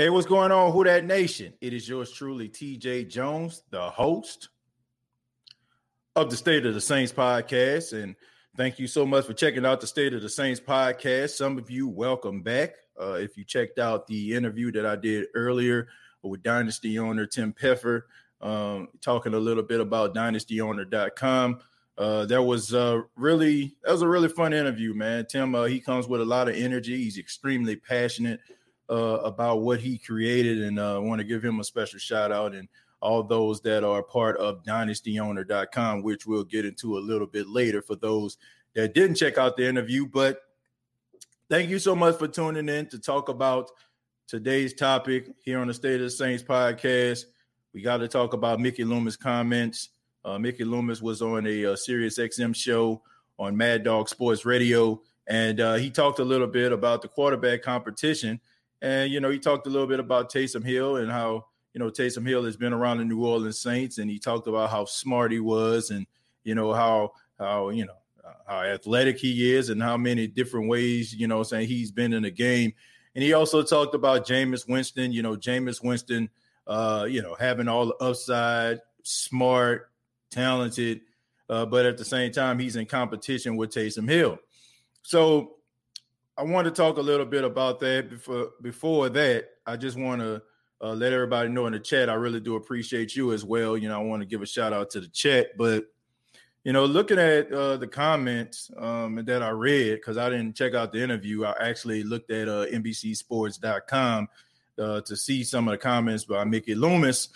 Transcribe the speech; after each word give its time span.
Hey, 0.00 0.08
what's 0.08 0.26
going 0.26 0.50
on, 0.50 0.72
Who 0.72 0.82
Dat 0.82 1.04
Nation? 1.04 1.52
It 1.60 1.74
is 1.74 1.86
yours 1.86 2.10
truly, 2.10 2.48
TJ 2.48 3.10
Jones, 3.10 3.64
the 3.68 3.82
host 3.82 4.48
of 6.16 6.30
the 6.30 6.36
State 6.38 6.64
of 6.64 6.72
the 6.72 6.80
Saints 6.80 7.12
podcast. 7.12 7.92
And 7.92 8.16
thank 8.56 8.78
you 8.78 8.86
so 8.86 9.04
much 9.04 9.26
for 9.26 9.34
checking 9.34 9.66
out 9.66 9.78
the 9.78 9.86
State 9.86 10.14
of 10.14 10.22
the 10.22 10.28
Saints 10.30 10.58
podcast. 10.58 11.32
Some 11.32 11.58
of 11.58 11.70
you, 11.70 11.86
welcome 11.86 12.40
back. 12.40 12.76
Uh, 12.98 13.18
if 13.20 13.36
you 13.36 13.44
checked 13.44 13.78
out 13.78 14.06
the 14.06 14.32
interview 14.32 14.72
that 14.72 14.86
I 14.86 14.96
did 14.96 15.26
earlier 15.34 15.88
with 16.22 16.42
Dynasty 16.42 16.98
owner 16.98 17.26
Tim 17.26 17.52
Peffer, 17.52 18.06
um, 18.40 18.88
talking 19.02 19.34
a 19.34 19.38
little 19.38 19.64
bit 19.64 19.80
about 19.80 20.14
dynastyowner.com. 20.14 21.60
Uh, 21.98 22.24
that 22.24 22.42
was 22.42 22.72
uh, 22.72 23.02
really 23.16 23.76
that 23.84 23.92
was 23.92 24.00
a 24.00 24.08
really 24.08 24.30
fun 24.30 24.54
interview, 24.54 24.94
man. 24.94 25.26
Tim, 25.26 25.54
uh, 25.54 25.64
he 25.64 25.78
comes 25.78 26.08
with 26.08 26.22
a 26.22 26.24
lot 26.24 26.48
of 26.48 26.54
energy. 26.54 26.96
He's 26.96 27.18
extremely 27.18 27.76
passionate 27.76 28.40
uh, 28.90 29.20
about 29.22 29.62
what 29.62 29.80
he 29.80 29.96
created, 29.98 30.62
and 30.62 30.78
uh, 30.78 30.96
I 30.96 30.98
want 30.98 31.20
to 31.20 31.24
give 31.24 31.44
him 31.44 31.60
a 31.60 31.64
special 31.64 31.98
shout 31.98 32.32
out 32.32 32.54
and 32.54 32.68
all 33.00 33.22
those 33.22 33.60
that 33.62 33.84
are 33.84 34.02
part 34.02 34.36
of 34.36 34.62
dynastyowner.com, 34.64 36.02
which 36.02 36.26
we'll 36.26 36.44
get 36.44 36.66
into 36.66 36.98
a 36.98 37.00
little 37.00 37.26
bit 37.26 37.48
later 37.48 37.80
for 37.80 37.96
those 37.96 38.36
that 38.74 38.94
didn't 38.94 39.16
check 39.16 39.38
out 39.38 39.56
the 39.56 39.66
interview. 39.66 40.06
But 40.06 40.40
thank 41.48 41.70
you 41.70 41.78
so 41.78 41.94
much 41.94 42.18
for 42.18 42.28
tuning 42.28 42.68
in 42.68 42.86
to 42.88 42.98
talk 42.98 43.28
about 43.28 43.70
today's 44.28 44.74
topic 44.74 45.30
here 45.42 45.60
on 45.60 45.68
the 45.68 45.74
State 45.74 45.96
of 45.96 46.02
the 46.02 46.10
Saints 46.10 46.42
podcast. 46.42 47.24
We 47.72 47.82
got 47.82 47.98
to 47.98 48.08
talk 48.08 48.34
about 48.34 48.60
Mickey 48.60 48.84
Loomis' 48.84 49.16
comments. 49.16 49.90
Uh, 50.24 50.38
Mickey 50.38 50.64
Loomis 50.64 51.00
was 51.00 51.22
on 51.22 51.46
a, 51.46 51.62
a 51.62 51.72
uh, 51.72 51.76
Sirius 51.76 52.18
XM 52.18 52.54
show 52.54 53.02
on 53.38 53.56
Mad 53.56 53.84
Dog 53.84 54.08
Sports 54.08 54.44
Radio, 54.44 55.00
and 55.26 55.60
uh, 55.60 55.74
he 55.74 55.90
talked 55.90 56.18
a 56.18 56.24
little 56.24 56.46
bit 56.46 56.72
about 56.72 57.00
the 57.00 57.08
quarterback 57.08 57.62
competition 57.62 58.40
and, 58.82 59.12
you 59.12 59.20
know, 59.20 59.30
he 59.30 59.38
talked 59.38 59.66
a 59.66 59.70
little 59.70 59.86
bit 59.86 60.00
about 60.00 60.32
Taysom 60.32 60.64
Hill 60.64 60.96
and 60.96 61.10
how, 61.10 61.46
you 61.74 61.78
know, 61.78 61.90
Taysom 61.90 62.26
Hill 62.26 62.44
has 62.44 62.56
been 62.56 62.72
around 62.72 62.98
the 62.98 63.04
New 63.04 63.24
Orleans 63.24 63.60
Saints 63.60 63.98
and 63.98 64.10
he 64.10 64.18
talked 64.18 64.46
about 64.46 64.70
how 64.70 64.84
smart 64.84 65.32
he 65.32 65.40
was 65.40 65.90
and, 65.90 66.06
you 66.44 66.54
know, 66.54 66.72
how, 66.72 67.12
how, 67.38 67.68
you 67.70 67.86
know, 67.86 67.94
how 68.46 68.62
athletic 68.62 69.18
he 69.18 69.54
is 69.54 69.68
and 69.70 69.82
how 69.82 69.96
many 69.96 70.26
different 70.26 70.68
ways, 70.68 71.14
you 71.14 71.28
know, 71.28 71.42
saying 71.42 71.68
he's 71.68 71.92
been 71.92 72.12
in 72.12 72.22
the 72.22 72.30
game. 72.30 72.72
And 73.14 73.22
he 73.22 73.32
also 73.32 73.62
talked 73.62 73.94
about 73.94 74.26
Jameis 74.26 74.68
Winston, 74.68 75.12
you 75.12 75.22
know, 75.22 75.36
Jameis 75.36 75.82
Winston, 75.82 76.30
uh, 76.66 77.06
you 77.08 77.22
know, 77.22 77.36
having 77.38 77.68
all 77.68 77.86
the 77.86 77.96
upside, 77.96 78.80
smart, 79.02 79.90
talented, 80.30 81.00
uh, 81.48 81.66
but 81.66 81.84
at 81.84 81.98
the 81.98 82.04
same 82.04 82.30
time, 82.30 82.58
he's 82.58 82.76
in 82.76 82.86
competition 82.86 83.56
with 83.56 83.70
Taysom 83.70 84.08
Hill. 84.08 84.38
So 85.02 85.56
I 86.40 86.42
want 86.42 86.64
to 86.64 86.70
talk 86.70 86.96
a 86.96 87.02
little 87.02 87.26
bit 87.26 87.44
about 87.44 87.80
that. 87.80 88.08
Before 88.08 88.52
before 88.62 89.10
that, 89.10 89.50
I 89.66 89.76
just 89.76 89.98
want 89.98 90.22
to 90.22 90.40
uh, 90.80 90.94
let 90.94 91.12
everybody 91.12 91.50
know 91.50 91.66
in 91.66 91.74
the 91.74 91.78
chat. 91.78 92.08
I 92.08 92.14
really 92.14 92.40
do 92.40 92.56
appreciate 92.56 93.14
you 93.14 93.34
as 93.34 93.44
well. 93.44 93.76
You 93.76 93.90
know, 93.90 94.00
I 94.00 94.02
want 94.02 94.22
to 94.22 94.26
give 94.26 94.40
a 94.40 94.46
shout 94.46 94.72
out 94.72 94.88
to 94.92 95.00
the 95.00 95.08
chat, 95.08 95.58
but 95.58 95.84
you 96.64 96.72
know, 96.72 96.86
looking 96.86 97.18
at 97.18 97.52
uh, 97.52 97.76
the 97.76 97.86
comments 97.86 98.70
um, 98.78 99.22
that 99.26 99.42
I 99.42 99.50
read 99.50 99.96
because 99.96 100.16
I 100.16 100.30
didn't 100.30 100.56
check 100.56 100.72
out 100.72 100.92
the 100.92 101.02
interview. 101.02 101.44
I 101.44 101.54
actually 101.60 102.04
looked 102.04 102.30
at 102.30 102.48
uh, 102.48 102.64
NBCSports.com 102.72 104.28
uh, 104.78 105.00
to 105.02 105.16
see 105.16 105.44
some 105.44 105.68
of 105.68 105.72
the 105.72 105.78
comments 105.78 106.24
by 106.24 106.44
Mickey 106.44 106.74
Loomis. 106.74 107.28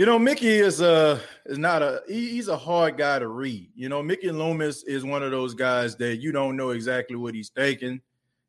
You 0.00 0.06
know, 0.06 0.18
Mickey 0.18 0.48
is 0.48 0.80
a 0.80 1.20
is 1.44 1.58
not 1.58 1.82
a 1.82 2.00
he, 2.08 2.30
he's 2.30 2.48
a 2.48 2.56
hard 2.56 2.96
guy 2.96 3.18
to 3.18 3.28
read. 3.28 3.68
You 3.74 3.90
know, 3.90 4.02
Mickey 4.02 4.30
Loomis 4.30 4.82
is 4.84 5.04
one 5.04 5.22
of 5.22 5.30
those 5.30 5.52
guys 5.52 5.94
that 5.96 6.16
you 6.22 6.32
don't 6.32 6.56
know 6.56 6.70
exactly 6.70 7.16
what 7.16 7.34
he's 7.34 7.50
thinking. 7.50 8.00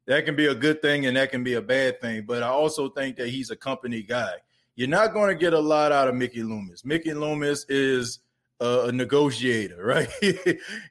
That 0.07 0.23
can 0.23 0.37
be 0.37 0.45
a 0.45 0.55
good 0.55 0.81
thing 0.81 1.07
and 1.07 1.17
that 1.17 1.29
can 1.29 1.43
be 1.43 1.55
a 1.55 1.61
bad 1.61 1.99
thing. 1.99 2.23
But 2.25 2.41
I 2.41 2.47
also 2.47 2.87
think 2.87 3.17
that 3.17 3.27
he's 3.27 3.51
a 3.51 3.57
company 3.57 4.01
guy. 4.01 4.35
You're 4.77 4.87
not 4.87 5.11
going 5.11 5.27
to 5.27 5.35
get 5.35 5.51
a 5.51 5.59
lot 5.59 5.91
out 5.91 6.07
of 6.07 6.15
Mickey 6.15 6.41
Loomis. 6.41 6.85
Mickey 6.85 7.13
Loomis 7.13 7.65
is 7.67 8.19
a, 8.61 8.85
a 8.85 8.91
negotiator, 8.93 9.83
right? 9.85 10.07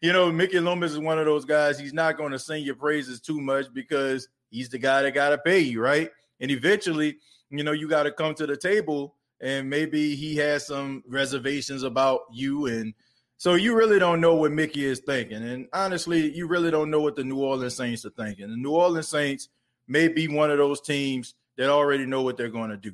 you 0.03 0.13
know, 0.13 0.31
Mickey 0.31 0.61
Loomis 0.61 0.93
is 0.93 0.99
one 0.99 1.19
of 1.19 1.25
those 1.25 1.47
guys. 1.47 1.79
He's 1.79 1.95
not 1.95 2.19
going 2.19 2.33
to 2.33 2.39
sing 2.39 2.65
your 2.65 2.77
praises 2.77 3.23
too 3.23 3.41
much 3.41 3.73
because 3.73 4.29
he's 4.51 4.69
the 4.69 4.79
guy 4.79 5.01
that 5.01 5.15
got 5.15 5.31
to 5.31 5.39
pay 5.39 5.61
you, 5.61 5.81
right? 5.81 6.11
And 6.39 6.51
eventually, 6.51 7.17
you 7.49 7.65
know, 7.65 7.73
you 7.73 7.89
got 7.89 8.03
to 8.03 8.13
come 8.13 8.35
to 8.35 8.47
the 8.47 8.59
table 8.59 9.15
and 9.41 9.69
maybe 9.69 10.15
he 10.15 10.37
has 10.37 10.67
some 10.67 11.03
reservations 11.09 11.83
about 11.83 12.21
you 12.33 12.67
and 12.67 12.95
so 13.41 13.55
you 13.55 13.75
really 13.75 13.99
don't 13.99 14.21
know 14.21 14.35
what 14.35 14.53
Mickey 14.53 14.85
is 14.85 14.99
thinking. 14.99 15.43
And 15.43 15.67
honestly, 15.73 16.31
you 16.31 16.47
really 16.47 16.71
don't 16.71 16.91
know 16.91 17.01
what 17.01 17.17
the 17.17 17.25
New 17.25 17.39
Orleans 17.39 17.75
Saints 17.75 18.05
are 18.05 18.11
thinking. 18.11 18.51
The 18.51 18.57
New 18.57 18.73
Orleans 18.73 19.09
Saints 19.09 19.49
may 19.89 20.09
be 20.09 20.29
one 20.29 20.51
of 20.51 20.59
those 20.59 20.83
teams 20.83 21.35
that 21.57 21.71
already 21.71 22.05
know 22.05 22.21
what 22.21 22.37
they're 22.37 22.51
going 22.51 22.69
to 22.69 22.77
do. 22.77 22.93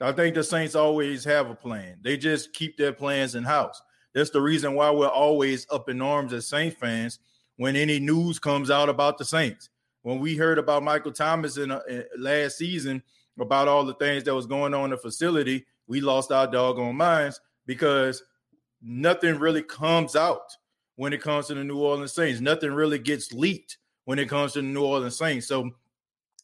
I 0.00 0.12
think 0.12 0.34
the 0.34 0.44
Saints 0.44 0.74
always 0.74 1.24
have 1.24 1.50
a 1.50 1.54
plan. 1.54 1.98
They 2.00 2.16
just 2.16 2.54
keep 2.54 2.78
their 2.78 2.94
plans 2.94 3.34
in 3.34 3.44
house. 3.44 3.82
That's 4.14 4.30
the 4.30 4.40
reason 4.40 4.72
why 4.72 4.90
we're 4.90 5.08
always 5.08 5.66
up 5.70 5.90
in 5.90 6.00
arms 6.00 6.32
as 6.32 6.46
Saints 6.46 6.76
fans 6.76 7.18
when 7.56 7.76
any 7.76 8.00
news 8.00 8.38
comes 8.38 8.70
out 8.70 8.88
about 8.88 9.18
the 9.18 9.26
Saints. 9.26 9.68
When 10.00 10.20
we 10.20 10.36
heard 10.36 10.58
about 10.58 10.82
Michael 10.82 11.12
Thomas 11.12 11.58
in, 11.58 11.70
uh, 11.70 11.80
in 11.86 12.04
last 12.18 12.56
season 12.56 13.02
about 13.38 13.68
all 13.68 13.84
the 13.84 13.94
things 13.94 14.24
that 14.24 14.34
was 14.34 14.46
going 14.46 14.72
on 14.72 14.84
in 14.84 14.90
the 14.90 14.96
facility, 14.96 15.66
we 15.86 16.00
lost 16.00 16.32
our 16.32 16.46
doggone 16.46 16.96
minds 16.96 17.40
because 17.66 18.22
nothing 18.80 19.38
really 19.38 19.62
comes 19.62 20.16
out 20.16 20.50
when 20.96 21.12
it 21.12 21.22
comes 21.22 21.46
to 21.46 21.54
the 21.54 21.64
New 21.64 21.78
Orleans 21.78 22.12
Saints. 22.12 22.40
Nothing 22.40 22.72
really 22.72 22.98
gets 22.98 23.32
leaked 23.32 23.78
when 24.04 24.18
it 24.18 24.28
comes 24.28 24.52
to 24.52 24.60
the 24.60 24.66
New 24.66 24.84
Orleans 24.84 25.18
Saints. 25.18 25.46
So 25.46 25.70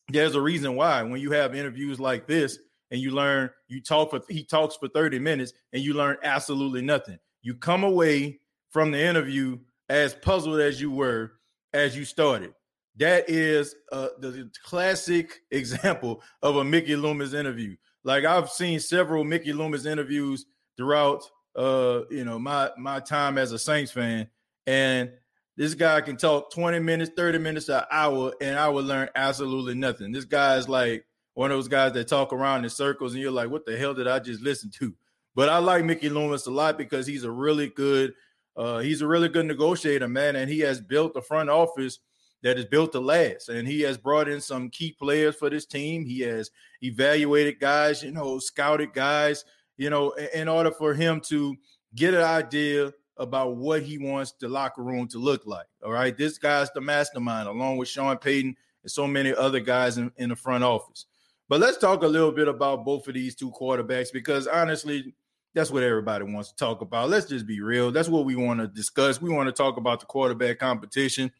there's 0.08 0.34
a 0.34 0.40
reason 0.40 0.74
why 0.74 1.02
when 1.02 1.20
you 1.20 1.30
have 1.32 1.54
interviews 1.54 2.00
like 2.00 2.26
this 2.26 2.58
and 2.90 3.00
you 3.00 3.10
learn, 3.10 3.50
you 3.68 3.82
talk 3.82 4.10
for 4.10 4.20
he 4.28 4.44
talks 4.44 4.76
for 4.76 4.88
30 4.88 5.18
minutes 5.18 5.52
and 5.72 5.82
you 5.82 5.94
learn 5.94 6.16
absolutely 6.22 6.82
nothing. 6.82 7.18
You 7.42 7.54
come 7.54 7.84
away 7.84 8.40
from 8.70 8.90
the 8.90 9.00
interview 9.00 9.58
as 9.88 10.14
puzzled 10.14 10.60
as 10.60 10.80
you 10.80 10.90
were 10.90 11.32
as 11.72 11.96
you 11.96 12.04
started. 12.04 12.52
That 12.96 13.28
is 13.28 13.74
uh, 13.92 14.08
the 14.18 14.50
classic 14.64 15.40
example 15.50 16.22
of 16.42 16.56
a 16.56 16.64
Mickey 16.64 16.96
Loomis 16.96 17.32
interview. 17.34 17.76
Like 18.04 18.24
I've 18.24 18.50
seen 18.50 18.80
several 18.80 19.24
Mickey 19.24 19.52
Loomis 19.52 19.86
interviews 19.86 20.46
throughout 20.76 21.28
uh, 21.58 22.02
you 22.08 22.24
know, 22.24 22.38
my 22.38 22.70
my 22.78 23.00
time 23.00 23.36
as 23.36 23.50
a 23.50 23.58
Saints 23.58 23.90
fan, 23.90 24.28
and 24.66 25.10
this 25.56 25.74
guy 25.74 26.00
can 26.00 26.16
talk 26.16 26.52
20 26.52 26.78
minutes, 26.78 27.10
30 27.16 27.38
minutes, 27.38 27.68
an 27.68 27.82
hour, 27.90 28.32
and 28.40 28.56
I 28.56 28.68
would 28.68 28.84
learn 28.84 29.08
absolutely 29.16 29.74
nothing. 29.74 30.12
This 30.12 30.24
guy 30.24 30.56
is 30.56 30.68
like 30.68 31.04
one 31.34 31.50
of 31.50 31.56
those 31.56 31.66
guys 31.66 31.92
that 31.94 32.06
talk 32.06 32.32
around 32.32 32.62
in 32.62 32.70
circles, 32.70 33.12
and 33.12 33.20
you're 33.20 33.32
like, 33.32 33.50
what 33.50 33.66
the 33.66 33.76
hell 33.76 33.92
did 33.92 34.06
I 34.06 34.20
just 34.20 34.40
listen 34.40 34.70
to? 34.78 34.94
But 35.34 35.48
I 35.48 35.58
like 35.58 35.84
Mickey 35.84 36.08
Loomis 36.08 36.46
a 36.46 36.50
lot 36.52 36.78
because 36.78 37.08
he's 37.08 37.24
a 37.24 37.30
really 37.30 37.68
good, 37.68 38.14
uh, 38.56 38.78
he's 38.78 39.02
a 39.02 39.06
really 39.08 39.28
good 39.28 39.46
negotiator, 39.46 40.08
man, 40.08 40.36
and 40.36 40.48
he 40.48 40.60
has 40.60 40.80
built 40.80 41.12
the 41.12 41.22
front 41.22 41.50
office 41.50 41.98
that 42.42 42.58
is 42.58 42.64
built 42.64 42.92
to 42.92 43.00
last. 43.00 43.48
And 43.48 43.66
he 43.66 43.80
has 43.82 43.98
brought 43.98 44.28
in 44.28 44.40
some 44.40 44.70
key 44.70 44.92
players 44.92 45.36
for 45.36 45.50
this 45.50 45.66
team. 45.66 46.04
He 46.04 46.20
has 46.20 46.50
evaluated 46.82 47.60
guys, 47.60 48.02
you 48.02 48.12
know, 48.12 48.38
scouted 48.38 48.92
guys, 48.92 49.44
you 49.76 49.90
know, 49.90 50.12
in 50.34 50.48
order 50.48 50.70
for 50.70 50.94
him 50.94 51.20
to 51.22 51.56
get 51.94 52.14
an 52.14 52.22
idea 52.22 52.92
about 53.16 53.56
what 53.56 53.82
he 53.82 53.98
wants 53.98 54.32
the 54.40 54.48
locker 54.48 54.82
room 54.82 55.08
to 55.08 55.18
look 55.18 55.44
like. 55.46 55.66
All 55.84 55.92
right. 55.92 56.16
This 56.16 56.38
guy's 56.38 56.70
the 56.70 56.80
mastermind, 56.80 57.48
along 57.48 57.76
with 57.76 57.88
Sean 57.88 58.16
Payton 58.16 58.54
and 58.82 58.90
so 58.90 59.06
many 59.06 59.34
other 59.34 59.60
guys 59.60 59.98
in, 59.98 60.12
in 60.16 60.28
the 60.28 60.36
front 60.36 60.62
office. 60.62 61.06
But 61.48 61.60
let's 61.60 61.78
talk 61.78 62.02
a 62.02 62.06
little 62.06 62.30
bit 62.30 62.46
about 62.46 62.84
both 62.84 63.08
of 63.08 63.14
these 63.14 63.34
two 63.34 63.50
quarterbacks 63.50 64.12
because 64.12 64.46
honestly, 64.46 65.14
that's 65.54 65.70
what 65.70 65.82
everybody 65.82 66.24
wants 66.24 66.50
to 66.50 66.56
talk 66.56 66.82
about. 66.82 67.08
Let's 67.08 67.26
just 67.26 67.46
be 67.46 67.60
real. 67.60 67.90
That's 67.90 68.08
what 68.08 68.26
we 68.26 68.36
want 68.36 68.60
to 68.60 68.68
discuss. 68.68 69.20
We 69.20 69.30
want 69.30 69.48
to 69.48 69.52
talk 69.52 69.76
about 69.76 70.00
the 70.00 70.06
quarterback 70.06 70.58
competition. 70.58 71.32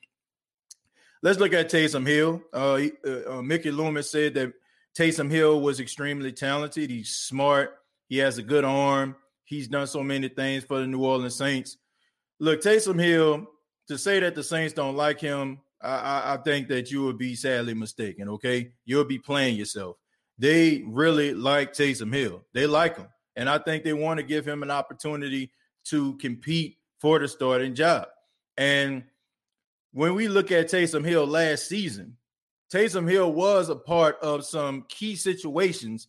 Let's 1.23 1.39
look 1.39 1.53
at 1.53 1.71
Taysom 1.71 2.07
Hill. 2.07 2.43
Uh, 2.53 2.81
uh, 3.07 3.39
uh, 3.39 3.43
Mickey 3.43 3.71
Loomis 3.71 4.11
said 4.11 4.35
that 4.35 4.53
Taysom 4.97 5.31
Hill 5.31 5.61
was 5.61 5.81
extremely 5.81 6.33
talented. 6.33 6.91
He's 6.91 7.11
smart. 7.11 7.77
He 8.09 8.19
has 8.19 8.39
a 8.39 8.43
good 8.43 8.65
arm. 8.65 9.17
He's 9.45 9.69
done 9.69 9.87
so 9.87 10.03
many 10.03 10.29
things 10.29 10.65
for 10.65 10.81
the 10.81 10.87
New 10.87 11.05
Orleans 11.05 11.37
Saints. 11.37 11.77
Look, 12.39 12.63
Taysom 12.63 13.01
Hill, 13.01 13.47
to 13.89 13.99
say 13.99 14.21
that 14.21 14.35
the 14.35 14.45
Saints 14.45 14.75
don't 14.75 14.97
like 14.97 15.21
him, 15.21 15.61
I, 15.83 15.91
I, 15.91 16.35
I 16.35 16.37
think 16.39 16.69
that 16.69 16.91
you 16.91 17.05
would 17.05 17.19
be 17.19 17.35
sadly 17.35 17.75
mistaken. 17.75 18.29
Okay. 18.31 18.73
You'll 18.85 19.05
be 19.05 19.19
playing 19.19 19.57
yourself. 19.57 19.97
They 20.39 20.85
really 20.87 21.35
like 21.35 21.73
Taysom 21.73 22.15
Hill. 22.15 22.45
They 22.53 22.67
like 22.67 22.97
him. 22.97 23.09
And 23.35 23.49
I 23.49 23.59
think 23.59 23.85
they 23.85 23.93
want 23.93 24.19
to 24.19 24.25
give 24.25 24.47
him 24.47 24.63
an 24.63 24.71
opportunity 24.71 25.51
to 25.87 26.17
compete 26.19 26.77
for 27.01 27.19
the 27.19 27.29
starting 27.29 27.75
job. 27.75 28.09
And 28.57 29.05
when 29.93 30.15
we 30.15 30.29
look 30.29 30.53
at 30.53 30.69
Taysom 30.69 31.05
Hill 31.05 31.27
last 31.27 31.69
season, 31.69 32.17
Taysom 32.73 33.11
Hill 33.11 33.33
was 33.33 33.69
a 33.69 33.77
part 33.77 34.19
of 34.21 34.45
some 34.45 34.85
key 34.89 35.17
situations 35.17 36.09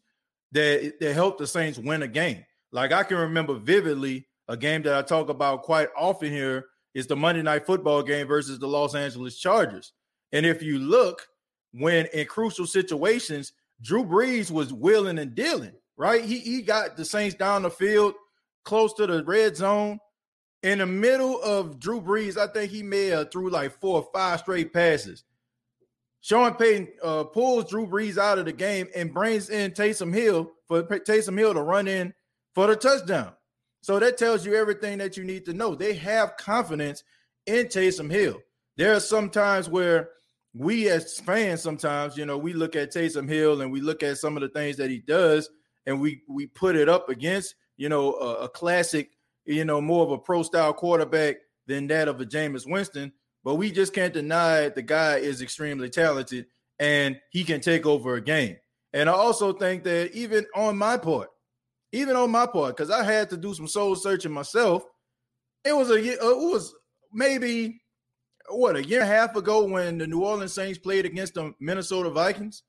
that, 0.51 0.99
that 0.99 1.13
helped 1.13 1.37
the 1.37 1.47
Saints 1.47 1.79
win 1.79 2.01
a 2.01 2.07
game. 2.07 2.45
Like 2.71 2.91
I 2.91 3.03
can 3.03 3.17
remember 3.17 3.55
vividly 3.55 4.27
a 4.47 4.57
game 4.57 4.81
that 4.83 4.95
I 4.95 5.01
talk 5.01 5.29
about 5.29 5.63
quite 5.63 5.89
often 5.97 6.31
here 6.31 6.65
is 6.93 7.07
the 7.07 7.15
Monday 7.15 7.41
night 7.41 7.65
football 7.65 8.03
game 8.03 8.27
versus 8.27 8.59
the 8.59 8.67
Los 8.67 8.95
Angeles 8.95 9.37
Chargers. 9.37 9.93
And 10.31 10.45
if 10.45 10.61
you 10.61 10.79
look, 10.79 11.27
when 11.71 12.07
in 12.07 12.25
crucial 12.27 12.65
situations, 12.65 13.53
Drew 13.81 14.03
Brees 14.03 14.51
was 14.51 14.73
willing 14.73 15.19
and 15.19 15.33
dealing, 15.33 15.73
right? 15.97 16.23
He, 16.23 16.39
he 16.39 16.61
got 16.61 16.97
the 16.97 17.05
Saints 17.05 17.35
down 17.35 17.61
the 17.61 17.69
field 17.69 18.15
close 18.65 18.93
to 18.95 19.07
the 19.07 19.23
red 19.23 19.55
zone. 19.55 19.99
In 20.61 20.79
the 20.79 20.85
middle 20.85 21.41
of 21.41 21.79
Drew 21.79 22.01
Brees, 22.01 22.38
I 22.38 22.47
think 22.47 22.71
he 22.71 22.83
may 22.83 23.07
have 23.07 23.31
threw 23.31 23.50
like 23.50 23.79
four 23.79 24.01
or 24.01 24.09
five 24.13 24.41
straight 24.41 24.73
passes. 24.73 25.23
Sean 26.21 26.53
Payton 26.56 26.89
uh, 27.01 27.23
pulls 27.23 27.69
Drew 27.69 27.88
Brees 27.88 28.17
out 28.17 28.39
of 28.39 28.45
the 28.45 28.51
game 28.51 28.88
and 28.94 29.13
brings 29.13 29.50
in 29.50 29.71
Taysom 29.71 30.13
Hill 30.13 30.51
for 30.67 30.83
Taysom 30.83 31.38
Hill 31.38 31.53
to 31.53 31.61
run 31.61 31.88
in 31.88 32.13
for 32.53 32.67
the 32.67 32.75
touchdown. 32.75 33.31
So 33.81 34.00
that 34.00 34.17
tells 34.17 34.45
you 34.45 34.56
everything 34.56 34.97
that 34.97 35.15
you 35.15 35.23
need 35.23 35.45
to 35.45 35.53
know. 35.53 35.75
They 35.75 35.94
have 35.94 36.35
confidence 36.35 37.03
in 37.45 37.67
Taysom 37.67 38.11
Hill. 38.11 38.41
There 38.75 38.94
are 38.94 39.00
some 39.00 39.29
times 39.29 39.69
where 39.69 40.09
we 40.53 40.89
as 40.89 41.19
fans 41.19 41.61
sometimes, 41.61 42.17
you 42.17 42.25
know, 42.25 42.38
we 42.38 42.53
look 42.53 42.75
at 42.75 42.94
Taysom 42.94 43.29
Hill 43.29 43.61
and 43.61 43.71
we 43.71 43.79
look 43.79 44.03
at 44.03 44.17
some 44.17 44.35
of 44.35 44.41
the 44.41 44.50
things 44.50 44.75
that 44.77 44.89
he 44.89 45.00
does 45.00 45.50
and 45.85 46.01
we 46.01 46.21
we 46.27 46.47
put 46.47 46.75
it 46.75 46.89
up 46.89 47.07
against, 47.07 47.56
you 47.77 47.88
know, 47.88 48.13
a, 48.15 48.45
a 48.45 48.50
classic, 48.50 49.11
you 49.49 49.65
know, 49.65 49.81
more 49.81 50.03
of 50.03 50.11
a 50.11 50.17
pro 50.17 50.43
style 50.43 50.73
quarterback 50.73 51.37
than 51.65 51.87
that 51.87 52.07
of 52.07 52.21
a 52.21 52.25
Jameis 52.25 52.69
Winston. 52.69 53.11
But 53.43 53.55
we 53.55 53.71
just 53.71 53.93
can't 53.93 54.13
deny 54.13 54.69
the 54.69 54.81
guy 54.81 55.17
is 55.17 55.41
extremely 55.41 55.89
talented 55.89 56.45
and 56.77 57.19
he 57.31 57.43
can 57.43 57.59
take 57.59 57.85
over 57.85 58.15
a 58.15 58.21
game. 58.21 58.57
And 58.93 59.09
I 59.09 59.13
also 59.13 59.53
think 59.53 59.83
that 59.83 60.11
even 60.13 60.45
on 60.55 60.77
my 60.77 60.97
part, 60.97 61.29
even 61.91 62.15
on 62.15 62.29
my 62.29 62.45
part, 62.45 62.77
because 62.77 62.91
I 62.91 63.03
had 63.03 63.29
to 63.31 63.37
do 63.37 63.53
some 63.53 63.67
soul 63.67 63.95
searching 63.95 64.31
myself, 64.31 64.83
it 65.65 65.75
was 65.75 65.89
a 65.89 65.95
uh, 65.95 66.29
it 66.29 66.51
was 66.51 66.73
maybe 67.11 67.81
what 68.49 68.75
a 68.75 68.85
year 68.85 69.01
and 69.01 69.09
a 69.09 69.13
half 69.13 69.35
ago 69.35 69.63
when 69.63 69.97
the 69.97 70.07
New 70.07 70.23
Orleans 70.23 70.53
Saints 70.53 70.79
played 70.79 71.05
against 71.05 71.35
the 71.35 71.53
Minnesota 71.59 72.09
Vikings, 72.09 72.63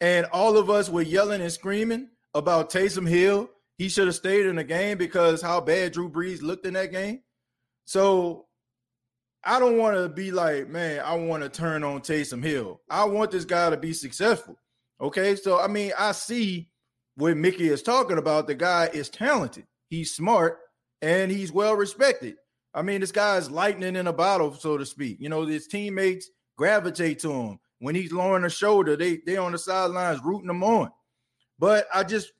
and 0.00 0.26
all 0.26 0.56
of 0.56 0.70
us 0.70 0.88
were 0.88 1.02
yelling 1.02 1.40
and 1.40 1.52
screaming 1.52 2.08
about 2.34 2.70
Taysom 2.70 3.08
Hill. 3.08 3.48
He 3.76 3.88
should 3.88 4.06
have 4.06 4.14
stayed 4.14 4.46
in 4.46 4.56
the 4.56 4.64
game 4.64 4.98
because 4.98 5.42
how 5.42 5.60
bad 5.60 5.92
Drew 5.92 6.10
Brees 6.10 6.42
looked 6.42 6.66
in 6.66 6.74
that 6.74 6.92
game. 6.92 7.20
So 7.86 8.46
I 9.44 9.58
don't 9.58 9.78
want 9.78 9.96
to 9.96 10.08
be 10.08 10.30
like, 10.30 10.68
man, 10.68 11.00
I 11.04 11.14
want 11.14 11.42
to 11.42 11.48
turn 11.48 11.84
on 11.84 12.00
Taysom 12.00 12.42
Hill. 12.42 12.80
I 12.88 13.04
want 13.04 13.30
this 13.30 13.44
guy 13.44 13.70
to 13.70 13.76
be 13.76 13.92
successful. 13.92 14.56
Okay. 15.00 15.36
So, 15.36 15.60
I 15.60 15.66
mean, 15.66 15.92
I 15.98 16.12
see 16.12 16.70
what 17.16 17.36
Mickey 17.36 17.68
is 17.68 17.82
talking 17.82 18.18
about. 18.18 18.46
The 18.46 18.54
guy 18.54 18.90
is 18.92 19.08
talented, 19.08 19.66
he's 19.88 20.14
smart, 20.14 20.58
and 21.02 21.30
he's 21.30 21.52
well 21.52 21.74
respected. 21.74 22.36
I 22.72 22.82
mean, 22.82 23.00
this 23.00 23.12
guy 23.12 23.36
is 23.36 23.50
lightning 23.50 23.96
in 23.96 24.06
a 24.06 24.12
bottle, 24.12 24.52
so 24.54 24.76
to 24.76 24.86
speak. 24.86 25.18
You 25.20 25.28
know, 25.28 25.44
his 25.46 25.66
teammates 25.68 26.28
gravitate 26.56 27.20
to 27.20 27.32
him. 27.32 27.58
When 27.78 27.94
he's 27.94 28.12
lowering 28.12 28.42
the 28.42 28.50
shoulder, 28.50 28.96
they 28.96 29.18
they 29.26 29.36
on 29.36 29.52
the 29.52 29.58
sidelines 29.58 30.20
rooting 30.24 30.50
him 30.50 30.64
on. 30.64 30.90
But 31.58 31.86
I 31.92 32.02
just 32.02 32.32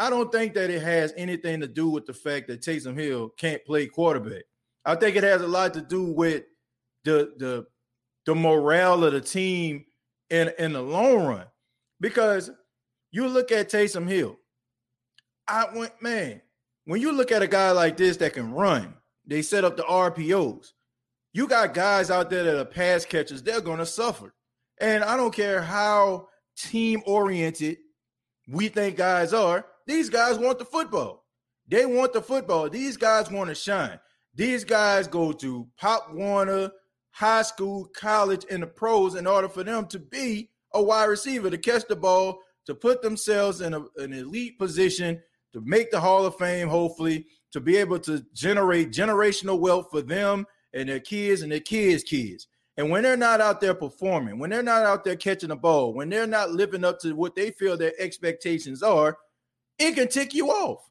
I 0.00 0.08
don't 0.08 0.32
think 0.32 0.54
that 0.54 0.70
it 0.70 0.80
has 0.80 1.12
anything 1.14 1.60
to 1.60 1.68
do 1.68 1.90
with 1.90 2.06
the 2.06 2.14
fact 2.14 2.48
that 2.48 2.62
Taysom 2.62 2.98
Hill 2.98 3.28
can't 3.36 3.62
play 3.66 3.86
quarterback. 3.86 4.44
I 4.86 4.94
think 4.94 5.14
it 5.14 5.24
has 5.24 5.42
a 5.42 5.46
lot 5.46 5.74
to 5.74 5.82
do 5.82 6.04
with 6.04 6.44
the 7.04 7.34
the 7.36 7.66
the 8.24 8.34
morale 8.34 9.04
of 9.04 9.12
the 9.12 9.20
team 9.20 9.84
in 10.30 10.50
in 10.58 10.72
the 10.72 10.80
long 10.80 11.26
run. 11.26 11.46
Because 12.00 12.50
you 13.12 13.28
look 13.28 13.52
at 13.52 13.68
Taysom 13.68 14.08
Hill, 14.08 14.38
I 15.46 15.66
went, 15.74 16.00
man, 16.00 16.40
when 16.86 17.02
you 17.02 17.12
look 17.12 17.30
at 17.30 17.42
a 17.42 17.46
guy 17.46 17.70
like 17.72 17.98
this 17.98 18.16
that 18.16 18.32
can 18.32 18.52
run, 18.52 18.94
they 19.26 19.42
set 19.42 19.64
up 19.64 19.76
the 19.76 19.82
RPOs. 19.82 20.72
You 21.34 21.46
got 21.46 21.74
guys 21.74 22.10
out 22.10 22.30
there 22.30 22.44
that 22.44 22.58
are 22.58 22.64
pass 22.64 23.04
catchers, 23.04 23.42
they're 23.42 23.60
gonna 23.60 23.84
suffer. 23.84 24.32
And 24.80 25.04
I 25.04 25.18
don't 25.18 25.34
care 25.34 25.60
how 25.60 26.28
team 26.56 27.02
oriented 27.04 27.76
we 28.48 28.68
think 28.68 28.96
guys 28.96 29.34
are, 29.34 29.66
these 29.90 30.08
guys 30.08 30.38
want 30.38 30.58
the 30.58 30.64
football. 30.64 31.24
They 31.66 31.84
want 31.84 32.12
the 32.12 32.22
football. 32.22 32.68
These 32.68 32.96
guys 32.96 33.30
want 33.30 33.48
to 33.48 33.54
shine. 33.54 33.98
These 34.34 34.64
guys 34.64 35.06
go 35.06 35.32
to 35.32 35.66
Pop 35.76 36.12
Warner, 36.12 36.70
high 37.10 37.42
school, 37.42 37.90
college, 37.94 38.44
and 38.50 38.62
the 38.62 38.66
pros 38.66 39.16
in 39.16 39.26
order 39.26 39.48
for 39.48 39.64
them 39.64 39.86
to 39.88 39.98
be 39.98 40.50
a 40.74 40.82
wide 40.82 41.06
receiver, 41.06 41.50
to 41.50 41.58
catch 41.58 41.86
the 41.88 41.96
ball, 41.96 42.38
to 42.66 42.74
put 42.74 43.02
themselves 43.02 43.60
in 43.60 43.74
a, 43.74 43.82
an 43.96 44.12
elite 44.12 44.58
position, 44.58 45.20
to 45.52 45.60
make 45.62 45.90
the 45.90 46.00
Hall 46.00 46.24
of 46.24 46.36
Fame, 46.36 46.68
hopefully, 46.68 47.26
to 47.52 47.60
be 47.60 47.76
able 47.76 47.98
to 47.98 48.24
generate 48.32 48.92
generational 48.92 49.58
wealth 49.58 49.88
for 49.90 50.02
them 50.02 50.46
and 50.72 50.88
their 50.88 51.00
kids 51.00 51.42
and 51.42 51.50
their 51.50 51.60
kids' 51.60 52.04
kids. 52.04 52.46
And 52.76 52.90
when 52.90 53.02
they're 53.02 53.16
not 53.16 53.40
out 53.40 53.60
there 53.60 53.74
performing, 53.74 54.38
when 54.38 54.50
they're 54.50 54.62
not 54.62 54.84
out 54.84 55.04
there 55.04 55.16
catching 55.16 55.48
the 55.48 55.56
ball, 55.56 55.92
when 55.92 56.08
they're 56.08 56.28
not 56.28 56.52
living 56.52 56.84
up 56.84 57.00
to 57.00 57.12
what 57.14 57.34
they 57.34 57.50
feel 57.50 57.76
their 57.76 57.92
expectations 57.98 58.82
are, 58.82 59.18
it 59.80 59.94
can 59.94 60.08
tick 60.08 60.34
you 60.34 60.50
off. 60.50 60.88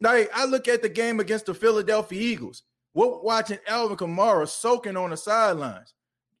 Like 0.00 0.30
I 0.34 0.46
look 0.46 0.66
at 0.66 0.82
the 0.82 0.88
game 0.88 1.20
against 1.20 1.46
the 1.46 1.54
Philadelphia 1.54 2.20
Eagles. 2.20 2.62
We're 2.94 3.20
watching 3.20 3.58
Alvin 3.68 3.96
Kamara 3.96 4.48
soaking 4.48 4.96
on 4.96 5.10
the 5.10 5.16
sidelines 5.16 5.94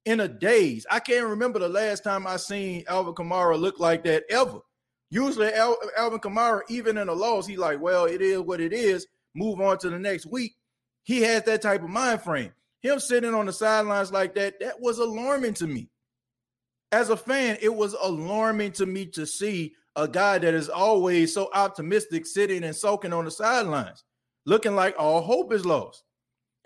in 0.04 0.20
a 0.20 0.26
daze. 0.28 0.86
I 0.90 0.98
can't 0.98 1.26
remember 1.26 1.58
the 1.60 1.68
last 1.68 2.02
time 2.02 2.26
I 2.26 2.38
seen 2.38 2.84
Alvin 2.88 3.14
Kamara 3.14 3.58
look 3.60 3.78
like 3.78 4.02
that 4.04 4.24
ever. 4.30 4.58
Usually, 5.10 5.52
Al- 5.52 5.78
Alvin 5.96 6.20
Kamara, 6.20 6.62
even 6.68 6.96
in 6.98 7.08
a 7.08 7.12
loss, 7.12 7.46
he 7.46 7.56
like, 7.56 7.80
well, 7.80 8.06
it 8.06 8.22
is 8.22 8.40
what 8.40 8.60
it 8.60 8.72
is. 8.72 9.06
Move 9.34 9.60
on 9.60 9.78
to 9.78 9.90
the 9.90 9.98
next 9.98 10.26
week. 10.26 10.54
he 11.02 11.22
has 11.22 11.42
that 11.44 11.62
type 11.62 11.82
of 11.82 11.90
mind 11.90 12.22
frame. 12.22 12.52
Him 12.82 12.98
sitting 12.98 13.34
on 13.34 13.46
the 13.46 13.52
sidelines 13.52 14.12
like 14.12 14.34
that, 14.36 14.58
that 14.60 14.80
was 14.80 14.98
alarming 14.98 15.54
to 15.54 15.66
me. 15.66 15.90
As 16.92 17.10
a 17.10 17.16
fan, 17.16 17.58
it 17.60 17.74
was 17.74 17.94
alarming 17.94 18.72
to 18.72 18.86
me 18.86 19.06
to 19.06 19.26
see 19.26 19.74
a 19.96 20.08
guy 20.08 20.38
that 20.38 20.54
is 20.54 20.68
always 20.68 21.34
so 21.34 21.50
optimistic 21.54 22.26
sitting 22.26 22.64
and 22.64 22.74
soaking 22.74 23.12
on 23.12 23.24
the 23.24 23.30
sidelines, 23.30 24.04
looking 24.46 24.74
like 24.74 24.94
all 24.98 25.20
hope 25.20 25.52
is 25.52 25.66
lost. 25.66 26.04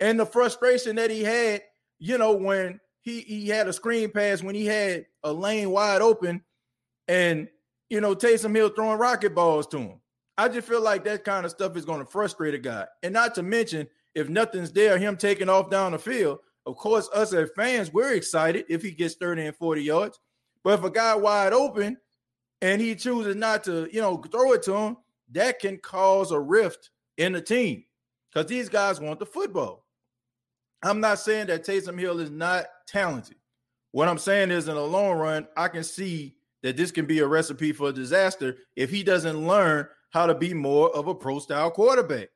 And 0.00 0.18
the 0.18 0.26
frustration 0.26 0.96
that 0.96 1.10
he 1.10 1.22
had, 1.22 1.62
you 1.98 2.18
know, 2.18 2.32
when 2.32 2.80
he 3.04 3.20
he 3.20 3.48
had 3.48 3.68
a 3.68 3.72
screen 3.72 4.10
pass 4.10 4.42
when 4.42 4.54
he 4.54 4.66
had 4.66 5.06
a 5.22 5.32
lane 5.32 5.70
wide 5.70 6.00
open 6.00 6.42
and 7.06 7.48
you 7.90 8.00
know 8.00 8.14
Taysom 8.14 8.56
Hill 8.56 8.70
throwing 8.70 8.98
rocket 8.98 9.34
balls 9.34 9.66
to 9.68 9.78
him. 9.78 10.00
I 10.36 10.48
just 10.48 10.66
feel 10.66 10.80
like 10.80 11.04
that 11.04 11.22
kind 11.22 11.44
of 11.44 11.52
stuff 11.52 11.76
is 11.76 11.84
going 11.84 12.00
to 12.00 12.10
frustrate 12.10 12.54
a 12.54 12.58
guy. 12.58 12.86
And 13.04 13.12
not 13.12 13.36
to 13.36 13.42
mention, 13.44 13.86
if 14.16 14.28
nothing's 14.28 14.72
there, 14.72 14.98
him 14.98 15.16
taking 15.16 15.48
off 15.48 15.70
down 15.70 15.92
the 15.92 15.98
field. 15.98 16.40
Of 16.66 16.76
course, 16.76 17.08
us 17.14 17.32
as 17.32 17.50
fans, 17.54 17.92
we're 17.92 18.14
excited 18.14 18.64
if 18.68 18.82
he 18.82 18.90
gets 18.90 19.14
30 19.14 19.46
and 19.46 19.56
40 19.56 19.82
yards. 19.82 20.18
But 20.64 20.78
if 20.78 20.84
a 20.84 20.90
guy 20.90 21.14
wide 21.14 21.52
open 21.52 21.98
and 22.60 22.80
he 22.80 22.94
chooses 22.94 23.36
not 23.36 23.64
to, 23.64 23.88
you 23.92 24.00
know, 24.00 24.16
throw 24.16 24.52
it 24.52 24.62
to 24.64 24.74
him, 24.74 24.96
that 25.32 25.58
can 25.58 25.78
cause 25.78 26.30
a 26.30 26.38
rift 26.38 26.90
in 27.16 27.32
the 27.32 27.40
team 27.40 27.84
because 28.32 28.48
these 28.48 28.68
guys 28.68 29.00
want 29.00 29.18
the 29.18 29.26
football. 29.26 29.84
I'm 30.82 31.00
not 31.00 31.18
saying 31.18 31.46
that 31.46 31.64
Taysom 31.64 31.98
Hill 31.98 32.20
is 32.20 32.30
not 32.30 32.66
talented. 32.86 33.36
What 33.92 34.08
I'm 34.08 34.18
saying 34.18 34.50
is, 34.50 34.68
in 34.68 34.74
the 34.74 34.82
long 34.82 35.18
run, 35.18 35.46
I 35.56 35.68
can 35.68 35.84
see 35.84 36.36
that 36.62 36.76
this 36.76 36.90
can 36.90 37.06
be 37.06 37.20
a 37.20 37.26
recipe 37.26 37.72
for 37.72 37.92
disaster 37.92 38.56
if 38.76 38.90
he 38.90 39.02
doesn't 39.02 39.46
learn 39.46 39.86
how 40.10 40.26
to 40.26 40.34
be 40.34 40.52
more 40.52 40.94
of 40.94 41.08
a 41.08 41.14
pro 41.14 41.38
style 41.38 41.70
quarterback. 41.70 42.28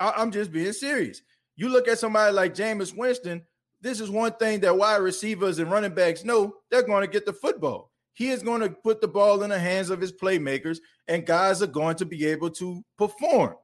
I, 0.00 0.20
am 0.20 0.30
just 0.30 0.52
being 0.52 0.72
serious. 0.72 1.22
You 1.56 1.68
look 1.68 1.88
at 1.88 1.98
somebody 1.98 2.32
like 2.32 2.54
Jameis 2.54 2.96
Winston, 2.96 3.42
this 3.80 4.00
is 4.00 4.10
one 4.10 4.32
thing 4.32 4.60
that 4.60 4.76
wide 4.76 4.96
receivers 4.96 5.58
and 5.58 5.70
running 5.70 5.94
backs 5.94 6.24
know 6.24 6.54
they're 6.70 6.82
going 6.82 7.02
to 7.02 7.10
get 7.12 7.24
the 7.24 7.32
football. 7.32 7.92
He 8.16 8.30
is 8.30 8.42
going 8.42 8.62
to 8.62 8.70
put 8.70 9.02
the 9.02 9.08
ball 9.08 9.42
in 9.42 9.50
the 9.50 9.58
hands 9.58 9.90
of 9.90 10.00
his 10.00 10.10
playmakers, 10.10 10.78
and 11.06 11.26
guys 11.26 11.60
are 11.62 11.66
going 11.66 11.96
to 11.96 12.06
be 12.06 12.24
able 12.24 12.48
to 12.52 12.82
perform. 12.96 13.56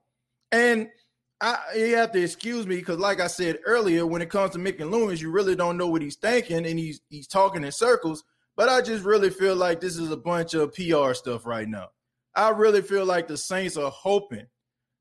And 0.52 0.90
I, 1.40 1.58
you 1.74 1.96
have 1.96 2.12
to 2.12 2.22
excuse 2.22 2.66
me 2.66 2.76
because, 2.76 2.98
like 2.98 3.18
I 3.18 3.28
said 3.28 3.60
earlier, 3.64 4.04
when 4.04 4.20
it 4.20 4.28
comes 4.28 4.52
to 4.52 4.58
Mickey 4.58 4.84
Loomis, 4.84 5.22
you 5.22 5.30
really 5.30 5.56
don't 5.56 5.78
know 5.78 5.88
what 5.88 6.02
he's 6.02 6.16
thinking, 6.16 6.66
and 6.66 6.78
he's 6.78 7.00
he's 7.08 7.26
talking 7.26 7.64
in 7.64 7.72
circles. 7.72 8.24
But 8.54 8.68
I 8.68 8.82
just 8.82 9.04
really 9.04 9.30
feel 9.30 9.56
like 9.56 9.80
this 9.80 9.96
is 9.96 10.10
a 10.10 10.18
bunch 10.18 10.52
of 10.52 10.74
PR 10.74 11.14
stuff 11.14 11.46
right 11.46 11.66
now. 11.66 11.88
I 12.36 12.50
really 12.50 12.82
feel 12.82 13.06
like 13.06 13.28
the 13.28 13.38
Saints 13.38 13.78
are 13.78 13.90
hoping 13.90 14.46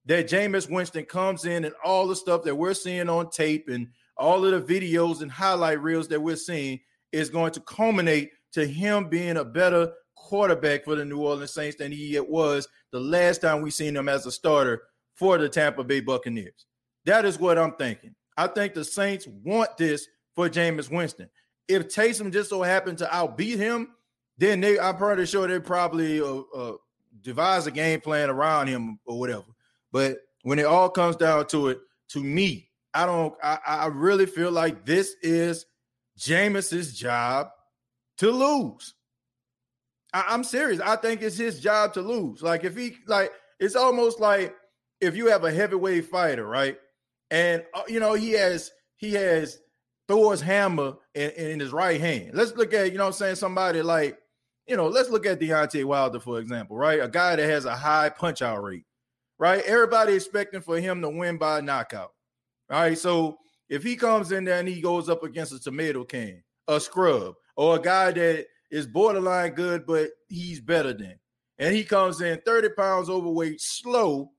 that 0.05 0.29
Jameis 0.29 0.72
Winston 0.72 1.03
comes 1.03 1.43
in 1.43 1.65
and 1.65 1.75
all 1.84 2.08
the 2.08 2.15
stuff 2.15 2.43
that 2.43 2.55
we're 2.55 2.74
seeing 2.74 3.10
on 3.10 3.29
tape 3.29 3.67
and 3.67 3.89
all 4.15 4.46
of 4.46 4.65
the 4.65 4.79
videos 4.79 5.22
and 5.22 5.29
highlight 5.29 5.81
reels 5.81 6.08
that 6.08 6.22
we're 6.22 6.38
seeing 6.38 6.79
is 7.12 7.29
going 7.29 7.51
to 7.51 7.60
culminate 7.60 8.31
to 8.53 8.65
him 8.65 9.08
being 9.10 9.38
a 9.38 9.46
better 9.46 9.91
quarterback 10.15 10.86
for 10.86 10.96
the 10.96 11.05
New 11.05 11.20
Orleans 11.20 11.53
Saints 11.53 11.77
than 11.77 11.91
he 11.91 12.15
it 12.15 12.29
was 12.29 12.67
the 12.91 13.00
last 13.00 13.41
time 13.41 13.62
we 13.62 13.72
seen 13.72 13.96
him 13.96 14.10
as 14.10 14.25
a 14.25 14.31
starter 14.31 14.84
for 15.15 15.38
the 15.38 15.50
Tampa 15.50 15.84
Bay 15.84 16.00
Buccaneers. 16.00 16.65
That 17.05 17.25
is 17.25 17.39
what 17.39 17.58
I'm 17.58 17.74
thinking. 17.74 18.15
I 18.38 18.48
think 18.48 18.74
the 18.74 18.86
Saints 18.86 19.27
want 19.27 19.77
this 19.77 20.08
for 20.36 20.50
Jameis 20.50 20.91
Winston. 20.91 21.29
If 21.67 21.88
Taysom 21.88 22.31
just 22.31 22.50
so 22.50 22.62
happened 22.62 22.98
to 23.00 23.05
outbeat 23.05 23.58
him, 23.58 23.89
then 24.38 24.62
they, 24.62 24.79
I'm 24.79 24.98
pretty 24.98 25.25
sure 25.25 25.48
they 25.48 25.60
probably 25.60 26.22
uh, 26.22 26.41
uh, 26.55 26.74
devise 27.22 27.67
a 27.67 27.72
game 27.72 28.01
plan 28.01 28.29
around 28.29 28.67
him 28.67 29.00
or 29.05 29.20
whatever. 29.20 29.46
But 29.91 30.17
when 30.43 30.60
it 30.60 30.65
all 30.65 30.89
comes 30.89 31.15
down 31.15 31.48
to 31.48 31.70
it, 31.70 31.79
to 32.10 32.24
me, 32.24 32.70
I 32.93 33.05
don't. 33.05 33.34
I, 33.41 33.58
I 33.65 33.86
really 33.88 34.25
feel 34.25 34.51
like 34.51 34.86
this 34.86 35.15
is 35.22 35.65
Jameis's 36.17 36.98
job 36.98 37.48
to 38.22 38.30
lose. 38.30 38.94
I, 40.13 40.34
am 40.34 40.44
serious. 40.44 40.80
I 40.80 40.96
think 40.96 41.24
it's 41.24 41.38
his 41.38 41.60
job 41.60 41.94
to 41.94 42.01
lose. 42.01 42.44
Like 42.44 42.63
if 42.63 42.78
he 42.78 42.96
like, 43.08 43.32
it's 43.60 43.75
almost 43.75 44.20
like 44.20 44.56
if 45.00 45.16
you 45.16 45.28
have 45.28 45.44
a 45.44 45.51
heavyweight 45.51 46.06
fighter, 46.06 46.46
right? 46.46 46.78
And 47.32 47.63
uh, 47.74 47.82
you 47.88 48.00
know 48.00 48.13
he 48.13 48.32
has 48.34 48.72
he 48.98 49.13
has 49.13 49.60
Thor's 50.08 50.40
hammer 50.40 50.98
in, 51.16 51.32
in 51.32 51.60
his 51.60 51.72
right 51.72 52.00
hand. 52.00 52.32
Let's 52.36 52.56
look 52.56 52.75
at 52.75 52.92
you 52.92 53.00
know 53.00 53.08
I'm 53.08 53.13
saying 53.13 53.36
somebody 53.36 53.82
like 53.82 54.20
you 54.68 54.78
know, 54.78 54.88
let's 54.88 55.10
look 55.10 55.25
at 55.25 55.40
Deontay 55.40 55.84
Wilder, 55.84 56.20
for 56.20 56.40
example, 56.40 56.78
right? 56.78 57.01
A 57.01 57.08
guy 57.08 57.36
that 57.36 57.50
has 57.50 57.66
a 57.66 57.75
high 57.75 58.10
punch 58.10 58.44
out 58.44 58.63
rate, 58.63 58.86
right? 59.40 59.63
Everybody 59.66 60.13
expecting 60.13 60.62
for 60.62 60.80
him 60.80 61.01
to 61.01 61.10
win 61.10 61.38
by 61.38 61.62
knockout. 61.62 62.12
All 62.70 62.82
right. 62.82 62.98
So 62.98 63.40
if 63.68 63.82
he 63.84 63.96
comes 63.96 64.32
in 64.32 64.46
there 64.46 64.60
and 64.60 64.68
he 64.68 64.80
goes 64.80 65.10
up 65.10 65.24
against 65.24 65.54
a 65.54 65.60
tomato 65.60 66.04
can, 66.04 66.44
a 66.68 66.80
scrub, 66.80 67.36
or 67.56 67.75
a 67.75 67.82
guy 67.82 68.12
that 68.12 68.46
is 68.70 68.88
borderline 68.88 69.53
good, 69.53 69.86
but 69.86 70.10
he's 70.30 70.62
better 70.62 70.94
than, 70.94 71.20
and 71.60 71.75
he 71.75 71.84
comes 71.84 72.22
in 72.22 72.39
30 72.46 72.70
pounds 72.77 73.10
overweight, 73.10 73.60
slow, 73.62 74.32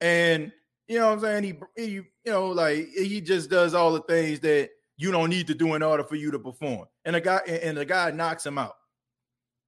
and 0.00 0.52
you 0.88 0.98
know 0.98 1.06
what 1.06 1.12
I'm 1.12 1.20
saying? 1.20 1.44
He, 1.44 1.82
he, 1.82 1.92
you 1.92 2.04
know, 2.26 2.48
like 2.48 2.88
he 2.88 3.20
just 3.20 3.50
does 3.50 3.74
all 3.74 3.92
the 3.92 4.00
things 4.02 4.40
that 4.40 4.70
you 4.96 5.12
don't 5.12 5.30
need 5.30 5.46
to 5.46 5.54
do 5.54 5.74
in 5.74 5.82
order 5.82 6.02
for 6.02 6.16
you 6.16 6.30
to 6.30 6.38
perform. 6.38 6.86
And 7.04 7.14
the 7.14 7.20
guy 7.20 7.40
and 7.46 7.76
the 7.76 7.84
guy 7.84 8.10
knocks 8.10 8.44
him 8.44 8.58
out. 8.58 8.74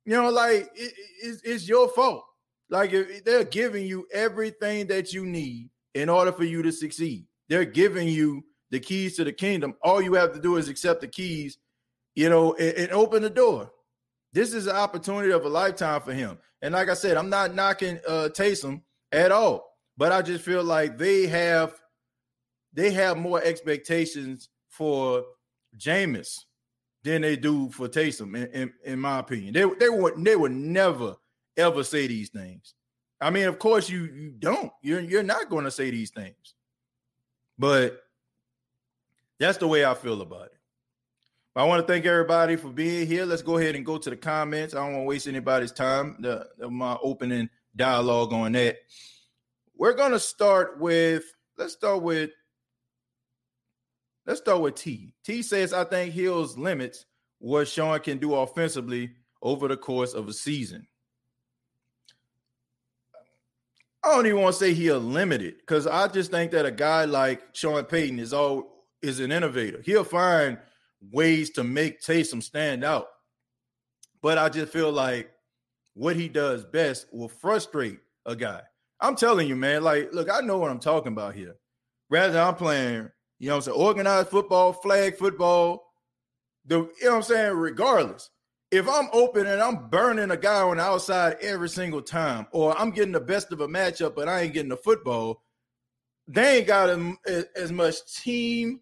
You 0.06 0.14
know, 0.14 0.30
like 0.30 0.70
it, 0.74 0.92
it's, 1.22 1.42
it's 1.42 1.68
your 1.68 1.88
fault. 1.88 2.24
Like 2.70 2.92
they're 3.24 3.44
giving 3.44 3.86
you 3.86 4.06
everything 4.12 4.86
that 4.86 5.12
you 5.12 5.26
need 5.26 5.70
in 5.94 6.08
order 6.08 6.32
for 6.32 6.44
you 6.44 6.62
to 6.62 6.72
succeed. 6.72 7.26
They're 7.48 7.64
giving 7.64 8.08
you 8.08 8.44
the 8.70 8.80
keys 8.80 9.16
to 9.16 9.24
the 9.24 9.32
kingdom. 9.32 9.74
All 9.82 10.00
you 10.00 10.14
have 10.14 10.32
to 10.32 10.40
do 10.40 10.56
is 10.56 10.68
accept 10.68 11.00
the 11.00 11.08
keys, 11.08 11.58
you 12.14 12.28
know, 12.28 12.54
and, 12.54 12.76
and 12.76 12.92
open 12.92 13.22
the 13.22 13.30
door. 13.30 13.70
This 14.32 14.54
is 14.54 14.66
an 14.66 14.76
opportunity 14.76 15.32
of 15.32 15.44
a 15.44 15.48
lifetime 15.48 16.00
for 16.02 16.12
him. 16.12 16.38
And 16.62 16.74
like 16.74 16.88
I 16.88 16.94
said, 16.94 17.16
I'm 17.16 17.30
not 17.30 17.54
knocking 17.54 17.98
uh 18.06 18.28
Taysom 18.32 18.82
at 19.12 19.32
all, 19.32 19.76
but 19.96 20.12
I 20.12 20.22
just 20.22 20.44
feel 20.44 20.62
like 20.62 20.98
they 20.98 21.26
have 21.26 21.74
they 22.72 22.92
have 22.92 23.16
more 23.16 23.42
expectations 23.42 24.48
for 24.68 25.24
Jameis 25.76 26.38
than 27.02 27.22
they 27.22 27.36
do 27.36 27.70
for 27.70 27.88
Taysom, 27.88 28.36
in, 28.36 28.46
in, 28.48 28.72
in, 28.84 29.00
my 29.00 29.18
opinion. 29.18 29.54
They 29.54 29.64
they 29.78 29.88
would 29.88 30.22
they 30.24 30.36
would 30.36 30.52
never 30.52 31.16
ever 31.56 31.82
say 31.82 32.06
these 32.06 32.28
things. 32.28 32.74
I 33.20 33.30
mean, 33.30 33.46
of 33.46 33.58
course, 33.58 33.88
you 33.88 34.04
you 34.04 34.30
don't. 34.30 34.72
You're 34.82 35.00
you're 35.00 35.22
not 35.22 35.50
going 35.50 35.64
to 35.64 35.70
say 35.70 35.90
these 35.90 36.10
things, 36.10 36.54
but 37.58 38.02
that's 39.38 39.58
the 39.58 39.68
way 39.68 39.84
I 39.84 39.94
feel 39.94 40.20
about 40.22 40.46
it. 40.46 40.59
I 41.60 41.64
want 41.64 41.86
to 41.86 41.92
thank 41.92 42.06
everybody 42.06 42.56
for 42.56 42.68
being 42.68 43.06
here. 43.06 43.26
Let's 43.26 43.42
go 43.42 43.58
ahead 43.58 43.76
and 43.76 43.84
go 43.84 43.98
to 43.98 44.08
the 44.08 44.16
comments. 44.16 44.74
I 44.74 44.78
don't 44.78 44.92
want 44.94 45.02
to 45.02 45.08
waste 45.08 45.28
anybody's 45.28 45.72
time. 45.72 46.16
The, 46.20 46.46
the 46.56 46.70
my 46.70 46.96
opening 47.02 47.50
dialogue 47.76 48.32
on 48.32 48.52
that. 48.52 48.78
We're 49.76 49.92
gonna 49.92 50.18
start 50.18 50.80
with. 50.80 51.24
Let's 51.58 51.74
start 51.74 52.02
with 52.02 52.30
Let's 54.26 54.40
start 54.40 54.62
with 54.62 54.76
T. 54.76 55.12
T 55.22 55.42
says, 55.42 55.74
I 55.74 55.84
think 55.84 56.14
Hill's 56.14 56.56
limits 56.56 57.04
what 57.40 57.68
Sean 57.68 58.00
can 58.00 58.16
do 58.16 58.34
offensively 58.34 59.10
over 59.42 59.68
the 59.68 59.76
course 59.76 60.14
of 60.14 60.28
a 60.28 60.32
season. 60.32 60.86
I 64.02 64.14
don't 64.14 64.26
even 64.26 64.40
want 64.40 64.54
to 64.54 64.58
say 64.60 64.72
he 64.72 64.90
limited 64.92 65.56
because 65.58 65.86
I 65.86 66.08
just 66.08 66.30
think 66.30 66.52
that 66.52 66.64
a 66.64 66.70
guy 66.70 67.04
like 67.04 67.42
Sean 67.52 67.84
Payton 67.84 68.18
is 68.18 68.32
all 68.32 68.86
is 69.02 69.20
an 69.20 69.30
innovator. 69.30 69.82
He'll 69.84 70.04
find 70.04 70.56
ways 71.10 71.50
to 71.50 71.64
make 71.64 72.00
Taysom 72.00 72.42
stand 72.42 72.84
out. 72.84 73.06
But 74.22 74.38
I 74.38 74.48
just 74.48 74.72
feel 74.72 74.92
like 74.92 75.30
what 75.94 76.16
he 76.16 76.28
does 76.28 76.64
best 76.64 77.06
will 77.12 77.28
frustrate 77.28 77.98
a 78.26 78.36
guy. 78.36 78.62
I'm 79.00 79.16
telling 79.16 79.48
you, 79.48 79.56
man. 79.56 79.82
Like, 79.82 80.12
look, 80.12 80.28
I 80.30 80.40
know 80.40 80.58
what 80.58 80.70
I'm 80.70 80.80
talking 80.80 81.12
about 81.12 81.34
here. 81.34 81.56
Rather, 82.10 82.38
I'm 82.38 82.54
playing 82.54 83.10
you 83.40 83.48
know 83.48 83.56
I'm 83.56 83.62
saying? 83.62 83.76
Organized 83.76 84.28
football, 84.28 84.72
flag 84.72 85.16
football. 85.16 85.82
The 86.66 86.76
you 86.76 86.84
know 87.02 87.10
what 87.10 87.16
I'm 87.16 87.22
saying? 87.22 87.56
Regardless, 87.56 88.30
if 88.70 88.86
I'm 88.86 89.08
open 89.14 89.46
and 89.46 89.62
I'm 89.62 89.88
burning 89.88 90.30
a 90.30 90.36
guy 90.36 90.60
on 90.60 90.76
the 90.76 90.82
outside 90.82 91.38
every 91.40 91.70
single 91.70 92.02
time, 92.02 92.46
or 92.52 92.78
I'm 92.78 92.90
getting 92.90 93.12
the 93.12 93.20
best 93.20 93.50
of 93.50 93.60
a 93.60 93.66
matchup, 93.66 94.14
but 94.14 94.28
I 94.28 94.42
ain't 94.42 94.52
getting 94.52 94.68
the 94.68 94.76
football, 94.76 95.42
they 96.28 96.58
ain't 96.58 96.66
got 96.66 96.90
a, 96.90 97.46
as 97.56 97.72
much 97.72 97.96
team. 98.14 98.80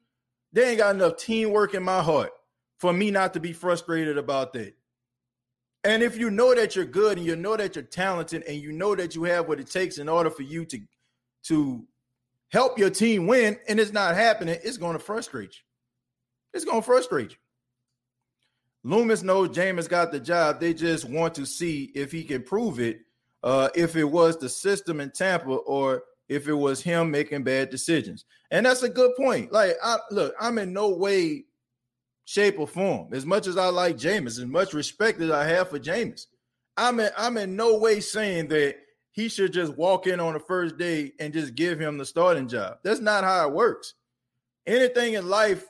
They 0.52 0.70
ain't 0.70 0.78
got 0.78 0.94
enough 0.94 1.16
teamwork 1.18 1.74
in 1.74 1.82
my 1.82 2.02
heart 2.02 2.30
for 2.78 2.92
me 2.92 3.10
not 3.10 3.34
to 3.34 3.40
be 3.40 3.52
frustrated 3.52 4.16
about 4.16 4.52
that. 4.54 4.74
And 5.84 6.02
if 6.02 6.16
you 6.16 6.30
know 6.30 6.54
that 6.54 6.74
you're 6.74 6.84
good 6.84 7.18
and 7.18 7.26
you 7.26 7.36
know 7.36 7.56
that 7.56 7.76
you're 7.76 7.84
talented 7.84 8.42
and 8.44 8.56
you 8.60 8.72
know 8.72 8.94
that 8.94 9.14
you 9.14 9.24
have 9.24 9.48
what 9.48 9.60
it 9.60 9.70
takes 9.70 9.98
in 9.98 10.08
order 10.08 10.30
for 10.30 10.42
you 10.42 10.64
to 10.66 10.80
to 11.44 11.84
help 12.50 12.78
your 12.78 12.90
team 12.90 13.26
win 13.26 13.58
and 13.68 13.78
it's 13.78 13.92
not 13.92 14.14
happening, 14.14 14.58
it's 14.62 14.76
going 14.76 14.94
to 14.94 14.98
frustrate 14.98 15.54
you. 15.54 15.62
It's 16.52 16.64
going 16.64 16.80
to 16.80 16.86
frustrate 16.86 17.30
you. 17.30 17.36
Loomis 18.84 19.22
knows 19.22 19.50
Jameis 19.50 19.88
got 19.88 20.12
the 20.12 20.20
job. 20.20 20.60
They 20.60 20.74
just 20.74 21.04
want 21.04 21.34
to 21.34 21.46
see 21.46 21.90
if 21.94 22.10
he 22.10 22.24
can 22.24 22.42
prove 22.42 22.80
it. 22.80 23.00
Uh, 23.42 23.68
if 23.74 23.94
it 23.94 24.04
was 24.04 24.36
the 24.38 24.48
system 24.48 25.00
in 25.00 25.10
Tampa 25.10 25.50
or 25.50 26.02
if 26.28 26.48
it 26.48 26.54
was 26.54 26.82
him 26.82 27.10
making 27.10 27.42
bad 27.42 27.70
decisions. 27.70 28.24
And 28.50 28.66
that's 28.66 28.82
a 28.82 28.88
good 28.88 29.12
point. 29.16 29.52
Like, 29.52 29.76
I 29.82 29.98
look, 30.10 30.34
I'm 30.40 30.58
in 30.58 30.72
no 30.72 30.90
way, 30.90 31.44
shape, 32.24 32.58
or 32.58 32.66
form. 32.66 33.08
As 33.12 33.26
much 33.26 33.46
as 33.46 33.56
I 33.56 33.68
like 33.68 33.96
Jameis, 33.96 34.38
as 34.38 34.46
much 34.46 34.74
respect 34.74 35.20
as 35.20 35.30
I 35.30 35.44
have 35.44 35.70
for 35.70 35.78
Jameis, 35.78 36.26
I'm 36.76 37.00
in, 37.00 37.10
I'm 37.16 37.36
in 37.36 37.56
no 37.56 37.78
way 37.78 38.00
saying 38.00 38.48
that 38.48 38.76
he 39.10 39.28
should 39.28 39.52
just 39.52 39.76
walk 39.76 40.06
in 40.06 40.20
on 40.20 40.34
the 40.34 40.40
first 40.40 40.78
day 40.78 41.12
and 41.18 41.32
just 41.32 41.54
give 41.54 41.80
him 41.80 41.98
the 41.98 42.06
starting 42.06 42.46
job. 42.46 42.78
That's 42.84 43.00
not 43.00 43.24
how 43.24 43.48
it 43.48 43.54
works. 43.54 43.94
Anything 44.66 45.14
in 45.14 45.28
life 45.28 45.64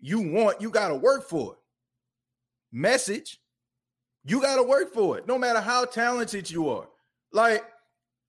you 0.00 0.20
want, 0.20 0.60
you 0.60 0.70
got 0.70 0.88
to 0.88 0.96
work 0.96 1.28
for 1.28 1.52
it. 1.52 1.58
Message, 2.72 3.40
you 4.24 4.40
got 4.40 4.56
to 4.56 4.62
work 4.62 4.92
for 4.92 5.16
it, 5.18 5.28
no 5.28 5.38
matter 5.38 5.60
how 5.60 5.84
talented 5.84 6.50
you 6.50 6.68
are. 6.68 6.88
Like, 7.32 7.64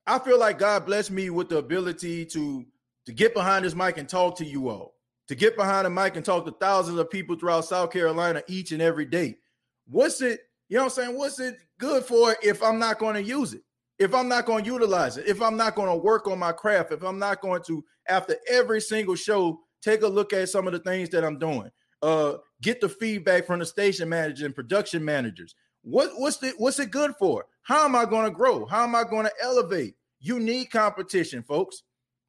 I 0.08 0.20
feel 0.20 0.40
like 0.40 0.58
God 0.58 0.86
blessed 0.86 1.12
me 1.12 1.30
with 1.30 1.50
the 1.50 1.58
ability 1.58 2.26
to 2.28 2.66
to 3.08 3.14
get 3.14 3.34
behind 3.34 3.64
this 3.64 3.76
mic 3.76 3.98
and 3.98 4.08
talk 4.08 4.38
to 4.38 4.46
you 4.46 4.70
all, 4.70 4.96
to 5.30 5.36
get 5.36 5.56
behind 5.56 5.86
the 5.86 5.90
mic 5.90 6.18
and 6.18 6.26
talk 6.26 6.46
to 6.46 6.52
thousands 6.52 7.00
of 7.00 7.10
people 7.10 7.38
throughout 7.38 7.64
South 7.64 7.92
Carolina 7.92 8.44
each 8.48 8.74
and 8.74 8.82
every 8.82 9.06
day. 9.06 9.38
What's 9.86 10.22
it, 10.22 10.42
you 10.68 10.76
know 10.76 10.84
what 10.84 10.98
I'm 10.98 11.06
saying? 11.06 11.18
What's 11.18 11.40
it 11.40 11.58
good 11.80 12.04
for 12.04 12.36
if 12.44 12.62
I'm 12.62 12.80
not 12.80 13.00
going 13.00 13.16
to 13.16 13.24
use 13.24 13.54
it? 13.54 13.62
If 13.98 14.14
I'm 14.14 14.28
not 14.28 14.46
going 14.46 14.66
to 14.66 14.70
utilize 14.70 15.18
it, 15.18 15.26
if 15.26 15.42
I'm 15.42 15.56
not 15.56 15.74
going 15.74 15.88
to 15.88 15.96
work 15.96 16.28
on 16.28 16.38
my 16.38 16.52
craft, 16.52 16.92
if 16.92 17.02
I'm 17.02 17.18
not 17.18 17.40
going 17.40 17.64
to, 17.64 17.84
after 18.10 18.36
every 18.50 18.82
single 18.82 19.16
show, 19.16 19.62
take 19.82 20.02
a 20.02 20.08
look 20.08 20.34
at 20.34 20.50
some 20.50 20.68
of 20.68 20.74
the 20.74 20.80
things 20.80 21.08
that 21.12 21.24
I'm 21.24 21.40
doing, 21.40 21.72
uh, 22.02 22.34
get 22.62 22.82
the 22.82 22.90
feedback 22.90 23.48
from 23.48 23.60
the 23.60 23.66
station 23.66 24.10
manager 24.10 24.46
and 24.46 24.54
production 24.54 25.04
managers. 25.04 25.56
What, 25.90 26.12
what's 26.18 26.38
the 26.38 26.54
what's 26.58 26.80
it 26.80 26.92
good 26.92 27.14
for? 27.18 27.46
How 27.62 27.86
am 27.86 27.96
I 27.96 28.06
going 28.06 28.26
to 28.26 28.32
grow? 28.32 28.66
How 28.66 28.84
am 28.84 28.94
I 28.94 29.04
going 29.04 29.26
to 29.26 29.34
elevate? 29.42 29.96
You 30.20 30.40
need 30.40 30.66
competition, 30.66 31.44
folks. 31.44 31.84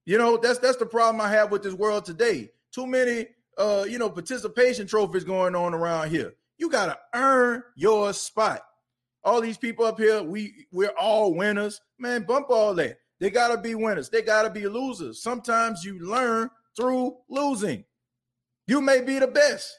You 0.07 0.17
know, 0.17 0.37
that's 0.37 0.59
that's 0.59 0.77
the 0.77 0.87
problem 0.87 1.21
I 1.21 1.29
have 1.31 1.51
with 1.51 1.63
this 1.63 1.75
world 1.75 2.05
today. 2.05 2.51
Too 2.73 2.87
many 2.87 3.27
uh, 3.59 3.85
you 3.89 3.99
know, 3.99 4.09
participation 4.09 4.87
trophies 4.87 5.25
going 5.25 5.55
on 5.55 5.75
around 5.75 6.11
here. 6.11 6.35
You 6.57 6.71
got 6.71 6.87
to 6.87 6.99
earn 7.15 7.63
your 7.75 8.13
spot. 8.13 8.63
All 9.25 9.41
these 9.41 9.59
people 9.59 9.85
up 9.85 9.99
here, 9.99 10.23
we 10.23 10.67
we're 10.71 10.95
all 10.99 11.35
winners. 11.35 11.81
Man, 11.99 12.23
bump 12.23 12.47
all 12.51 12.73
that. 12.75 12.99
They 13.19 13.31
got 13.31 13.49
to 13.49 13.61
be 13.61 13.75
winners. 13.75 14.09
They 14.09 14.23
got 14.23 14.45
to 14.45 14.51
be 14.51 14.69
losers. 14.69 15.21
Sometimes 15.21 15.85
you 15.85 15.99
learn 15.99 16.51
through 16.77 17.17
losing. 17.29 17.85
You 18.69 18.81
may 18.81 19.01
be 19.01 19.19
the 19.19 19.27
best. 19.27 19.77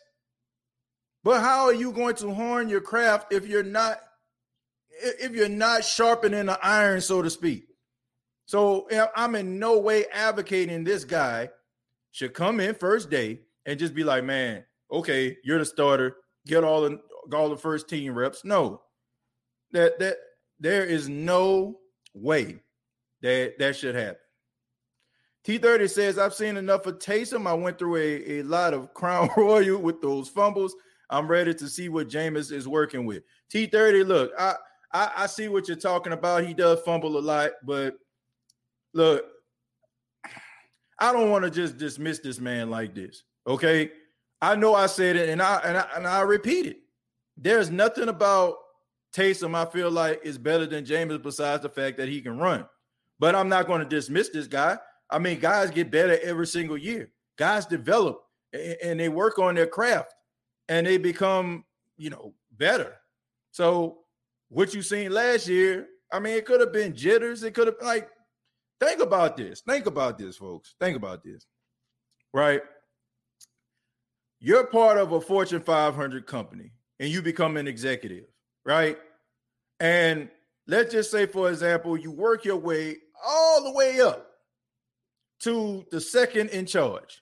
But 1.24 1.42
how 1.42 1.66
are 1.66 1.74
you 1.74 1.92
going 1.92 2.16
to 2.16 2.34
hone 2.34 2.70
your 2.70 2.82
craft 2.82 3.34
if 3.34 3.48
you're 3.48 3.64
not 3.64 4.00
if 5.02 5.32
you're 5.32 5.50
not 5.50 5.84
sharpening 5.84 6.48
the 6.48 6.60
iron, 6.66 7.02
so 7.02 7.22
to 7.22 7.30
speak? 7.30 7.68
So 8.46 8.88
I'm 9.16 9.36
in 9.36 9.60
no 9.60 9.80
way 9.80 10.06
advocating 10.12 10.84
this 10.84 11.04
guy 11.04 11.50
should 12.12 12.34
come 12.34 12.60
in 12.60 12.74
first 12.74 13.10
day 13.10 13.42
and 13.66 13.78
just 13.78 13.94
be 13.94 14.04
like, 14.04 14.24
man, 14.24 14.66
okay, 14.92 15.38
you're 15.44 15.60
the 15.60 15.66
starter, 15.66 16.18
get 16.48 16.64
all 16.64 16.82
the 16.82 17.00
all 17.34 17.50
the 17.50 17.58
first 17.58 17.88
team 17.88 18.16
reps. 18.16 18.44
No, 18.44 18.82
that 19.72 20.00
that 20.00 20.18
there 20.60 20.86
is 20.86 21.08
no 21.08 21.80
way 22.14 22.60
that 23.22 23.60
that 23.60 23.76
should 23.76 23.96
happen. 23.96 24.18
T30 25.46 25.90
says, 25.90 26.18
I've 26.18 26.34
seen 26.34 26.58
enough 26.58 26.86
of 26.86 27.00
Taysom. 27.00 27.48
I 27.48 27.54
went 27.54 27.80
through 27.80 27.96
a, 27.96 28.40
a 28.40 28.44
lot 28.44 28.74
of 28.74 28.94
Crown 28.94 29.30
Royal 29.38 29.82
with 29.82 30.02
those 30.02 30.30
fumbles. 30.30 30.76
I'm 31.10 31.28
ready 31.28 31.54
to 31.54 31.68
see 31.68 31.90
what 31.90 32.10
Jameis 32.10 32.52
is 32.52 32.68
working 32.68 33.06
with. 33.06 33.24
T30, 33.52 34.06
look, 34.06 34.32
I, 34.38 34.56
I, 34.94 35.12
I 35.18 35.26
see 35.28 35.48
what 35.48 35.68
you're 35.68 35.78
talking 35.78 36.14
about. 36.14 36.46
He 36.46 36.54
does 36.54 36.82
fumble 36.82 37.18
a 37.18 37.20
lot, 37.20 37.52
but 37.64 37.96
look, 38.94 39.26
I 41.00 41.14
don't 41.14 41.32
want 41.32 41.46
to 41.46 41.52
just 41.52 41.78
dismiss 41.78 42.20
this 42.20 42.40
man 42.40 42.70
like 42.70 42.94
this. 42.94 43.24
Okay. 43.48 43.92
I 44.42 44.56
know 44.56 44.76
I 44.76 44.86
said 44.86 45.16
it 45.16 45.30
and 45.30 45.42
I 45.42 45.60
and 45.66 45.78
I, 45.78 45.88
and 45.96 46.08
I 46.08 46.22
repeat 46.22 46.66
it. 46.66 46.78
There's 47.38 47.70
nothing 47.70 48.10
about 48.10 48.56
Taysom 49.14 49.56
I 49.56 49.66
feel 49.66 49.90
like 49.90 50.22
is 50.24 50.38
better 50.38 50.66
than 50.66 50.86
Jameis 50.86 51.22
besides 51.22 51.64
the 51.64 51.70
fact 51.70 51.98
that 51.98 52.10
he 52.10 52.22
can 52.22 52.38
run. 52.38 52.66
But 53.18 53.36
I'm 53.36 53.50
not 53.50 53.68
going 53.68 53.80
to 53.80 53.88
dismiss 53.88 54.30
this 54.30 54.48
guy. 54.48 54.78
I 55.10 55.20
mean, 55.20 55.40
guys 55.40 55.72
get 55.72 55.92
better 55.92 56.18
every 56.22 56.48
single 56.48 56.78
year. 56.78 57.12
Guys 57.38 57.66
develop 57.66 58.22
and 58.54 59.00
they 59.00 59.10
work 59.10 59.40
on 59.40 59.56
their 59.56 59.68
craft 59.68 60.14
and 60.70 60.88
they 60.88 60.98
become, 60.98 61.66
you 61.98 62.10
know, 62.10 62.34
better. 62.58 62.96
So 63.52 64.00
what 64.48 64.74
you 64.74 64.82
seen 64.82 65.12
last 65.12 65.48
year, 65.48 65.88
I 66.14 66.20
mean, 66.20 66.36
it 66.36 66.46
could 66.46 66.62
have 66.62 66.72
been 66.72 66.96
jitters. 66.96 67.44
It 67.44 67.54
could 67.54 67.68
have 67.68 67.76
like 67.82 68.10
Think 68.80 69.02
about 69.02 69.36
this. 69.36 69.62
Think 69.62 69.86
about 69.86 70.18
this, 70.18 70.38
folks. 70.38 70.76
Think 70.80 70.96
about 70.96 71.24
this. 71.24 71.46
Right? 72.34 72.62
You're 74.40 74.68
part 74.68 74.98
of 74.98 75.12
a 75.12 75.20
Fortune 75.20 75.62
500 75.62 76.26
company 76.26 76.72
and 77.00 77.10
you 77.10 77.22
become 77.22 77.58
an 77.58 77.68
executive, 77.68 78.26
right? 78.66 78.98
And 79.82 80.30
let's 80.68 80.94
just 80.94 81.12
say, 81.12 81.26
for 81.26 81.50
example, 81.50 81.98
you 81.98 82.12
work 82.12 82.46
your 82.46 82.58
way 82.58 82.98
all 83.26 83.64
the 83.64 83.72
way 83.72 84.00
up 84.00 84.28
to 85.42 85.86
the 85.92 86.00
second 86.00 86.52
in 86.52 86.66
charge. 86.66 87.22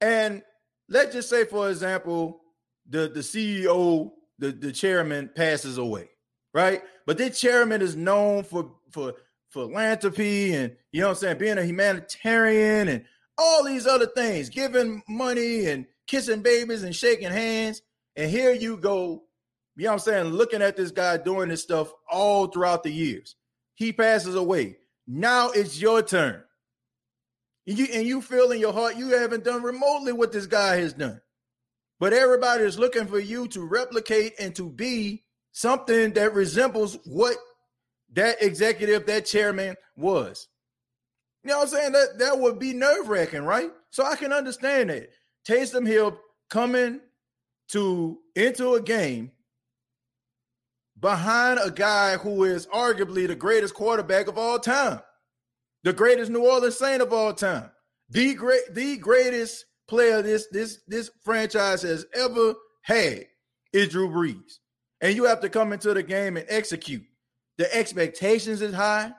And 0.00 0.42
let's 0.90 1.14
just 1.14 1.30
say, 1.30 1.44
for 1.44 1.70
example, 1.70 2.40
the, 2.88 3.08
the 3.08 3.20
CEO, 3.20 4.10
the, 4.38 4.50
the 4.52 4.72
chairman 4.72 5.30
passes 5.34 5.78
away, 5.78 6.10
right? 6.52 6.82
But 7.06 7.16
this 7.16 7.40
chairman 7.40 7.80
is 7.80 7.96
known 7.96 8.42
for, 8.42 8.72
for 8.90 9.14
philanthropy 9.50 10.54
and 10.54 10.76
you 10.92 11.00
know 11.00 11.08
what 11.08 11.12
I'm 11.12 11.20
saying, 11.20 11.38
being 11.38 11.58
a 11.58 11.64
humanitarian 11.64 12.88
and 12.88 13.04
all 13.38 13.64
these 13.64 13.86
other 13.86 14.06
things, 14.06 14.48
giving 14.48 15.02
money 15.08 15.66
and 15.66 15.86
kissing 16.06 16.42
babies 16.42 16.82
and 16.82 16.94
shaking 16.94 17.30
hands. 17.30 17.82
And 18.16 18.30
here 18.30 18.52
you 18.52 18.76
go, 18.76 19.22
you 19.76 19.84
know 19.84 19.90
what 19.90 19.92
I'm 19.94 19.98
saying, 20.00 20.24
looking 20.26 20.62
at 20.62 20.76
this 20.76 20.90
guy 20.90 21.16
doing 21.16 21.48
this 21.48 21.62
stuff 21.62 21.92
all 22.10 22.48
throughout 22.48 22.82
the 22.82 22.90
years. 22.90 23.36
He 23.76 23.92
passes 23.92 24.34
away. 24.34 24.76
Now 25.06 25.50
it's 25.50 25.80
your 25.80 26.02
turn. 26.02 26.42
And 27.66 27.78
you 27.78 27.86
and 27.92 28.06
you 28.06 28.20
feel 28.20 28.50
in 28.52 28.60
your 28.60 28.72
heart 28.72 28.96
you 28.96 29.08
haven't 29.10 29.44
done 29.44 29.62
remotely 29.62 30.12
what 30.12 30.32
this 30.32 30.46
guy 30.46 30.76
has 30.76 30.92
done. 30.92 31.20
But 31.98 32.12
everybody 32.12 32.64
is 32.64 32.78
looking 32.78 33.06
for 33.06 33.18
you 33.18 33.46
to 33.48 33.62
replicate 33.62 34.34
and 34.38 34.54
to 34.56 34.68
be 34.68 35.24
something 35.52 36.12
that 36.14 36.34
resembles 36.34 36.98
what 37.04 37.36
that 38.14 38.42
executive, 38.42 39.06
that 39.06 39.26
chairman 39.26 39.76
was. 39.96 40.48
You 41.44 41.50
know 41.50 41.58
what 41.58 41.64
I'm 41.64 41.68
saying? 41.68 41.92
That 41.92 42.18
that 42.18 42.38
would 42.38 42.58
be 42.58 42.72
nerve 42.72 43.08
wracking, 43.08 43.42
right? 43.42 43.70
So 43.90 44.04
I 44.04 44.16
can 44.16 44.32
understand 44.32 44.90
that. 44.90 45.10
Taysom 45.48 45.86
Hill 45.86 46.18
coming 46.48 47.00
to 47.68 48.18
into 48.34 48.74
a 48.74 48.82
game 48.82 49.32
behind 50.98 51.58
a 51.62 51.70
guy 51.70 52.16
who 52.16 52.44
is 52.44 52.66
arguably 52.66 53.26
the 53.26 53.34
greatest 53.34 53.74
quarterback 53.74 54.28
of 54.28 54.36
all 54.36 54.58
time, 54.58 55.00
the 55.84 55.92
greatest 55.92 56.30
New 56.30 56.46
Orleans 56.46 56.78
Saint 56.78 57.02
of 57.02 57.12
all 57.12 57.32
time, 57.32 57.70
the 58.08 58.34
great, 58.34 58.74
the 58.74 58.96
greatest 58.96 59.64
player 59.88 60.22
this 60.22 60.46
this 60.50 60.80
this 60.86 61.10
franchise 61.22 61.82
has 61.82 62.06
ever 62.14 62.54
had 62.82 63.26
is 63.72 63.88
Drew 63.88 64.08
Brees, 64.08 64.58
and 65.00 65.14
you 65.14 65.24
have 65.24 65.40
to 65.40 65.48
come 65.48 65.72
into 65.72 65.94
the 65.94 66.02
game 66.02 66.36
and 66.36 66.46
execute. 66.48 67.04
The 67.58 67.74
expectations 67.74 68.62
is 68.62 68.74
high. 68.74 69.12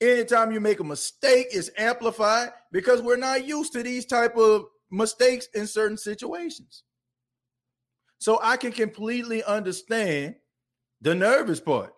Anytime 0.00 0.52
you 0.52 0.60
make 0.60 0.78
a 0.80 0.84
mistake, 0.84 1.48
it's 1.50 1.70
amplified 1.76 2.50
because 2.70 3.02
we're 3.02 3.16
not 3.16 3.46
used 3.46 3.72
to 3.72 3.82
these 3.82 4.06
type 4.06 4.36
of 4.36 4.66
mistakes 4.90 5.48
in 5.54 5.66
certain 5.66 5.96
situations. 5.96 6.84
So 8.18 8.38
I 8.42 8.56
can 8.56 8.72
completely 8.72 9.42
understand 9.44 10.36
the 11.00 11.14
nervous 11.14 11.60
part. 11.60 11.92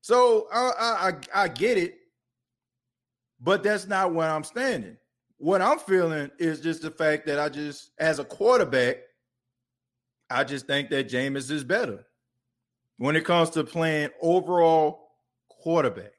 So 0.00 0.48
I, 0.52 1.12
I, 1.34 1.44
I 1.44 1.48
get 1.48 1.78
it, 1.78 1.94
but 3.42 3.62
that's 3.62 3.86
not 3.86 4.14
where 4.14 4.30
I'm 4.30 4.44
standing. 4.44 4.96
What 5.38 5.60
I'm 5.60 5.78
feeling 5.78 6.30
is 6.38 6.60
just 6.60 6.82
the 6.82 6.90
fact 6.90 7.26
that 7.26 7.38
I 7.40 7.48
just, 7.48 7.90
as 7.98 8.18
a 8.20 8.24
quarterback, 8.24 8.98
I 10.30 10.44
just 10.44 10.66
think 10.66 10.90
that 10.90 11.10
Jameis 11.10 11.50
is 11.50 11.64
better 11.64 12.04
when 12.98 13.16
it 13.16 13.24
comes 13.24 13.50
to 13.50 13.64
playing 13.64 14.10
overall 14.20 15.08
quarterback, 15.48 16.12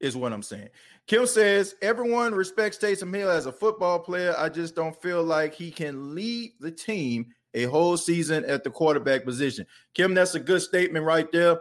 is 0.00 0.16
what 0.16 0.32
I'm 0.32 0.42
saying. 0.42 0.70
Kim 1.06 1.26
says 1.26 1.74
everyone 1.82 2.34
respects 2.34 2.78
Taysom 2.78 3.14
Hill 3.14 3.30
as 3.30 3.46
a 3.46 3.52
football 3.52 3.98
player. 3.98 4.34
I 4.38 4.48
just 4.48 4.74
don't 4.74 5.00
feel 5.00 5.22
like 5.22 5.54
he 5.54 5.70
can 5.70 6.14
lead 6.14 6.52
the 6.60 6.70
team 6.70 7.26
a 7.54 7.64
whole 7.64 7.96
season 7.96 8.44
at 8.44 8.64
the 8.64 8.70
quarterback 8.70 9.24
position. 9.24 9.66
Kim, 9.94 10.14
that's 10.14 10.34
a 10.34 10.40
good 10.40 10.62
statement 10.62 11.04
right 11.04 11.30
there. 11.32 11.60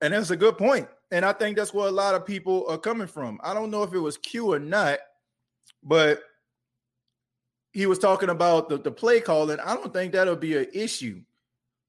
And 0.00 0.14
that's 0.14 0.30
a 0.30 0.36
good 0.36 0.56
point. 0.56 0.88
And 1.10 1.24
I 1.24 1.32
think 1.32 1.56
that's 1.56 1.72
where 1.72 1.88
a 1.88 1.92
lot 1.92 2.14
of 2.14 2.26
people 2.26 2.66
are 2.68 2.78
coming 2.78 3.06
from. 3.06 3.40
I 3.42 3.54
don't 3.54 3.70
know 3.70 3.82
if 3.82 3.94
it 3.94 3.98
was 3.98 4.18
Q 4.18 4.52
or 4.52 4.58
not, 4.58 4.98
but 5.82 6.22
he 7.72 7.86
was 7.86 7.98
talking 7.98 8.28
about 8.28 8.68
the, 8.68 8.78
the 8.78 8.90
play 8.90 9.20
calling. 9.20 9.60
I 9.60 9.74
don't 9.74 9.92
think 9.92 10.12
that'll 10.12 10.36
be 10.36 10.56
an 10.56 10.66
issue. 10.72 11.22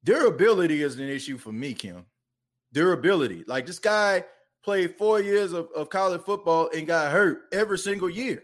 Durability 0.04 0.82
is 0.82 0.98
an 1.00 1.10
issue 1.10 1.38
for 1.38 1.52
me, 1.52 1.74
Kim. 1.74 2.06
Durability. 2.72 3.44
Like 3.48 3.66
this 3.66 3.80
guy 3.80 4.24
played 4.64 4.96
four 4.98 5.22
years 5.22 5.54
of, 5.54 5.70
of 5.76 5.90
college 5.90 6.22
football 6.22 6.70
and 6.76 6.88
got 6.88 7.12
hurt 7.12 7.44
every 7.52 7.78
single 7.78 8.10
year. 8.10 8.44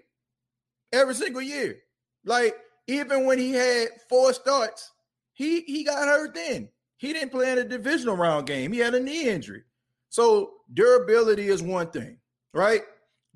Every 0.92 1.14
single 1.14 1.42
year. 1.42 1.78
Like, 2.26 2.56
even 2.88 3.26
when 3.26 3.38
he 3.38 3.52
had 3.52 3.90
four 4.10 4.34
starts, 4.34 4.92
he 5.34 5.62
he 5.62 5.84
got 5.84 6.08
hurt 6.08 6.34
then. 6.34 6.70
He 6.98 7.14
didn't 7.14 7.32
play 7.32 7.52
in 7.52 7.58
a 7.58 7.64
divisional 7.64 8.16
round 8.16 8.48
game. 8.48 8.72
He 8.72 8.80
had 8.80 8.96
a 8.96 9.00
knee 9.00 9.28
injury. 9.28 9.64
So 10.10 10.54
durability 10.74 11.48
is 11.48 11.62
one 11.62 11.88
thing, 11.88 12.18
right? 12.54 12.82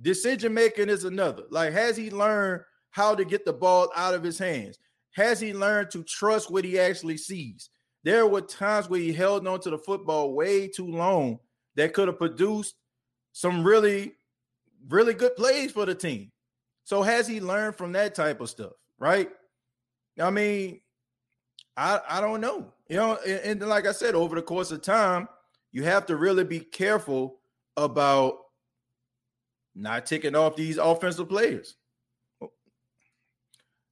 Decision 0.01 0.53
making 0.53 0.89
is 0.89 1.03
another. 1.03 1.43
Like, 1.49 1.73
has 1.73 1.97
he 1.97 2.09
learned 2.09 2.63
how 2.91 3.15
to 3.15 3.25
get 3.25 3.45
the 3.45 3.53
ball 3.53 3.89
out 3.95 4.13
of 4.13 4.23
his 4.23 4.39
hands? 4.39 4.79
Has 5.11 5.39
he 5.39 5.53
learned 5.53 5.91
to 5.91 6.03
trust 6.03 6.51
what 6.51 6.63
he 6.63 6.79
actually 6.79 7.17
sees? 7.17 7.69
There 8.03 8.25
were 8.27 8.41
times 8.41 8.89
where 8.89 8.99
he 8.99 9.11
held 9.11 9.45
on 9.47 9.59
to 9.61 9.69
the 9.69 9.77
football 9.77 10.33
way 10.33 10.67
too 10.67 10.87
long 10.87 11.39
that 11.75 11.93
could 11.93 12.07
have 12.07 12.17
produced 12.17 12.75
some 13.33 13.63
really, 13.63 14.13
really 14.87 15.13
good 15.13 15.35
plays 15.35 15.71
for 15.71 15.85
the 15.85 15.95
team. 15.95 16.31
So 16.83 17.01
has 17.03 17.27
he 17.27 17.41
learned 17.41 17.75
from 17.75 17.91
that 17.93 18.15
type 18.15 18.41
of 18.41 18.49
stuff? 18.49 18.71
Right. 18.97 19.29
I 20.19 20.29
mean, 20.29 20.81
I 21.77 21.99
I 22.09 22.21
don't 22.21 22.41
know. 22.41 22.73
You 22.89 22.97
know, 22.97 23.19
and, 23.25 23.61
and 23.61 23.69
like 23.69 23.85
I 23.85 23.91
said, 23.91 24.15
over 24.15 24.35
the 24.35 24.41
course 24.41 24.71
of 24.71 24.81
time, 24.81 25.27
you 25.71 25.83
have 25.83 26.05
to 26.07 26.15
really 26.15 26.43
be 26.43 26.59
careful 26.59 27.39
about 27.77 28.37
not 29.75 30.05
ticking 30.05 30.35
off 30.35 30.55
these 30.55 30.77
offensive 30.77 31.29
players. 31.29 31.75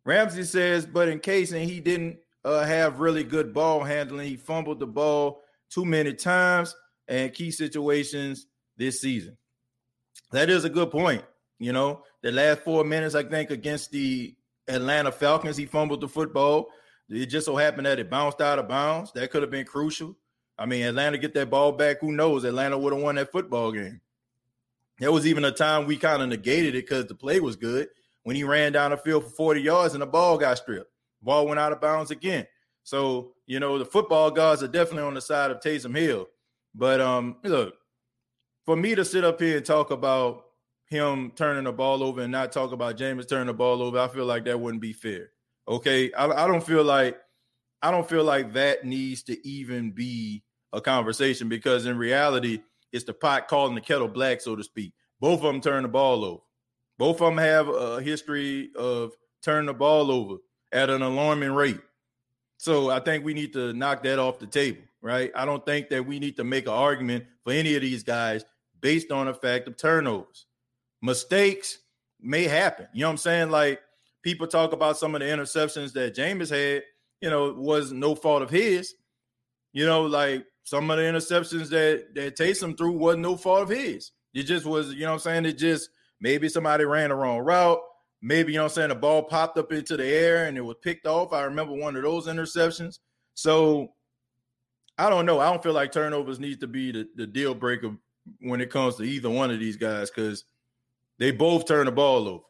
Ramsey 0.06 0.44
says, 0.44 0.86
but 0.86 1.10
in 1.10 1.20
case 1.20 1.52
and 1.52 1.70
he 1.70 1.80
didn't 1.80 2.18
uh, 2.46 2.64
have 2.64 3.00
really 3.00 3.24
good 3.24 3.54
ball 3.54 3.84
handling, 3.84 4.28
he 4.28 4.38
fumbled 4.38 4.80
the 4.80 4.88
ball 4.88 5.42
too 5.70 5.86
many 5.86 6.14
times 6.14 6.76
and 7.08 7.34
key 7.34 7.52
situations 7.52 8.48
this 8.78 9.02
season. 9.02 9.38
That 10.32 10.50
is 10.50 10.64
a 10.66 10.70
good 10.70 10.92
point. 10.92 11.24
You 11.60 11.74
know, 11.74 12.04
the 12.22 12.32
last 12.32 12.62
four 12.62 12.84
minutes, 12.84 13.16
I 13.16 13.24
think, 13.24 13.50
against 13.50 13.92
the 13.92 14.36
Atlanta 14.68 15.12
Falcons, 15.12 15.58
he 15.58 15.66
fumbled 15.66 16.02
the 16.02 16.08
football. 16.08 16.68
It 17.10 17.28
just 17.28 17.46
so 17.46 17.56
happened 17.56 17.86
that 17.86 18.00
it 18.00 18.10
bounced 18.10 18.42
out 18.42 18.60
of 18.60 18.68
bounds. 18.68 19.12
That 19.14 19.32
could 19.32 19.42
have 19.42 19.52
been 19.52 19.66
crucial. 19.66 20.16
I 20.58 20.66
mean, 20.66 20.86
Atlanta 20.86 21.18
get 21.18 21.34
that 21.36 21.50
ball 21.50 21.72
back. 21.72 22.00
Who 22.02 22.12
knows? 22.12 22.44
Atlanta 22.44 22.78
would 22.78 22.94
have 22.94 23.02
won 23.02 23.16
that 23.16 23.32
football 23.32 23.72
game. 23.72 24.02
There 25.00 25.12
was 25.12 25.28
even 25.28 25.46
a 25.46 25.52
time 25.52 25.86
we 25.86 25.98
kind 25.98 26.22
of 26.22 26.30
negated 26.30 26.74
it 26.74 26.86
because 26.88 27.06
the 27.06 27.16
play 27.16 27.40
was 27.40 27.56
good 27.56 27.90
when 28.24 28.36
he 28.36 28.44
ran 28.44 28.72
down 28.72 28.92
the 28.92 28.98
field 28.98 29.24
for 29.26 29.30
40 29.30 29.62
yards 29.62 29.94
and 29.94 30.02
the 30.02 30.08
ball 30.08 30.38
got 30.38 30.58
stripped. 30.58 30.92
Ball 31.22 31.46
went 31.46 31.60
out 31.60 31.72
of 31.72 31.82
bounds 31.82 32.10
again. 32.10 32.48
So, 32.84 33.34
you 33.46 33.60
know, 33.60 33.78
the 33.78 33.86
football 33.86 34.32
gods 34.32 34.64
are 34.64 34.68
definitely 34.68 35.04
on 35.04 35.14
the 35.14 35.22
side 35.22 35.52
of 35.52 35.60
Taysom 35.60 35.96
Hill. 35.96 36.28
But 36.74 37.02
um, 37.02 37.38
look, 37.44 37.76
for 38.66 38.76
me 38.76 38.96
to 38.96 39.06
sit 39.06 39.24
up 39.24 39.40
here 39.40 39.58
and 39.58 39.66
talk 39.66 39.92
about 39.92 40.46
him 40.86 41.32
turning 41.36 41.66
the 41.66 41.72
ball 41.72 42.02
over 42.02 42.22
and 42.22 42.32
not 42.32 42.52
talk 42.52 42.72
about 42.72 42.98
Jameis 42.98 43.28
turning 43.28 43.48
the 43.48 43.54
ball 43.54 43.82
over, 43.82 44.00
I 44.00 44.08
feel 44.08 44.26
like 44.26 44.46
that 44.46 44.60
wouldn't 44.60 44.82
be 44.82 44.94
fair. 44.94 45.30
Okay. 45.68 46.12
I, 46.14 46.28
I 46.28 46.48
don't 46.48 46.66
feel 46.66 46.84
like 46.84 47.18
I 47.82 47.92
don't 47.92 48.10
feel 48.10 48.24
like 48.24 48.54
that 48.54 48.86
needs 48.86 49.24
to 49.24 49.48
even 49.48 49.92
be 49.92 50.44
a 50.78 50.82
conversation 50.82 51.50
because 51.50 51.86
in 51.86 51.98
reality, 51.98 52.60
it's 52.94 53.04
the 53.04 53.14
pot 53.14 53.48
calling 53.48 53.76
the 53.76 53.82
kettle 53.82 54.08
black, 54.08 54.40
so 54.40 54.56
to 54.56 54.64
speak. 54.64 54.94
Both 55.20 55.40
of 55.40 55.46
them 55.46 55.60
turn 55.60 55.84
the 55.84 55.90
ball 55.90 56.24
over. 56.24 56.42
Both 56.98 57.22
of 57.22 57.28
them 57.28 57.38
have 57.38 57.68
a 57.68 58.02
history 58.02 58.72
of 58.76 59.14
turning 59.44 59.66
the 59.66 59.74
ball 59.74 60.12
over 60.12 60.38
at 60.72 60.90
an 60.90 61.02
alarming 61.02 61.52
rate. 61.52 61.80
So 62.58 62.90
I 62.90 63.00
think 63.00 63.24
we 63.24 63.34
need 63.34 63.54
to 63.54 63.74
knock 63.74 64.04
that 64.04 64.20
off 64.20 64.40
the 64.40 64.48
table, 64.48 64.82
right? 65.02 65.32
I 65.36 65.46
don't 65.46 65.66
think 65.66 65.90
that 65.90 66.06
we 66.06 66.20
need 66.20 66.38
to 66.38 66.44
make 66.44 66.66
an 66.66 66.74
argument 66.74 67.26
for 67.44 67.54
any 67.54 67.76
of 67.76 67.82
these 67.82 68.04
guys 68.04 68.46
based 68.82 69.12
on 69.12 69.28
the 69.28 69.34
fact 69.34 69.68
of 69.68 69.78
turnovers. 69.78 70.46
Mistakes 71.02 71.80
may 72.20 72.44
happen. 72.44 72.88
You 72.94 73.02
know 73.02 73.08
what 73.08 73.12
I'm 73.12 73.18
saying? 73.18 73.50
Like 73.52 73.82
people 74.24 74.48
talk 74.48 74.74
about 74.74 74.98
some 74.98 75.14
of 75.14 75.22
the 75.22 75.28
interceptions 75.28 75.94
that 75.94 76.16
Jameis 76.16 76.50
had, 76.50 76.84
you 77.22 77.30
know, 77.30 77.54
was 77.54 77.92
no 77.92 78.16
fault 78.16 78.42
of 78.42 78.50
his. 78.50 78.94
You 79.74 79.86
know, 79.86 80.04
like 80.04 80.46
some 80.68 80.92
of 80.92 80.98
the 80.98 81.04
interceptions 81.04 81.70
that 81.70 82.14
that 82.14 82.36
Taysom 82.36 82.78
threw 82.78 82.92
wasn't 82.92 83.22
no 83.22 83.38
fault 83.38 83.62
of 83.62 83.70
his. 83.70 84.12
It 84.34 84.44
just 84.44 84.66
was, 84.66 84.94
you 84.94 85.06
know 85.06 85.12
what 85.12 85.14
I'm 85.14 85.20
saying? 85.20 85.46
It 85.46 85.58
just 85.58 85.92
maybe 86.20 86.50
somebody 86.50 86.84
ran 86.84 87.08
the 87.08 87.16
wrong 87.16 87.40
route. 87.40 87.80
Maybe, 88.22 88.52
you 88.52 88.58
know 88.58 88.66
I'm 88.66 88.70
saying, 88.70 88.90
the 88.90 88.96
ball 88.96 89.24
popped 89.24 89.58
up 89.58 89.72
into 89.72 89.96
the 89.96 90.06
air 90.06 90.48
and 90.48 90.58
it 90.58 90.62
was 90.62 90.76
picked 90.82 91.08
off. 91.08 91.32
I 91.32 91.44
remember 91.44 91.72
one 91.72 91.96
of 91.96 92.04
those 92.04 92.28
interceptions. 92.28 93.00
So 93.34 93.94
I 94.98 95.10
don't 95.10 95.26
know. 95.26 95.40
I 95.40 95.50
don't 95.50 95.64
feel 95.64 95.72
like 95.72 95.94
turnovers 95.94 96.38
need 96.38 96.60
to 96.60 96.68
be 96.68 96.92
the, 96.92 97.08
the 97.16 97.26
deal 97.26 97.56
breaker 97.56 97.96
when 98.42 98.60
it 98.60 98.70
comes 98.70 98.98
to 98.98 99.04
either 99.04 99.30
one 99.30 99.50
of 99.50 99.62
these 99.62 99.78
guys 99.78 100.12
because 100.12 100.44
they 101.18 101.32
both 101.32 101.66
turn 101.66 101.86
the 101.86 101.94
ball 101.94 102.28
over. 102.28 102.44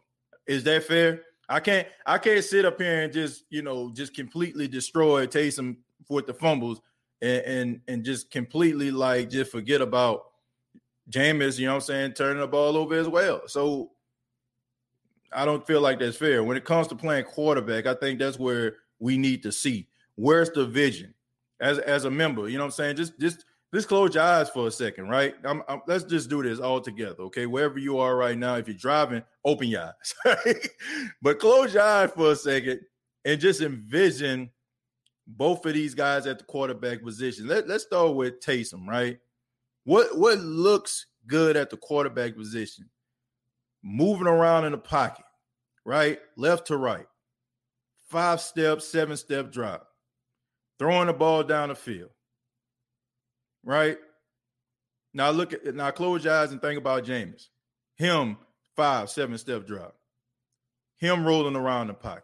Is 0.47 0.63
that 0.63 0.85
fair? 0.85 1.21
I 1.47 1.59
can't 1.59 1.87
I 2.03 2.17
can't 2.17 2.43
sit 2.43 2.65
up 2.65 2.81
here 2.81 3.03
and 3.03 3.13
just, 3.13 3.43
you 3.51 3.61
know, 3.61 3.91
just 3.93 4.15
completely 4.15 4.67
destroy 4.67 5.27
Taysom 5.27 5.77
with 6.09 6.25
the 6.25 6.33
fumbles 6.33 6.81
and, 7.21 7.41
and 7.45 7.81
and 7.87 8.03
just 8.03 8.31
completely 8.31 8.91
like 8.91 9.29
just 9.29 9.51
forget 9.51 9.81
about 9.81 10.25
Jameis, 11.09 11.57
you 11.57 11.65
know 11.65 11.73
what 11.73 11.83
I'm 11.83 11.87
saying, 11.87 12.13
turning 12.13 12.41
the 12.41 12.47
ball 12.47 12.75
over 12.77 12.95
as 12.95 13.07
well. 13.07 13.47
So 13.47 13.91
I 15.31 15.45
don't 15.45 15.65
feel 15.65 15.81
like 15.81 15.99
that's 15.99 16.17
fair. 16.17 16.43
When 16.43 16.57
it 16.57 16.65
comes 16.65 16.87
to 16.87 16.95
playing 16.95 17.25
quarterback, 17.25 17.85
I 17.85 17.93
think 17.93 18.19
that's 18.19 18.39
where 18.39 18.75
we 18.99 19.17
need 19.17 19.43
to 19.43 19.51
see 19.51 19.87
where's 20.15 20.49
the 20.49 20.65
vision 20.65 21.13
as 21.59 21.79
as 21.79 22.05
a 22.05 22.11
member. 22.11 22.49
You 22.49 22.57
know 22.57 22.63
what 22.63 22.67
I'm 22.67 22.71
saying? 22.71 22.95
Just 22.97 23.19
just 23.19 23.45
just 23.73 23.87
close 23.87 24.15
your 24.15 24.23
eyes 24.23 24.49
for 24.49 24.67
a 24.67 24.71
second, 24.71 25.09
right? 25.09 25.35
I'm, 25.43 25.61
I'm, 25.67 25.81
let's 25.87 26.05
just 26.05 26.29
do 26.29 26.41
this 26.41 26.59
all 26.59 26.79
together, 26.79 27.23
okay? 27.23 27.45
Wherever 27.45 27.77
you 27.77 27.99
are 27.99 28.15
right 28.15 28.37
now, 28.37 28.55
if 28.55 28.67
you're 28.67 28.77
driving, 28.77 29.23
open 29.43 29.67
your 29.67 29.91
eyes, 30.25 30.39
but 31.21 31.39
close 31.39 31.73
your 31.73 31.83
eyes 31.83 32.09
for 32.15 32.31
a 32.31 32.35
second 32.35 32.79
and 33.25 33.41
just 33.41 33.61
envision 33.61 34.49
both 35.27 35.65
of 35.65 35.73
these 35.73 35.93
guys 35.93 36.25
at 36.25 36.39
the 36.39 36.45
quarterback 36.45 37.03
position. 37.03 37.47
Let, 37.47 37.67
let's 37.67 37.83
start 37.83 38.15
with 38.15 38.39
Taysom, 38.39 38.87
right? 38.87 39.19
What 39.83 40.17
what 40.17 40.39
looks 40.39 41.07
good 41.27 41.57
at 41.57 41.69
the 41.69 41.77
quarterback 41.77 42.35
position? 42.35 42.89
moving 43.83 44.27
around 44.27 44.65
in 44.65 44.71
the 44.71 44.77
pocket, 44.77 45.25
right? 45.85 46.19
Left 46.35 46.67
to 46.67 46.77
right, 46.77 47.07
five 48.09 48.41
step, 48.41 48.81
seven 48.81 49.17
step 49.17 49.51
drop, 49.51 49.87
throwing 50.77 51.07
the 51.07 51.13
ball 51.13 51.43
down 51.43 51.69
the 51.69 51.75
field, 51.75 52.11
right? 53.63 53.97
Now 55.13 55.31
look 55.31 55.53
at 55.53 55.73
now 55.73 55.91
close 55.91 56.23
your 56.25 56.33
eyes 56.33 56.51
and 56.51 56.61
think 56.61 56.77
about 56.77 57.05
Jameis. 57.05 57.47
Him 57.95 58.37
five, 58.75 59.09
seven 59.09 59.37
step 59.37 59.65
drop. 59.65 59.95
Him 60.97 61.25
rolling 61.25 61.55
around 61.55 61.87
the 61.87 61.93
pocket. 61.93 62.23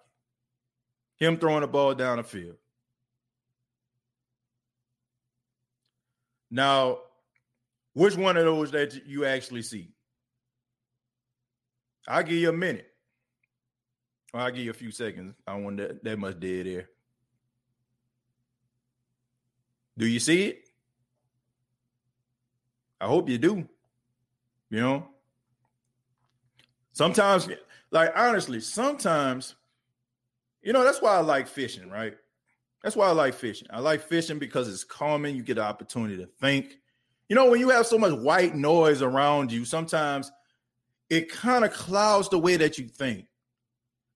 Him 1.18 1.38
throwing 1.38 1.62
the 1.62 1.68
ball 1.68 1.94
down 1.96 2.18
the 2.18 2.24
field. 2.24 2.58
Now, 6.54 7.00
which 7.94 8.16
one 8.16 8.38
of 8.38 8.46
those 8.46 8.70
that 8.72 9.08
you 9.08 9.26
actually 9.26 9.64
see? 9.64 9.90
I'll 12.08 12.22
give 12.22 12.36
you 12.36 12.50
a 12.50 12.54
minute. 12.54 12.94
Or 14.32 14.42
I'll 14.42 14.52
give 14.52 14.64
you 14.64 14.70
a 14.70 14.76
few 14.76 14.92
seconds. 14.92 15.34
I 15.48 15.56
want 15.56 15.78
that, 15.78 16.04
that 16.04 16.20
much 16.20 16.40
dead 16.40 16.68
air. 16.68 16.90
Do 19.98 20.06
you 20.06 20.20
see 20.20 20.44
it? 20.44 20.70
I 23.02 23.08
hope 23.08 23.30
you 23.30 23.40
do. 23.40 23.68
You 24.70 24.80
know, 24.80 25.08
sometimes, 26.92 27.50
like 27.90 28.12
honestly, 28.16 28.60
sometimes, 28.60 29.56
you 30.62 30.72
know, 30.72 30.84
that's 30.84 31.02
why 31.02 31.16
I 31.16 31.22
like 31.22 31.48
fishing, 31.48 31.90
right? 31.90 32.16
That's 32.84 32.96
why 32.98 33.08
I 33.08 33.12
like 33.12 33.34
fishing. 33.34 33.68
I 33.72 33.80
like 33.80 34.02
fishing 34.02 34.40
because 34.40 34.68
it's 34.68 34.84
calming. 34.84 35.36
You 35.36 35.44
get 35.44 35.56
the 35.56 35.64
opportunity 35.64 36.18
to 36.18 36.28
think. 36.28 36.78
You 37.30 37.36
know, 37.36 37.50
when 37.50 37.62
you 37.62 37.70
have 37.70 37.88
so 37.88 37.98
much 37.98 38.14
white 38.20 38.56
noise 38.56 39.02
around 39.02 39.52
you, 39.52 39.64
sometimes 39.64 40.32
it 41.10 41.32
kind 41.32 41.64
of 41.64 41.72
clouds 41.72 42.28
the 42.30 42.40
way 42.40 42.58
that 42.58 42.78
you 42.78 42.88
think. 42.88 43.28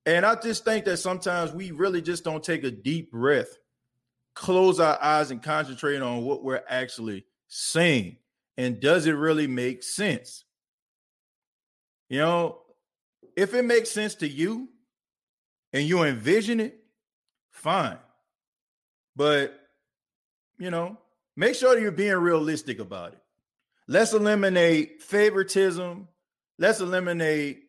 And 0.05 0.25
I 0.25 0.35
just 0.35 0.65
think 0.65 0.85
that 0.85 0.97
sometimes 0.97 1.51
we 1.51 1.71
really 1.71 2.01
just 2.01 2.23
don't 2.23 2.43
take 2.43 2.63
a 2.63 2.71
deep 2.71 3.11
breath, 3.11 3.57
close 4.35 4.79
our 4.79 5.01
eyes, 5.01 5.31
and 5.31 5.41
concentrate 5.41 6.01
on 6.01 6.23
what 6.23 6.43
we're 6.43 6.63
actually 6.67 7.25
saying. 7.47 8.17
And 8.57 8.79
does 8.79 9.05
it 9.05 9.13
really 9.13 9.47
make 9.47 9.83
sense? 9.83 10.43
You 12.09 12.19
know, 12.19 12.59
if 13.35 13.53
it 13.53 13.63
makes 13.63 13.91
sense 13.91 14.15
to 14.15 14.27
you 14.27 14.69
and 15.71 15.83
you 15.83 16.03
envision 16.03 16.59
it, 16.59 16.79
fine. 17.51 17.97
But, 19.17 19.59
you 20.57 20.71
know, 20.71 20.97
make 21.35 21.55
sure 21.55 21.77
you're 21.77 21.91
being 21.91 22.15
realistic 22.15 22.79
about 22.79 23.13
it. 23.13 23.19
Let's 23.89 24.13
eliminate 24.13 25.01
favoritism 25.01 26.07
Let's 26.59 26.79
eliminate 26.79 27.63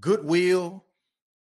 goodwill. 0.00 0.84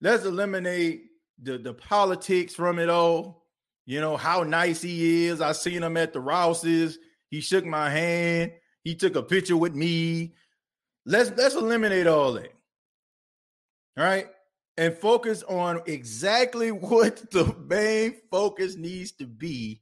Let's 0.02 0.26
eliminate 0.26 1.06
the, 1.42 1.58
the 1.58 1.74
politics 1.74 2.54
from 2.54 2.80
it 2.80 2.90
all. 2.90 3.46
You 3.86 4.00
know, 4.00 4.16
how 4.16 4.44
nice 4.44 4.82
he 4.82 5.26
is. 5.26 5.42
I 5.42 5.52
seen 5.52 5.84
him 5.84 5.98
at 5.98 6.14
the 6.14 6.20
Rouses. 6.20 7.00
He 7.30 7.42
shook 7.42 7.66
my 7.66 7.90
hand. 7.90 8.54
He 8.84 8.96
took 8.96 9.16
a 9.16 9.24
picture 9.24 9.58
with 9.58 9.76
me. 9.76 10.36
Let's 11.06 11.32
let's 11.36 11.56
eliminate 11.56 12.08
all 12.08 12.34
that. 12.34 12.54
All 13.98 14.04
right. 14.06 14.28
And 14.78 14.98
focus 14.98 15.44
on 15.44 15.82
exactly 15.86 16.72
what 16.72 17.30
the 17.32 17.56
main 17.68 18.16
focus 18.32 18.76
needs 18.76 19.12
to 19.14 19.28
be. 19.28 19.82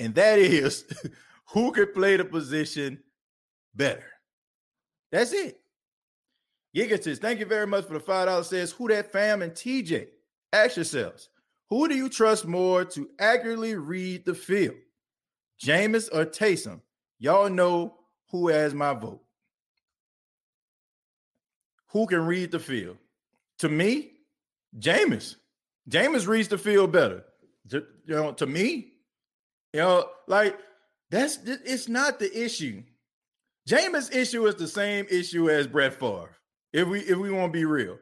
And 0.00 0.14
that 0.16 0.38
is 0.38 0.84
who 1.52 1.72
can 1.72 1.92
play 1.92 2.16
the 2.16 2.24
position 2.24 3.02
better. 3.74 4.04
That's 5.10 5.32
it. 5.32 5.60
Gigatis, 6.74 7.18
thank 7.18 7.38
you 7.38 7.46
very 7.46 7.66
much 7.66 7.84
for 7.84 7.94
the 7.94 8.00
five 8.00 8.26
dollars. 8.26 8.48
Says 8.48 8.72
who 8.72 8.88
that 8.88 9.12
fam 9.12 9.42
and 9.42 9.52
TJ. 9.52 10.08
Ask 10.52 10.76
yourselves, 10.76 11.28
who 11.68 11.86
do 11.88 11.94
you 11.94 12.08
trust 12.08 12.46
more 12.46 12.84
to 12.86 13.08
accurately 13.18 13.74
read 13.74 14.24
the 14.24 14.34
field? 14.34 14.76
Jameis 15.62 16.08
or 16.12 16.24
Taysom? 16.24 16.80
Y'all 17.18 17.50
know 17.50 17.94
who 18.30 18.48
has 18.48 18.74
my 18.74 18.94
vote. 18.94 19.22
Who 21.88 22.06
can 22.06 22.26
read 22.26 22.50
the 22.50 22.58
field? 22.58 22.96
To 23.62 23.68
me, 23.68 24.10
Jameis. 24.76 25.36
Jameis 25.88 26.26
reads 26.26 26.48
the 26.48 26.58
field 26.58 26.90
better. 26.90 27.22
To, 27.70 27.84
you 28.06 28.14
know, 28.16 28.32
to 28.32 28.44
me, 28.44 28.94
you 29.72 29.78
know, 29.78 30.08
like 30.26 30.58
that's 31.12 31.38
it's 31.44 31.88
not 31.88 32.18
the 32.18 32.44
issue. 32.44 32.82
Jameis' 33.68 34.12
issue 34.12 34.48
is 34.48 34.56
the 34.56 34.66
same 34.66 35.06
issue 35.08 35.48
as 35.48 35.68
Brett 35.68 35.94
Favre. 35.94 36.36
If 36.72 36.88
we 36.88 37.02
if 37.02 37.16
we 37.16 37.30
want 37.30 37.52
to 37.52 37.56
be 37.56 37.64
real, 37.64 37.98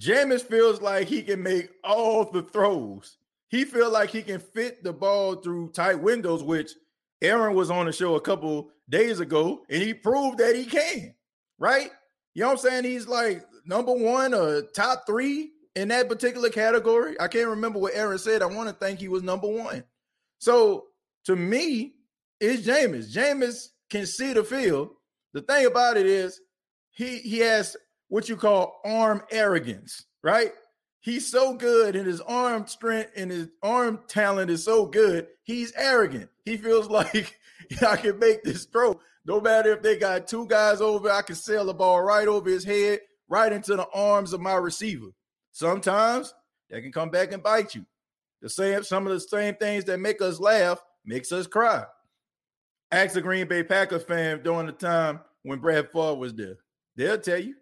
Jameis 0.00 0.40
feels 0.40 0.80
like 0.80 1.06
he 1.06 1.20
can 1.20 1.42
make 1.42 1.68
all 1.84 2.24
the 2.24 2.40
throws. 2.40 3.18
He 3.50 3.66
feels 3.66 3.92
like 3.92 4.08
he 4.08 4.22
can 4.22 4.40
fit 4.40 4.82
the 4.82 4.94
ball 4.94 5.34
through 5.36 5.72
tight 5.72 6.00
windows, 6.00 6.42
which 6.42 6.72
Aaron 7.20 7.54
was 7.54 7.70
on 7.70 7.84
the 7.84 7.92
show 7.92 8.14
a 8.14 8.22
couple 8.22 8.70
days 8.88 9.20
ago, 9.20 9.66
and 9.68 9.82
he 9.82 9.92
proved 9.92 10.38
that 10.38 10.56
he 10.56 10.64
can. 10.64 11.14
Right? 11.58 11.90
You 12.32 12.42
know 12.42 12.48
what 12.48 12.64
I'm 12.64 12.70
saying? 12.70 12.84
He's 12.84 13.06
like 13.06 13.44
number 13.68 13.92
one 13.92 14.34
or 14.34 14.62
top 14.62 15.04
three 15.06 15.52
in 15.76 15.88
that 15.88 16.08
particular 16.08 16.48
category. 16.48 17.14
I 17.20 17.28
can't 17.28 17.48
remember 17.48 17.78
what 17.78 17.94
Aaron 17.94 18.18
said. 18.18 18.42
I 18.42 18.46
want 18.46 18.68
to 18.68 18.74
think 18.74 18.98
he 18.98 19.08
was 19.08 19.22
number 19.22 19.46
one. 19.46 19.84
So 20.38 20.86
to 21.26 21.36
me, 21.36 21.94
it's 22.40 22.66
Jameis. 22.66 23.14
Jameis 23.14 23.68
can 23.90 24.06
see 24.06 24.32
the 24.32 24.42
field. 24.42 24.90
The 25.34 25.42
thing 25.42 25.66
about 25.66 25.96
it 25.96 26.06
is 26.06 26.40
he 26.90 27.18
he 27.18 27.38
has 27.38 27.76
what 28.08 28.28
you 28.28 28.36
call 28.36 28.80
arm 28.84 29.22
arrogance, 29.30 30.06
right? 30.22 30.52
He's 31.00 31.30
so 31.30 31.54
good 31.54 31.94
and 31.94 32.06
his 32.06 32.20
arm 32.22 32.66
strength 32.66 33.12
and 33.16 33.30
his 33.30 33.48
arm 33.62 34.00
talent 34.08 34.50
is 34.50 34.64
so 34.64 34.86
good. 34.86 35.28
He's 35.44 35.72
arrogant. 35.76 36.30
He 36.44 36.56
feels 36.56 36.88
like 36.90 37.38
I 37.86 37.96
can 37.96 38.18
make 38.18 38.42
this 38.42 38.64
throw. 38.64 38.98
No 39.24 39.40
matter 39.40 39.72
if 39.72 39.82
they 39.82 39.98
got 39.98 40.26
two 40.26 40.46
guys 40.46 40.80
over, 40.80 41.10
I 41.10 41.22
can 41.22 41.36
sail 41.36 41.66
the 41.66 41.74
ball 41.74 42.02
right 42.02 42.26
over 42.26 42.48
his 42.48 42.64
head, 42.64 43.00
right 43.28 43.52
into 43.52 43.76
the 43.76 43.88
arms 43.94 44.32
of 44.32 44.40
my 44.40 44.54
receiver. 44.54 45.08
Sometimes 45.52 46.34
that 46.70 46.82
can 46.82 46.92
come 46.92 47.10
back 47.10 47.32
and 47.32 47.42
bite 47.42 47.74
you. 47.74 47.84
The 48.42 48.48
same, 48.48 48.82
some 48.82 49.06
of 49.06 49.12
the 49.12 49.20
same 49.20 49.54
things 49.56 49.84
that 49.84 49.98
make 49.98 50.22
us 50.22 50.38
laugh 50.38 50.82
makes 51.04 51.32
us 51.32 51.46
cry. 51.46 51.84
Ask 52.90 53.16
a 53.16 53.20
Green 53.20 53.48
Bay 53.48 53.62
Packers 53.62 54.04
fan 54.04 54.42
during 54.42 54.66
the 54.66 54.72
time 54.72 55.20
when 55.42 55.58
Brett 55.58 55.92
Favre 55.92 56.14
was 56.14 56.34
there. 56.34 56.56
They'll 56.96 57.18
tell 57.18 57.38
you. 57.38 57.54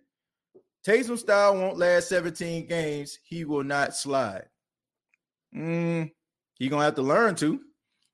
Taysom 0.86 1.18
style 1.18 1.56
won't 1.56 1.78
last 1.78 2.08
17 2.08 2.68
games. 2.68 3.18
He 3.24 3.44
will 3.44 3.64
not 3.64 3.96
slide. 3.96 4.44
Mm, 5.54 6.12
he 6.54 6.68
gonna 6.68 6.84
have 6.84 6.94
to 6.94 7.02
learn 7.02 7.34
to. 7.36 7.60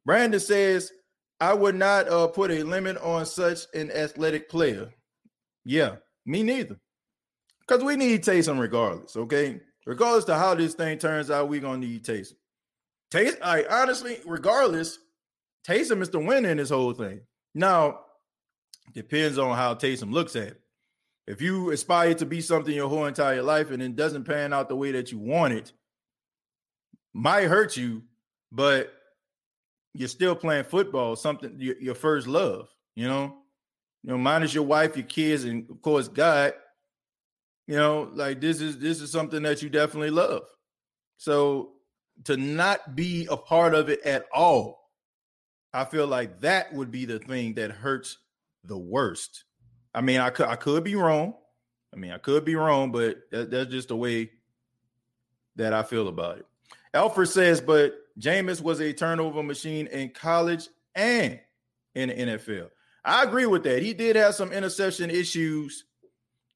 Brandon 0.07 0.41
says, 0.41 0.91
I 1.41 1.53
would 1.53 1.75
not 1.75 2.09
uh, 2.09 2.29
put 2.29 2.51
a 2.51 2.63
limit 2.63 2.97
on 2.99 3.27
such 3.27 3.61
an 3.75 3.91
athletic 3.91 4.49
player. 4.49 4.93
Yeah, 5.65 5.97
me 6.25 6.43
neither. 6.43 6.79
Because 7.73 7.87
we 7.87 7.97
need 7.97 8.23
Taysom 8.23 8.61
regardless, 8.61 9.17
okay? 9.17 9.59
Regardless 9.87 10.27
to 10.27 10.35
how 10.35 10.55
this 10.55 10.75
thing 10.75 10.99
turns 10.99 11.31
out, 11.31 11.49
we're 11.49 11.63
gonna 11.63 11.79
need 11.79 12.05
Taysom. 12.05 12.35
Taysom, 13.11 13.39
I 13.43 13.65
honestly, 13.65 14.19
regardless, 14.27 14.99
Taysom 15.67 16.03
is 16.03 16.11
the 16.11 16.19
winner 16.19 16.51
in 16.51 16.59
this 16.59 16.69
whole 16.69 16.93
thing. 16.93 17.23
Now, 17.55 18.01
depends 18.93 19.39
on 19.39 19.57
how 19.57 19.75
Taysom 19.75 20.13
looks 20.13 20.37
at 20.37 20.49
it. 20.49 20.61
If 21.27 21.41
you 21.41 21.71
aspire 21.71 22.13
to 22.13 22.27
be 22.27 22.43
something 22.43 22.75
your 22.75 22.91
whole 22.91 23.07
entire 23.07 23.41
life 23.41 23.71
and 23.71 23.83
it 23.83 23.97
doesn't 23.97 24.25
pan 24.25 24.53
out 24.53 24.69
the 24.69 24.77
way 24.77 24.93
that 24.93 25.11
you 25.11 25.19
want 25.19 25.55
it, 25.55 25.73
might 27.15 27.45
hurt 27.45 27.75
you, 27.75 28.03
but 28.51 28.93
you're 29.95 30.09
still 30.09 30.37
playing 30.37 30.65
football, 30.65 31.17
something 31.17 31.57
your, 31.59 31.81
your 31.81 31.95
first 31.95 32.27
love, 32.27 32.69
you 32.97 33.09
know. 33.09 33.35
You 34.05 34.11
know, 34.11 34.19
minus 34.19 34.53
your 34.53 34.65
wife, 34.65 34.95
your 34.95 35.07
kids, 35.07 35.45
and 35.45 35.71
of 35.71 35.81
course 35.81 36.09
God. 36.09 36.53
You 37.67 37.77
know, 37.77 38.11
like 38.13 38.41
this 38.41 38.61
is 38.61 38.79
this 38.79 39.01
is 39.01 39.11
something 39.13 39.43
that 39.43 39.63
you 39.63 39.69
definitely 39.69 40.11
love. 40.11 40.43
So 41.17 41.73
to 42.25 42.37
not 42.37 42.97
be 42.97 43.27
a 43.31 43.37
part 43.37 43.75
of 43.75 43.89
it 43.89 44.03
at 44.05 44.27
all, 44.35 44.91
I 45.73 45.85
feel 45.85 46.07
like 46.07 46.41
that 46.41 46.73
would 46.75 46.91
be 46.91 47.05
the 47.05 47.19
thing 47.19 47.55
that 47.55 47.71
hurts 47.71 48.19
the 48.65 48.79
worst. 48.79 49.45
I 49.95 50.01
mean, 50.01 50.21
I 50.21 50.31
could 50.31 50.47
I 50.47 50.57
could 50.57 50.85
be 50.85 50.97
wrong. 50.97 51.35
I 51.93 51.97
mean, 51.97 52.11
I 52.11 52.19
could 52.19 52.45
be 52.45 52.57
wrong, 52.57 52.91
but 52.91 53.19
that, 53.31 53.51
that's 53.51 53.71
just 53.71 53.89
the 53.89 53.97
way 53.97 54.31
that 55.57 55.75
I 55.75 55.83
feel 55.83 56.09
about 56.09 56.39
it. 56.39 56.47
Alfred 56.95 57.29
says, 57.29 57.61
but 57.61 57.95
Jameis 58.19 58.61
was 58.61 58.81
a 58.81 58.93
turnover 58.93 59.43
machine 59.43 59.87
in 59.87 60.11
college 60.11 60.69
and 60.95 61.41
in 61.95 62.09
the 62.09 62.15
NFL. 62.15 62.71
I 63.05 63.25
agree 63.25 63.47
with 63.47 63.65
that. 63.65 63.83
He 63.83 63.95
did 63.95 64.17
have 64.17 64.35
some 64.35 64.53
interception 64.53 65.11
issues 65.11 65.85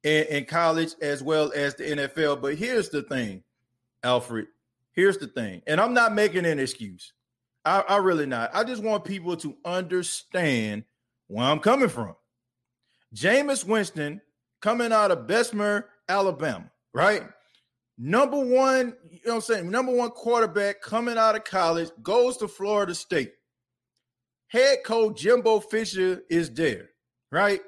in, 0.06 0.24
in 0.28 0.44
college 0.44 0.94
as 1.02 1.22
well 1.22 1.52
as 1.54 1.74
the 1.74 1.84
NFL. 1.84 2.40
But 2.40 2.54
here's 2.54 2.88
the 2.88 3.02
thing, 3.02 3.42
Alfred. 4.04 4.46
Here's 4.92 5.18
the 5.18 5.26
thing, 5.26 5.60
and 5.66 5.78
I'm 5.78 5.92
not 5.92 6.14
making 6.14 6.46
an 6.46 6.58
excuse. 6.58 7.12
I, 7.66 7.80
I 7.80 7.96
really 7.96 8.24
not. 8.24 8.54
I 8.54 8.64
just 8.64 8.82
want 8.82 9.04
people 9.04 9.36
to 9.38 9.56
understand 9.64 10.84
where 11.26 11.44
I'm 11.44 11.58
coming 11.58 11.88
from. 11.88 12.14
Jameis 13.14 13.64
Winston 13.64 14.22
coming 14.62 14.92
out 14.92 15.10
of 15.10 15.26
Bessemer, 15.26 15.88
Alabama, 16.08 16.70
right? 16.94 17.24
Number 17.98 18.38
one, 18.38 18.94
you 19.10 19.18
know 19.26 19.32
what 19.32 19.34
I'm 19.34 19.40
saying? 19.40 19.70
Number 19.70 19.92
one 19.92 20.10
quarterback 20.10 20.80
coming 20.80 21.18
out 21.18 21.34
of 21.34 21.44
college 21.44 21.90
goes 22.02 22.36
to 22.38 22.48
Florida 22.48 22.94
State. 22.94 23.32
Head 24.48 24.78
coach 24.84 25.20
Jimbo 25.20 25.60
Fisher 25.60 26.22
is 26.30 26.48
there, 26.50 26.90
right? 27.32 27.60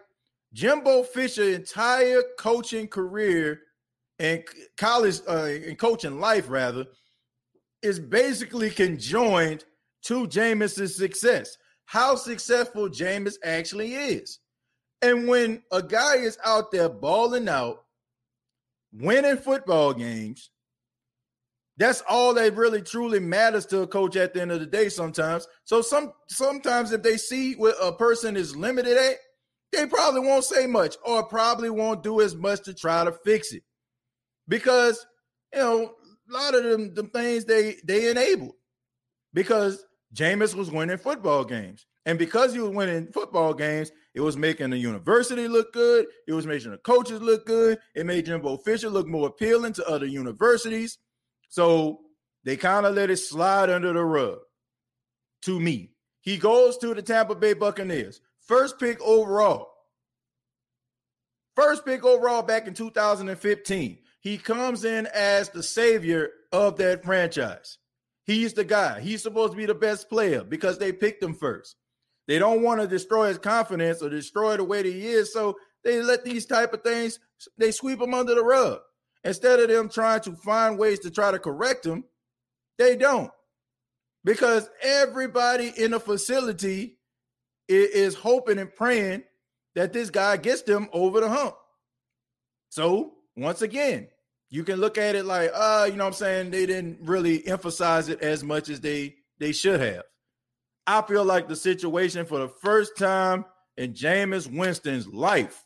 Jimbo 0.52 1.02
Fisher 1.02 1.50
entire 1.50 2.22
coaching 2.38 2.88
career 2.88 3.60
and 4.18 4.42
college 4.76 5.20
uh, 5.28 5.44
and 5.44 5.78
coaching 5.78 6.20
life 6.20 6.48
rather 6.48 6.86
is 7.82 7.98
basically 7.98 8.70
conjoined 8.70 9.64
to 10.04 10.26
Jameis's 10.26 10.96
success. 10.96 11.56
How 11.86 12.16
successful 12.16 12.88
Jameis 12.88 13.34
actually 13.44 13.94
is. 13.94 14.40
And 15.00 15.28
when 15.28 15.62
a 15.70 15.82
guy 15.82 16.16
is 16.16 16.38
out 16.44 16.72
there 16.72 16.88
balling 16.88 17.48
out, 17.48 17.84
winning 18.92 19.36
football 19.36 19.94
games, 19.94 20.50
that's 21.76 22.02
all 22.08 22.34
that 22.34 22.56
really 22.56 22.82
truly 22.82 23.20
matters 23.20 23.64
to 23.66 23.82
a 23.82 23.86
coach 23.86 24.16
at 24.16 24.34
the 24.34 24.42
end 24.42 24.50
of 24.50 24.58
the 24.58 24.66
day 24.66 24.88
sometimes. 24.88 25.46
So 25.64 25.80
some 25.80 26.12
sometimes 26.28 26.90
if 26.90 27.04
they 27.04 27.16
see 27.16 27.54
what 27.54 27.76
a 27.80 27.92
person 27.92 28.36
is 28.36 28.56
limited 28.56 28.96
at, 28.96 29.14
they 29.72 29.86
probably 29.86 30.20
won't 30.20 30.44
say 30.44 30.66
much 30.66 30.96
or 31.04 31.24
probably 31.24 31.70
won't 31.70 32.02
do 32.02 32.20
as 32.20 32.34
much 32.34 32.62
to 32.64 32.74
try 32.74 33.04
to 33.04 33.12
fix 33.12 33.52
it. 33.52 33.62
Because, 34.46 35.06
you 35.52 35.60
know, 35.60 35.94
a 36.28 36.32
lot 36.32 36.54
of 36.54 36.64
them 36.64 36.94
the 36.94 37.04
things 37.04 37.44
they 37.44 37.76
they 37.84 38.10
enabled. 38.10 38.54
Because 39.34 39.84
Jameis 40.14 40.54
was 40.54 40.70
winning 40.70 40.98
football 40.98 41.44
games. 41.44 41.86
And 42.06 42.18
because 42.18 42.54
he 42.54 42.60
was 42.60 42.70
winning 42.70 43.08
football 43.12 43.52
games, 43.52 43.92
it 44.14 44.22
was 44.22 44.38
making 44.38 44.70
the 44.70 44.78
university 44.78 45.46
look 45.46 45.74
good. 45.74 46.06
It 46.26 46.32
was 46.32 46.46
making 46.46 46.70
the 46.70 46.78
coaches 46.78 47.20
look 47.20 47.44
good. 47.44 47.78
It 47.94 48.06
made 48.06 48.24
Jimbo 48.24 48.56
Fisher 48.58 48.88
look 48.88 49.06
more 49.06 49.28
appealing 49.28 49.74
to 49.74 49.86
other 49.86 50.06
universities. 50.06 50.96
So 51.50 52.00
they 52.44 52.56
kind 52.56 52.86
of 52.86 52.94
let 52.94 53.10
it 53.10 53.18
slide 53.18 53.68
under 53.68 53.92
the 53.92 54.02
rug 54.02 54.38
to 55.42 55.60
me. 55.60 55.90
He 56.22 56.38
goes 56.38 56.78
to 56.78 56.94
the 56.94 57.02
Tampa 57.02 57.34
Bay 57.34 57.52
Buccaneers, 57.52 58.20
first 58.48 58.80
pick 58.80 59.00
overall. 59.00 59.68
First 61.54 61.84
pick 61.84 62.04
overall 62.04 62.42
back 62.42 62.66
in 62.66 62.74
2015. 62.74 63.98
He 64.20 64.38
comes 64.38 64.84
in 64.84 65.06
as 65.14 65.50
the 65.50 65.62
savior 65.62 66.30
of 66.52 66.76
that 66.78 67.04
franchise. 67.04 67.78
He's 68.24 68.52
the 68.52 68.64
guy. 68.64 69.00
He's 69.00 69.22
supposed 69.22 69.52
to 69.52 69.56
be 69.56 69.66
the 69.66 69.74
best 69.74 70.08
player 70.08 70.44
because 70.44 70.78
they 70.78 70.92
picked 70.92 71.22
him 71.22 71.34
first. 71.34 71.76
They 72.26 72.38
don't 72.38 72.62
want 72.62 72.80
to 72.80 72.86
destroy 72.86 73.28
his 73.28 73.38
confidence 73.38 74.02
or 74.02 74.10
destroy 74.10 74.56
the 74.56 74.64
way 74.64 74.82
that 74.82 74.92
he 74.92 75.06
is. 75.06 75.32
So 75.32 75.56
they 75.82 76.02
let 76.02 76.24
these 76.24 76.44
type 76.44 76.74
of 76.74 76.82
things, 76.82 77.18
they 77.56 77.70
sweep 77.70 78.00
him 78.00 78.12
under 78.12 78.34
the 78.34 78.44
rug. 78.44 78.80
Instead 79.24 79.60
of 79.60 79.68
them 79.68 79.88
trying 79.88 80.20
to 80.20 80.32
find 80.32 80.78
ways 80.78 80.98
to 81.00 81.10
try 81.10 81.30
to 81.30 81.38
correct 81.38 81.86
him, 81.86 82.04
they 82.76 82.96
don't. 82.96 83.30
Because 84.24 84.68
everybody 84.82 85.72
in 85.76 85.92
the 85.92 86.00
facility 86.00 86.97
is 87.68 88.14
hoping 88.14 88.58
and 88.58 88.74
praying 88.74 89.24
that 89.74 89.92
this 89.92 90.10
guy 90.10 90.36
gets 90.36 90.62
them 90.62 90.88
over 90.92 91.20
the 91.20 91.28
hump. 91.28 91.54
So 92.70 93.12
once 93.36 93.62
again, 93.62 94.08
you 94.50 94.64
can 94.64 94.80
look 94.80 94.98
at 94.98 95.14
it 95.14 95.24
like, 95.24 95.50
uh, 95.54 95.86
you 95.90 95.96
know 95.96 96.04
what 96.04 96.08
I'm 96.08 96.14
saying? 96.14 96.50
They 96.50 96.66
didn't 96.66 96.98
really 97.02 97.46
emphasize 97.46 98.08
it 98.08 98.22
as 98.22 98.42
much 98.42 98.68
as 98.68 98.80
they 98.80 99.16
they 99.38 99.52
should 99.52 99.80
have. 99.80 100.02
I 100.86 101.02
feel 101.02 101.24
like 101.24 101.48
the 101.48 101.56
situation 101.56 102.24
for 102.24 102.38
the 102.38 102.48
first 102.48 102.96
time 102.96 103.44
in 103.76 103.92
Jameis 103.92 104.50
Winston's 104.50 105.06
life, 105.06 105.64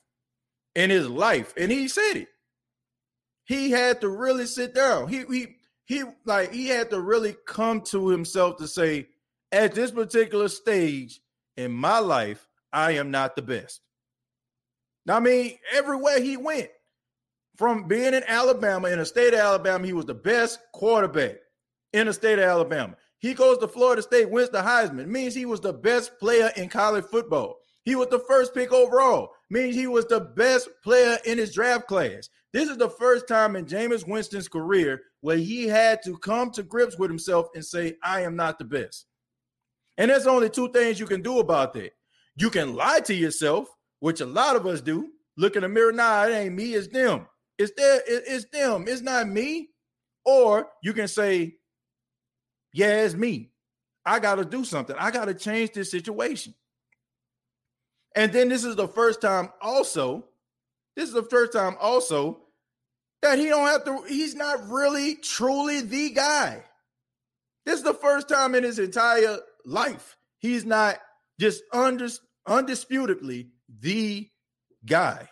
in 0.74 0.90
his 0.90 1.08
life, 1.08 1.54
and 1.56 1.70
he 1.70 1.88
said 1.88 2.16
it. 2.16 2.28
He 3.44 3.70
had 3.70 4.00
to 4.00 4.08
really 4.08 4.46
sit 4.46 4.74
down. 4.74 5.08
He 5.08 5.24
he 5.30 5.46
he 5.86 6.04
like 6.24 6.52
he 6.52 6.68
had 6.68 6.90
to 6.90 7.00
really 7.00 7.36
come 7.46 7.80
to 7.82 8.08
himself 8.08 8.56
to 8.58 8.68
say, 8.68 9.06
at 9.52 9.74
this 9.74 9.90
particular 9.90 10.48
stage 10.48 11.21
in 11.56 11.72
my 11.72 11.98
life, 11.98 12.46
I 12.72 12.92
am 12.92 13.10
not 13.10 13.36
the 13.36 13.42
best. 13.42 13.80
Now, 15.04 15.16
I 15.16 15.20
mean, 15.20 15.58
everywhere 15.72 16.20
he 16.20 16.36
went, 16.36 16.70
from 17.56 17.86
being 17.86 18.14
in 18.14 18.22
Alabama, 18.26 18.88
in 18.88 18.98
the 18.98 19.04
state 19.04 19.34
of 19.34 19.40
Alabama, 19.40 19.86
he 19.86 19.92
was 19.92 20.06
the 20.06 20.14
best 20.14 20.60
quarterback 20.72 21.36
in 21.92 22.06
the 22.06 22.12
state 22.12 22.38
of 22.38 22.44
Alabama. 22.44 22.96
He 23.18 23.34
goes 23.34 23.58
to 23.58 23.68
Florida 23.68 24.02
State, 24.02 24.30
wins 24.30 24.50
the 24.50 24.62
Heisman. 24.62 25.06
Means 25.06 25.34
he 25.34 25.46
was 25.46 25.60
the 25.60 25.72
best 25.72 26.18
player 26.18 26.50
in 26.56 26.68
college 26.68 27.04
football. 27.04 27.58
He 27.84 27.94
was 27.94 28.08
the 28.08 28.18
first 28.18 28.54
pick 28.54 28.72
overall. 28.72 29.30
Means 29.50 29.74
he 29.74 29.86
was 29.86 30.06
the 30.06 30.20
best 30.20 30.68
player 30.82 31.18
in 31.24 31.38
his 31.38 31.54
draft 31.54 31.86
class. 31.86 32.28
This 32.52 32.68
is 32.68 32.76
the 32.76 32.90
first 32.90 33.28
time 33.28 33.54
in 33.54 33.66
Jameis 33.66 34.06
Winston's 34.06 34.48
career 34.48 35.02
where 35.20 35.36
he 35.36 35.68
had 35.68 36.02
to 36.02 36.18
come 36.18 36.50
to 36.52 36.62
grips 36.62 36.98
with 36.98 37.10
himself 37.10 37.48
and 37.54 37.64
say, 37.64 37.94
I 38.02 38.22
am 38.22 38.34
not 38.34 38.58
the 38.58 38.64
best. 38.64 39.06
And 40.02 40.10
there's 40.10 40.26
only 40.26 40.50
two 40.50 40.68
things 40.72 40.98
you 40.98 41.06
can 41.06 41.22
do 41.22 41.38
about 41.38 41.74
that. 41.74 41.92
You 42.34 42.50
can 42.50 42.74
lie 42.74 42.98
to 43.04 43.14
yourself, 43.14 43.68
which 44.00 44.20
a 44.20 44.26
lot 44.26 44.56
of 44.56 44.66
us 44.66 44.80
do. 44.80 45.08
Look 45.36 45.54
in 45.54 45.62
the 45.62 45.68
mirror, 45.68 45.92
nah, 45.92 46.24
it 46.24 46.32
ain't 46.32 46.56
me, 46.56 46.74
it's 46.74 46.88
them. 46.88 47.28
It's 47.56 47.70
there, 47.76 48.00
it's 48.04 48.46
them, 48.46 48.86
it's 48.88 49.00
not 49.00 49.28
me. 49.28 49.68
Or 50.24 50.66
you 50.82 50.92
can 50.92 51.06
say, 51.06 51.54
yeah, 52.74 53.04
it's 53.04 53.14
me. 53.14 53.52
I 54.04 54.18
got 54.18 54.36
to 54.36 54.44
do 54.44 54.64
something. 54.64 54.96
I 54.98 55.12
got 55.12 55.26
to 55.26 55.34
change 55.34 55.70
this 55.70 55.92
situation. 55.92 56.52
And 58.16 58.32
then 58.32 58.48
this 58.48 58.64
is 58.64 58.74
the 58.74 58.88
first 58.88 59.20
time 59.20 59.50
also, 59.60 60.24
this 60.96 61.06
is 61.06 61.14
the 61.14 61.22
first 61.22 61.52
time 61.52 61.76
also 61.80 62.40
that 63.22 63.38
he 63.38 63.46
don't 63.46 63.68
have 63.68 63.84
to, 63.84 64.02
he's 64.08 64.34
not 64.34 64.68
really 64.68 65.14
truly 65.14 65.80
the 65.80 66.10
guy. 66.10 66.64
This 67.64 67.76
is 67.76 67.84
the 67.84 67.94
first 67.94 68.28
time 68.28 68.56
in 68.56 68.64
his 68.64 68.80
entire 68.80 69.38
life 69.66 70.16
he's 70.42 70.64
not 70.66 70.98
just 71.40 71.62
undis- 71.72 72.20
undisputedly 72.46 73.48
the 73.80 74.28
guy. 74.84 75.28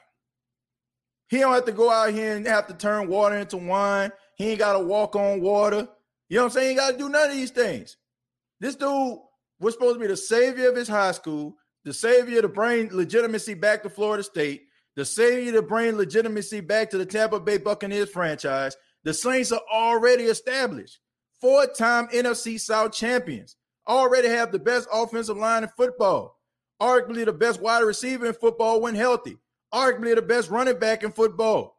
He 1.28 1.38
don't 1.38 1.52
have 1.52 1.66
to 1.66 1.72
go 1.72 1.90
out 1.90 2.12
here 2.12 2.36
and 2.36 2.46
have 2.46 2.66
to 2.68 2.74
turn 2.74 3.08
water 3.08 3.36
into 3.36 3.56
wine. 3.56 4.10
He 4.36 4.50
ain't 4.50 4.58
got 4.58 4.72
to 4.72 4.80
walk 4.80 5.14
on 5.14 5.42
water. 5.42 5.88
You 6.28 6.36
know 6.36 6.44
what 6.44 6.46
I'm 6.46 6.50
saying? 6.52 6.70
He 6.70 6.74
got 6.76 6.92
to 6.92 6.98
do 6.98 7.08
none 7.08 7.30
of 7.30 7.36
these 7.36 7.50
things. 7.50 7.96
This 8.60 8.74
dude 8.74 9.18
was 9.60 9.74
supposed 9.74 9.96
to 9.96 10.00
be 10.00 10.06
the 10.06 10.16
savior 10.16 10.70
of 10.70 10.76
his 10.76 10.88
high 10.88 11.12
school, 11.12 11.56
the 11.84 11.92
savior 11.92 12.42
to 12.42 12.48
bring 12.48 12.94
legitimacy 12.94 13.54
back 13.54 13.82
to 13.82 13.90
Florida 13.90 14.22
State, 14.22 14.62
the 14.96 15.04
savior 15.04 15.52
to 15.52 15.62
bring 15.62 15.96
legitimacy 15.96 16.60
back 16.60 16.90
to 16.90 16.98
the 16.98 17.06
Tampa 17.06 17.38
Bay 17.38 17.58
Buccaneers 17.58 18.10
franchise. 18.10 18.76
The 19.04 19.14
Saints 19.14 19.50
are 19.50 19.62
already 19.72 20.24
established, 20.24 21.00
four 21.40 21.66
time 21.66 22.08
NFC 22.08 22.60
South 22.60 22.92
champions, 22.92 23.56
already 23.90 24.29
have 24.29 24.53
the 24.53 24.59
best 24.59 24.88
offensive 24.92 25.37
line 25.37 25.64
in 25.64 25.68
football, 25.70 26.38
arguably 26.81 27.24
the 27.24 27.33
best 27.33 27.61
wide 27.61 27.81
receiver 27.81 28.26
in 28.26 28.35
football 28.35 28.81
when 28.81 28.94
healthy, 28.94 29.37
arguably 29.74 30.14
the 30.14 30.22
best 30.22 30.50
running 30.50 30.79
back 30.79 31.03
in 31.03 31.12
football. 31.12 31.76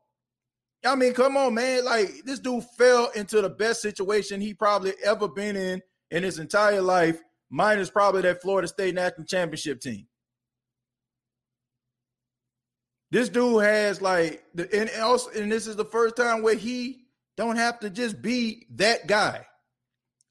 I 0.86 0.95
mean, 0.95 1.13
come 1.13 1.38
on, 1.38 1.54
man. 1.54 1.86
Like 1.86 2.24
this 2.26 2.39
dude 2.39 2.63
fell 2.78 3.12
into 3.15 3.41
the 3.41 3.50
best 3.50 3.82
situation 3.82 4.41
he 4.41 4.54
probably 4.54 4.93
ever 5.04 5.28
been 5.28 5.56
in 5.56 5.82
in 6.10 6.24
his 6.24 6.39
entire 6.39 6.82
life, 6.82 7.21
minus 7.50 7.89
probably 7.89 8.24
that 8.24 8.41
Florida 8.41 8.67
State 8.67 8.95
national 8.95 9.26
championship 9.26 9.80
team. 9.80 10.08
This 13.12 13.30
dude 13.30 13.63
has 13.63 14.02
like 14.02 14.43
the 14.56 14.74
and 14.74 14.89
also 15.02 15.30
and 15.32 15.52
this 15.52 15.67
is 15.67 15.76
the 15.76 15.86
first 15.86 16.15
time 16.15 16.41
where 16.41 16.56
he 16.56 17.06
don't 17.38 17.58
have 17.58 17.80
to 17.82 17.89
just 17.89 18.21
be 18.21 18.65
that 18.76 19.08
guy. 19.08 19.45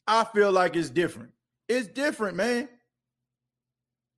I 0.06 0.24
feel 0.24 0.50
like 0.50 0.74
it's 0.74 0.90
different. 0.90 1.30
It's 1.70 1.86
different, 1.86 2.36
man. 2.36 2.68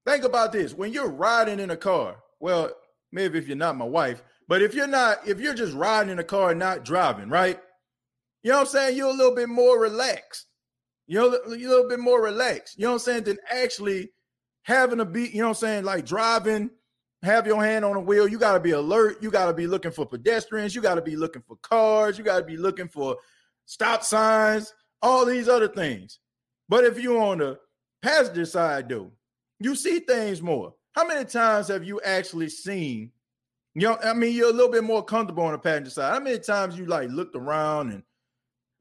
Think 0.07 0.25
about 0.25 0.53
this. 0.53 0.73
When 0.73 0.91
you're 0.91 1.11
riding 1.11 1.61
in 1.61 1.69
a 1.69 1.77
car, 1.77 2.17
well, 2.41 2.71
maybe 3.13 3.39
if 3.39 3.47
you're 3.47 3.59
not 3.59 3.77
my 3.77 3.85
wife, 3.85 4.23
but 4.49 4.63
if 4.63 4.73
you're 4.73 4.87
not, 4.87 5.29
if 5.29 5.39
you're 5.39 5.53
just 5.53 5.75
riding 5.75 6.11
in 6.11 6.19
a 6.19 6.25
car 6.25 6.53
and 6.53 6.59
not 6.59 6.83
driving, 6.83 7.29
right? 7.29 7.61
You 8.43 8.53
know 8.53 8.57
what 8.57 8.69
I'm 8.69 8.69
saying? 8.69 8.97
You're 8.97 9.11
a 9.11 9.13
little 9.13 9.35
bit 9.35 9.51
more 9.51 9.79
relaxed. 9.79 10.47
You 11.07 11.19
know, 11.19 11.55
you're 11.55 11.69
a 11.69 11.75
little 11.75 11.89
bit 11.91 11.99
more 11.99 12.23
relaxed. 12.23 12.79
You 12.79 12.85
know 12.85 12.93
what 12.93 12.95
I'm 12.95 13.01
saying? 13.01 13.25
Than 13.25 13.37
actually 13.51 14.13
having 14.63 15.01
a 15.01 15.05
beat, 15.05 15.35
you 15.35 15.43
know 15.43 15.49
what 15.49 15.59
I'm 15.59 15.61
saying, 15.61 15.85
like 15.85 16.07
driving, 16.07 16.71
have 17.23 17.47
your 17.47 17.63
hand 17.63 17.85
on 17.85 17.93
the 17.93 18.01
wheel. 18.01 18.27
You 18.27 18.39
got 18.39 18.55
to 18.55 18.61
be 18.61 18.71
alert. 18.71 19.23
You 19.23 19.31
got 19.31 19.49
to 19.49 19.53
be 19.53 19.67
looking 19.67 19.93
for 19.93 20.07
pedestrians. 20.07 20.75
You 20.75 20.81
got 20.81 20.95
to 20.95 21.03
be 21.03 21.17
looking 21.17 21.43
for 21.47 21.57
cars. 21.57 22.17
You 22.17 22.25
got 22.25 22.39
to 22.39 22.47
be 22.47 22.57
looking 22.57 22.89
for 22.89 23.19
stop 23.67 24.05
signs, 24.05 24.73
all 25.03 25.27
these 25.27 25.51
other 25.51 25.69
things. 25.69 26.19
But 26.73 26.85
if 26.85 26.99
you're 26.99 27.21
on 27.21 27.37
the 27.37 27.59
passenger 28.01 28.47
side, 28.47 28.89
though, 28.89 29.13
you 29.61 29.77
see 29.77 29.99
things 29.99 30.41
more. 30.41 30.73
How 30.93 31.07
many 31.07 31.27
times 31.27 31.69
have 31.69 31.85
you 31.85 32.01
actually 32.03 32.49
seen 32.49 33.13
you 33.75 33.89
know, 33.89 33.99
I 34.03 34.15
mean, 34.15 34.35
you're 34.35 34.49
a 34.49 34.55
little 34.55 34.73
bit 34.73 34.83
more 34.83 35.05
comfortable 35.05 35.45
on 35.45 35.53
the 35.53 35.59
passenger 35.59 35.91
side. 35.91 36.15
How 36.15 36.19
many 36.19 36.39
times 36.39 36.79
you 36.79 36.87
like 36.87 37.11
looked 37.11 37.37
around 37.37 37.93
and 37.93 38.03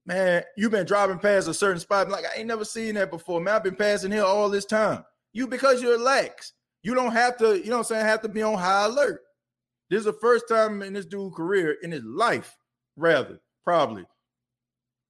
man, 0.05 0.43
you've 0.55 0.71
been 0.71 0.85
driving 0.85 1.19
past 1.19 1.49
a 1.49 1.53
certain 1.53 1.81
spot, 1.81 2.07
like 2.07 2.23
I 2.23 2.39
ain't 2.39 2.47
never 2.47 2.63
seen 2.63 2.95
that 2.95 3.11
before. 3.11 3.41
Man, 3.41 3.55
I've 3.55 3.63
been 3.63 3.75
passing 3.75 4.13
here 4.13 4.23
all 4.23 4.47
this 4.47 4.63
time. 4.63 5.03
You 5.33 5.45
because 5.45 5.81
you're 5.81 5.99
lax. 5.99 6.53
You 6.83 6.95
don't 6.95 7.11
have 7.11 7.37
to, 7.39 7.57
you 7.57 7.71
know 7.71 7.79
what 7.79 7.91
I'm 7.91 7.95
saying, 7.95 8.05
have 8.05 8.21
to 8.21 8.29
be 8.29 8.41
on 8.41 8.57
high 8.57 8.85
alert. 8.85 9.19
This 9.89 9.99
is 9.99 10.05
the 10.05 10.13
first 10.13 10.47
time 10.47 10.81
in 10.81 10.93
this 10.93 11.05
dude's 11.05 11.35
career, 11.35 11.75
in 11.83 11.91
his 11.91 12.05
life, 12.05 12.55
rather, 12.95 13.41
probably, 13.65 14.05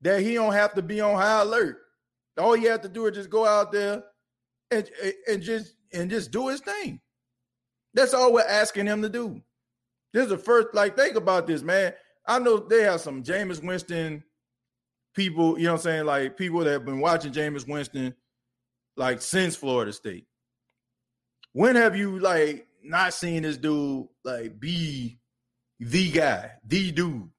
that 0.01 0.21
he 0.21 0.33
don't 0.33 0.53
have 0.53 0.73
to 0.73 0.81
be 0.81 0.99
on 0.99 1.13
high 1.13 1.43
alert. 1.43 1.80
All 2.41 2.55
you 2.55 2.69
have 2.69 2.81
to 2.81 2.89
do 2.89 3.05
is 3.05 3.15
just 3.15 3.29
go 3.29 3.45
out 3.45 3.71
there 3.71 4.03
and, 4.69 4.89
and 5.27 5.41
just 5.41 5.75
and 5.93 6.09
just 6.09 6.31
do 6.31 6.47
his 6.47 6.61
thing. 6.61 6.99
That's 7.93 8.13
all 8.13 8.33
we're 8.33 8.41
asking 8.41 8.87
him 8.87 9.01
to 9.01 9.09
do. 9.09 9.41
This 10.13 10.23
is 10.23 10.29
the 10.29 10.37
first, 10.37 10.69
like, 10.73 10.95
think 10.95 11.15
about 11.15 11.47
this, 11.47 11.61
man. 11.61 11.93
I 12.25 12.39
know 12.39 12.57
they 12.57 12.83
have 12.83 13.01
some 13.01 13.23
Jameis 13.23 13.63
Winston 13.63 14.23
people, 15.13 15.57
you 15.57 15.65
know 15.65 15.73
what 15.73 15.79
I'm 15.79 15.83
saying? 15.83 16.05
Like 16.05 16.37
people 16.37 16.59
that 16.61 16.71
have 16.71 16.85
been 16.85 16.99
watching 16.99 17.31
Jameis 17.31 17.67
Winston 17.67 18.15
like 18.95 19.21
since 19.21 19.55
Florida 19.55 19.91
State. 19.93 20.25
When 21.53 21.75
have 21.75 21.95
you 21.95 22.19
like 22.19 22.67
not 22.83 23.13
seen 23.13 23.43
this 23.43 23.57
dude 23.57 24.07
like 24.23 24.59
be 24.59 25.19
the 25.79 26.11
guy, 26.11 26.51
the 26.65 26.91
dude? 26.91 27.29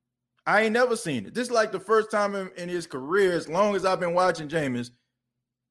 I 0.47 0.63
ain't 0.63 0.73
never 0.73 0.97
seen 0.97 1.27
it. 1.27 1.35
This 1.35 1.49
is 1.49 1.53
like 1.53 1.73
the 1.73 1.81
first 1.81 2.11
time 2.11 2.35
in, 2.35 2.51
in 2.57 2.69
his 2.69 2.87
career, 2.87 3.33
as 3.33 3.49
long 3.49 3.77
as 3.77 3.85
I've 3.85 4.01
been 4.01 4.15
watching 4.15 4.49
Jameis, 4.49 4.91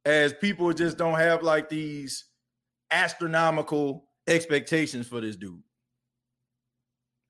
as 0.06 0.34
people 0.34 0.72
just 0.74 0.98
don't 0.98 1.20
have 1.20 1.44
like 1.44 1.70
these 1.70 2.26
astronomical 2.90 4.08
expectations 4.28 5.08
for 5.08 5.20
this 5.22 5.36
dude. 5.36 5.62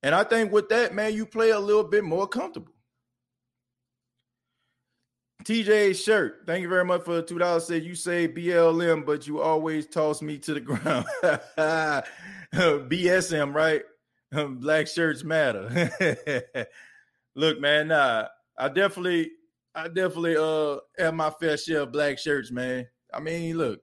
And 0.04 0.15
I 0.15 0.23
think 0.23 0.51
with 0.51 0.69
that, 0.69 0.93
man, 0.93 1.13
you 1.13 1.25
play 1.25 1.49
a 1.51 1.60
little 1.60 1.84
bit 1.84 2.04
more 2.04 2.27
comfortable. 2.27 2.73
TJ 5.43 5.95
shirt, 6.04 6.43
thank 6.45 6.62
you 6.62 6.69
very 6.69 6.86
much 6.86 7.04
for 7.04 7.15
the 7.15 7.23
two 7.23 7.39
dollars. 7.39 7.65
Said 7.65 7.84
you 7.84 7.95
say 7.95 8.27
BLM, 8.27 9.06
but 9.06 9.25
you 9.25 9.41
always 9.41 9.88
toss 9.88 10.21
me 10.21 10.38
to 10.39 10.54
the 10.54 10.60
ground. 10.62 11.06
BSM, 12.54 13.54
right? 13.54 13.82
Black 14.59 14.88
shirts 14.88 15.24
matter. 15.24 15.91
Look, 17.36 17.59
man, 17.59 17.89
nah, 17.89 18.27
I 18.57 18.69
definitely, 18.69 19.32
I 19.73 19.88
definitely 19.88 20.38
uh 20.38 20.77
have 20.97 21.13
my 21.13 21.29
fair 21.29 21.57
share 21.57 21.82
of 21.82 21.91
black 21.91 22.19
shirts, 22.19 22.51
man. 22.51 22.88
I 23.13 23.19
mean, 23.19 23.57
look, 23.57 23.82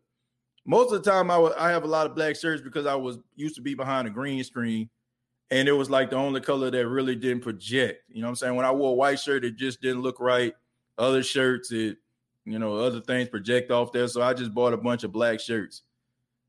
most 0.65 0.93
of 0.93 1.03
the 1.03 1.11
time 1.11 1.31
I, 1.31 1.35
w- 1.35 1.55
I 1.59 1.71
have 1.71 1.85
a 1.85 1.89
lot 1.89 2.07
of 2.07 2.15
black 2.15 2.37
shirts 2.37 2.63
because 2.63 2.87
I 2.87 2.95
was 2.95 3.19
used 3.37 3.57
to 3.57 3.63
be 3.63 3.75
behind 3.75 4.07
a 4.07 4.11
green 4.11 4.43
screen 4.45 4.89
and 5.51 5.69
it 5.69 5.73
was 5.73 5.91
like 5.91 6.11
the 6.11 6.17
only 6.17 6.41
color 6.41 6.71
that 6.71 6.89
really 6.89 7.17
didn't 7.17 7.43
project. 7.43 8.03
You 8.09 8.21
know 8.21 8.27
what 8.27 8.33
I'm 8.33 8.37
saying? 8.37 8.55
When 8.55 8.67
I 8.67 8.73
wore 8.73 8.93
a 8.93 8.95
white 8.95 9.19
shirt, 9.19 9.45
it 9.45 9.57
just 9.57 9.81
didn't 9.81 10.03
look 10.03 10.21
right. 10.21 10.55
Other 10.99 11.23
shirts, 11.23 11.73
it 11.73 11.99
you 12.45 12.59
know, 12.59 12.77
other 12.77 13.01
things 13.01 13.29
project 13.29 13.71
off 13.71 13.93
there. 13.93 14.09
So 14.09 14.23
I 14.23 14.33
just 14.33 14.55
bought 14.55 14.73
a 14.73 14.79
bunch 14.79 15.05
of 15.05 15.13
black 15.13 15.39
shirts. 15.39 15.83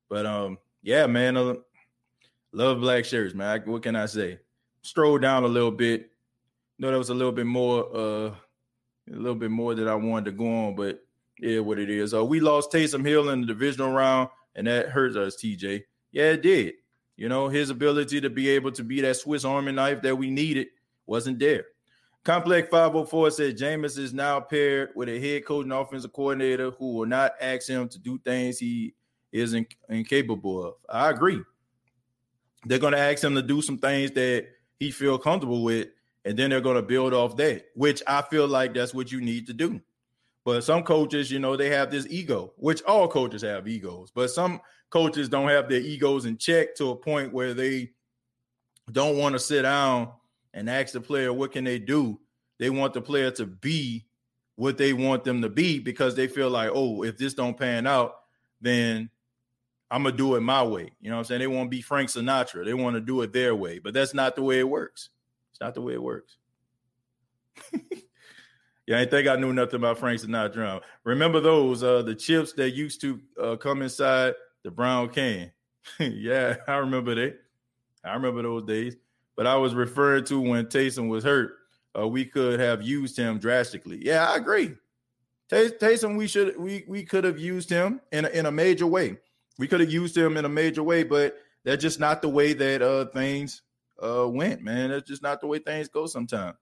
But 0.09 0.25
um, 0.25 0.57
yeah, 0.81 1.05
man, 1.07 1.37
uh, 1.37 1.55
love 2.51 2.79
black 2.79 3.05
shirts, 3.05 3.35
man. 3.35 3.47
I, 3.47 3.69
what 3.69 3.83
can 3.83 3.95
I 3.95 4.05
say? 4.05 4.39
Stroll 4.81 5.17
down 5.17 5.43
a 5.43 5.47
little 5.47 5.71
bit. 5.71 6.09
Know, 6.79 6.89
there 6.89 6.97
was 6.97 7.09
a 7.09 7.13
little 7.13 7.31
bit 7.31 7.45
more, 7.45 7.85
uh, 7.95 8.29
a 8.29 9.15
little 9.15 9.35
bit 9.35 9.51
more 9.51 9.75
that 9.75 9.87
I 9.87 9.95
wanted 9.95 10.25
to 10.25 10.31
go 10.31 10.67
on, 10.67 10.75
but 10.75 10.99
yeah, 11.39 11.59
what 11.59 11.79
it 11.79 11.89
is. 11.89 12.13
Uh, 12.13 12.23
we 12.23 12.39
lost 12.39 12.71
Taysom 12.71 13.05
Hill 13.05 13.29
in 13.29 13.41
the 13.41 13.47
divisional 13.47 13.91
round. 13.91 14.29
and 14.55 14.67
that 14.67 14.89
hurts 14.89 15.15
us, 15.15 15.35
TJ. 15.35 15.83
Yeah, 16.11 16.31
it 16.31 16.41
did. 16.41 16.73
You 17.15 17.29
know, 17.29 17.49
his 17.49 17.69
ability 17.69 18.21
to 18.21 18.29
be 18.29 18.49
able 18.49 18.71
to 18.71 18.83
be 18.83 19.01
that 19.01 19.17
Swiss 19.17 19.45
Army 19.45 19.71
knife 19.71 20.01
that 20.01 20.15
we 20.15 20.31
needed 20.31 20.67
wasn't 21.05 21.39
there. 21.39 21.65
Complex 22.23 22.67
504 22.69 23.31
said 23.31 23.57
Jameis 23.57 23.97
is 23.97 24.13
now 24.13 24.39
paired 24.39 24.89
with 24.95 25.09
a 25.09 25.19
head 25.19 25.45
coach 25.45 25.63
and 25.63 25.73
offensive 25.73 26.13
coordinator 26.13 26.71
who 26.71 26.93
will 26.93 27.05
not 27.05 27.33
ask 27.39 27.67
him 27.67 27.87
to 27.89 27.99
do 27.99 28.19
things 28.19 28.59
he 28.59 28.93
is 29.31 29.53
in, 29.53 29.65
incapable 29.89 30.65
of. 30.65 30.73
I 30.89 31.09
agree. 31.09 31.41
They're 32.65 32.79
going 32.79 32.93
to 32.93 32.99
ask 32.99 33.23
him 33.23 33.35
to 33.35 33.41
do 33.41 33.61
some 33.61 33.77
things 33.77 34.11
that 34.11 34.47
he 34.79 34.91
feel 34.91 35.17
comfortable 35.17 35.63
with, 35.63 35.87
and 36.25 36.37
then 36.37 36.49
they're 36.49 36.61
going 36.61 36.75
to 36.75 36.81
build 36.81 37.13
off 37.13 37.37
that, 37.37 37.65
which 37.75 38.03
I 38.07 38.21
feel 38.21 38.47
like 38.47 38.73
that's 38.73 38.93
what 38.93 39.11
you 39.11 39.21
need 39.21 39.47
to 39.47 39.53
do. 39.53 39.81
But 40.45 40.63
some 40.63 40.83
coaches, 40.83 41.31
you 41.31 41.39
know, 41.39 41.55
they 41.55 41.69
have 41.69 41.91
this 41.91 42.07
ego, 42.09 42.53
which 42.57 42.81
all 42.83 43.07
coaches 43.07 43.41
have 43.41 43.67
egos, 43.67 44.11
but 44.11 44.29
some 44.29 44.61
coaches 44.89 45.29
don't 45.29 45.49
have 45.49 45.69
their 45.69 45.79
egos 45.79 46.25
in 46.25 46.37
check 46.37 46.75
to 46.75 46.91
a 46.91 46.95
point 46.95 47.33
where 47.33 47.53
they 47.53 47.91
don't 48.91 49.17
want 49.17 49.33
to 49.33 49.39
sit 49.39 49.63
down 49.63 50.11
and 50.53 50.69
ask 50.69 50.93
the 50.93 51.01
player 51.01 51.31
what 51.31 51.51
can 51.51 51.63
they 51.63 51.79
do. 51.79 52.19
They 52.57 52.69
want 52.69 52.93
the 52.93 53.01
player 53.01 53.31
to 53.31 53.45
be 53.45 54.05
what 54.55 54.77
they 54.77 54.93
want 54.93 55.23
them 55.23 55.41
to 55.41 55.49
be 55.49 55.79
because 55.79 56.15
they 56.15 56.27
feel 56.27 56.49
like, 56.49 56.71
oh, 56.73 57.03
if 57.03 57.17
this 57.17 57.33
don't 57.33 57.57
pan 57.57 57.87
out, 57.87 58.15
then 58.59 59.09
I'm 59.91 60.03
gonna 60.03 60.15
do 60.15 60.35
it 60.35 60.41
my 60.41 60.63
way. 60.63 60.91
You 60.99 61.09
know 61.09 61.15
what 61.15 61.19
I'm 61.21 61.25
saying? 61.25 61.39
They 61.39 61.47
want 61.47 61.67
to 61.67 61.75
be 61.75 61.81
Frank 61.81 62.09
Sinatra. 62.09 62.65
They 62.65 62.73
want 62.73 62.95
to 62.95 63.01
do 63.01 63.21
it 63.21 63.33
their 63.33 63.55
way, 63.55 63.79
but 63.79 63.93
that's 63.93 64.13
not 64.13 64.35
the 64.35 64.43
way 64.43 64.59
it 64.59 64.67
works. 64.67 65.09
It's 65.59 65.65
not 65.65 65.75
the 65.75 65.81
way 65.81 65.93
it 65.93 66.01
works. 66.01 66.37
yeah, 68.87 69.01
I 69.01 69.05
think 69.05 69.27
I 69.27 69.35
knew 69.35 69.51
nothing 69.51 69.75
about 69.75 69.97
Frank 69.97 70.21
Sinatra. 70.21 70.79
Remember 71.03 71.41
those 71.41 71.83
uh 71.83 72.01
the 72.01 72.15
chips 72.15 72.53
that 72.53 72.69
used 72.71 73.01
to 73.01 73.19
uh, 73.41 73.55
come 73.57 73.81
inside 73.81 74.35
the 74.63 74.71
brown 74.71 75.09
can. 75.09 75.51
yeah, 75.99 76.55
I 76.65 76.77
remember 76.77 77.13
that. 77.15 77.39
I 78.05 78.13
remember 78.13 78.41
those 78.43 78.63
days. 78.63 78.95
But 79.35 79.47
I 79.47 79.57
was 79.57 79.75
referring 79.75 80.23
to 80.25 80.39
when 80.39 80.67
Taysom 80.67 81.09
was 81.09 81.25
hurt. 81.25 81.57
Uh, 81.97 82.07
we 82.07 82.23
could 82.23 82.61
have 82.61 82.81
used 82.81 83.17
him 83.17 83.37
drastically. 83.37 83.99
Yeah, 84.01 84.29
I 84.29 84.37
agree. 84.37 84.75
Taysom, 85.51 86.17
we 86.17 86.27
should 86.27 86.57
we 86.57 86.85
we 86.87 87.03
could 87.03 87.25
have 87.25 87.37
used 87.37 87.69
him 87.69 87.99
in 88.13 88.23
a, 88.23 88.29
in 88.29 88.45
a 88.45 88.51
major 88.51 88.87
way. 88.87 89.17
We 89.57 89.67
could 89.67 89.81
have 89.81 89.91
used 89.91 90.15
him 90.15 90.37
in 90.37 90.45
a 90.45 90.49
major 90.49 90.83
way, 90.83 91.03
but 91.03 91.35
that's 91.65 91.81
just 91.81 91.99
not 91.99 92.21
the 92.21 92.29
way 92.29 92.53
that 92.53 92.81
uh, 92.81 93.05
things 93.07 93.61
uh, 94.03 94.27
went, 94.27 94.61
man. 94.61 94.89
That's 94.89 95.07
just 95.07 95.21
not 95.21 95.41
the 95.41 95.47
way 95.47 95.59
things 95.59 95.87
go 95.87 96.05
sometimes. 96.05 96.55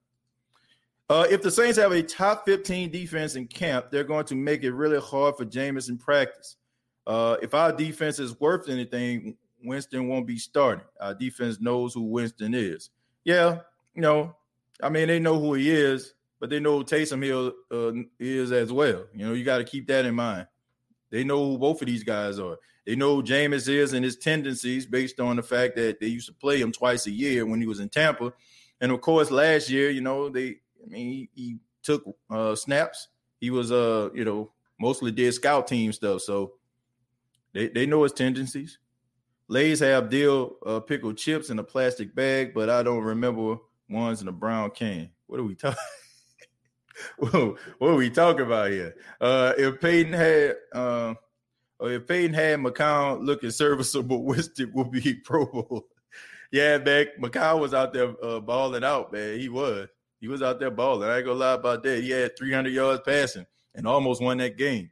Uh, 1.09 1.25
if 1.29 1.41
the 1.41 1.49
Saints 1.51 1.77
have 1.77 1.93
a 1.93 2.03
top 2.03 2.45
15 2.45 2.91
defense 2.91 3.35
in 3.35 3.47
camp, 3.47 3.91
they're 3.91 4.03
going 4.03 4.25
to 4.25 4.35
make 4.35 4.63
it 4.63 4.73
really 4.73 4.99
hard 4.99 5.37
for 5.37 5.45
Jameis 5.45 5.89
in 5.89 5.97
practice. 5.97 6.57
Uh, 7.05 7.37
if 7.41 7.53
our 7.53 7.71
defense 7.71 8.19
is 8.19 8.37
worth 8.41 8.67
anything, 8.67 9.37
Winston 9.63 10.09
won't 10.09 10.27
be 10.27 10.37
starting. 10.37 10.83
Our 10.99 11.13
defense 11.13 11.61
knows 11.61 11.93
who 11.93 12.03
Winston 12.03 12.53
is. 12.53 12.89
Yeah, 13.23 13.59
you 13.95 14.01
know, 14.01 14.35
I 14.83 14.89
mean, 14.89 15.07
they 15.07 15.19
know 15.19 15.39
who 15.39 15.53
he 15.53 15.71
is, 15.71 16.13
but 16.39 16.49
they 16.49 16.59
know 16.59 16.79
who 16.79 16.83
Taysom 16.83 17.23
Hill 17.23 17.53
uh, 17.71 17.93
is 18.19 18.51
as 18.51 18.71
well. 18.71 19.05
You 19.13 19.27
know, 19.27 19.33
you 19.33 19.45
got 19.45 19.59
to 19.59 19.63
keep 19.63 19.87
that 19.87 20.05
in 20.05 20.15
mind. 20.15 20.47
They 21.09 21.23
know 21.23 21.45
who 21.45 21.57
both 21.57 21.81
of 21.81 21.87
these 21.87 22.03
guys 22.03 22.39
are. 22.39 22.57
They 22.87 22.95
know 22.95 23.17
who 23.17 23.23
Jameis 23.23 23.67
is 23.67 23.91
and 23.91 24.05
his 24.05 24.15
tendencies 24.15 24.85
based 24.85 25.19
on 25.19 25.35
the 25.35 25.43
fact 25.43 25.75
that 25.75 25.99
they 25.99 26.07
used 26.07 26.27
to 26.27 26.33
play 26.33 26.61
him 26.61 26.71
twice 26.71 27.05
a 27.05 27.11
year 27.11 27.45
when 27.45 27.59
he 27.59 27.67
was 27.67 27.81
in 27.81 27.89
Tampa. 27.89 28.31
And 28.79 28.93
of 28.93 29.01
course, 29.01 29.29
last 29.29 29.69
year, 29.69 29.89
you 29.89 29.99
know, 29.99 30.29
they, 30.29 30.55
I 30.81 30.87
mean, 30.87 31.09
he, 31.11 31.29
he 31.35 31.57
took 31.83 32.05
uh, 32.29 32.55
snaps. 32.55 33.09
He 33.41 33.49
was, 33.49 33.73
uh, 33.73 34.09
you 34.13 34.23
know, 34.23 34.53
mostly 34.79 35.11
did 35.11 35.33
scout 35.33 35.67
team 35.67 35.91
stuff. 35.91 36.21
So 36.21 36.53
they, 37.51 37.67
they 37.67 37.85
know 37.85 38.03
his 38.03 38.13
tendencies. 38.13 38.79
Lay's 39.49 39.81
have 39.81 40.09
deal 40.09 40.55
uh, 40.65 40.79
pickled 40.79 41.17
chips 41.17 41.49
in 41.49 41.59
a 41.59 41.63
plastic 41.65 42.15
bag, 42.15 42.53
but 42.53 42.69
I 42.69 42.83
don't 42.83 43.03
remember 43.03 43.57
ones 43.89 44.21
in 44.21 44.29
a 44.29 44.33
brown 44.33 44.71
can. 44.71 45.09
What 45.25 45.41
are 45.41 45.43
we 45.43 45.55
talking? 45.55 45.77
what 47.17 47.57
are 47.81 47.95
we 47.95 48.09
talking 48.09 48.45
about 48.45 48.71
here? 48.71 48.95
Uh, 49.19 49.51
if 49.57 49.81
Payton 49.81 50.13
had, 50.13 50.55
uh, 50.71 51.15
or 51.79 51.91
if 51.91 52.07
Payton 52.07 52.33
had 52.33 52.59
McCown 52.59 53.25
looking 53.25 53.51
serviceable, 53.51 54.23
Winston 54.25 54.71
would 54.73 54.91
be 54.91 55.13
Pro 55.15 55.45
Bowl. 55.45 55.87
yeah, 56.51 56.77
man, 56.77 57.07
McCown 57.19 57.59
was 57.59 57.73
out 57.73 57.93
there 57.93 58.13
uh, 58.23 58.39
balling 58.39 58.83
out, 58.83 59.11
man. 59.13 59.39
He 59.39 59.49
was. 59.49 59.87
He 60.19 60.27
was 60.27 60.41
out 60.41 60.59
there 60.59 60.71
balling. 60.71 61.09
I 61.09 61.17
ain't 61.17 61.25
gonna 61.25 61.37
lie 61.37 61.53
about 61.53 61.83
that. 61.83 62.01
He 62.01 62.09
had 62.09 62.37
300 62.37 62.73
yards 62.73 63.01
passing 63.05 63.45
and 63.75 63.87
almost 63.87 64.21
won 64.21 64.37
that 64.37 64.57
game. 64.57 64.89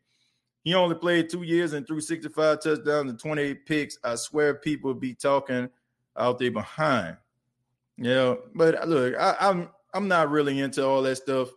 He 0.63 0.73
only 0.73 0.95
played 0.95 1.29
two 1.29 1.43
years 1.43 1.73
and 1.73 1.85
threw 1.85 2.01
65 2.01 2.59
touchdowns 2.59 3.09
and 3.09 3.19
28 3.19 3.65
picks. 3.65 3.97
I 4.03 4.15
swear 4.15 4.55
people 4.55 4.93
be 4.93 5.13
talking 5.13 5.69
out 6.17 6.39
there 6.39 6.51
behind. 6.51 7.17
Yeah, 7.97 8.35
but 8.53 8.87
look, 8.87 9.15
I, 9.15 9.35
I'm 9.39 9.69
I'm 9.93 10.07
not 10.07 10.29
really 10.29 10.59
into 10.59 10.85
all 10.85 11.01
that 11.03 11.15
stuff. 11.15 11.49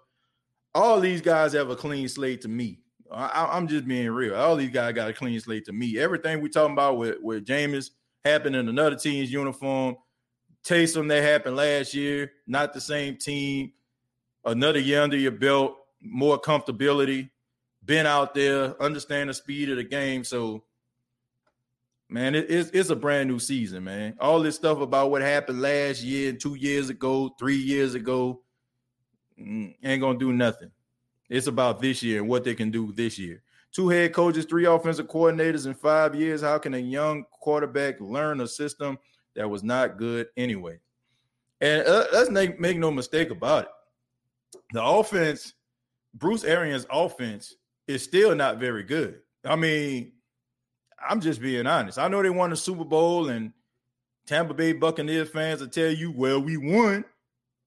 All 0.74 1.00
these 1.00 1.20
guys 1.20 1.52
have 1.54 1.70
a 1.70 1.76
clean 1.76 2.08
slate 2.08 2.42
to 2.42 2.48
me. 2.48 2.80
I, 3.10 3.56
am 3.56 3.68
just 3.68 3.86
being 3.86 4.10
real. 4.10 4.34
All 4.34 4.56
these 4.56 4.70
guys 4.70 4.92
got 4.92 5.10
a 5.10 5.12
clean 5.12 5.38
slate 5.40 5.64
to 5.66 5.72
me. 5.72 5.98
Everything 5.98 6.40
we 6.40 6.48
talking 6.48 6.72
about 6.72 6.98
with 6.98 7.16
with 7.22 7.46
Jameis 7.46 7.90
happened 8.24 8.56
in 8.56 8.68
another 8.68 8.96
team's 8.96 9.32
uniform. 9.32 9.96
Taysom 10.64 11.08
that 11.08 11.22
happened 11.22 11.56
last 11.56 11.94
year, 11.94 12.32
not 12.46 12.74
the 12.74 12.80
same 12.80 13.16
team. 13.16 13.72
Another 14.44 14.78
year 14.78 15.02
under 15.02 15.16
your 15.16 15.32
belt, 15.32 15.76
more 16.00 16.40
comfortability 16.40 17.30
been 17.88 18.06
out 18.06 18.34
there, 18.34 18.80
understand 18.80 19.30
the 19.30 19.34
speed 19.34 19.70
of 19.70 19.76
the 19.76 19.82
game. 19.82 20.22
So, 20.22 20.62
man, 22.08 22.34
it, 22.34 22.50
it's 22.50 22.70
it's 22.70 22.90
a 22.90 22.96
brand 22.96 23.30
new 23.30 23.38
season, 23.38 23.82
man. 23.84 24.14
All 24.20 24.40
this 24.40 24.56
stuff 24.56 24.80
about 24.80 25.10
what 25.10 25.22
happened 25.22 25.60
last 25.62 26.02
year 26.02 26.28
and 26.30 26.40
two 26.40 26.54
years 26.54 26.90
ago, 26.90 27.34
three 27.38 27.56
years 27.56 27.94
ago, 27.94 28.42
mm, 29.40 29.74
ain't 29.82 30.00
gonna 30.02 30.18
do 30.18 30.32
nothing. 30.32 30.70
It's 31.28 31.46
about 31.46 31.80
this 31.80 32.02
year 32.02 32.20
and 32.20 32.28
what 32.28 32.44
they 32.44 32.54
can 32.54 32.70
do 32.70 32.92
this 32.92 33.18
year. 33.18 33.42
Two 33.72 33.88
head 33.88 34.12
coaches, 34.14 34.46
three 34.46 34.64
offensive 34.64 35.08
coordinators 35.08 35.66
in 35.66 35.74
five 35.74 36.14
years. 36.14 36.40
How 36.40 36.58
can 36.58 36.74
a 36.74 36.78
young 36.78 37.24
quarterback 37.30 38.00
learn 38.00 38.40
a 38.40 38.48
system 38.48 38.98
that 39.34 39.48
was 39.48 39.62
not 39.62 39.98
good 39.98 40.28
anyway? 40.36 40.78
And 41.60 41.86
uh, 41.86 42.06
let's 42.12 42.30
make, 42.30 42.58
make 42.58 42.78
no 42.78 42.90
mistake 42.90 43.30
about 43.30 43.64
it. 43.64 43.70
The 44.72 44.82
offense, 44.82 45.54
Bruce 46.14 46.44
Arians' 46.44 46.86
offense, 46.90 47.54
is 47.86 48.02
still 48.02 48.34
not 48.34 48.58
very 48.58 48.82
good. 48.82 49.20
I 49.44 49.56
mean, 49.56 50.12
I'm 51.08 51.20
just 51.20 51.40
being 51.40 51.66
honest. 51.66 51.98
I 51.98 52.08
know 52.08 52.22
they 52.22 52.30
won 52.30 52.50
the 52.50 52.56
Super 52.56 52.84
Bowl, 52.84 53.28
and 53.28 53.52
Tampa 54.26 54.54
Bay 54.54 54.72
Buccaneers 54.72 55.30
fans 55.30 55.60
will 55.60 55.68
tell 55.68 55.90
you, 55.90 56.10
well, 56.10 56.40
we 56.40 56.56
won, 56.56 57.04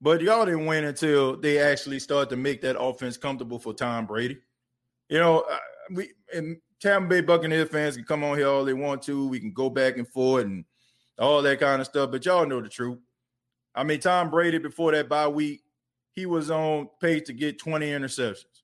but 0.01 0.21
y'all 0.21 0.45
didn't 0.45 0.65
win 0.65 0.85
until 0.85 1.37
they 1.37 1.59
actually 1.59 1.99
start 1.99 2.29
to 2.29 2.35
make 2.35 2.61
that 2.61 2.79
offense 2.79 3.17
comfortable 3.17 3.59
for 3.59 3.73
Tom 3.73 4.05
Brady. 4.07 4.39
You 5.09 5.19
know, 5.19 5.45
we 5.91 6.11
and 6.33 6.57
Tampa 6.81 7.07
Bay 7.07 7.21
Buccaneers 7.21 7.69
fans 7.69 7.95
can 7.95 8.05
come 8.05 8.23
on 8.23 8.37
here 8.37 8.47
all 8.47 8.65
they 8.65 8.73
want 8.73 9.03
to. 9.03 9.27
We 9.27 9.39
can 9.39 9.53
go 9.53 9.69
back 9.69 9.97
and 9.97 10.07
forth 10.07 10.45
and 10.45 10.65
all 11.19 11.41
that 11.43 11.59
kind 11.59 11.79
of 11.79 11.87
stuff, 11.87 12.09
but 12.09 12.25
y'all 12.25 12.47
know 12.47 12.61
the 12.61 12.69
truth. 12.69 12.97
I 13.75 13.83
mean, 13.83 13.99
Tom 13.99 14.31
Brady 14.31 14.57
before 14.57 14.91
that 14.93 15.07
bye 15.07 15.27
week, 15.27 15.61
he 16.13 16.25
was 16.25 16.49
on 16.49 16.89
pace 16.99 17.23
to 17.27 17.33
get 17.33 17.59
20 17.59 17.87
interceptions. 17.87 18.63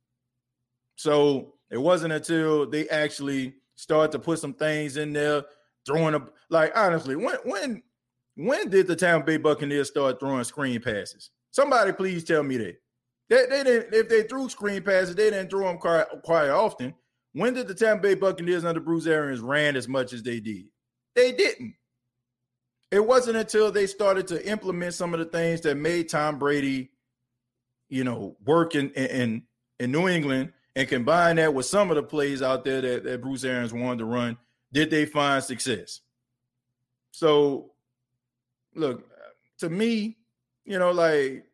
So 0.95 1.53
it 1.69 1.77
wasn't 1.77 2.13
until 2.13 2.67
they 2.67 2.89
actually 2.89 3.53
started 3.75 4.11
to 4.13 4.19
put 4.19 4.39
some 4.39 4.53
things 4.53 4.97
in 4.97 5.13
there, 5.13 5.43
throwing 5.85 6.15
a 6.15 6.27
like 6.49 6.71
honestly, 6.75 7.15
when 7.15 7.35
when 7.45 7.83
when 8.38 8.69
did 8.69 8.85
the 8.85 8.95
Tampa 8.95 9.25
Bay 9.25 9.38
Buccaneers 9.38 9.88
start 9.89 10.19
throwing 10.19 10.43
screen 10.43 10.79
passes? 10.79 11.31
Somebody 11.51 11.91
please 11.91 12.23
tell 12.23 12.43
me 12.43 12.57
that. 12.57 12.77
They, 13.29 13.45
they 13.49 13.63
didn't 13.63 13.93
if 13.93 14.07
they 14.07 14.23
threw 14.23 14.47
screen 14.47 14.83
passes, 14.83 15.15
they 15.15 15.31
didn't 15.31 15.49
throw 15.49 15.67
them 15.67 15.79
quite, 15.79 16.05
quite 16.23 16.49
often. 16.49 16.93
When 17.33 17.55
did 17.55 17.67
the 17.67 17.73
Tampa 17.73 18.03
Bay 18.03 18.13
Buccaneers 18.13 18.63
under 18.63 18.79
Bruce 18.79 19.07
Arians 19.07 19.41
ran 19.41 19.75
as 19.75 19.88
much 19.88 20.13
as 20.13 20.21
they 20.21 20.39
did? 20.39 20.65
They 21.15 21.31
didn't. 21.31 21.73
It 22.91 23.05
wasn't 23.05 23.38
until 23.38 23.71
they 23.71 23.88
started 23.88 24.27
to 24.27 24.47
implement 24.47 24.93
some 24.93 25.13
of 25.13 25.19
the 25.19 25.25
things 25.25 25.61
that 25.61 25.75
made 25.75 26.07
Tom 26.07 26.39
Brady, 26.39 26.91
you 27.89 28.03
know, 28.03 28.38
work 28.45 28.75
in 28.75 28.91
in, 28.91 29.43
in 29.79 29.91
New 29.91 30.07
England 30.07 30.53
and 30.75 30.88
combine 30.88 31.38
that 31.38 31.55
with 31.55 31.65
some 31.65 31.89
of 31.89 31.95
the 31.95 32.03
plays 32.03 32.43
out 32.43 32.63
there 32.63 32.81
that, 32.81 33.03
that 33.03 33.21
Bruce 33.21 33.43
Arians 33.43 33.73
wanted 33.73 33.97
to 33.97 34.05
run, 34.05 34.38
did 34.71 34.91
they 34.91 35.07
find 35.07 35.43
success? 35.43 36.01
So, 37.09 37.71
look, 38.78 39.03
to 39.59 39.69
me, 39.69 40.17
you 40.65 40.80
know, 40.80 40.91
like 40.91 41.45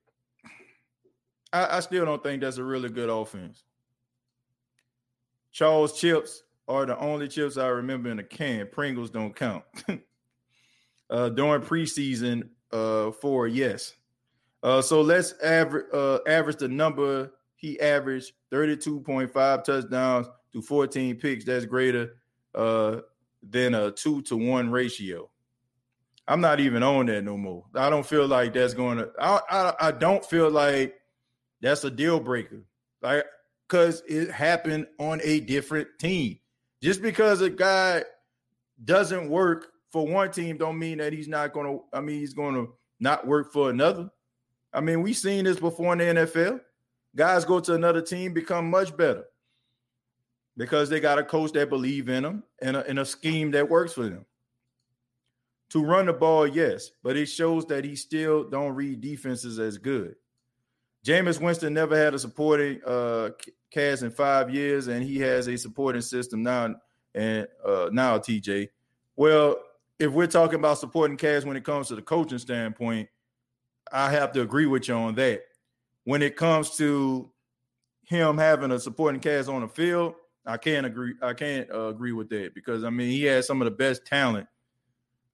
I, 1.51 1.77
I 1.77 1.79
still 1.79 2.05
don't 2.05 2.21
think 2.23 2.41
that's 2.41 2.57
a 2.57 2.63
really 2.63 2.89
good 2.89 3.09
offense. 3.09 3.63
Charles 5.51 5.99
chips 5.99 6.43
are 6.67 6.85
the 6.85 6.97
only 6.97 7.27
chips 7.27 7.57
I 7.57 7.67
remember 7.67 8.09
in 8.09 8.19
a 8.19 8.23
can. 8.23 8.67
Pringles 8.71 9.11
don't 9.11 9.35
count. 9.35 9.63
uh, 11.09 11.29
during 11.29 11.61
preseason, 11.61 12.49
uh, 12.71 13.11
for 13.11 13.47
yes. 13.47 13.93
Uh, 14.63 14.81
so 14.81 15.01
let's 15.01 15.33
average 15.43 15.85
uh, 15.93 16.19
average 16.27 16.57
the 16.57 16.67
number 16.67 17.31
he 17.55 17.79
averaged 17.79 18.31
32.5 18.51 19.63
touchdowns 19.63 20.27
to 20.53 20.61
14 20.61 21.15
picks. 21.17 21.45
That's 21.45 21.65
greater 21.65 22.15
uh, 22.55 23.01
than 23.47 23.75
a 23.75 23.91
two 23.91 24.21
to 24.23 24.35
one 24.35 24.71
ratio. 24.71 25.29
I'm 26.27 26.41
not 26.41 26.59
even 26.59 26.83
on 26.83 27.07
that 27.07 27.23
no 27.23 27.37
more. 27.37 27.65
I 27.75 27.89
don't 27.89 28.05
feel 28.05 28.27
like 28.27 28.53
that's 28.53 28.73
going 28.73 28.97
to. 28.97 29.11
I, 29.19 29.39
I, 29.49 29.73
I 29.87 29.91
don't 29.91 30.25
feel 30.25 30.49
like 30.49 30.95
that's 31.61 31.83
a 31.83 31.91
deal 31.91 32.19
breaker. 32.19 32.63
Like 33.01 33.25
because 33.67 34.03
it 34.07 34.29
happened 34.29 34.87
on 34.99 35.19
a 35.23 35.39
different 35.39 35.87
team. 35.99 36.39
Just 36.81 37.01
because 37.01 37.41
a 37.41 37.49
guy 37.49 38.03
doesn't 38.83 39.29
work 39.29 39.67
for 39.91 40.05
one 40.05 40.31
team, 40.31 40.57
don't 40.57 40.77
mean 40.77 40.99
that 40.99 41.13
he's 41.13 41.27
not 41.27 41.53
going 41.53 41.65
to. 41.65 41.83
I 41.91 42.01
mean, 42.01 42.19
he's 42.19 42.33
going 42.33 42.55
to 42.55 42.73
not 42.99 43.25
work 43.25 43.51
for 43.51 43.69
another. 43.69 44.09
I 44.73 44.81
mean, 44.81 45.01
we've 45.01 45.17
seen 45.17 45.45
this 45.45 45.59
before 45.59 45.93
in 45.93 45.99
the 45.99 46.21
NFL. 46.21 46.61
Guys 47.15 47.45
go 47.45 47.59
to 47.59 47.73
another 47.73 48.01
team, 48.01 48.33
become 48.33 48.69
much 48.69 48.95
better 48.95 49.25
because 50.57 50.89
they 50.89 50.99
got 50.99 51.19
a 51.19 51.23
coach 51.23 51.51
that 51.53 51.69
believe 51.69 52.09
in 52.09 52.23
them 52.23 52.43
and 52.61 52.77
a, 52.77 52.87
and 52.87 52.99
a 52.99 53.05
scheme 53.05 53.51
that 53.51 53.69
works 53.69 53.93
for 53.93 54.03
them. 54.03 54.25
To 55.73 55.83
run 55.83 56.05
the 56.05 56.13
ball, 56.13 56.45
yes, 56.45 56.91
but 57.01 57.17
it 57.17 57.25
shows 57.25 57.65
that 57.65 57.83
he 57.83 57.95
still 57.95 58.43
don't 58.43 58.75
read 58.75 59.01
defenses 59.01 59.57
as 59.57 59.79
good. 59.79 60.15
Jameis 61.03 61.41
Winston 61.41 61.73
never 61.73 61.97
had 61.97 62.13
a 62.13 62.19
supporting 62.19 62.79
uh, 62.85 63.31
cast 63.71 64.03
in 64.03 64.11
five 64.11 64.53
years, 64.53 64.87
and 64.87 65.03
he 65.03 65.17
has 65.21 65.47
a 65.47 65.57
supporting 65.57 66.03
system 66.03 66.43
now. 66.43 66.75
And 67.15 67.47
uh, 67.65 67.89
now, 67.91 68.19
TJ, 68.19 68.69
well, 69.15 69.57
if 69.97 70.11
we're 70.11 70.27
talking 70.27 70.59
about 70.59 70.77
supporting 70.77 71.17
cast 71.17 71.47
when 71.47 71.57
it 71.57 71.63
comes 71.63 71.87
to 71.87 71.95
the 71.95 72.03
coaching 72.03 72.37
standpoint, 72.37 73.09
I 73.91 74.11
have 74.11 74.31
to 74.33 74.41
agree 74.41 74.67
with 74.67 74.87
you 74.87 74.93
on 74.93 75.15
that. 75.15 75.41
When 76.03 76.21
it 76.21 76.35
comes 76.35 76.77
to 76.77 77.31
him 78.03 78.37
having 78.37 78.69
a 78.69 78.79
supporting 78.79 79.21
cast 79.21 79.49
on 79.49 79.61
the 79.61 79.67
field, 79.67 80.13
I 80.45 80.57
can't 80.57 80.85
agree. 80.85 81.15
I 81.19 81.33
can't 81.33 81.67
uh, 81.71 81.87
agree 81.87 82.11
with 82.11 82.29
that 82.29 82.53
because 82.53 82.83
I 82.83 82.91
mean 82.91 83.09
he 83.09 83.23
has 83.23 83.47
some 83.47 83.59
of 83.59 83.65
the 83.65 83.71
best 83.71 84.05
talent 84.05 84.47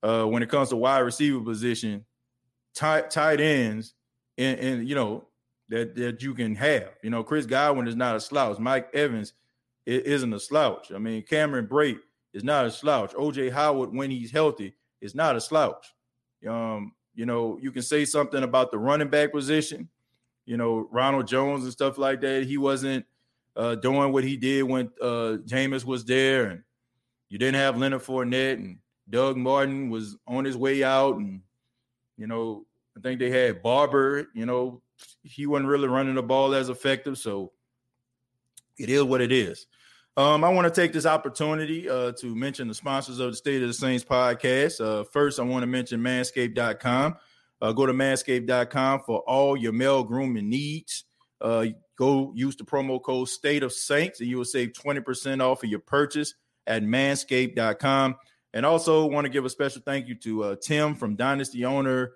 uh, 0.04 0.24
when 0.24 0.44
it 0.44 0.50
comes 0.50 0.70
to 0.70 0.76
wide 0.76 1.00
receiver 1.00 1.42
position, 1.42 2.06
tight 2.74 3.10
tight 3.10 3.40
ends, 3.40 3.94
and, 4.38 4.60
and 4.60 4.90
you 4.90 4.96
know 4.96 5.28
that 5.70 5.96
that 5.96 6.22
you 6.22 6.34
can 6.34 6.56
have. 6.56 6.92
You 7.04 7.10
know, 7.10 7.24
Chris 7.24 7.46
Godwin 7.46 7.88
is 7.88 7.96
not 7.96 8.16
a 8.16 8.20
slouch. 8.20 8.60
Mike 8.60 8.90
Evans 8.94 9.34
isn't 9.86 10.34
a 10.34 10.40
slouch. 10.40 10.92
I 10.94 10.98
mean, 10.98 11.24
Cameron 11.24 11.68
Brate 11.68 12.00
is 12.34 12.44
not 12.44 12.66
a 12.66 12.72
slouch. 12.72 13.14
OJ 13.14 13.52
Howard, 13.52 13.94
when 13.94 14.12
he's 14.12 14.32
healthy, 14.32 14.76
is 15.02 15.16
not 15.16 15.36
a 15.36 15.42
slouch. 15.42 15.94
Um, 16.48 16.94
you 17.16 17.26
know, 17.26 17.58
you 17.62 17.72
can 17.72 17.82
say 17.82 18.06
something 18.06 18.44
about 18.44 18.72
the 18.72 18.78
running 18.78 19.10
back 19.10 19.32
position. 19.32 19.90
You 20.46 20.58
know, 20.58 20.88
Ronald 20.92 21.28
Jones 21.28 21.64
and 21.64 21.72
stuff 21.72 21.98
like 21.98 22.22
that. 22.22 22.46
He 22.46 22.58
wasn't 22.58 23.06
uh, 23.56 23.76
doing 23.76 24.12
what 24.12 24.24
he 24.24 24.38
did 24.38 24.64
when 24.64 24.92
uh, 25.02 25.38
Jameis 25.46 25.86
was 25.86 26.06
there, 26.06 26.46
and 26.46 26.64
you 27.30 27.38
didn't 27.38 27.60
have 27.60 27.78
Leonard 27.78 28.02
Fournette, 28.02 28.54
and 28.54 28.78
Doug 29.10 29.38
Martin 29.38 29.90
was 29.90 30.18
on 30.28 30.46
his 30.46 30.58
way 30.58 30.84
out, 30.84 31.18
and 31.18 31.42
you 32.18 32.28
know, 32.28 32.66
I 32.98 33.02
think 33.02 33.20
they 33.20 33.30
had 33.30 33.64
Barber. 33.64 34.28
You 34.34 34.46
know, 34.46 34.82
he 35.24 35.48
wasn't 35.48 35.70
really 35.70 35.88
running 35.88 36.16
the 36.16 36.24
ball 36.24 36.54
as 36.54 36.70
effective, 36.70 37.18
so 37.18 37.52
it 38.78 38.90
is 38.90 39.04
what 39.04 39.22
it 39.22 39.32
is. 39.32 39.68
Um, 40.18 40.44
I 40.44 40.50
want 40.50 40.74
to 40.74 40.82
take 40.82 40.92
this 40.92 41.06
opportunity 41.06 41.90
uh, 41.90 42.12
to 42.14 42.36
mention 42.36 42.68
the 42.68 42.74
sponsors 42.74 43.20
of 43.20 43.32
the 43.32 43.38
State 43.38 43.62
of 43.62 43.70
the 43.70 43.74
Saints 43.74 44.04
podcast. 44.04 44.82
Uh, 44.82 45.04
first, 45.04 45.40
I 45.40 45.44
want 45.44 45.64
to 45.64 45.68
mention 45.68 46.02
manscaped.com. 46.02 47.16
Uh, 47.62 47.72
go 47.72 47.86
to 47.86 47.94
manscaped.com 47.94 49.02
for 49.06 49.20
all 49.22 49.56
your 49.56 49.72
male 49.72 50.04
grooming 50.04 50.50
needs. 50.50 51.06
Uh, 51.40 51.68
Go 52.00 52.32
use 52.34 52.56
the 52.56 52.64
promo 52.64 53.04
code 53.04 53.28
State 53.28 53.62
of 53.62 53.74
Saints, 53.74 54.22
and 54.22 54.30
you 54.30 54.38
will 54.38 54.46
save 54.46 54.72
20% 54.72 55.44
off 55.44 55.64
of 55.64 55.70
your 55.70 55.82
purchase 55.82 56.34
at 56.66 56.82
manscaped.com. 56.82 58.16
And 58.54 58.66
also 58.66 59.06
want 59.06 59.26
to 59.26 59.30
give 59.30 59.46
a 59.46 59.50
special 59.50 59.82
thank 59.86 60.08
you 60.08 60.16
to 60.16 60.44
uh, 60.44 60.56
Tim 60.62 60.96
from 60.96 61.16
Dynasty 61.16 61.66
Owner 61.66 62.14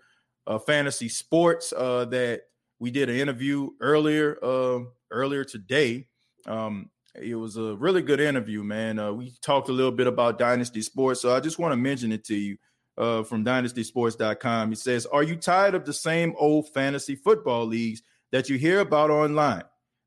uh, 0.48 0.60
Fantasy 0.60 1.10
Sports 1.10 1.74
uh, 1.76 2.06
that 2.06 2.42
we 2.80 2.92
did 2.92 3.10
an 3.10 3.16
interview 3.16 3.70
earlier 3.80 4.38
uh, 4.44 4.80
earlier 5.12 5.44
today. 5.44 6.08
Um, 6.48 6.90
it 7.16 7.36
was 7.36 7.58
a 7.58 7.76
really 7.76 8.02
good 8.02 8.20
interview, 8.20 8.64
man. 8.64 8.98
Uh, 8.98 9.12
we 9.12 9.34
talked 9.42 9.70
a 9.70 9.74
little 9.74 9.92
bit 9.92 10.08
about 10.08 10.40
Dynasty 10.40 10.82
Sports, 10.82 11.22
so 11.22 11.36
I 11.36 11.40
just 11.40 11.60
want 11.60 11.72
to 11.72 11.78
mention 11.78 12.12
it 12.12 12.26
to 12.26 12.36
you 12.36 12.58
uh, 12.98 13.22
from 13.22 13.46
dynastysports.com. 13.46 14.70
He 14.70 14.76
says, 14.76 15.06
Are 15.06 15.22
you 15.22 15.36
tired 15.36 15.76
of 15.76 15.86
the 15.86 15.94
same 15.94 16.34
old 16.40 16.70
fantasy 16.74 17.16
football 17.16 17.66
leagues 17.66 18.02
that 18.32 18.50
you 18.50 18.58
hear 18.58 18.80
about 18.80 19.12
online? 19.12 19.64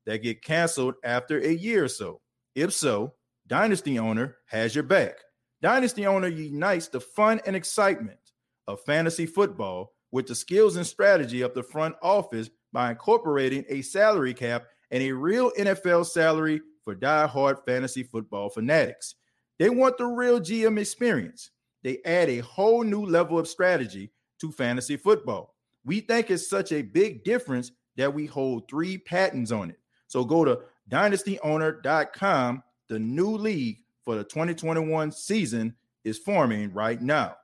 that 0.07 0.23
get 0.23 0.41
canceled 0.41 0.95
after 1.03 1.37
a 1.39 1.51
year 1.51 1.83
or 1.83 1.89
so? 1.89 2.21
If 2.55 2.73
so, 2.73 3.13
Dynasty 3.45 3.99
Owner 3.99 4.37
has 4.47 4.73
your 4.73 4.85
back. 4.85 5.17
Dynasty 5.61 6.05
Owner 6.05 6.27
unites 6.27 6.87
the 6.87 6.99
fun 6.99 7.41
and 7.45 7.55
excitement 7.55 8.19
of 8.67 8.81
fantasy 8.81 9.25
football 9.25 9.93
with 10.11 10.27
the 10.27 10.35
skills 10.35 10.75
and 10.75 10.85
strategy 10.85 11.41
of 11.41 11.53
the 11.53 11.63
front 11.63 11.95
office 12.01 12.49
by 12.71 12.91
incorporating 12.91 13.65
a 13.69 13.81
salary 13.81 14.33
cap 14.33 14.65
and 14.91 15.03
a 15.03 15.11
real 15.11 15.51
NFL 15.57 16.05
salary 16.05 16.61
for 16.83 16.95
die-hard 16.95 17.57
fantasy 17.65 18.03
football 18.03 18.49
fanatics. 18.49 19.15
They 19.59 19.69
want 19.69 19.97
the 19.97 20.05
real 20.05 20.39
GM 20.39 20.79
experience. 20.79 21.51
They 21.83 21.99
add 22.05 22.29
a 22.29 22.39
whole 22.39 22.83
new 22.83 23.05
level 23.05 23.39
of 23.39 23.47
strategy 23.47 24.11
to 24.39 24.51
fantasy 24.51 24.97
football. 24.97 25.55
We 25.83 26.01
think 26.01 26.29
it's 26.29 26.49
such 26.49 26.71
a 26.71 26.81
big 26.81 27.23
difference 27.23 27.71
that 27.95 28.13
we 28.13 28.25
hold 28.25 28.69
three 28.69 28.97
patents 28.97 29.51
on 29.51 29.71
it. 29.71 29.79
So 30.07 30.23
go 30.23 30.45
to 30.45 30.59
dynastyowner.com. 30.89 32.63
The 32.89 32.99
new 32.99 33.31
league 33.31 33.79
for 34.07 34.15
the 34.15 34.23
2021 34.23 35.11
season 35.11 35.75
is 36.05 36.17
forming 36.17 36.71
right 36.71 37.01
now. 37.01 37.35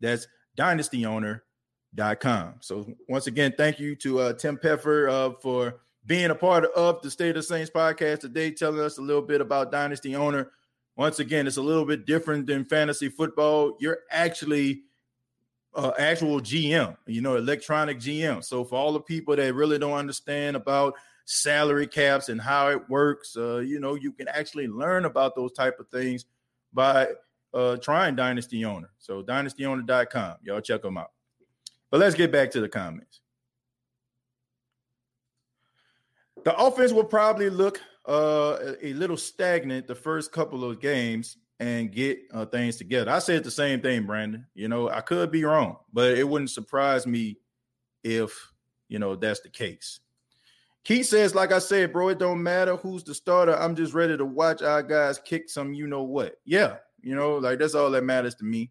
That's 0.00 0.26
dynastyowner.com. 0.56 2.54
So 2.60 2.86
once 3.06 3.26
again, 3.26 3.52
thank 3.54 3.78
you 3.78 3.94
to 3.96 4.20
uh, 4.20 4.32
Tim 4.32 4.56
Peffer 4.56 5.10
uh, 5.10 5.32
for 5.42 5.80
being 6.06 6.30
a 6.30 6.34
part 6.34 6.64
of 6.74 7.02
the 7.02 7.10
State 7.10 7.36
of 7.36 7.44
Saints 7.44 7.70
podcast 7.70 8.20
today, 8.20 8.50
telling 8.50 8.80
us 8.80 8.96
a 8.96 9.02
little 9.02 9.20
bit 9.20 9.42
about 9.42 9.70
Dynasty 9.70 10.16
Owner. 10.16 10.52
Once 10.96 11.18
again, 11.18 11.46
it's 11.46 11.58
a 11.58 11.62
little 11.62 11.84
bit 11.84 12.06
different 12.06 12.46
than 12.46 12.64
fantasy 12.64 13.10
football. 13.10 13.76
You're 13.78 13.98
actually 14.10 14.84
uh, 15.74 15.92
actual 15.98 16.40
GM, 16.40 16.96
you 17.06 17.20
know, 17.20 17.36
electronic 17.36 17.98
GM. 17.98 18.42
So 18.42 18.64
for 18.64 18.76
all 18.76 18.94
the 18.94 19.00
people 19.00 19.36
that 19.36 19.54
really 19.54 19.78
don't 19.78 19.92
understand 19.92 20.56
about 20.56 20.94
salary 21.26 21.86
caps 21.86 22.28
and 22.30 22.40
how 22.40 22.68
it 22.68 22.88
works. 22.88 23.36
Uh, 23.36 23.58
you 23.58 23.78
know, 23.78 23.94
you 23.94 24.12
can 24.12 24.28
actually 24.28 24.68
learn 24.68 25.04
about 25.04 25.34
those 25.34 25.52
type 25.52 25.78
of 25.78 25.88
things 25.88 26.24
by 26.72 27.08
uh, 27.52 27.76
trying 27.76 28.16
Dynasty 28.16 28.64
Owner. 28.64 28.90
So 28.98 29.22
dynastyowner.com. 29.22 30.36
Y'all 30.42 30.60
check 30.60 30.82
them 30.82 30.96
out. 30.96 31.10
But 31.90 32.00
let's 32.00 32.14
get 32.14 32.32
back 32.32 32.50
to 32.52 32.60
the 32.60 32.68
comments. 32.68 33.20
The 36.44 36.56
offense 36.56 36.92
will 36.92 37.04
probably 37.04 37.50
look 37.50 37.80
uh, 38.06 38.74
a 38.80 38.92
little 38.92 39.16
stagnant 39.16 39.88
the 39.88 39.94
first 39.94 40.30
couple 40.30 40.64
of 40.64 40.80
games 40.80 41.38
and 41.58 41.90
get 41.90 42.20
uh, 42.32 42.46
things 42.46 42.76
together. 42.76 43.10
I 43.10 43.18
said 43.18 43.42
the 43.42 43.50
same 43.50 43.80
thing, 43.80 44.04
Brandon. 44.04 44.46
You 44.54 44.68
know, 44.68 44.88
I 44.88 45.00
could 45.00 45.32
be 45.32 45.44
wrong, 45.44 45.78
but 45.92 46.16
it 46.16 46.28
wouldn't 46.28 46.50
surprise 46.50 47.06
me 47.06 47.38
if, 48.04 48.52
you 48.88 49.00
know, 49.00 49.16
that's 49.16 49.40
the 49.40 49.48
case. 49.48 50.00
Keith 50.86 51.06
says, 51.06 51.34
like 51.34 51.50
I 51.50 51.58
said, 51.58 51.92
bro, 51.92 52.10
it 52.10 52.18
don't 52.20 52.40
matter 52.40 52.76
who's 52.76 53.02
the 53.02 53.12
starter. 53.12 53.56
I'm 53.56 53.74
just 53.74 53.92
ready 53.92 54.16
to 54.16 54.24
watch 54.24 54.62
our 54.62 54.84
guys 54.84 55.18
kick 55.18 55.50
some, 55.50 55.74
you 55.74 55.88
know 55.88 56.04
what? 56.04 56.36
Yeah, 56.44 56.76
you 57.02 57.16
know, 57.16 57.38
like 57.38 57.58
that's 57.58 57.74
all 57.74 57.90
that 57.90 58.04
matters 58.04 58.36
to 58.36 58.44
me. 58.44 58.70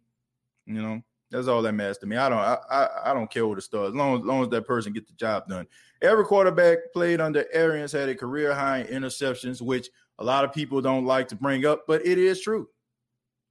You 0.65 0.81
know, 0.81 1.01
that's 1.29 1.49
all 1.49 1.61
that 1.61 1.73
matters 1.73 1.97
to 1.97 2.05
me. 2.05 2.15
I 2.15 2.29
don't, 2.29 2.37
I, 2.37 2.57
I, 2.71 3.11
I 3.11 3.13
don't 3.13 3.29
care 3.29 3.43
who 3.43 3.53
the 3.53 3.61
star. 3.61 3.87
As 3.87 3.93
long 3.93 4.17
as, 4.17 4.25
long 4.25 4.43
as 4.43 4.47
that 4.47 4.65
person 4.65 4.93
get 4.93 5.05
the 5.07 5.13
job 5.15 5.49
done. 5.49 5.67
Every 6.01 6.23
quarterback 6.23 6.77
played 6.93 7.19
under 7.19 7.43
Arians 7.51 7.91
had 7.91 8.07
a 8.07 8.15
career 8.15 8.55
high 8.55 8.83
in 8.83 9.03
interceptions, 9.03 9.61
which 9.61 9.89
a 10.17 10.23
lot 10.23 10.45
of 10.45 10.53
people 10.53 10.79
don't 10.79 11.03
like 11.03 11.27
to 11.27 11.35
bring 11.35 11.65
up, 11.65 11.83
but 11.85 12.05
it 12.05 12.17
is 12.17 12.39
true. 12.39 12.69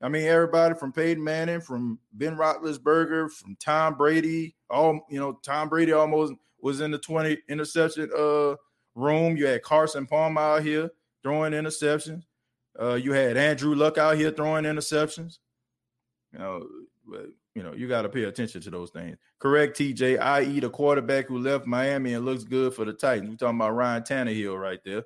I 0.00 0.08
mean, 0.08 0.22
everybody 0.22 0.74
from 0.74 0.90
Peyton 0.90 1.22
Manning, 1.22 1.60
from 1.60 1.98
Ben 2.14 2.34
Roethlisberger, 2.34 3.30
from 3.30 3.56
Tom 3.56 3.98
Brady, 3.98 4.56
all 4.70 5.04
you 5.10 5.20
know, 5.20 5.38
Tom 5.44 5.68
Brady 5.68 5.92
almost 5.92 6.32
was 6.64 6.80
in 6.80 6.90
the 6.90 6.98
20 6.98 7.36
interception 7.48 8.10
uh 8.18 8.54
room. 8.94 9.36
You 9.36 9.46
had 9.46 9.62
Carson 9.62 10.06
Palmer 10.06 10.40
out 10.40 10.62
here 10.62 10.90
throwing 11.22 11.52
interceptions. 11.52 12.22
Uh, 12.80 12.94
you 12.94 13.12
had 13.12 13.36
Andrew 13.36 13.74
Luck 13.74 13.98
out 13.98 14.16
here 14.16 14.30
throwing 14.30 14.64
interceptions. 14.64 15.38
You 16.32 16.38
know, 16.38 16.66
but 17.06 17.26
you 17.54 17.62
know, 17.62 17.74
you 17.74 17.86
got 17.86 18.02
to 18.02 18.08
pay 18.08 18.24
attention 18.24 18.60
to 18.62 18.70
those 18.70 18.90
things. 18.90 19.16
Correct, 19.38 19.78
TJ, 19.78 20.18
i.e., 20.18 20.58
the 20.58 20.70
quarterback 20.70 21.26
who 21.26 21.38
left 21.38 21.66
Miami 21.66 22.14
and 22.14 22.24
looks 22.24 22.42
good 22.42 22.74
for 22.74 22.84
the 22.84 22.92
Titans. 22.92 23.30
We're 23.30 23.36
talking 23.36 23.60
about 23.60 23.74
Ryan 23.74 24.02
Tannehill 24.02 24.60
right 24.60 24.80
there. 24.84 25.04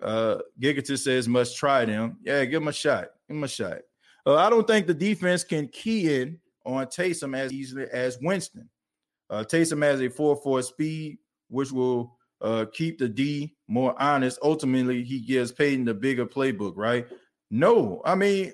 Uh, 0.00 0.38
says 0.84 1.28
must 1.28 1.56
try 1.56 1.84
them. 1.84 2.18
Yeah, 2.22 2.44
give 2.44 2.62
him 2.62 2.68
a 2.68 2.72
shot. 2.72 3.08
Give 3.26 3.36
him 3.36 3.44
a 3.44 3.48
shot. 3.48 3.78
Uh, 4.26 4.36
I 4.36 4.50
don't 4.50 4.66
think 4.66 4.86
the 4.86 4.94
defense 4.94 5.44
can 5.44 5.66
key 5.68 6.20
in 6.20 6.38
on 6.64 6.86
Taysom 6.86 7.36
as 7.36 7.52
easily 7.52 7.86
as 7.90 8.18
Winston. 8.20 8.68
Uh, 9.30 9.44
Taysom 9.44 9.82
has 9.82 10.00
a 10.00 10.08
4-4 10.08 10.64
speed, 10.64 11.18
which 11.48 11.72
will 11.72 12.18
uh, 12.40 12.66
keep 12.72 12.98
the 12.98 13.08
D 13.08 13.54
more 13.68 13.94
honest. 14.02 14.38
Ultimately, 14.42 15.04
he 15.04 15.20
gives 15.20 15.52
Payton 15.52 15.84
the 15.84 15.94
bigger 15.94 16.26
playbook, 16.26 16.72
right? 16.76 17.06
No, 17.50 18.02
I 18.04 18.16
mean, 18.16 18.52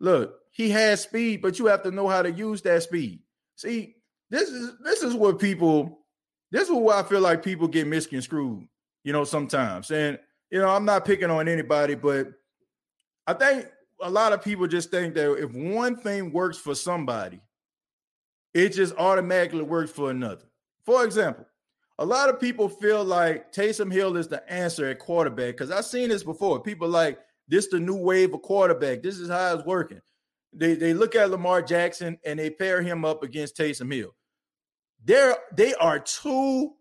Look, 0.00 0.38
he 0.52 0.70
has 0.70 1.02
speed, 1.02 1.42
but 1.42 1.58
you 1.58 1.66
have 1.66 1.82
to 1.82 1.90
know 1.90 2.08
how 2.08 2.22
to 2.22 2.30
use 2.30 2.62
that 2.62 2.82
speed. 2.82 3.20
See, 3.56 3.96
this 4.30 4.48
is 4.48 4.72
this 4.82 5.02
is 5.02 5.14
what 5.14 5.38
people 5.38 5.98
this 6.50 6.68
is 6.68 6.74
what 6.74 7.04
I 7.04 7.08
feel 7.08 7.20
like 7.20 7.42
people 7.42 7.68
get 7.68 7.86
misconstrued, 7.86 8.66
you 9.04 9.12
know, 9.12 9.24
sometimes. 9.24 9.90
And 9.90 10.18
you 10.50 10.60
know, 10.60 10.68
I'm 10.68 10.84
not 10.84 11.04
picking 11.04 11.30
on 11.30 11.48
anybody, 11.48 11.94
but 11.94 12.28
I 13.26 13.34
think 13.34 13.66
a 14.00 14.08
lot 14.08 14.32
of 14.32 14.42
people 14.42 14.66
just 14.66 14.90
think 14.90 15.14
that 15.14 15.32
if 15.36 15.52
one 15.52 15.96
thing 15.96 16.32
works 16.32 16.58
for 16.58 16.74
somebody, 16.74 17.40
it 18.54 18.70
just 18.70 18.94
automatically 18.96 19.62
works 19.62 19.90
for 19.90 20.10
another. 20.10 20.44
For 20.84 21.04
example, 21.04 21.46
a 21.98 22.04
lot 22.04 22.28
of 22.28 22.40
people 22.40 22.68
feel 22.68 23.04
like 23.04 23.52
Taysom 23.52 23.92
Hill 23.92 24.16
is 24.16 24.28
the 24.28 24.50
answer 24.50 24.86
at 24.86 24.98
quarterback 24.98 25.54
because 25.54 25.70
I've 25.70 25.84
seen 25.84 26.08
this 26.08 26.22
before. 26.22 26.60
People 26.60 26.88
like 26.88 27.18
this 27.48 27.68
the 27.68 27.80
new 27.80 27.96
wave 27.96 28.34
of 28.34 28.42
quarterback. 28.42 29.02
This 29.02 29.18
is 29.18 29.28
how 29.28 29.54
it's 29.54 29.66
working. 29.66 30.00
They 30.52 30.74
they 30.74 30.94
look 30.94 31.14
at 31.14 31.30
Lamar 31.30 31.60
Jackson 31.62 32.18
and 32.24 32.38
they 32.38 32.50
pair 32.50 32.82
him 32.82 33.04
up 33.04 33.22
against 33.22 33.56
Taysom 33.56 33.92
Hill. 33.92 34.14
They're 35.04 35.36
they 35.54 35.74
are 35.74 35.98
two 35.98 36.72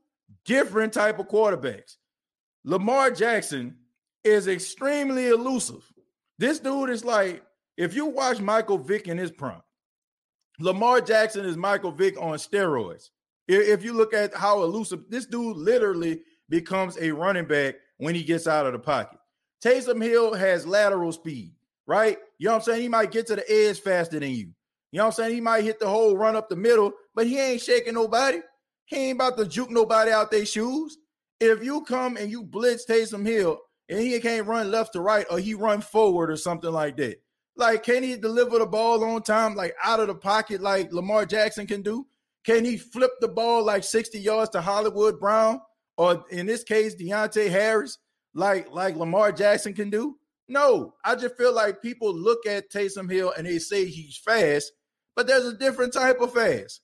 different 0.45 0.93
type 0.93 1.19
of 1.19 1.27
quarterbacks. 1.27 1.97
Lamar 2.63 3.11
Jackson 3.11 3.75
is 4.23 4.47
extremely 4.47 5.27
elusive. 5.27 5.91
This 6.37 6.59
dude 6.59 6.89
is 6.89 7.03
like 7.03 7.43
if 7.75 7.95
you 7.95 8.05
watch 8.05 8.39
Michael 8.39 8.77
Vick 8.77 9.07
in 9.07 9.17
his 9.17 9.31
prime, 9.31 9.61
Lamar 10.59 11.01
Jackson 11.01 11.45
is 11.45 11.55
Michael 11.55 11.91
Vick 11.91 12.19
on 12.19 12.37
steroids. 12.37 13.09
If 13.47 13.83
you 13.83 13.93
look 13.93 14.13
at 14.13 14.33
how 14.33 14.63
elusive 14.63 15.03
this 15.09 15.25
dude 15.25 15.55
literally 15.55 16.21
becomes 16.49 16.97
a 16.97 17.11
running 17.11 17.45
back 17.45 17.75
when 17.97 18.15
he 18.15 18.23
gets 18.23 18.47
out 18.47 18.65
of 18.65 18.73
the 18.73 18.79
pocket. 18.79 19.19
Taysom 19.63 20.03
Hill 20.03 20.33
has 20.33 20.67
lateral 20.67 21.11
speed, 21.11 21.53
right? 21.85 22.17
You 22.37 22.47
know 22.47 22.53
what 22.53 22.57
I'm 22.59 22.63
saying? 22.63 22.81
He 22.81 22.89
might 22.89 23.11
get 23.11 23.27
to 23.27 23.35
the 23.35 23.51
edge 23.51 23.79
faster 23.79 24.19
than 24.19 24.31
you. 24.31 24.53
You 24.91 24.99
know 24.99 25.05
what 25.05 25.07
I'm 25.07 25.11
saying? 25.13 25.35
He 25.35 25.41
might 25.41 25.63
hit 25.63 25.79
the 25.79 25.87
hole, 25.87 26.15
run 26.15 26.35
up 26.35 26.49
the 26.49 26.55
middle, 26.55 26.93
but 27.15 27.27
he 27.27 27.39
ain't 27.39 27.61
shaking 27.61 27.93
nobody. 27.93 28.39
He 28.85 28.97
ain't 28.97 29.17
about 29.17 29.37
to 29.37 29.45
juke 29.45 29.71
nobody 29.71 30.11
out 30.11 30.31
their 30.31 30.45
shoes. 30.45 30.97
If 31.39 31.63
you 31.63 31.81
come 31.81 32.17
and 32.17 32.31
you 32.31 32.43
blitz 32.43 32.85
Taysom 32.85 33.25
Hill 33.25 33.59
and 33.89 33.99
he 33.99 34.19
can't 34.19 34.47
run 34.47 34.71
left 34.71 34.93
to 34.93 35.01
right 35.01 35.25
or 35.29 35.39
he 35.39 35.53
run 35.53 35.81
forward 35.81 36.31
or 36.31 36.37
something 36.37 36.71
like 36.71 36.97
that, 36.97 37.21
like 37.57 37.83
can 37.83 38.03
he 38.03 38.15
deliver 38.15 38.59
the 38.59 38.65
ball 38.65 39.03
on 39.03 39.21
time, 39.23 39.55
like 39.55 39.75
out 39.83 39.99
of 39.99 40.07
the 40.07 40.15
pocket, 40.15 40.61
like 40.61 40.93
Lamar 40.93 41.25
Jackson 41.25 41.67
can 41.67 41.81
do? 41.81 42.07
Can 42.45 42.63
he 42.63 42.77
flip 42.77 43.11
the 43.19 43.27
ball 43.27 43.63
like 43.63 43.83
60 43.83 44.19
yards 44.19 44.51
to 44.51 44.61
Hollywood 44.61 45.19
Brown 45.19 45.61
or 45.97 46.23
in 46.29 46.45
this 46.45 46.63
case 46.63 46.95
Deonte 46.95 47.49
Harris, 47.49 47.97
like 48.33 48.71
like 48.71 48.95
Lamar 48.95 49.31
Jackson 49.31 49.73
can 49.73 49.89
do? 49.89 50.17
No, 50.47 50.93
I 51.03 51.15
just 51.15 51.35
feel 51.35 51.53
like 51.53 51.81
people 51.81 52.15
look 52.15 52.45
at 52.45 52.71
Taysom 52.71 53.11
Hill 53.11 53.33
and 53.37 53.45
they 53.45 53.59
say 53.59 53.85
he's 53.85 54.17
fast, 54.17 54.71
but 55.15 55.27
there's 55.27 55.45
a 55.45 55.57
different 55.57 55.91
type 55.91 56.21
of 56.21 56.33
fast. 56.33 56.81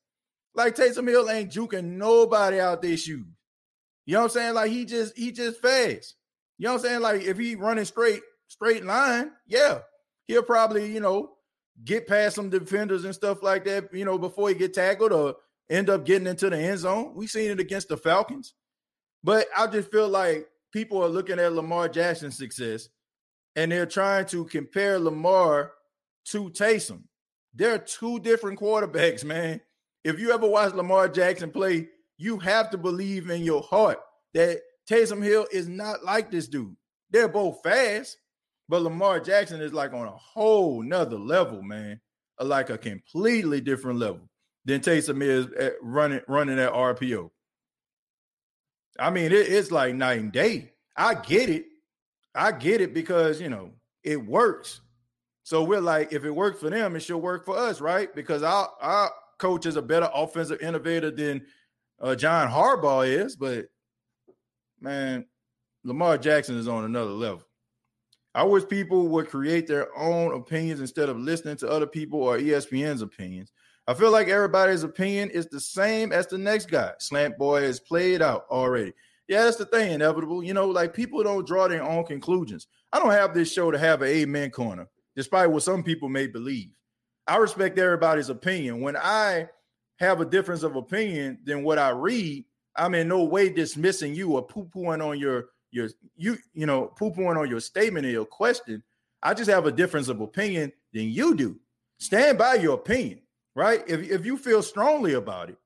Like 0.54 0.76
Taysom 0.76 1.08
Hill 1.08 1.30
ain't 1.30 1.52
juking 1.52 1.86
nobody 1.98 2.60
out 2.60 2.82
their 2.82 2.98
shoes. 2.98 3.26
You 4.06 4.14
know 4.14 4.22
what 4.22 4.26
I'm 4.26 4.30
saying? 4.32 4.54
Like 4.56 4.72
he 4.72 4.86
just 4.86 5.18
he 5.18 5.32
just 5.32 5.62
fast. 5.62 6.16
You 6.58 6.66
know 6.66 6.74
what 6.74 6.82
I'm 6.82 6.88
saying? 6.88 7.02
Like 7.02 7.22
if 7.22 7.38
he 7.38 7.56
running 7.56 7.86
straight 7.86 8.22
straight 8.48 8.84
line, 8.84 9.32
yeah, 9.48 9.80
he'll 10.28 10.44
probably 10.44 10.92
you 10.92 11.00
know 11.00 11.32
get 11.84 12.08
past 12.08 12.36
some 12.36 12.50
defenders 12.50 13.06
and 13.06 13.14
stuff 13.14 13.44
like 13.44 13.66
that. 13.66 13.94
You 13.94 14.06
know 14.06 14.18
before 14.18 14.50
he 14.50 14.56
get 14.56 14.74
tackled 14.74 15.12
or 15.12 15.36
end 15.70 15.90
up 15.90 16.06
getting 16.06 16.28
into 16.28 16.50
the 16.50 16.58
end 16.58 16.80
zone. 16.80 17.14
We 17.16 17.28
seen 17.28 17.52
it 17.52 17.60
against 17.60 17.90
the 17.90 17.98
Falcons, 17.98 18.54
but 19.24 19.48
I 19.56 19.68
just 19.68 19.92
feel 19.92 20.10
like 20.10 20.48
people 20.72 21.04
are 21.04 21.10
looking 21.10 21.40
at 21.40 21.54
Lamar 21.54 21.88
Jackson's 21.88 22.38
success 22.38 22.90
and 23.56 23.72
they're 23.72 23.86
trying 23.86 24.26
to 24.28 24.46
compare 24.46 25.00
Lamar 25.00 25.72
to 26.26 26.50
Taysom. 26.50 27.04
They're 27.54 27.78
two 27.78 28.20
different 28.20 28.60
quarterbacks, 28.60 29.24
man. 29.24 29.62
If 30.04 30.20
you 30.20 30.34
ever 30.34 30.48
watch 30.48 30.74
Lamar 30.74 31.08
Jackson 31.08 31.52
play, 31.52 31.90
you 32.18 32.40
have 32.40 32.70
to 32.72 32.78
believe 32.78 33.30
in 33.30 33.44
your 33.44 33.62
heart 33.62 34.00
that 34.34 34.62
Taysom 34.90 35.24
Hill 35.24 35.48
is 35.52 35.68
not 35.68 36.04
like 36.04 36.32
this 36.32 36.48
dude. 36.48 36.76
They're 37.12 37.28
both 37.28 37.62
fast, 37.64 38.18
but 38.70 38.82
Lamar 38.82 39.20
Jackson 39.20 39.62
is 39.62 39.74
like 39.74 39.94
on 39.94 40.08
a 40.08 40.12
whole 40.12 40.82
nother 40.82 41.18
level, 41.18 41.62
man. 41.62 42.00
Like 42.40 42.70
a 42.70 42.78
completely 42.78 43.62
different 43.62 44.00
level 44.00 44.28
than 44.66 44.82
Taysom 44.82 45.22
is 45.22 45.48
at 45.54 45.74
running 45.82 46.22
running 46.28 46.58
that 46.58 46.74
RPO. 46.74 47.30
I 49.00 49.10
mean, 49.10 49.26
it, 49.26 49.34
it's 49.34 49.72
like 49.72 49.96
night 49.96 50.20
and 50.20 50.32
day. 50.32 50.72
I 50.96 51.14
get 51.16 51.50
it. 51.50 51.66
I 52.36 52.52
get 52.52 52.82
it 52.82 52.94
because 52.94 53.40
you 53.40 53.50
know 53.50 53.72
it 54.04 54.24
works. 54.26 54.82
So 55.44 55.64
we're 55.64 55.82
like, 55.82 56.14
if 56.14 56.24
it 56.24 56.32
works 56.32 56.60
for 56.60 56.70
them, 56.70 56.96
it 56.96 57.02
should 57.02 57.18
work 57.18 57.46
for 57.46 57.58
us, 57.58 57.82
right? 57.82 58.14
Because 58.14 58.44
our 58.44 58.70
our 58.82 59.12
coach 59.38 59.66
is 59.66 59.76
a 59.76 59.82
better 59.82 60.10
offensive 60.14 60.62
innovator 60.62 61.12
than 61.12 61.46
uh, 62.02 62.16
John 62.16 62.50
Harbaugh 62.50 63.08
is. 63.08 63.36
But 63.36 63.68
man, 64.80 65.26
Lamar 65.84 66.18
Jackson 66.18 66.58
is 66.58 66.68
on 66.68 66.86
another 66.86 67.12
level. 67.12 67.44
I 68.36 68.44
wish 68.44 68.68
people 68.68 69.08
would 69.10 69.30
create 69.30 69.68
their 69.68 69.96
own 69.98 70.34
opinions 70.34 70.80
instead 70.80 71.10
of 71.10 71.20
listening 71.20 71.58
to 71.58 71.70
other 71.70 71.88
people 71.88 72.22
or 72.22 72.38
ESPN's 72.38 73.02
opinions. 73.02 73.52
I 73.88 73.94
feel 73.94 74.12
like 74.12 74.28
everybody's 74.28 74.84
opinion 74.84 75.30
is 75.30 75.48
the 75.48 75.60
same 75.60 76.12
as 76.12 76.28
the 76.28 76.38
next 76.38 76.72
guy. 76.72 76.94
Slant 77.00 77.38
boy 77.38 77.64
is 77.64 77.80
played 77.80 78.22
out 78.22 78.46
already 78.50 78.94
yeah, 79.28 79.46
that's 79.46 79.58
the 79.58 79.66
thing, 79.66 79.94
inevitable. 79.94 80.44
You 80.44 80.54
know, 80.54 80.68
like 80.68 80.94
people 80.94 81.24
don't 81.24 81.48
draw 81.48 81.68
their 81.68 81.84
own 81.84 82.06
conclusions. 82.06 82.68
I 82.92 83.00
don't 83.00 83.12
have 83.12 83.34
this 83.34 83.52
show 83.52 83.72
to 83.72 83.80
have 83.80 84.02
an 84.02 84.10
amen 84.10 84.52
corner, 84.52 84.88
despite 85.16 85.50
what 85.50 85.64
some 85.64 85.84
people 85.84 86.10
may 86.10 86.28
believe. 86.28 86.70
I 87.26 87.38
respect 87.38 87.80
everybody's 87.80 88.30
opinion. 88.30 88.82
When 88.82 88.98
I 88.98 89.48
have 90.00 90.20
a 90.20 90.26
difference 90.26 90.64
of 90.64 90.76
opinion 90.76 91.40
than 91.46 91.64
what 91.64 91.80
I 91.80 91.90
read, 91.90 92.44
I'm 92.76 92.96
in 92.96 93.08
no 93.08 93.24
way 93.24 93.50
dismissing 93.50 94.14
you 94.14 94.34
or 94.34 94.46
poo-pooing 94.46 95.06
on 95.06 95.18
your 95.20 95.46
your 95.74 95.90
you 96.16 96.38
you 96.54 96.66
know 96.66 96.86
poo-pooing 96.98 97.38
on 97.38 97.50
your 97.50 97.60
statement 97.60 98.06
or 98.06 98.10
your 98.10 98.26
question. 98.26 98.84
I 99.22 99.34
just 99.34 99.50
have 99.50 99.66
a 99.66 99.72
difference 99.72 100.08
of 100.08 100.22
opinion 100.22 100.72
than 100.94 101.10
you 101.10 101.36
do. 101.36 101.60
Stand 101.98 102.38
by 102.38 102.56
your 102.56 102.76
opinion, 102.76 103.22
right? 103.56 103.84
If 103.88 104.10
if 104.10 104.26
you 104.26 104.38
feel 104.38 104.62
strongly 104.62 105.14
about 105.14 105.50
it, 105.50 105.58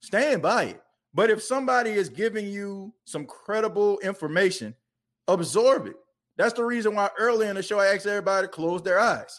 stand 0.00 0.42
by 0.42 0.64
it. 0.64 0.82
But 1.14 1.30
if 1.30 1.42
somebody 1.42 1.90
is 1.90 2.08
giving 2.08 2.46
you 2.46 2.94
some 3.04 3.26
credible 3.26 3.98
information, 4.00 4.74
absorb 5.28 5.86
it. 5.86 5.96
That's 6.38 6.54
the 6.54 6.64
reason 6.64 6.94
why 6.94 7.10
early 7.18 7.48
in 7.48 7.56
the 7.56 7.62
show 7.62 7.78
I 7.78 7.94
asked 7.94 8.06
everybody 8.06 8.46
to 8.46 8.50
close 8.50 8.82
their 8.82 8.98
eyes. 8.98 9.38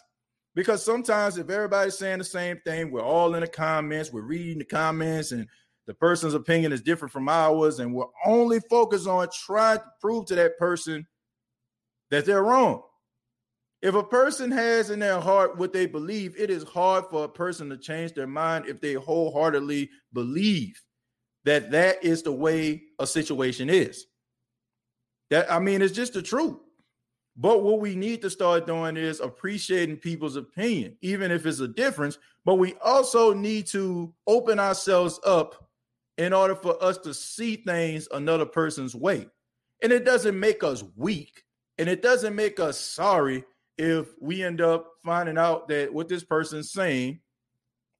Because 0.54 0.84
sometimes 0.84 1.36
if 1.36 1.50
everybody's 1.50 1.98
saying 1.98 2.18
the 2.18 2.24
same 2.24 2.58
thing, 2.64 2.92
we're 2.92 3.02
all 3.02 3.34
in 3.34 3.40
the 3.40 3.48
comments, 3.48 4.12
we're 4.12 4.22
reading 4.22 4.58
the 4.58 4.64
comments, 4.64 5.32
and 5.32 5.48
the 5.86 5.94
person's 5.94 6.34
opinion 6.34 6.72
is 6.72 6.80
different 6.80 7.12
from 7.12 7.28
ours, 7.28 7.78
and 7.78 7.94
we're 7.94 8.06
only 8.24 8.60
focused 8.70 9.06
on 9.06 9.28
trying 9.32 9.78
to 9.78 9.84
prove 10.00 10.26
to 10.26 10.34
that 10.34 10.58
person 10.58 11.06
that 12.10 12.24
they're 12.24 12.42
wrong. 12.42 12.82
If 13.82 13.94
a 13.94 14.02
person 14.02 14.50
has 14.50 14.88
in 14.88 14.98
their 14.98 15.20
heart 15.20 15.58
what 15.58 15.74
they 15.74 15.84
believe, 15.84 16.34
it 16.38 16.48
is 16.48 16.62
hard 16.62 17.04
for 17.10 17.24
a 17.24 17.28
person 17.28 17.68
to 17.68 17.76
change 17.76 18.14
their 18.14 18.26
mind 18.26 18.64
if 18.66 18.80
they 18.80 18.94
wholeheartedly 18.94 19.90
believe 20.14 20.80
that 21.44 21.70
that 21.72 22.02
is 22.02 22.22
the 22.22 22.32
way 22.32 22.82
a 22.98 23.06
situation 23.06 23.68
is. 23.68 24.06
That 25.28 25.52
I 25.52 25.58
mean, 25.58 25.82
it's 25.82 25.94
just 25.94 26.14
the 26.14 26.22
truth. 26.22 26.56
But 27.36 27.62
what 27.62 27.80
we 27.80 27.96
need 27.96 28.22
to 28.22 28.30
start 28.30 28.66
doing 28.66 28.96
is 28.96 29.20
appreciating 29.20 29.96
people's 29.96 30.36
opinion, 30.36 30.96
even 31.02 31.30
if 31.30 31.44
it's 31.44 31.60
a 31.60 31.68
difference. 31.68 32.18
But 32.44 32.54
we 32.54 32.74
also 32.82 33.34
need 33.34 33.66
to 33.68 34.14
open 34.26 34.60
ourselves 34.60 35.18
up 35.26 35.63
in 36.18 36.32
order 36.32 36.54
for 36.54 36.82
us 36.82 36.98
to 36.98 37.12
see 37.14 37.56
things 37.56 38.08
another 38.12 38.46
person's 38.46 38.94
way. 38.94 39.26
And 39.82 39.92
it 39.92 40.04
doesn't 40.04 40.38
make 40.38 40.62
us 40.62 40.84
weak 40.96 41.44
and 41.78 41.88
it 41.88 42.02
doesn't 42.02 42.34
make 42.34 42.60
us 42.60 42.78
sorry 42.78 43.44
if 43.76 44.08
we 44.20 44.42
end 44.42 44.60
up 44.60 44.92
finding 45.04 45.38
out 45.38 45.68
that 45.68 45.92
what 45.92 46.08
this 46.08 46.24
person's 46.24 46.70
saying 46.70 47.20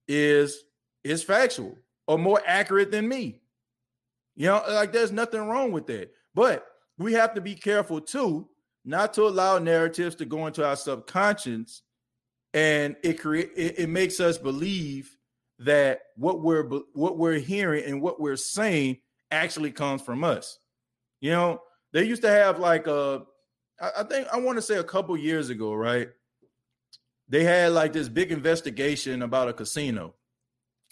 is 0.07 0.65
is 1.03 1.23
factual 1.23 1.77
or 2.07 2.19
more 2.19 2.41
accurate 2.47 2.91
than 2.91 3.09
me. 3.09 3.41
You 4.37 4.47
know, 4.47 4.62
like 4.69 4.93
there's 4.93 5.12
nothing 5.12 5.41
wrong 5.41 5.73
with 5.73 5.87
that. 5.89 6.12
But 6.35 6.65
we 6.99 7.12
have 7.15 7.35
to 7.35 7.41
be 7.41 7.55
careful 7.55 8.01
too, 8.01 8.49
not 8.85 9.15
to 9.15 9.23
allow 9.23 9.59
narratives 9.59 10.17
to 10.17 10.25
go 10.25 10.47
into 10.47 10.67
our 10.67 10.77
subconscious 10.77 11.83
and 12.53 12.97
it 13.03 13.21
create 13.21 13.51
it, 13.57 13.81
it 13.81 13.89
makes 13.89 14.21
us 14.21 14.39
believe 14.39 15.17
that 15.61 16.00
what 16.16 16.42
we're 16.42 16.64
what 16.94 17.18
we're 17.18 17.38
hearing 17.38 17.84
and 17.84 18.02
what 18.02 18.20
we're 18.20 18.36
saying 18.36 18.98
actually 19.30 19.70
comes 19.70 20.02
from 20.02 20.24
us. 20.24 20.59
You 21.20 21.30
know, 21.30 21.62
they 21.92 22.05
used 22.05 22.22
to 22.22 22.30
have 22.30 22.59
like 22.59 22.86
a 22.86 23.22
I 23.80 24.05
think 24.05 24.28
I 24.32 24.38
want 24.38 24.59
to 24.59 24.62
say 24.62 24.76
a 24.76 24.84
couple 24.84 25.16
years 25.16 25.50
ago, 25.50 25.74
right? 25.74 26.09
They 27.28 27.44
had 27.44 27.72
like 27.72 27.92
this 27.92 28.09
big 28.09 28.30
investigation 28.32 29.22
about 29.22 29.48
a 29.48 29.52
casino 29.52 30.14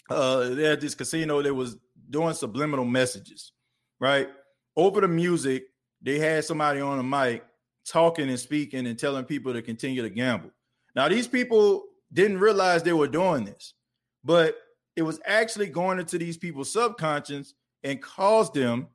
uh, 0.09 0.49
they 0.49 0.63
had 0.63 0.81
this 0.81 0.95
casino 0.95 1.41
that 1.41 1.53
was 1.53 1.77
doing 2.09 2.33
subliminal 2.33 2.85
messages, 2.85 3.51
right? 3.99 4.29
Over 4.75 5.01
the 5.01 5.07
music, 5.07 5.65
they 6.01 6.19
had 6.19 6.43
somebody 6.45 6.81
on 6.81 6.97
the 6.97 7.03
mic 7.03 7.43
talking 7.87 8.29
and 8.29 8.39
speaking 8.39 8.87
and 8.87 8.97
telling 8.97 9.25
people 9.25 9.53
to 9.53 9.61
continue 9.61 10.01
to 10.01 10.09
gamble. 10.09 10.51
Now, 10.95 11.07
these 11.07 11.27
people 11.27 11.83
didn't 12.11 12.39
realize 12.39 12.83
they 12.83 12.93
were 12.93 13.07
doing 13.07 13.45
this, 13.45 13.73
but 14.23 14.57
it 14.95 15.01
was 15.01 15.19
actually 15.25 15.67
going 15.67 15.99
into 15.99 16.17
these 16.17 16.37
people's 16.37 16.71
subconscious 16.71 17.53
and 17.83 18.01
caused 18.01 18.53
them, 18.53 18.87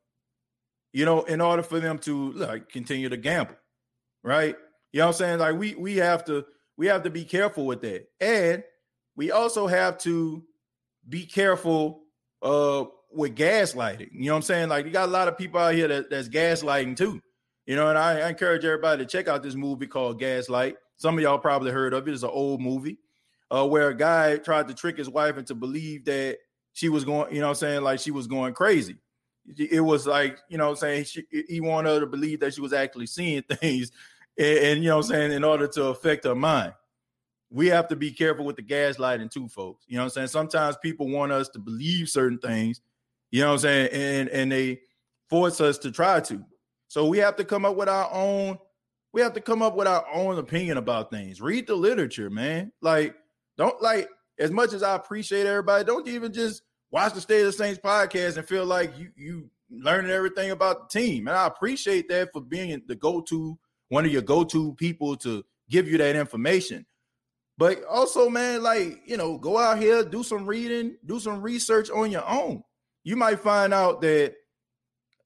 you 0.93 1.05
know, 1.05 1.22
in 1.22 1.41
order 1.41 1.62
for 1.62 1.81
them 1.81 1.99
to 1.99 2.33
like 2.33 2.68
continue 2.68 3.09
to 3.09 3.16
gamble, 3.16 3.57
right? 4.22 4.57
You 4.93 5.01
know 5.01 5.07
what 5.07 5.16
I'm 5.16 5.18
saying? 5.18 5.39
Like 5.41 5.57
we 5.57 5.74
we 5.74 5.97
have 5.97 6.24
to 6.26 6.45
we 6.76 6.87
have 6.87 7.03
to 7.03 7.11
be 7.11 7.24
careful 7.24 7.66
with 7.66 7.83
that. 7.83 8.07
And 8.20 8.62
we 9.16 9.31
also 9.31 9.66
have 9.66 9.99
to 9.99 10.45
be 11.09 11.26
careful 11.26 12.05
uh 12.43 12.85
with 13.12 13.35
gaslighting. 13.35 14.11
You 14.12 14.26
know 14.26 14.33
what 14.33 14.37
I'm 14.37 14.43
saying? 14.43 14.68
Like 14.68 14.87
you 14.87 14.93
got 14.93 15.09
a 15.09 15.12
lot 15.12 15.29
of 15.29 15.37
people 15.37 15.61
out 15.61 15.74
here 15.74 15.89
that, 15.89 16.11
that's 16.11 16.29
gaslighting 16.29 16.97
too. 16.97 17.20
You 17.66 17.76
know, 17.76 17.89
and 17.89 17.99
I, 17.99 18.20
I, 18.20 18.29
encourage 18.31 18.64
everybody 18.64 19.05
to 19.05 19.07
check 19.07 19.29
out 19.29 19.43
this 19.43 19.55
movie 19.55 19.87
called 19.87 20.18
Gaslight. 20.18 20.76
Some 20.97 21.18
of 21.18 21.20
y'all 21.22 21.39
probably 21.39 21.70
heard 21.70 21.93
of 21.93 22.09
it. 22.09 22.14
It's 22.14 22.22
an 22.22 22.31
old 22.31 22.62
movie 22.62 22.97
uh, 23.51 23.66
where 23.66 23.88
a 23.88 23.94
guy 23.94 24.36
tried 24.36 24.68
to 24.68 24.74
trick 24.74 24.99
his 24.99 25.09
wife 25.09 25.38
into 25.38 25.55
believe 25.55 26.05
that 26.05 26.38
she 26.72 26.88
was 26.88 27.05
going, 27.05 27.34
you 27.34 27.40
know 27.40 27.49
I'm 27.49 27.55
saying, 27.55 27.82
like 27.82 28.01
she 28.01 28.11
was 28.11 28.26
going 28.26 28.55
crazy. 28.55 28.96
It 29.57 29.80
was 29.80 30.07
like, 30.07 30.38
you 30.49 30.59
know 30.59 30.70
I'm 30.70 30.76
saying, 30.76 31.05
she, 31.05 31.24
he 31.49 31.61
wanted 31.61 31.90
her 31.90 32.01
to 32.01 32.07
believe 32.07 32.40
that 32.40 32.55
she 32.55 32.61
was 32.61 32.72
actually 32.72 33.07
seeing 33.07 33.42
things 33.61 33.92
and, 34.36 34.59
and 34.59 34.82
you 34.82 34.90
know 34.90 34.99
I'm 34.99 35.03
saying, 35.03 35.32
in 35.32 35.44
order 35.44 35.66
to 35.68 35.86
affect 35.86 36.24
her 36.24 36.34
mind 36.34 36.74
we 37.51 37.66
have 37.68 37.88
to 37.88 37.96
be 37.96 38.11
careful 38.11 38.44
with 38.44 38.57
the 38.57 38.62
gaslighting 38.62 39.30
too, 39.30 39.49
folks. 39.49 39.84
You 39.88 39.96
know 39.96 40.03
what 40.03 40.07
I'm 40.07 40.11
saying? 40.11 40.28
Sometimes 40.28 40.76
people 40.76 41.09
want 41.09 41.32
us 41.32 41.49
to 41.51 41.59
believe 41.59 42.09
certain 42.09 42.38
things, 42.38 42.80
you 43.30 43.40
know 43.40 43.49
what 43.49 43.53
I'm 43.55 43.59
saying, 43.61 43.88
and 43.92 44.28
and 44.28 44.53
they 44.53 44.80
force 45.28 45.61
us 45.61 45.78
to 45.78 45.90
try 45.90 46.20
to. 46.20 46.44
So 46.88 47.07
we 47.07 47.18
have 47.18 47.36
to 47.36 47.44
come 47.44 47.64
up 47.64 47.76
with 47.76 47.88
our 47.88 48.11
own, 48.12 48.59
we 49.12 49.20
have 49.20 49.32
to 49.34 49.40
come 49.40 49.62
up 49.62 49.76
with 49.76 49.86
our 49.86 50.07
own 50.12 50.38
opinion 50.38 50.78
about 50.78 51.11
things. 51.11 51.40
Read 51.40 51.66
the 51.66 51.74
literature, 51.74 52.30
man. 52.30 52.72
Like, 52.80 53.14
don't 53.59 53.82
like 53.82 54.09
as 54.38 54.50
much 54.50 54.72
as 54.72 54.82
I 54.82 54.94
appreciate 54.94 55.46
everybody, 55.46 55.84
don't 55.84 56.09
even 56.09 56.32
just 56.32 56.62
watch 56.90 57.12
the 57.12 57.20
State 57.20 57.40
of 57.40 57.46
the 57.46 57.52
Saints 57.52 57.80
podcast 57.84 58.38
and 58.38 58.48
feel 58.48 58.64
like 58.64 58.96
you 58.96 59.11
you 59.16 59.50
learning 59.70 60.11
everything 60.11 60.50
about 60.50 60.88
the 60.88 61.00
team. 61.00 61.28
And 61.28 61.36
I 61.36 61.46
appreciate 61.46 62.09
that 62.09 62.30
for 62.32 62.40
being 62.40 62.80
the 62.86 62.94
go-to, 62.94 63.59
one 63.88 64.06
of 64.06 64.11
your 64.11 64.22
go-to 64.22 64.74
people 64.74 65.16
to 65.18 65.44
give 65.68 65.86
you 65.86 65.98
that 65.98 66.16
information. 66.16 66.86
But 67.59 67.84
also, 67.84 68.30
man, 68.30 68.62
like, 68.62 69.02
you 69.04 69.16
know, 69.16 69.36
go 69.36 69.59
out 69.59 69.78
here, 69.78 70.04
do 70.04 70.22
some 70.22 70.46
reading, 70.46 70.96
do 71.04 71.18
some 71.20 71.42
research 71.42 71.90
on 71.90 72.11
your 72.11 72.26
own. 72.26 72.62
You 73.04 73.16
might 73.16 73.40
find 73.40 73.74
out 73.74 74.00
that, 74.02 74.36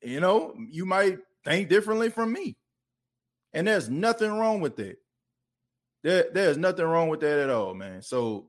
you 0.03 0.19
know, 0.19 0.55
you 0.71 0.87
might 0.87 1.19
think 1.45 1.69
differently 1.69 2.09
from 2.09 2.33
me. 2.33 2.57
And 3.53 3.69
there's 3.69 3.91
nothing 3.91 4.33
wrong 4.33 4.61
with 4.61 4.77
that. 4.77 4.97
There, 6.03 6.27
there's 6.33 6.59
nothing 6.59 6.85
wrong 6.85 7.09
with 7.09 7.21
that 7.21 7.39
at 7.39 7.51
all, 7.51 7.75
man. 7.75 8.03
So 8.03 8.49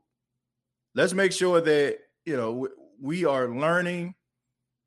let's 0.96 1.14
make 1.14 1.32
sure 1.32 1.62
that, 1.62 2.00
you 2.26 2.36
know, 2.36 2.68
we 3.00 3.26
are 3.26 3.48
learning 3.48 4.16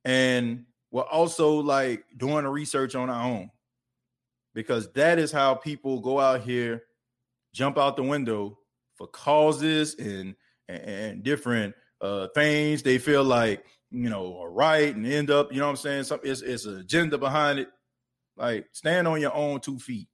and 0.05 0.65
we're 0.91 1.03
also 1.03 1.61
like 1.61 2.05
doing 2.17 2.45
the 2.45 2.51
research 2.51 2.95
on 2.95 3.11
our 3.11 3.25
own. 3.25 3.51
Because 4.55 4.91
that 4.93 5.19
is 5.19 5.31
how 5.31 5.55
people 5.55 6.01
go 6.01 6.19
out 6.19 6.41
here, 6.41 6.85
jump 7.53 7.77
out 7.77 7.97
the 7.97 8.03
window 8.03 8.59
for 8.97 9.07
causes 9.07 9.95
and 9.97 10.35
and 10.69 11.23
different 11.23 11.75
uh 12.01 12.27
things 12.35 12.83
they 12.83 12.99
feel 12.99 13.23
like 13.23 13.65
you 13.91 14.11
know 14.11 14.39
are 14.41 14.51
right 14.51 14.97
and 14.97 15.07
end 15.07 15.31
up 15.31 15.53
you 15.53 15.59
know 15.59 15.67
what 15.67 15.71
i'm 15.71 15.77
saying? 15.77 16.05
Something 16.05 16.31
it's, 16.31 16.41
it's 16.41 16.65
an 16.65 16.79
agenda 16.79 17.19
behind 17.19 17.59
it. 17.59 17.69
Like 18.37 18.67
stand 18.73 19.07
on 19.07 19.21
your 19.21 19.35
own 19.35 19.61
two 19.61 19.79
feet. 19.79 20.09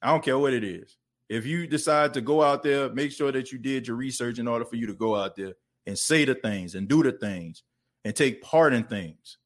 I 0.00 0.08
don't 0.08 0.24
care 0.24 0.38
what 0.38 0.54
it 0.54 0.64
is 0.64 0.96
if 1.28 1.46
you 1.46 1.66
decide 1.66 2.14
to 2.14 2.20
go 2.20 2.42
out 2.42 2.62
there 2.62 2.88
make 2.90 3.12
sure 3.12 3.32
that 3.32 3.52
you 3.52 3.58
did 3.58 3.86
your 3.86 3.96
research 3.96 4.38
in 4.38 4.48
order 4.48 4.64
for 4.64 4.76
you 4.76 4.86
to 4.86 4.94
go 4.94 5.16
out 5.16 5.36
there 5.36 5.54
and 5.86 5.98
say 5.98 6.24
the 6.24 6.34
things 6.34 6.74
and 6.74 6.88
do 6.88 7.02
the 7.02 7.12
things 7.12 7.62
and 8.04 8.14
take 8.14 8.42
part 8.42 8.72
in 8.74 8.84
things 8.84 9.38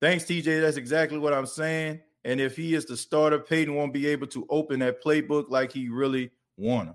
thanks 0.00 0.24
tj 0.24 0.60
that's 0.60 0.76
exactly 0.76 1.18
what 1.18 1.32
i'm 1.32 1.46
saying 1.46 2.00
and 2.24 2.40
if 2.40 2.56
he 2.56 2.74
is 2.74 2.86
the 2.86 2.96
starter 2.96 3.38
payton 3.38 3.74
won't 3.74 3.92
be 3.92 4.06
able 4.06 4.26
to 4.26 4.46
open 4.50 4.80
that 4.80 5.02
playbook 5.02 5.46
like 5.48 5.72
he 5.72 5.88
really 5.88 6.30
wanted 6.56 6.94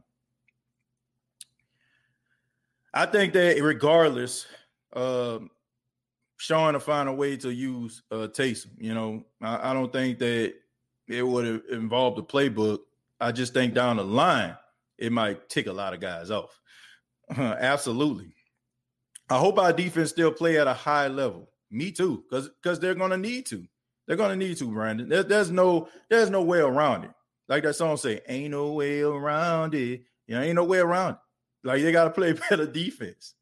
I 2.98 3.06
think 3.06 3.34
that 3.34 3.62
regardless, 3.62 4.48
um, 4.94 5.52
Sean 6.38 6.74
to 6.74 6.80
find 6.80 7.08
a 7.08 7.14
way 7.14 7.38
to 7.38 7.54
use 7.54 8.02
uh, 8.12 8.28
Taysom. 8.28 8.72
You 8.80 8.96
know, 8.96 9.24
I, 9.40 9.70
I 9.70 9.74
don't 9.74 9.94
think 9.94 10.18
that 10.18 10.56
it 11.08 11.22
would 11.22 11.46
have 11.46 11.62
involved 11.70 12.18
the 12.18 12.24
playbook. 12.24 12.80
I 13.20 13.32
just 13.32 13.54
think 13.54 13.74
down 13.74 13.98
the 13.98 14.04
line 14.04 14.56
it 14.98 15.12
might 15.12 15.50
tick 15.50 15.68
a 15.68 15.74
lot 15.74 15.94
of 15.94 16.00
guys 16.00 16.32
off. 16.32 16.60
Absolutely. 17.38 18.34
I 19.30 19.38
hope 19.38 19.60
our 19.60 19.74
defense 19.74 20.10
still 20.10 20.32
play 20.32 20.58
at 20.58 20.68
a 20.68 20.74
high 20.74 21.08
level. 21.08 21.50
Me 21.70 21.92
too, 21.92 22.24
because 22.30 22.50
because 22.50 22.80
they're 22.80 22.96
gonna 22.96 23.18
need 23.18 23.46
to. 23.48 23.66
They're 24.08 24.16
gonna 24.16 24.38
need 24.38 24.58
to, 24.58 24.72
Brandon. 24.72 25.10
There, 25.10 25.24
there's 25.24 25.52
no 25.52 25.90
there's 26.10 26.30
no 26.30 26.42
way 26.42 26.60
around 26.60 27.04
it. 27.04 27.12
Like 27.50 27.64
that 27.64 27.76
song 27.76 27.98
say, 27.98 28.22
ain't 28.28 28.52
no 28.52 28.72
way 28.74 29.02
around 29.02 29.76
it. 29.76 30.04
You 30.28 30.36
know, 30.36 30.42
ain't 30.42 30.56
no 30.56 30.64
way 30.64 30.80
around 30.80 31.14
it. 31.14 31.20
Like 31.64 31.82
they 31.82 31.92
got 31.92 32.06
to 32.06 32.10
play 32.12 32.34
better 32.50 32.66
defense. 32.66 33.34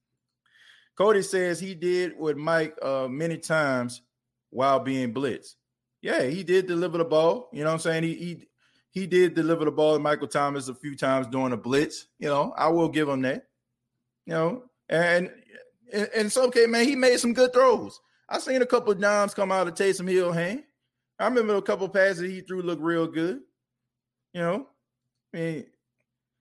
Cody 0.98 1.22
says 1.22 1.60
he 1.60 1.76
did 1.76 2.18
with 2.18 2.38
Mike 2.38 2.76
uh, 2.82 3.08
many 3.08 3.38
times 3.38 4.02
while 4.50 4.80
being 4.80 5.14
blitzed. 5.14 5.56
Yeah, 6.02 6.24
he 6.24 6.44
did 6.44 6.68
deliver 6.68 6.98
the 6.98 7.06
ball. 7.06 7.50
You 7.52 7.64
know 7.64 7.70
what 7.70 7.74
I'm 7.74 7.80
saying? 7.80 8.04
He 8.04 8.14
he 8.16 8.48
he 8.96 9.06
did 9.06 9.36
deliver 9.36 9.66
the 9.66 9.72
ball 9.72 9.94
to 9.94 10.00
Michael 10.00 10.28
Thomas 10.28 10.68
a 10.68 10.74
few 10.74 10.96
times 10.96 11.28
during 11.28 11.54
a 11.54 11.58
blitz. 11.58 12.08
You 12.18 12.30
know, 12.30 12.52
I 12.58 12.70
will 12.70 12.90
give 12.90 13.08
him 13.08 13.22
that. 13.22 13.46
You 14.26 14.34
know, 14.34 14.64
and 14.90 15.30
in 16.16 16.32
some 16.32 16.50
case, 16.50 16.68
man, 16.68 16.88
he 16.88 16.96
made 16.96 17.20
some 17.20 17.34
good 17.34 17.54
throws. 17.54 18.00
I 18.28 18.40
seen 18.40 18.64
a 18.64 18.66
couple 18.66 18.92
of 18.92 19.00
dimes 19.00 19.36
come 19.36 19.52
out 19.52 19.68
of 19.68 19.76
Taysom 19.76 20.10
Hill 20.10 20.32
hand. 20.32 20.64
I 21.20 21.26
remember 21.26 21.56
a 21.56 21.62
couple 21.62 21.88
passes 21.88 22.32
he 22.32 22.42
threw 22.42 22.64
look 22.64 22.80
real 22.82 23.06
good. 23.06 23.42
You 24.34 24.42
know, 24.42 24.68
I 25.32 25.38
mean, 25.38 25.66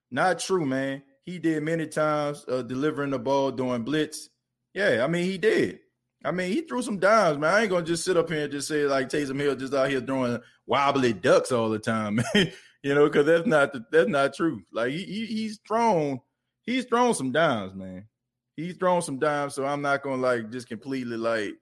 not 0.09 0.39
true, 0.39 0.65
man 0.65 1.03
he 1.25 1.39
did 1.39 1.63
many 1.63 1.87
times 1.87 2.45
uh, 2.47 2.61
delivering 2.61 3.09
the 3.09 3.19
ball 3.19 3.51
during 3.51 3.83
blitz. 3.83 4.29
Yeah, 4.73 5.03
I 5.03 5.07
mean 5.07 5.25
he 5.25 5.37
did. 5.37 5.79
I 6.23 6.31
mean 6.31 6.51
he 6.51 6.61
threw 6.61 6.81
some 6.81 6.99
dimes, 6.99 7.37
man. 7.37 7.53
I 7.53 7.61
ain't 7.61 7.69
gonna 7.69 7.85
just 7.85 8.03
sit 8.03 8.17
up 8.17 8.29
here 8.29 8.43
and 8.43 8.51
just 8.51 8.67
say 8.67 8.85
like 8.85 9.09
Taysom 9.09 9.39
Hill 9.39 9.55
just 9.55 9.73
out 9.73 9.89
here 9.89 10.01
throwing 10.01 10.39
wobbly 10.65 11.13
ducks 11.13 11.51
all 11.51 11.69
the 11.69 11.79
time, 11.79 12.15
man. 12.33 12.51
you 12.83 12.95
know, 12.95 13.05
because 13.05 13.25
that's 13.25 13.47
not 13.47 13.73
the, 13.73 13.85
that's 13.91 14.09
not 14.09 14.33
true. 14.33 14.61
Like 14.71 14.91
he, 14.91 15.03
he 15.03 15.25
he's 15.25 15.59
thrown 15.67 16.19
he's 16.63 16.85
thrown 16.85 17.13
some 17.13 17.31
dimes, 17.31 17.73
man. 17.73 18.07
He's 18.55 18.77
thrown 18.77 19.01
some 19.01 19.19
dimes, 19.19 19.53
so 19.53 19.65
I'm 19.65 19.81
not 19.81 20.01
gonna 20.01 20.21
like 20.21 20.51
just 20.51 20.67
completely 20.67 21.17
like 21.17 21.55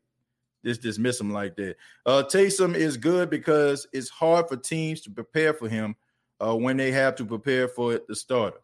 just 0.63 0.81
dismiss 0.81 1.19
him 1.19 1.31
like 1.31 1.55
that. 1.57 1.75
Uh 2.05 2.23
Taysom 2.23 2.75
is 2.75 2.97
good 2.97 3.29
because 3.29 3.87
it's 3.91 4.09
hard 4.09 4.47
for 4.47 4.55
teams 4.55 5.01
to 5.01 5.09
prepare 5.09 5.53
for 5.53 5.67
him 5.67 5.95
uh, 6.39 6.55
when 6.55 6.77
they 6.77 6.91
have 6.91 7.15
to 7.15 7.25
prepare 7.25 7.67
for 7.67 7.93
it, 7.93 8.07
the 8.07 8.15
starter. 8.15 8.59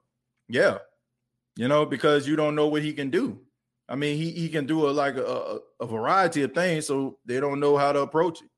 Yeah, 0.48 0.80
you 1.56 1.68
know, 1.68 1.86
because 1.86 2.28
you 2.28 2.36
don't 2.36 2.56
know 2.56 2.68
what 2.68 2.82
he 2.82 2.94
can 2.94 3.10
do. 3.10 3.40
I 3.90 3.96
mean, 3.96 4.18
he, 4.18 4.30
he 4.32 4.50
can 4.50 4.68
do 4.68 4.88
a, 4.88 4.92
like 4.92 5.18
a, 5.18 5.60
a 5.80 5.88
variety 5.88 6.44
of 6.44 6.54
things, 6.54 6.86
so 6.86 7.18
they 7.26 7.40
don't 7.40 7.60
know 7.60 7.76
how 7.76 7.92
to 7.92 8.02
approach 8.02 8.42
it. 8.44 8.50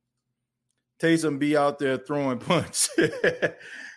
Taysom 1.01 1.39
be 1.39 1.55
out 1.55 1.79
there 1.79 1.97
throwing 1.97 2.38
punts. 2.39 2.89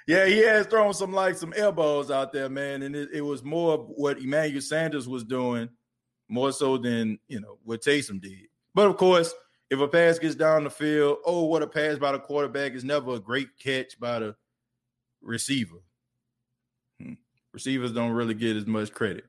yeah, 0.07 0.27
he 0.27 0.39
has 0.39 0.67
thrown 0.67 0.95
some 0.95 1.13
like 1.13 1.37
some 1.37 1.53
elbows 1.57 2.11
out 2.11 2.33
there, 2.33 2.49
man, 2.49 2.83
and 2.83 2.95
it, 2.95 3.09
it 3.13 3.21
was 3.21 3.43
more 3.43 3.79
what 3.79 4.19
Emmanuel 4.19 4.63
Sanders 4.63 5.09
was 5.09 5.25
doing, 5.25 5.69
more 6.29 6.53
so 6.53 6.79
than 6.79 7.19
you 7.27 7.41
know 7.41 7.59
what 7.65 7.83
Taysom 7.83 8.21
did. 8.21 8.47
But 8.73 8.87
of 8.87 8.97
course, 8.97 9.35
if 9.71 9.81
a 9.81 9.89
pass 9.89 10.21
gets 10.21 10.37
down 10.37 10.65
the 10.65 10.71
field, 10.71 11.19
oh, 11.27 11.45
what 11.47 11.63
a 11.63 11.67
pass 11.67 11.99
by 11.99 12.13
the 12.13 12.21
quarterback 12.21 12.73
is 12.73 12.85
never 12.85 13.15
a 13.15 13.21
great 13.21 13.49
catch 13.59 13.99
by 13.99 14.21
the 14.21 14.37
receiver. 15.21 15.79
Hmm. 17.03 17.15
Receivers 17.53 17.93
don't 17.93 18.13
really 18.13 18.35
get 18.35 18.57
as 18.57 18.67
much 18.67 18.93
credit. 18.93 19.25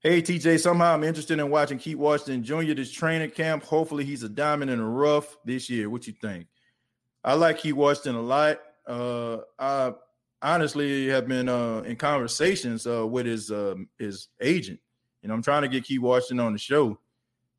Hey 0.00 0.22
TJ, 0.22 0.60
somehow 0.60 0.94
I'm 0.94 1.02
interested 1.02 1.40
in 1.40 1.50
watching 1.50 1.76
Keith 1.76 1.96
Washington 1.96 2.44
Jr. 2.44 2.72
this 2.72 2.92
training 2.92 3.30
camp. 3.30 3.64
Hopefully 3.64 4.04
he's 4.04 4.22
a 4.22 4.28
diamond 4.28 4.70
in 4.70 4.78
the 4.78 4.84
rough 4.84 5.36
this 5.44 5.68
year. 5.68 5.90
What 5.90 6.06
you 6.06 6.12
think? 6.12 6.46
I 7.24 7.34
like 7.34 7.58
Keith 7.58 7.74
Washington 7.74 8.14
a 8.14 8.22
lot. 8.22 8.60
Uh, 8.86 9.38
I 9.58 9.94
honestly 10.40 11.08
have 11.08 11.26
been 11.26 11.48
uh, 11.48 11.78
in 11.80 11.96
conversations 11.96 12.86
uh, 12.86 13.04
with 13.04 13.26
his 13.26 13.50
uh, 13.50 13.74
his 13.98 14.28
agent. 14.40 14.78
Know, 15.24 15.34
I'm 15.34 15.42
trying 15.42 15.62
to 15.62 15.68
get 15.68 15.82
Keith 15.82 16.00
Washington 16.00 16.46
on 16.46 16.52
the 16.52 16.60
show. 16.60 16.96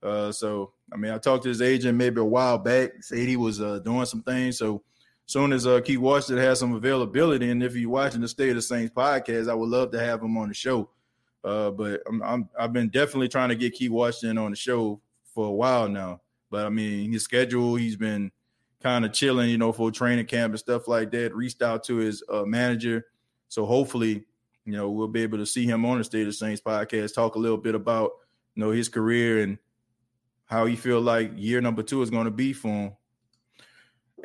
Uh, 0.02 0.32
so 0.32 0.72
I 0.94 0.96
mean, 0.96 1.12
I 1.12 1.18
talked 1.18 1.44
to 1.44 1.50
his 1.50 1.62
agent 1.62 1.98
maybe 1.98 2.22
a 2.22 2.24
while 2.24 2.58
back, 2.58 3.04
said 3.04 3.18
he 3.18 3.36
was 3.36 3.60
uh, 3.60 3.80
doing 3.80 4.06
some 4.06 4.24
things. 4.24 4.58
So 4.58 4.82
soon 5.26 5.52
as 5.52 5.68
uh, 5.68 5.82
Keith 5.82 6.00
Washington 6.00 6.42
has 6.46 6.60
some 6.60 6.74
availability, 6.74 7.52
and 7.52 7.62
if 7.62 7.76
you're 7.76 7.90
watching 7.90 8.22
the 8.22 8.30
State 8.30 8.52
of 8.52 8.56
the 8.56 8.62
Saints 8.62 8.94
podcast, 8.96 9.50
I 9.50 9.54
would 9.56 9.68
love 9.68 9.92
to 9.92 10.00
have 10.00 10.24
him 10.24 10.38
on 10.38 10.48
the 10.48 10.54
show. 10.54 10.90
Uh, 11.44 11.72
but 11.72 12.02
I'm, 12.08 12.50
i 12.58 12.62
have 12.62 12.74
been 12.74 12.90
definitely 12.90 13.30
trying 13.30 13.50
to 13.50 13.56
get 13.56 13.74
Key 13.74 13.90
Washington 13.90 14.38
on 14.38 14.52
the 14.52 14.58
show 14.58 15.02
for 15.34 15.48
a 15.48 15.52
while 15.52 15.88
now. 15.88 16.22
But 16.52 16.66
I 16.66 16.70
mean, 16.70 17.12
his 17.12 17.24
schedule, 17.24 17.76
he's 17.76 17.96
been 17.96 18.32
kind 18.82 19.06
of 19.06 19.14
chilling, 19.14 19.50
you 19.50 19.58
know, 19.58 19.72
for 19.72 19.92
training 19.92 20.26
camp 20.26 20.52
and 20.52 20.60
stuff 20.60 20.88
like 20.88 21.12
that. 21.12 21.36
Reached 21.36 21.62
out 21.62 21.84
to 21.86 21.98
his 21.98 22.24
uh, 22.30 22.44
manager, 22.44 23.06
So 23.48 23.66
hopefully, 23.66 24.26
you 24.66 24.74
know, 24.74 24.90
we'll 24.90 25.08
be 25.08 25.24
able 25.24 25.38
to 25.38 25.46
see 25.46 25.66
him 25.66 25.86
on 25.86 25.98
the 25.98 26.04
State 26.04 26.28
of 26.28 26.36
Saints 26.36 26.62
podcast, 26.62 27.14
talk 27.14 27.36
a 27.36 27.40
little 27.40 27.58
bit 27.58 27.76
about 27.76 28.12
you 28.56 28.64
know 28.64 28.72
his 28.72 28.90
career 28.90 29.44
and 29.44 29.58
how 30.46 30.66
he 30.66 30.76
feel 30.76 31.00
like 31.00 31.32
year 31.36 31.62
number 31.62 31.84
two 31.84 32.02
is 32.02 32.10
going 32.10 32.26
to 32.26 32.32
be 32.32 32.54
for 32.54 32.68
him. 32.68 32.92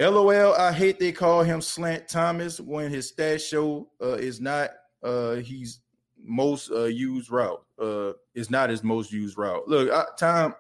LOL, 0.01 0.55
I 0.55 0.73
hate 0.73 0.99
they 0.99 1.13
call 1.13 1.43
him 1.43 1.61
Slant 1.61 2.09
Thomas 2.09 2.59
when 2.59 2.91
his 2.91 3.13
stats 3.13 3.49
show 3.49 3.89
uh, 4.03 4.15
is 4.15 4.41
not 4.41 4.71
uh, 5.05 5.37
he's 5.37 5.81
most 6.25 6.71
uh, 6.71 6.85
used 6.85 7.31
route. 7.31 7.63
Uh, 7.79 8.13
is 8.35 8.51
not 8.51 8.71
his 8.71 8.83
most 8.83 9.13
used 9.13 9.37
route. 9.37 9.67
Look, 9.67 9.91
I, 9.91 10.05
Tom, 10.17 10.55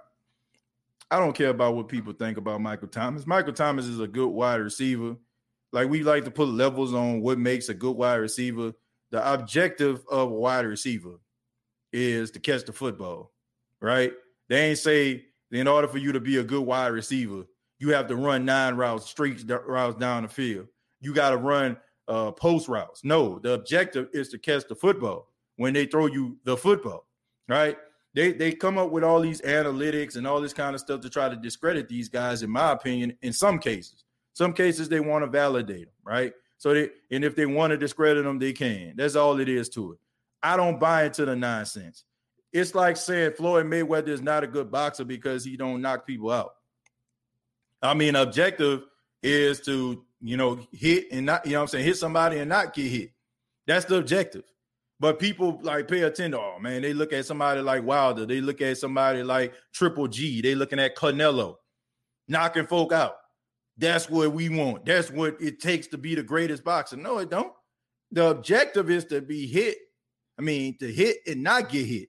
I 1.10 1.18
don't 1.18 1.34
care 1.34 1.50
about 1.50 1.76
what 1.76 1.88
people 1.88 2.12
think 2.12 2.38
about 2.38 2.60
Michael 2.60 2.88
Thomas. 2.88 3.26
Michael 3.26 3.52
Thomas 3.52 3.86
is 3.86 4.00
a 4.00 4.08
good 4.08 4.28
wide 4.28 4.60
receiver. 4.60 5.16
Like 5.72 5.88
we 5.88 6.02
like 6.02 6.24
to 6.24 6.30
put 6.30 6.48
levels 6.48 6.94
on 6.94 7.20
what 7.20 7.38
makes 7.38 7.68
a 7.68 7.74
good 7.74 7.96
wide 7.96 8.16
receiver. 8.16 8.72
The 9.10 9.32
objective 9.32 10.04
of 10.10 10.30
a 10.30 10.34
wide 10.34 10.66
receiver 10.66 11.20
is 11.92 12.30
to 12.32 12.40
catch 12.40 12.64
the 12.64 12.72
football, 12.72 13.32
right? 13.80 14.12
They 14.48 14.70
ain't 14.70 14.78
say 14.78 15.26
in 15.52 15.68
order 15.68 15.86
for 15.86 15.98
you 15.98 16.12
to 16.12 16.20
be 16.20 16.38
a 16.38 16.44
good 16.44 16.62
wide 16.62 16.88
receiver, 16.88 17.44
you 17.78 17.90
have 17.90 18.08
to 18.08 18.16
run 18.16 18.44
nine 18.44 18.74
routes, 18.74 19.08
straight 19.08 19.44
routes 19.48 19.98
down 19.98 20.22
the 20.24 20.28
field. 20.28 20.66
You 21.00 21.14
got 21.14 21.30
to 21.30 21.36
run 21.36 21.76
uh, 22.08 22.32
post 22.32 22.68
routes. 22.68 23.04
No, 23.04 23.38
the 23.38 23.52
objective 23.52 24.08
is 24.12 24.30
to 24.30 24.38
catch 24.38 24.66
the 24.68 24.74
football 24.74 25.28
when 25.56 25.74
they 25.74 25.86
throw 25.86 26.06
you 26.06 26.38
the 26.44 26.56
football, 26.56 27.06
right? 27.48 27.76
They 28.14 28.32
they 28.32 28.52
come 28.52 28.78
up 28.78 28.90
with 28.90 29.02
all 29.04 29.20
these 29.20 29.40
analytics 29.42 30.16
and 30.16 30.26
all 30.26 30.40
this 30.40 30.52
kind 30.52 30.74
of 30.74 30.80
stuff 30.80 31.00
to 31.00 31.10
try 31.10 31.28
to 31.28 31.36
discredit 31.36 31.88
these 31.88 32.08
guys. 32.08 32.42
In 32.42 32.50
my 32.50 32.72
opinion, 32.72 33.16
in 33.22 33.32
some 33.32 33.58
cases, 33.58 34.04
some 34.32 34.52
cases 34.52 34.88
they 34.88 35.00
want 35.00 35.24
to 35.24 35.30
validate 35.30 35.86
them, 35.86 35.94
right? 36.04 36.32
So 36.58 36.72
they 36.72 36.90
and 37.10 37.24
if 37.24 37.34
they 37.34 37.46
want 37.46 37.72
to 37.72 37.76
discredit 37.76 38.24
them, 38.24 38.38
they 38.38 38.52
can. 38.52 38.94
That's 38.96 39.16
all 39.16 39.38
it 39.40 39.48
is 39.48 39.68
to 39.70 39.92
it. 39.92 39.98
I 40.42 40.56
don't 40.56 40.78
buy 40.78 41.04
into 41.04 41.24
the 41.24 41.34
nonsense. 41.34 42.04
It's 42.52 42.74
like 42.74 42.96
saying 42.96 43.32
Floyd 43.32 43.66
Mayweather 43.66 44.08
is 44.08 44.22
not 44.22 44.44
a 44.44 44.46
good 44.46 44.70
boxer 44.70 45.04
because 45.04 45.44
he 45.44 45.56
don't 45.56 45.82
knock 45.82 46.06
people 46.06 46.30
out. 46.30 46.54
I 47.82 47.94
mean, 47.94 48.14
objective 48.14 48.84
is 49.22 49.60
to 49.62 50.04
you 50.20 50.36
know 50.36 50.60
hit 50.72 51.08
and 51.10 51.26
not 51.26 51.44
you 51.46 51.52
know 51.52 51.62
I'm 51.62 51.66
saying 51.66 51.84
hit 51.84 51.96
somebody 51.96 52.38
and 52.38 52.48
not 52.48 52.74
get 52.74 52.90
hit. 52.90 53.10
That's 53.66 53.86
the 53.86 53.96
objective. 53.96 54.44
But 55.00 55.18
people 55.18 55.58
like 55.62 55.88
pay 55.88 56.02
attention. 56.02 56.34
Oh 56.34 56.58
man, 56.60 56.82
they 56.82 56.94
look 56.94 57.12
at 57.12 57.26
somebody 57.26 57.60
like 57.60 57.84
Wilder. 57.84 58.26
They 58.26 58.40
look 58.40 58.60
at 58.60 58.78
somebody 58.78 59.22
like 59.22 59.52
Triple 59.72 60.08
G. 60.08 60.40
They 60.40 60.54
looking 60.54 60.78
at 60.78 60.96
Canelo, 60.96 61.56
knocking 62.28 62.66
folk 62.66 62.92
out. 62.92 63.16
That's 63.76 64.08
what 64.08 64.32
we 64.32 64.48
want. 64.48 64.84
That's 64.84 65.10
what 65.10 65.40
it 65.40 65.60
takes 65.60 65.88
to 65.88 65.98
be 65.98 66.14
the 66.14 66.22
greatest 66.22 66.62
boxer. 66.62 66.96
No, 66.96 67.18
it 67.18 67.28
don't. 67.28 67.52
The 68.12 68.28
objective 68.28 68.88
is 68.88 69.04
to 69.06 69.20
be 69.20 69.46
hit. 69.46 69.78
I 70.38 70.42
mean, 70.42 70.78
to 70.78 70.92
hit 70.92 71.18
and 71.26 71.42
not 71.42 71.70
get 71.70 71.86
hit. 71.86 72.08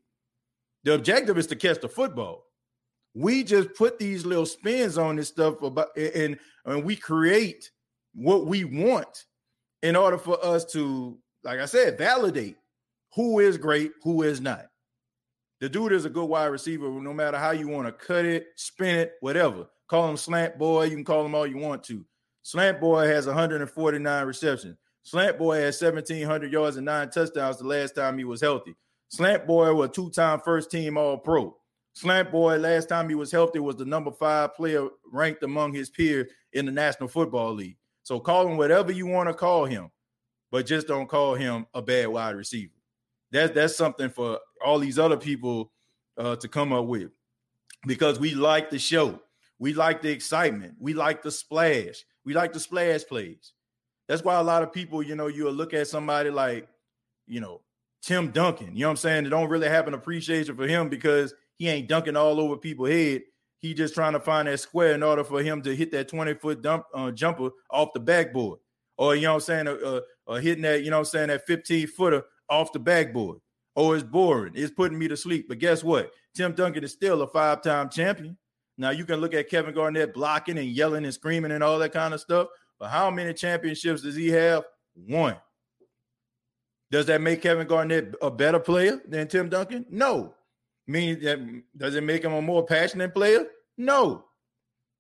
The 0.84 0.94
objective 0.94 1.38
is 1.38 1.48
to 1.48 1.56
catch 1.56 1.82
the 1.82 1.90
football. 1.90 2.46
We 3.16 3.44
just 3.44 3.74
put 3.74 3.98
these 3.98 4.26
little 4.26 4.46
spins 4.46 4.98
on 4.98 5.16
this 5.16 5.30
stuff 5.30 5.62
about 5.64 5.96
and, 5.98 6.38
and 6.66 6.84
we 6.84 6.96
create 6.96 7.72
what 8.14 8.46
we 8.46 8.64
want 8.64 9.26
in 9.82 9.96
order 9.96 10.18
for 10.18 10.44
us 10.46 10.66
to, 10.74 11.18
like 11.44 11.60
I 11.60 11.66
said, 11.66 11.98
validate 11.98 12.58
who 13.16 13.40
is 13.40 13.58
great, 13.58 13.92
who 14.04 14.24
is 14.24 14.42
not. 14.42 14.68
The 15.62 15.70
dude 15.70 15.94
is 15.94 16.06
a 16.06 16.10
good 16.10 16.26
wide 16.26 16.48
receiver, 16.48 16.90
no 16.90 17.14
matter 17.14 17.38
how 17.38 17.52
you 17.52 17.68
want 17.68 17.88
to 17.88 17.92
cut 17.92 18.26
it, 18.26 18.48
spin 18.56 18.98
it, 18.98 19.14
whatever. 19.22 19.68
Call 19.88 20.10
him 20.10 20.18
slant 20.18 20.58
boy. 20.58 20.86
You 20.86 20.96
can 20.96 21.06
call 21.06 21.26
him 21.26 21.34
all 21.34 21.48
you 21.48 21.58
want 21.58 21.84
to. 21.86 22.06
Slant 22.44 22.80
boy 22.80 23.08
has 23.08 23.26
149 23.26 24.26
receptions. 24.26 24.78
Slant 25.04 25.38
boy 25.38 25.62
has 25.62 25.82
1,700 25.82 26.52
yards 26.52 26.78
and 26.78 26.86
nine 26.86 27.10
touchdowns 27.10 27.58
the 27.58 27.64
last 27.64 27.96
time 27.96 28.18
he 28.18 28.26
was 28.26 28.42
healthy. 28.42 28.76
Slant 29.08 29.48
boy 29.48 29.74
was 29.74 29.92
two-time 29.92 30.42
first 30.44 30.70
team 30.70 30.98
All 30.98 31.18
Pro. 31.18 31.56
Slant 31.94 32.32
boy, 32.32 32.58
last 32.58 32.90
time 32.90 33.08
he 33.08 33.16
was 33.16 33.32
healthy, 33.32 33.60
was 33.60 33.78
the 33.78 33.86
number 33.86 34.12
five 34.12 34.54
player 34.56 34.90
ranked 35.12 35.44
among 35.44 35.74
his 35.74 35.90
peers 35.90 36.30
in 36.52 36.66
the 36.66 36.72
National 36.72 37.08
Football 37.08 37.54
League. 37.54 37.78
So 38.04 38.20
call 38.20 38.48
him 38.48 38.58
whatever 38.58 38.92
you 38.92 39.08
want 39.08 39.30
to 39.30 39.34
call 39.34 39.66
him, 39.66 39.90
but 40.52 40.66
just 40.66 40.88
don't 40.88 41.08
call 41.08 41.36
him 41.36 41.66
a 41.74 41.82
bad 41.82 42.10
wide 42.10 42.36
receiver. 42.36 42.75
That's 43.32 43.54
that's 43.54 43.76
something 43.76 44.10
for 44.10 44.40
all 44.64 44.80
these 44.80 45.00
other 45.00 45.18
people 45.18 45.72
uh, 46.18 46.36
to 46.38 46.48
come 46.48 46.74
up 46.74 46.86
with 46.86 47.12
because 47.86 48.20
we 48.20 48.34
like 48.34 48.70
the 48.70 48.80
show. 48.80 49.20
We 49.60 49.74
like 49.74 50.02
the 50.02 50.10
excitement. 50.10 50.76
We 50.80 50.94
like 50.94 51.22
the 51.22 51.32
splash. 51.32 52.06
We 52.26 52.34
like 52.34 52.54
the 52.54 52.60
splash 52.60 53.06
plays. 53.06 53.54
That's 54.08 54.24
why 54.24 54.36
a 54.36 54.44
lot 54.44 54.64
of 54.64 54.74
people, 54.74 55.02
you 55.02 55.16
know, 55.16 55.28
you'll 55.28 55.54
look 55.54 55.74
at 55.74 55.88
somebody 55.88 56.30
like, 56.30 56.68
you 57.26 57.40
know, 57.40 57.62
Tim 58.02 58.32
Duncan. 58.32 58.76
You 58.76 58.82
know 58.82 58.88
what 58.88 58.92
I'm 58.92 58.98
saying? 58.98 59.24
They 59.24 59.30
don't 59.30 59.50
really 59.50 59.70
have 59.70 59.88
an 59.88 59.94
appreciation 59.94 60.56
for 60.56 60.68
him 60.68 60.90
because 60.90 61.34
he 61.58 61.68
ain't 61.68 61.88
dunking 61.88 62.16
all 62.16 62.40
over 62.40 62.58
people's 62.58 62.90
head. 62.90 63.24
He 63.60 63.74
just 63.74 63.96
trying 63.96 64.14
to 64.14 64.20
find 64.20 64.48
that 64.48 64.60
square 64.60 64.94
in 64.94 65.02
order 65.02 65.24
for 65.24 65.42
him 65.42 65.62
to 65.64 65.76
hit 65.76 65.92
that 65.92 66.08
20 66.08 66.36
foot 66.36 66.62
dump 66.62 66.86
uh, 66.94 67.12
jumper 67.12 67.50
off 67.72 67.94
the 67.94 68.00
backboard. 68.00 68.60
Or, 68.98 69.16
you 69.16 69.24
know 69.24 69.34
what 69.34 69.50
I'm 69.50 69.66
saying? 69.66 69.68
Uh, 69.68 69.72
uh, 69.72 70.02
uh 70.28 70.36
hitting 70.36 70.62
that, 70.64 70.84
you 70.84 70.92
know 70.92 70.98
what 70.98 71.08
I'm 71.08 71.12
saying, 71.12 71.28
that 71.30 71.48
15 71.48 71.88
footer 71.88 72.24
off 72.50 72.72
the 72.72 72.80
backboard. 72.80 73.40
Oh, 73.76 73.94
it's 73.94 74.04
boring. 74.04 74.54
It's 74.56 74.72
putting 74.72 74.98
me 74.98 75.08
to 75.08 75.18
sleep. 75.18 75.48
But 75.50 75.60
guess 75.60 75.84
what? 75.84 76.12
Tim 76.34 76.54
Duncan 76.54 76.84
is 76.84 76.94
still 76.94 77.22
a 77.22 77.28
five 77.28 77.62
time 77.62 77.90
champion. 77.90 78.38
Now 78.78 78.90
you 78.90 79.06
can 79.06 79.20
look 79.22 79.34
at 79.34 79.50
Kevin 79.50 79.74
Garnett 79.74 80.14
blocking 80.14 80.58
and 80.58 80.68
yelling 80.68 81.06
and 81.06 81.14
screaming 81.14 81.52
and 81.52 81.64
all 81.64 81.80
that 81.80 81.94
kind 81.94 82.14
of 82.14 82.22
stuff. 82.22 82.48
But 82.80 82.90
how 82.90 83.10
many 83.10 83.34
championships 83.34 84.02
does 84.02 84.16
he 84.16 84.30
have? 84.30 84.64
One. 84.94 85.38
Does 86.92 87.06
that 87.08 87.22
make 87.22 87.42
Kevin 87.42 87.68
Garnett 87.68 88.16
a 88.22 88.30
better 88.30 88.60
player 88.60 89.02
than 89.08 89.28
Tim 89.28 89.50
Duncan? 89.50 89.86
No. 89.90 90.36
Mean 90.88 91.22
that 91.24 91.64
does 91.76 91.96
it 91.96 92.04
make 92.04 92.24
him 92.24 92.34
a 92.34 92.42
more 92.42 92.66
passionate 92.66 93.14
player? 93.14 93.48
No. 93.78 94.26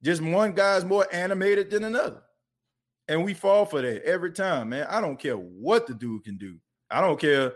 Just 0.01 0.21
one 0.21 0.53
guy's 0.53 0.83
more 0.83 1.07
animated 1.11 1.69
than 1.69 1.83
another. 1.83 2.21
And 3.07 3.23
we 3.23 3.33
fall 3.33 3.65
for 3.65 3.81
that 3.81 4.03
every 4.03 4.31
time, 4.31 4.69
man. 4.69 4.87
I 4.89 4.99
don't 4.99 5.19
care 5.19 5.35
what 5.35 5.85
the 5.85 5.93
dude 5.93 6.23
can 6.23 6.37
do. 6.37 6.57
I 6.89 7.01
don't 7.01 7.19
care 7.19 7.53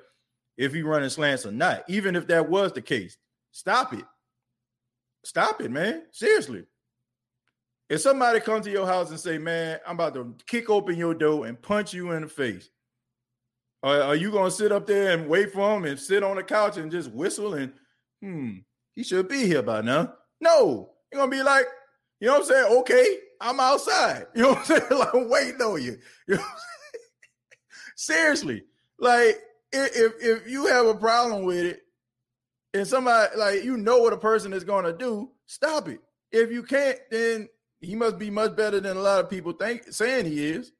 if 0.57 0.73
he 0.73 0.81
running 0.81 1.09
slants 1.09 1.45
or 1.45 1.51
not. 1.51 1.83
Even 1.87 2.15
if 2.15 2.27
that 2.27 2.49
was 2.49 2.73
the 2.73 2.81
case, 2.81 3.17
stop 3.51 3.93
it. 3.93 4.05
Stop 5.23 5.61
it, 5.61 5.71
man. 5.71 6.03
Seriously. 6.11 6.65
If 7.89 8.01
somebody 8.01 8.39
comes 8.39 8.65
to 8.65 8.71
your 8.71 8.85
house 8.85 9.09
and 9.09 9.19
say, 9.19 9.37
"Man, 9.37 9.79
I'm 9.85 9.95
about 9.95 10.13
to 10.13 10.35
kick 10.45 10.69
open 10.69 10.95
your 10.95 11.13
door 11.13 11.47
and 11.47 11.59
punch 11.59 11.93
you 11.93 12.11
in 12.11 12.21
the 12.21 12.27
face," 12.27 12.69
are, 13.81 14.01
are 14.01 14.15
you 14.15 14.31
gonna 14.31 14.51
sit 14.51 14.71
up 14.71 14.85
there 14.85 15.11
and 15.11 15.27
wait 15.27 15.51
for 15.51 15.75
him 15.75 15.85
and 15.85 15.99
sit 15.99 16.23
on 16.23 16.35
the 16.35 16.43
couch 16.43 16.77
and 16.77 16.91
just 16.91 17.11
whistle 17.11 17.55
and, 17.55 17.73
hmm, 18.21 18.57
he 18.95 19.03
should 19.03 19.27
be 19.27 19.45
here 19.45 19.63
by 19.63 19.81
now? 19.81 20.13
No, 20.39 20.91
you're 21.11 21.19
gonna 21.19 21.31
be 21.31 21.43
like, 21.43 21.65
you 22.19 22.27
know 22.27 22.33
what 22.33 22.41
I'm 22.41 22.47
saying? 22.47 22.77
Okay, 22.79 23.17
I'm 23.41 23.59
outside. 23.59 24.27
You 24.35 24.43
know 24.43 24.49
what 24.49 24.59
I'm 24.59 24.65
saying? 24.65 24.83
Like 24.91 25.13
waiting 25.13 25.61
on 25.61 25.81
you. 25.81 25.97
you 26.27 26.35
know 26.35 26.43
Seriously, 27.95 28.63
like 28.99 29.37
if 29.71 30.13
if 30.21 30.49
you 30.49 30.67
have 30.67 30.85
a 30.85 30.95
problem 30.95 31.43
with 31.43 31.65
it 31.65 31.81
and 32.73 32.87
somebody 32.87 33.35
like 33.37 33.63
you 33.63 33.77
know 33.77 33.99
what 33.99 34.13
a 34.13 34.17
person 34.17 34.53
is 34.53 34.63
going 34.63 34.85
to 34.85 34.93
do, 34.93 35.29
stop 35.47 35.87
it. 35.87 35.99
If 36.31 36.51
you 36.51 36.63
can't, 36.63 36.97
then 37.09 37.49
he 37.81 37.95
must 37.95 38.17
be 38.19 38.29
much 38.29 38.55
better 38.55 38.79
than 38.79 38.97
a 38.97 39.01
lot 39.01 39.23
of 39.23 39.29
people 39.29 39.53
think 39.53 39.83
saying 39.91 40.25
he 40.25 40.45
is. 40.45 40.71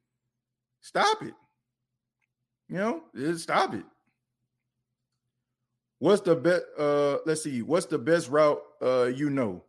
Stop 0.80 1.22
it. 1.22 1.34
You 2.68 2.76
know, 2.76 3.02
just 3.14 3.44
stop 3.44 3.74
it. 3.74 3.84
What's 5.98 6.22
the 6.22 6.36
best? 6.36 6.62
Uh, 6.78 7.18
let's 7.26 7.42
see. 7.42 7.62
What's 7.62 7.86
the 7.86 7.98
best 7.98 8.28
route? 8.28 8.62
Uh, 8.80 9.04
you 9.14 9.28
know. 9.28 9.64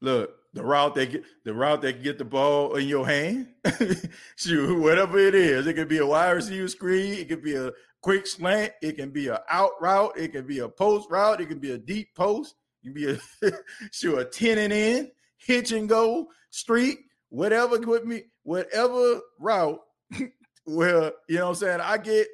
Look, 0.00 0.35
the 0.56 0.64
route 0.64 0.94
that 0.94 1.12
get 1.12 1.24
the 1.44 1.52
route 1.52 1.82
that 1.82 2.02
get 2.02 2.16
the 2.16 2.24
ball 2.24 2.76
in 2.76 2.88
your 2.88 3.06
hand. 3.06 3.48
Shoot, 4.36 4.80
whatever 4.80 5.18
it 5.18 5.34
is, 5.34 5.66
it 5.66 5.74
could 5.74 5.88
be 5.88 5.98
a 5.98 6.06
wide 6.06 6.30
receiver 6.30 6.66
screen. 6.66 7.12
It 7.12 7.28
could 7.28 7.42
be 7.42 7.54
a 7.54 7.72
quick 8.00 8.26
slant. 8.26 8.72
It 8.80 8.96
can 8.96 9.10
be 9.10 9.28
an 9.28 9.36
out 9.50 9.72
route. 9.82 10.18
It 10.18 10.32
can 10.32 10.46
be 10.46 10.60
a 10.60 10.68
post 10.68 11.10
route. 11.10 11.42
It 11.42 11.50
can 11.50 11.58
be 11.58 11.72
a 11.72 11.78
deep 11.78 12.14
post. 12.14 12.54
It 12.82 12.86
can 12.86 12.94
be 12.94 13.12
a 13.12 13.52
sure 13.92 14.20
a 14.20 14.24
10 14.24 14.56
and 14.56 14.72
in, 14.72 15.10
hitch 15.36 15.72
and 15.72 15.90
go, 15.90 16.28
street, 16.48 17.00
whatever 17.28 17.78
with 17.78 18.06
me, 18.06 18.22
whatever 18.42 19.20
route 19.38 19.80
where 20.64 21.12
you 21.28 21.36
know 21.36 21.44
what 21.44 21.48
I'm 21.50 21.54
saying 21.56 21.80
I 21.80 21.98
get 21.98 22.28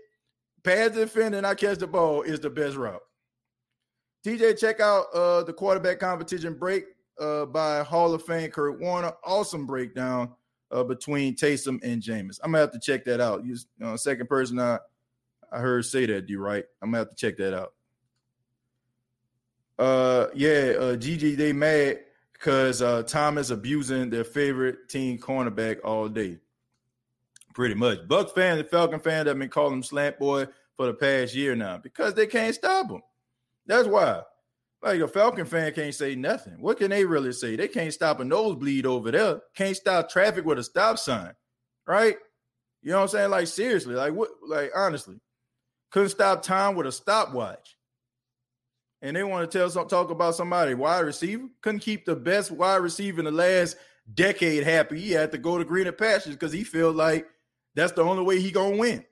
pads 0.63 0.95
defend 0.95 1.35
and 1.35 1.47
I 1.47 1.57
catch 1.57 1.79
the 1.79 1.89
ball 1.89 2.23
is 2.23 2.39
the 2.39 2.51
best 2.51 2.77
route. 2.77 3.03
TJ, 4.25 4.61
check 4.61 4.79
out 4.79 5.07
uh 5.13 5.43
the 5.43 5.53
quarterback 5.53 5.99
competition 5.99 6.55
break 6.55 6.85
uh 7.21 7.47
by 7.47 7.83
Hall 7.83 8.15
of 8.15 8.25
Fame 8.25 8.51
Kurt 8.51 8.81
Warner. 8.81 9.13
Awesome 9.25 9.67
breakdown 9.67 10.33
uh 10.71 10.85
between 10.85 11.35
Taysom 11.35 11.83
and 11.83 12.03
Jameis. 12.03 12.41
I'm 12.43 12.53
gonna 12.53 12.63
have 12.63 12.73
to 12.73 12.81
check 12.81 13.05
that 13.05 13.21
out. 13.21 13.45
You 13.45 13.57
know, 13.79 13.97
second 13.97 14.29
person 14.29 14.59
I 14.59 14.79
I 15.51 15.59
heard 15.59 15.85
say 15.85 16.07
that, 16.07 16.27
do 16.27 16.33
you 16.33 16.41
right? 16.41 16.65
I'm 16.81 16.91
gonna 16.91 16.99
have 16.99 17.11
to 17.11 17.17
check 17.17 17.37
that 17.39 17.55
out. 17.55 17.75
Uh 19.79 20.27
yeah, 20.35 20.75
uh 20.79 20.97
Gigi, 20.97 21.35
they 21.35 21.53
mad 21.53 22.01
because 22.33 22.83
uh 22.83 23.03
Thomas 23.03 23.51
abusing 23.51 24.11
their 24.11 24.25
favorite 24.25 24.89
team 24.89 25.19
cornerback 25.19 25.79
all 25.85 26.09
day. 26.09 26.39
Pretty 27.55 27.75
much. 27.75 28.09
Buck 28.09 28.35
fans 28.35 28.61
and 28.61 28.69
Falcon 28.69 29.01
fans 29.01 29.29
have 29.29 29.39
been 29.39 29.49
calling 29.49 29.75
him 29.75 29.83
slant 29.83 30.19
boy 30.19 30.47
for 30.77 30.87
the 30.87 30.95
past 30.95 31.35
year 31.35 31.55
now 31.55 31.79
because 31.79 32.15
they 32.15 32.27
can't 32.27 32.55
stop 32.55 32.91
him. 32.91 33.03
That's 33.67 33.87
why. 33.87 34.23
Like 34.83 35.01
a 35.01 35.07
Falcon 35.07 35.47
fan 35.47 35.73
can't 35.73 35.95
say 35.95 36.17
nothing. 36.17 36.61
What 36.61 36.79
can 36.79 36.91
they 36.91 37.05
really 37.05 37.33
say? 37.33 37.55
They 37.55 37.69
can't 37.69 37.93
stop 37.93 38.19
a 38.19 38.25
nosebleed 38.25 38.85
over 38.85 39.13
there. 39.13 39.41
Can't 39.55 39.77
stop 39.77 40.11
traffic 40.11 40.45
with 40.45 40.59
a 40.59 40.65
stop 40.65 40.99
sign, 40.99 41.33
right? 41.87 42.17
You 42.83 42.91
know 42.91 42.97
what 42.97 43.03
I'm 43.03 43.09
saying? 43.09 43.31
Like 43.31 43.47
seriously, 43.47 43.95
like 43.95 44.13
what? 44.13 44.31
Like 44.47 44.73
honestly, 44.75 45.21
couldn't 45.93 46.09
stop 46.09 46.43
time 46.43 46.75
with 46.75 46.87
a 46.87 46.93
stopwatch. 46.93 47.77
And 49.03 49.17
they 49.17 49.23
want 49.25 49.49
to 49.49 49.59
tell 49.59 49.71
some 49.71 49.89
talk 49.89 50.11
about 50.11 50.35
somebody 50.35 50.75
wide 50.75 51.01
receiver 51.01 51.49
couldn't 51.61 51.81
keep 51.81 52.05
the 52.05 52.17
best 52.17 52.51
wide 52.51 52.77
receiver 52.77 53.21
in 53.21 53.25
the 53.25 53.33
last 53.33 53.77
decade 54.15 54.65
happy. 54.65 55.01
He 55.01 55.13
had 55.13 55.31
to 55.33 55.39
go 55.39 55.59
to 55.59 55.65
greener 55.65 55.93
pastures 55.93 56.35
because 56.35 56.53
he 56.53 56.65
felt 56.65 56.97
like 56.97 57.27
that's 57.75 57.93
the 57.93 58.03
only 58.03 58.25
way 58.25 58.41
he 58.41 58.51
gonna 58.51 58.77
win. 58.77 59.05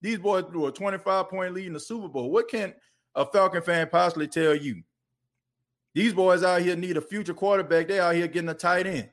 These 0.00 0.18
boys 0.18 0.44
threw 0.50 0.66
a 0.66 0.72
25 0.72 1.28
point 1.28 1.54
lead 1.54 1.66
in 1.66 1.72
the 1.74 1.80
Super 1.80 2.08
Bowl. 2.08 2.30
What 2.30 2.48
can 2.48 2.74
a 3.14 3.26
Falcon 3.26 3.62
fan 3.62 3.88
possibly 3.90 4.28
tell 4.28 4.54
you? 4.54 4.82
These 5.94 6.14
boys 6.14 6.42
out 6.42 6.62
here 6.62 6.76
need 6.76 6.96
a 6.96 7.00
future 7.00 7.34
quarterback. 7.34 7.88
They 7.88 8.00
out 8.00 8.14
here 8.14 8.26
getting 8.26 8.48
a 8.48 8.54
tight 8.54 8.86
end. 8.86 9.10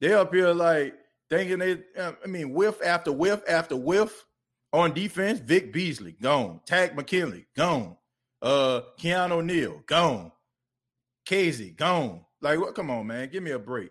They 0.00 0.12
up 0.12 0.32
here 0.32 0.52
like 0.52 0.94
thinking 1.30 1.58
they, 1.58 1.78
I 2.00 2.26
mean, 2.26 2.52
whiff 2.52 2.82
after 2.82 3.12
whiff 3.12 3.42
after 3.48 3.76
whiff 3.76 4.26
on 4.72 4.94
defense. 4.94 5.40
Vic 5.40 5.72
Beasley 5.72 6.12
gone. 6.12 6.60
Takk 6.66 6.94
McKinley 6.94 7.46
gone. 7.56 7.96
Uh, 8.42 8.82
Keanu 9.00 9.44
Neal 9.44 9.82
gone. 9.86 10.32
Casey 11.24 11.70
gone. 11.70 12.24
Like, 12.40 12.60
what? 12.60 12.74
Come 12.74 12.90
on, 12.90 13.06
man, 13.06 13.28
give 13.30 13.42
me 13.42 13.50
a 13.50 13.58
break. 13.58 13.90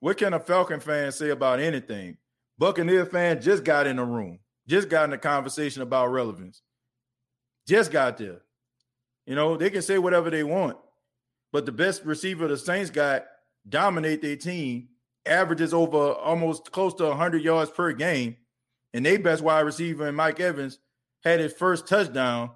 What 0.00 0.16
can 0.16 0.32
a 0.32 0.40
Falcon 0.40 0.80
fan 0.80 1.10
say 1.12 1.30
about 1.30 1.60
anything? 1.60 2.18
Buccaneer 2.56 3.04
fan 3.04 3.40
just 3.40 3.64
got 3.64 3.86
in 3.86 3.96
the 3.96 4.04
room, 4.04 4.38
just 4.66 4.88
got 4.88 5.04
in 5.04 5.10
the 5.10 5.18
conversation 5.18 5.82
about 5.82 6.10
relevance, 6.10 6.62
just 7.66 7.90
got 7.90 8.16
there. 8.16 8.40
You 9.28 9.34
know, 9.34 9.58
they 9.58 9.68
can 9.68 9.82
say 9.82 9.98
whatever 9.98 10.30
they 10.30 10.42
want, 10.42 10.78
but 11.52 11.66
the 11.66 11.72
best 11.72 12.02
receiver 12.06 12.48
the 12.48 12.56
Saints 12.56 12.88
got 12.88 13.26
dominate 13.68 14.22
their 14.22 14.36
team, 14.36 14.88
averages 15.26 15.74
over 15.74 16.12
almost 16.12 16.72
close 16.72 16.94
to 16.94 17.04
100 17.04 17.42
yards 17.42 17.70
per 17.70 17.92
game, 17.92 18.38
and 18.94 19.04
their 19.04 19.18
best 19.18 19.42
wide 19.42 19.66
receiver, 19.66 20.10
Mike 20.12 20.40
Evans, 20.40 20.78
had 21.24 21.40
his 21.40 21.52
first 21.52 21.86
touchdown 21.86 22.52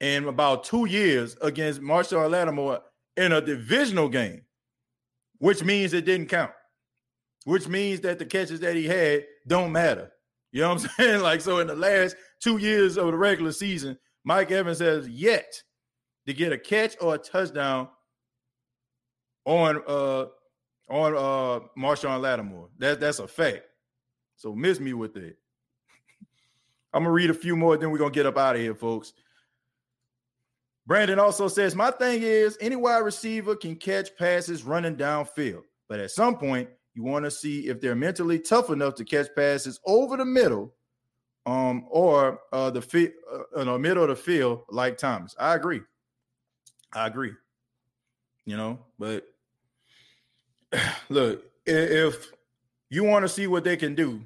in 0.00 0.24
about 0.24 0.64
two 0.64 0.86
years 0.86 1.36
against 1.42 1.82
Marshon 1.82 2.30
Lattimore 2.30 2.80
in 3.18 3.32
a 3.32 3.42
divisional 3.42 4.08
game, 4.08 4.40
which 5.36 5.62
means 5.62 5.92
it 5.92 6.06
didn't 6.06 6.30
count, 6.30 6.52
which 7.44 7.68
means 7.68 8.00
that 8.00 8.18
the 8.18 8.24
catches 8.24 8.60
that 8.60 8.74
he 8.74 8.86
had 8.86 9.26
don't 9.46 9.70
matter. 9.70 10.10
You 10.50 10.62
know 10.62 10.72
what 10.72 10.82
I'm 10.82 10.88
saying? 10.96 11.20
Like, 11.20 11.42
so 11.42 11.58
in 11.58 11.66
the 11.66 11.76
last 11.76 12.16
two 12.42 12.56
years 12.56 12.96
of 12.96 13.08
the 13.08 13.18
regular 13.18 13.52
season, 13.52 13.98
Mike 14.24 14.50
Evans 14.50 14.78
has 14.78 15.06
yet 15.10 15.62
to 16.26 16.34
get 16.34 16.52
a 16.52 16.58
catch 16.58 16.96
or 17.00 17.14
a 17.14 17.18
touchdown 17.18 17.88
on 19.44 19.82
uh 19.86 20.26
on 20.88 21.14
uh 21.14 21.60
Marshon 21.78 22.20
Lattimore. 22.20 22.68
That 22.78 23.00
that's 23.00 23.18
a 23.18 23.28
fact. 23.28 23.62
So 24.36 24.54
miss 24.54 24.80
me 24.80 24.92
with 24.92 25.16
it. 25.16 25.36
I'm 26.92 27.02
gonna 27.02 27.12
read 27.12 27.30
a 27.30 27.34
few 27.34 27.56
more, 27.56 27.76
then 27.76 27.90
we're 27.90 27.98
gonna 27.98 28.10
get 28.10 28.26
up 28.26 28.38
out 28.38 28.56
of 28.56 28.60
here, 28.60 28.74
folks. 28.74 29.12
Brandon 30.86 31.18
also 31.18 31.48
says, 31.48 31.74
My 31.74 31.90
thing 31.90 32.22
is 32.22 32.56
any 32.60 32.76
wide 32.76 32.98
receiver 32.98 33.56
can 33.56 33.76
catch 33.76 34.16
passes 34.16 34.62
running 34.62 34.96
downfield, 34.96 35.62
but 35.88 36.00
at 36.00 36.12
some 36.12 36.38
point, 36.38 36.68
you 36.94 37.02
want 37.02 37.24
to 37.24 37.30
see 37.30 37.66
if 37.66 37.80
they're 37.80 37.96
mentally 37.96 38.38
tough 38.38 38.70
enough 38.70 38.94
to 38.94 39.04
catch 39.04 39.26
passes 39.34 39.80
over 39.84 40.16
the 40.16 40.24
middle 40.24 40.72
um, 41.44 41.86
or 41.90 42.40
uh, 42.52 42.70
the, 42.70 42.80
fi- 42.80 43.12
uh, 43.54 43.78
middle 43.78 44.04
of 44.04 44.08
the 44.08 44.16
field 44.16 44.62
like 44.70 44.96
Thomas. 44.96 45.34
I 45.38 45.54
agree. 45.54 45.82
I 46.92 47.06
agree. 47.06 47.32
You 48.44 48.56
know, 48.56 48.78
but 48.98 49.26
look, 51.08 51.44
if 51.64 52.30
you 52.90 53.04
want 53.04 53.24
to 53.24 53.28
see 53.28 53.46
what 53.46 53.64
they 53.64 53.76
can 53.76 53.94
do, 53.94 54.22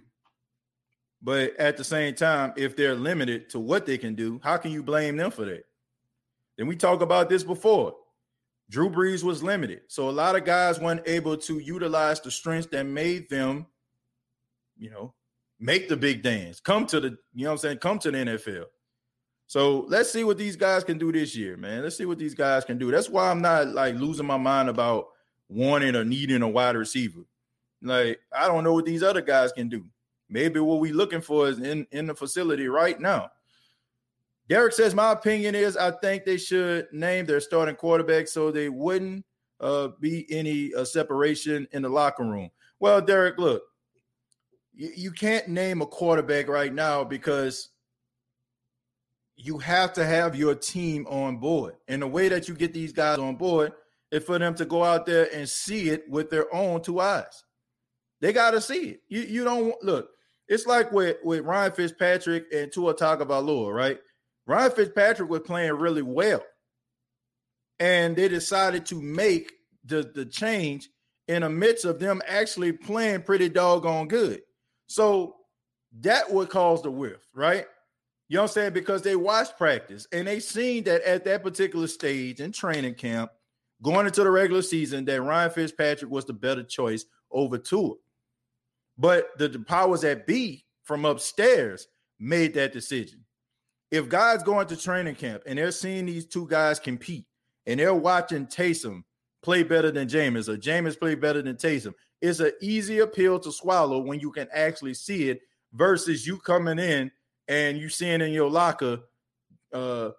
but 1.22 1.56
at 1.56 1.76
the 1.76 1.84
same 1.84 2.14
time, 2.14 2.52
if 2.56 2.76
they're 2.76 2.94
limited 2.94 3.50
to 3.50 3.60
what 3.60 3.86
they 3.86 3.98
can 3.98 4.14
do, 4.14 4.40
how 4.42 4.56
can 4.56 4.70
you 4.70 4.82
blame 4.82 5.16
them 5.16 5.30
for 5.30 5.44
that? 5.44 5.64
Then 6.56 6.66
we 6.66 6.76
talked 6.76 7.02
about 7.02 7.28
this 7.28 7.42
before. 7.42 7.94
Drew 8.70 8.88
Brees 8.88 9.24
was 9.24 9.42
limited. 9.42 9.80
So 9.88 10.08
a 10.08 10.12
lot 10.12 10.36
of 10.36 10.44
guys 10.44 10.78
weren't 10.78 11.06
able 11.06 11.36
to 11.38 11.58
utilize 11.58 12.20
the 12.20 12.30
strengths 12.30 12.68
that 12.68 12.84
made 12.84 13.28
them, 13.28 13.66
you 14.78 14.90
know, 14.90 15.14
make 15.58 15.88
the 15.88 15.96
big 15.96 16.22
dance, 16.22 16.60
come 16.60 16.86
to 16.86 17.00
the, 17.00 17.18
you 17.34 17.44
know 17.44 17.52
I'm 17.52 17.58
saying, 17.58 17.78
come 17.78 17.98
to 17.98 18.10
the 18.10 18.18
NFL. 18.18 18.64
So 19.50 19.84
let's 19.88 20.12
see 20.12 20.22
what 20.22 20.38
these 20.38 20.54
guys 20.54 20.84
can 20.84 20.96
do 20.96 21.10
this 21.10 21.34
year, 21.34 21.56
man. 21.56 21.82
Let's 21.82 21.96
see 21.96 22.06
what 22.06 22.20
these 22.20 22.36
guys 22.36 22.64
can 22.64 22.78
do. 22.78 22.92
That's 22.92 23.08
why 23.08 23.28
I'm 23.28 23.42
not 23.42 23.66
like 23.66 23.96
losing 23.96 24.24
my 24.24 24.36
mind 24.36 24.68
about 24.68 25.08
wanting 25.48 25.96
or 25.96 26.04
needing 26.04 26.42
a 26.42 26.48
wide 26.48 26.76
receiver. 26.76 27.22
Like 27.82 28.20
I 28.32 28.46
don't 28.46 28.62
know 28.62 28.74
what 28.74 28.84
these 28.84 29.02
other 29.02 29.20
guys 29.20 29.50
can 29.50 29.68
do. 29.68 29.84
Maybe 30.28 30.60
what 30.60 30.78
we're 30.78 30.94
looking 30.94 31.20
for 31.20 31.48
is 31.48 31.58
in 31.58 31.84
in 31.90 32.06
the 32.06 32.14
facility 32.14 32.68
right 32.68 33.00
now. 33.00 33.32
Derek 34.48 34.72
says, 34.72 34.94
my 34.94 35.10
opinion 35.10 35.56
is 35.56 35.76
I 35.76 35.90
think 35.90 36.24
they 36.24 36.36
should 36.36 36.86
name 36.92 37.26
their 37.26 37.40
starting 37.40 37.74
quarterback 37.74 38.28
so 38.28 38.52
they 38.52 38.68
wouldn't 38.68 39.24
uh, 39.58 39.88
be 39.98 40.28
any 40.30 40.72
uh, 40.74 40.84
separation 40.84 41.66
in 41.72 41.82
the 41.82 41.88
locker 41.88 42.22
room. 42.22 42.52
Well, 42.78 43.00
Derek, 43.00 43.36
look, 43.36 43.64
you, 44.76 44.92
you 44.94 45.10
can't 45.10 45.48
name 45.48 45.82
a 45.82 45.86
quarterback 45.86 46.46
right 46.46 46.72
now 46.72 47.02
because 47.02 47.70
you 49.42 49.56
have 49.58 49.94
to 49.94 50.04
have 50.04 50.36
your 50.36 50.54
team 50.54 51.06
on 51.08 51.38
board. 51.38 51.74
And 51.88 52.02
the 52.02 52.06
way 52.06 52.28
that 52.28 52.46
you 52.46 52.54
get 52.54 52.74
these 52.74 52.92
guys 52.92 53.18
on 53.18 53.36
board 53.36 53.72
is 54.12 54.22
for 54.22 54.38
them 54.38 54.54
to 54.56 54.66
go 54.66 54.84
out 54.84 55.06
there 55.06 55.28
and 55.34 55.48
see 55.48 55.88
it 55.88 56.08
with 56.10 56.28
their 56.28 56.52
own 56.54 56.82
two 56.82 57.00
eyes. 57.00 57.44
They 58.20 58.34
got 58.34 58.50
to 58.50 58.60
see 58.60 58.90
it. 58.90 59.00
You 59.08 59.22
you 59.22 59.44
don't 59.44 59.82
look. 59.82 60.10
It's 60.46 60.66
like 60.66 60.92
with 60.92 61.16
with 61.24 61.44
Ryan 61.44 61.72
Fitzpatrick 61.72 62.52
and 62.52 62.70
Tua 62.70 62.94
Tagovailoa, 62.94 63.72
right? 63.72 63.98
Ryan 64.46 64.72
Fitzpatrick 64.72 65.30
was 65.30 65.40
playing 65.40 65.72
really 65.72 66.02
well, 66.02 66.44
and 67.78 68.14
they 68.14 68.28
decided 68.28 68.84
to 68.86 69.00
make 69.00 69.52
the 69.84 70.10
the 70.14 70.26
change 70.26 70.90
in 71.28 71.42
the 71.42 71.48
midst 71.48 71.86
of 71.86 71.98
them 71.98 72.20
actually 72.26 72.72
playing 72.72 73.22
pretty 73.22 73.48
doggone 73.48 74.08
good. 74.08 74.42
So 74.86 75.36
that 76.00 76.30
would 76.30 76.50
cause 76.50 76.82
the 76.82 76.90
whiff, 76.90 77.26
right? 77.34 77.64
You 78.30 78.36
know 78.36 78.42
what 78.42 78.50
I'm 78.50 78.54
saying? 78.54 78.72
Because 78.74 79.02
they 79.02 79.16
watched 79.16 79.58
practice 79.58 80.06
and 80.12 80.28
they 80.28 80.38
seen 80.38 80.84
that 80.84 81.02
at 81.02 81.24
that 81.24 81.42
particular 81.42 81.88
stage 81.88 82.38
in 82.38 82.52
training 82.52 82.94
camp, 82.94 83.32
going 83.82 84.06
into 84.06 84.22
the 84.22 84.30
regular 84.30 84.62
season, 84.62 85.04
that 85.06 85.20
Ryan 85.20 85.50
Fitzpatrick 85.50 86.08
was 86.08 86.26
the 86.26 86.32
better 86.32 86.62
choice 86.62 87.06
over 87.32 87.58
Tua. 87.58 87.94
But 88.96 89.36
the, 89.36 89.48
the 89.48 89.58
powers 89.58 90.02
that 90.02 90.28
be 90.28 90.64
from 90.84 91.06
upstairs 91.06 91.88
made 92.20 92.54
that 92.54 92.72
decision. 92.72 93.24
If 93.90 94.08
guys 94.08 94.44
going 94.44 94.68
to 94.68 94.76
training 94.76 95.16
camp 95.16 95.42
and 95.44 95.58
they're 95.58 95.72
seeing 95.72 96.06
these 96.06 96.26
two 96.26 96.46
guys 96.46 96.78
compete 96.78 97.26
and 97.66 97.80
they're 97.80 97.92
watching 97.92 98.46
Taysom 98.46 99.02
play 99.42 99.64
better 99.64 99.90
than 99.90 100.06
Jameis 100.06 100.48
or 100.48 100.56
Jameis 100.56 100.96
play 100.96 101.16
better 101.16 101.42
than 101.42 101.56
Taysom, 101.56 101.94
it's 102.20 102.38
an 102.38 102.52
easier 102.60 103.08
pill 103.08 103.40
to 103.40 103.50
swallow 103.50 103.98
when 103.98 104.20
you 104.20 104.30
can 104.30 104.46
actually 104.52 104.94
see 104.94 105.30
it 105.30 105.40
versus 105.72 106.28
you 106.28 106.38
coming 106.38 106.78
in 106.78 107.10
and 107.50 107.76
you 107.76 107.88
seeing 107.88 108.20
in 108.20 108.30
your 108.30 108.48
locker, 108.48 109.00
uh, 109.74 110.10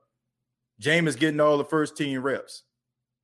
Jameis 0.81 1.17
getting 1.17 1.39
all 1.39 1.57
the 1.57 1.63
first 1.63 1.95
team 1.95 2.21
reps. 2.21 2.63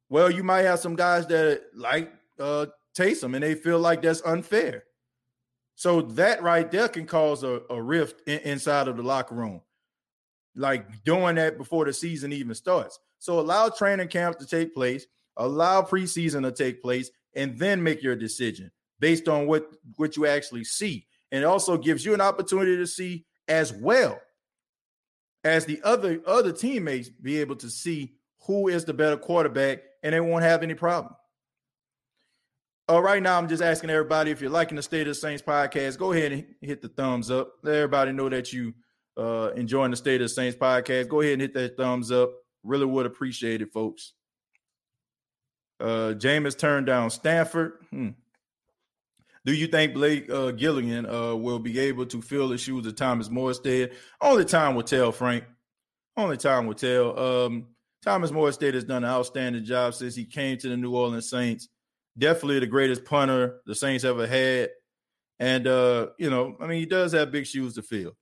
Well, 0.10 0.32
you 0.32 0.44
might 0.44 0.62
have 0.62 0.80
some 0.80 0.96
guys 0.96 1.28
that 1.28 1.64
like 1.76 2.10
uh, 2.40 2.68
Taysom 2.98 3.36
and 3.36 3.44
they 3.44 3.54
feel 3.54 3.80
like 3.80 4.02
that's 4.02 4.22
unfair. 4.22 4.86
So 5.76 6.02
that 6.02 6.42
right 6.42 6.72
there 6.72 6.88
can 6.88 7.06
cause 7.06 7.44
a, 7.44 7.62
a 7.70 7.80
rift 7.80 8.28
in, 8.28 8.40
inside 8.40 8.88
of 8.88 8.96
the 8.96 9.04
locker 9.04 9.36
room, 9.36 9.62
like 10.56 11.04
doing 11.04 11.36
that 11.36 11.58
before 11.58 11.84
the 11.84 11.94
season 11.94 12.32
even 12.32 12.56
starts. 12.56 13.00
So 13.20 13.42
allow 13.42 13.68
training 13.68 14.08
camp 14.08 14.40
to 14.40 14.48
take 14.48 14.74
place, 14.74 15.06
allow 15.36 15.82
preseason 15.82 16.44
to 16.44 16.52
take 16.54 16.82
place, 16.82 17.12
and 17.36 17.60
then 17.60 17.84
make 17.84 18.02
your 18.02 18.16
decision 18.16 18.72
based 19.02 19.28
on 19.28 19.48
what 19.48 19.70
what 19.98 20.16
you 20.16 20.26
actually 20.26 20.64
see. 20.64 21.08
And 21.30 21.44
it 21.44 21.46
also 21.46 21.78
gives 21.78 22.06
you 22.06 22.14
an 22.14 22.22
opportunity 22.22 22.78
to 22.78 22.88
see 22.88 23.26
as 23.48 23.74
well 23.74 24.20
as 25.44 25.66
the 25.66 25.82
other 25.84 26.22
other 26.26 26.52
teammates 26.52 27.10
be 27.10 27.40
able 27.40 27.56
to 27.58 27.70
see 27.70 28.14
who 28.46 28.68
is 28.68 28.86
the 28.86 28.94
better 28.94 29.18
quarterback 29.18 29.80
and 30.04 30.14
they 30.14 30.20
won't 30.20 30.44
have 30.44 30.64
any 30.64 30.74
problem. 30.74 31.14
Uh, 32.90 33.02
right 33.02 33.22
now, 33.22 33.38
I'm 33.38 33.50
just 33.50 33.62
asking 33.62 33.90
everybody 33.90 34.32
if 34.32 34.40
you're 34.40 34.50
liking 34.50 34.78
the 34.78 34.82
State 34.82 35.02
of 35.02 35.08
the 35.08 35.16
Saints 35.16 35.42
podcast, 35.42 35.98
go 35.98 36.14
ahead 36.14 36.32
and 36.32 36.46
hit 36.62 36.82
the 36.82 36.88
thumbs 36.88 37.30
up. 37.30 37.52
Let 37.62 37.76
everybody 37.76 38.14
know 38.14 38.30
that 38.30 38.54
you 38.54 38.74
uh 39.18 39.52
enjoying 39.56 39.92
the 39.92 39.98
State 39.98 40.22
of 40.22 40.26
the 40.26 40.34
Saints 40.34 40.58
podcast. 40.58 41.10
Go 41.10 41.22
ahead 41.22 41.34
and 41.34 41.42
hit 41.42 41.54
that 41.56 41.76
thumbs 41.78 42.12
up. 42.12 42.32
Really 42.64 42.86
would 42.86 43.06
appreciate 43.06 43.62
it, 43.62 43.74
folks. 43.74 44.14
Uh 45.80 46.14
Jameis 46.18 46.58
turned 46.58 46.86
down 46.88 47.10
Stanford. 47.10 47.74
Hmm. 47.90 48.10
Do 49.48 49.54
you 49.54 49.68
think 49.68 49.94
Blake 49.94 50.30
uh, 50.30 50.52
Gillikin 50.52 51.06
uh, 51.10 51.34
will 51.38 51.58
be 51.58 51.80
able 51.80 52.06
to 52.08 52.22
fill 52.22 52.50
the 52.50 52.58
shoes 52.58 52.86
of 52.86 52.98
Thomas 52.98 53.30
Morstead? 53.30 53.94
Only 54.20 54.44
time 54.44 54.76
will 54.76 54.84
tell, 54.84 55.14
Frank. 55.14 55.46
Only 56.18 56.36
time 56.36 56.68
will 56.68 56.76
tell. 56.76 57.18
Um, 57.18 57.68
Thomas 58.04 58.32
Morstead 58.32 58.74
has 58.74 58.84
done 58.84 59.06
an 59.06 59.10
outstanding 59.10 59.64
job 59.64 59.94
since 59.94 60.16
he 60.16 60.26
came 60.26 60.58
to 60.58 60.68
the 60.68 60.76
New 60.76 60.94
Orleans 60.94 61.30
Saints. 61.30 61.70
Definitely 62.18 62.60
the 62.60 62.68
greatest 62.68 63.06
punter 63.06 63.62
the 63.66 63.74
Saints 63.74 64.04
ever 64.04 64.28
had. 64.28 64.72
And, 65.40 65.66
uh, 65.66 66.08
you 66.20 66.30
know, 66.30 66.58
I 66.60 66.68
mean, 66.68 66.80
he 66.80 66.86
does 66.86 67.14
have 67.14 67.32
big 67.32 67.48
shoes 67.48 67.76
to 67.76 67.82
fill. 67.82 68.18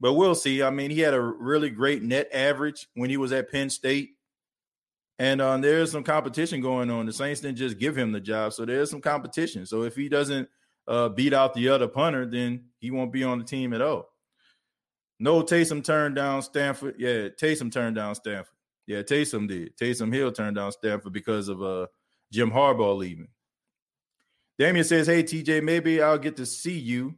But 0.00 0.14
we'll 0.14 0.34
see. 0.34 0.62
I 0.62 0.70
mean, 0.70 0.90
he 0.90 1.00
had 1.00 1.12
a 1.12 1.20
really 1.20 1.68
great 1.68 2.02
net 2.02 2.30
average 2.32 2.88
when 2.94 3.10
he 3.10 3.18
was 3.18 3.32
at 3.32 3.52
Penn 3.52 3.68
State. 3.68 4.12
And 5.18 5.42
uh, 5.42 5.58
there's 5.58 5.92
some 5.92 6.02
competition 6.02 6.62
going 6.62 6.90
on. 6.90 7.04
The 7.04 7.12
Saints 7.12 7.42
didn't 7.42 7.58
just 7.58 7.78
give 7.78 7.94
him 7.94 8.10
the 8.10 8.20
job. 8.20 8.54
So 8.54 8.64
there's 8.64 8.88
some 8.88 9.02
competition. 9.02 9.66
So 9.66 9.82
if 9.82 9.94
he 9.94 10.08
doesn't– 10.08 10.48
uh, 10.88 11.08
beat 11.08 11.32
out 11.32 11.54
the 11.54 11.68
other 11.68 11.88
punter, 11.88 12.26
then 12.26 12.64
he 12.78 12.90
won't 12.90 13.12
be 13.12 13.24
on 13.24 13.38
the 13.38 13.44
team 13.44 13.72
at 13.72 13.82
all. 13.82 14.08
No, 15.18 15.42
Taysom 15.42 15.84
turned 15.84 16.16
down 16.16 16.42
Stanford. 16.42 16.96
Yeah, 16.98 17.28
Taysom 17.28 17.70
turned 17.72 17.96
down 17.96 18.14
Stanford. 18.14 18.56
Yeah, 18.86 19.02
Taysom 19.02 19.46
did. 19.46 19.76
Taysom 19.76 20.12
Hill 20.12 20.32
turned 20.32 20.56
down 20.56 20.72
Stanford 20.72 21.12
because 21.12 21.48
of 21.48 21.62
uh, 21.62 21.86
Jim 22.32 22.50
Harbaugh 22.50 22.96
leaving. 22.96 23.28
Damien 24.58 24.84
says, 24.84 25.06
"Hey 25.06 25.22
TJ, 25.22 25.62
maybe 25.62 26.02
I'll 26.02 26.18
get 26.18 26.36
to 26.38 26.46
see 26.46 26.78
you. 26.78 27.14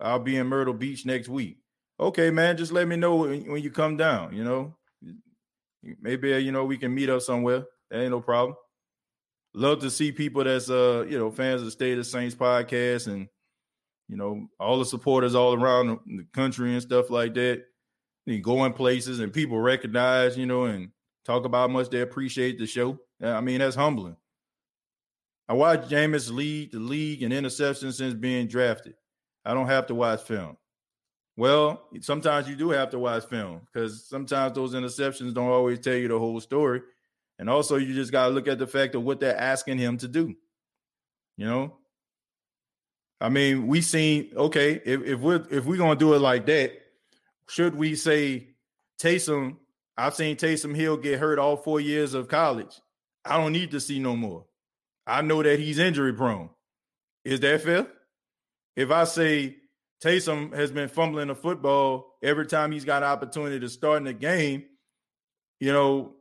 I'll 0.00 0.20
be 0.20 0.36
in 0.36 0.46
Myrtle 0.46 0.74
Beach 0.74 1.04
next 1.04 1.28
week. 1.28 1.58
Okay, 1.98 2.30
man, 2.30 2.56
just 2.56 2.70
let 2.70 2.86
me 2.86 2.94
know 2.94 3.16
when, 3.16 3.50
when 3.50 3.62
you 3.62 3.70
come 3.70 3.96
down. 3.96 4.34
You 4.36 4.44
know, 4.44 4.76
maybe 6.00 6.30
you 6.40 6.52
know 6.52 6.64
we 6.64 6.78
can 6.78 6.94
meet 6.94 7.10
up 7.10 7.22
somewhere. 7.22 7.64
That 7.90 8.00
ain't 8.02 8.12
no 8.12 8.20
problem." 8.20 8.56
Love 9.58 9.80
to 9.80 9.90
see 9.90 10.12
people 10.12 10.44
that's 10.44 10.70
uh 10.70 11.04
you 11.08 11.18
know 11.18 11.30
fans 11.30 11.60
of 11.60 11.66
the 11.66 11.70
State 11.70 11.98
of 11.98 12.06
Saints 12.06 12.34
podcast 12.34 13.08
and 13.08 13.28
you 14.08 14.16
know 14.16 14.48
all 14.58 14.78
the 14.78 14.84
supporters 14.84 15.34
all 15.34 15.54
around 15.54 15.98
the 16.06 16.24
country 16.32 16.72
and 16.72 16.82
stuff 16.82 17.10
like 17.10 17.34
that. 17.34 17.64
You 18.26 18.40
go 18.40 18.64
in 18.64 18.72
places 18.72 19.20
and 19.20 19.32
people 19.32 19.58
recognize 19.58 20.36
you 20.36 20.46
know 20.46 20.64
and 20.64 20.90
talk 21.24 21.44
about 21.44 21.68
how 21.68 21.74
much 21.74 21.90
they 21.90 22.00
appreciate 22.00 22.58
the 22.58 22.66
show. 22.66 22.98
I 23.22 23.40
mean 23.40 23.58
that's 23.58 23.76
humbling. 23.76 24.16
I 25.48 25.54
watched 25.54 25.90
Jameis 25.90 26.30
lead 26.30 26.72
the 26.72 26.78
league 26.78 27.22
in 27.22 27.32
interceptions 27.32 27.94
since 27.94 28.14
being 28.14 28.48
drafted. 28.48 28.94
I 29.44 29.54
don't 29.54 29.66
have 29.66 29.86
to 29.86 29.94
watch 29.94 30.22
film. 30.22 30.56
Well, 31.36 31.88
sometimes 32.00 32.48
you 32.48 32.56
do 32.56 32.70
have 32.70 32.90
to 32.90 32.98
watch 32.98 33.24
film 33.26 33.62
because 33.72 34.06
sometimes 34.08 34.54
those 34.54 34.74
interceptions 34.74 35.32
don't 35.32 35.48
always 35.48 35.78
tell 35.78 35.94
you 35.94 36.08
the 36.08 36.18
whole 36.18 36.40
story. 36.40 36.82
And 37.38 37.48
also, 37.48 37.76
you 37.76 37.94
just 37.94 38.12
got 38.12 38.28
to 38.28 38.30
look 38.34 38.48
at 38.48 38.58
the 38.58 38.66
fact 38.66 38.94
of 38.94 39.02
what 39.04 39.20
they're 39.20 39.36
asking 39.36 39.78
him 39.78 39.98
to 39.98 40.08
do. 40.08 40.34
You 41.36 41.46
know, 41.46 41.76
I 43.20 43.28
mean, 43.28 43.66
we 43.66 43.80
seen 43.80 44.32
okay 44.36 44.80
if 44.84 45.02
if 45.02 45.20
we're 45.20 45.46
if 45.50 45.64
we're 45.64 45.76
gonna 45.76 45.96
do 45.96 46.14
it 46.14 46.20
like 46.20 46.46
that, 46.46 46.72
should 47.48 47.74
we 47.74 47.94
say 47.94 48.48
Taysom? 49.00 49.56
I've 49.96 50.14
seen 50.14 50.36
Taysom 50.36 50.76
Hill 50.76 50.96
get 50.96 51.18
hurt 51.18 51.38
all 51.38 51.56
four 51.56 51.80
years 51.80 52.14
of 52.14 52.28
college. 52.28 52.80
I 53.24 53.36
don't 53.36 53.52
need 53.52 53.72
to 53.72 53.80
see 53.80 53.98
no 53.98 54.14
more. 54.16 54.46
I 55.06 55.22
know 55.22 55.42
that 55.42 55.58
he's 55.58 55.78
injury 55.78 56.12
prone. 56.12 56.50
Is 57.24 57.40
that 57.40 57.62
fair? 57.62 57.88
If 58.76 58.90
I 58.90 59.04
say 59.04 59.56
Taysom 60.02 60.54
has 60.54 60.70
been 60.70 60.88
fumbling 60.88 61.28
the 61.28 61.34
football 61.34 62.16
every 62.22 62.46
time 62.46 62.70
he's 62.70 62.84
got 62.84 63.02
an 63.02 63.08
opportunity 63.08 63.58
to 63.58 63.68
start 63.68 63.98
in 63.98 64.04
the 64.04 64.12
game, 64.12 64.64
you 65.58 65.72
know, 65.72 66.14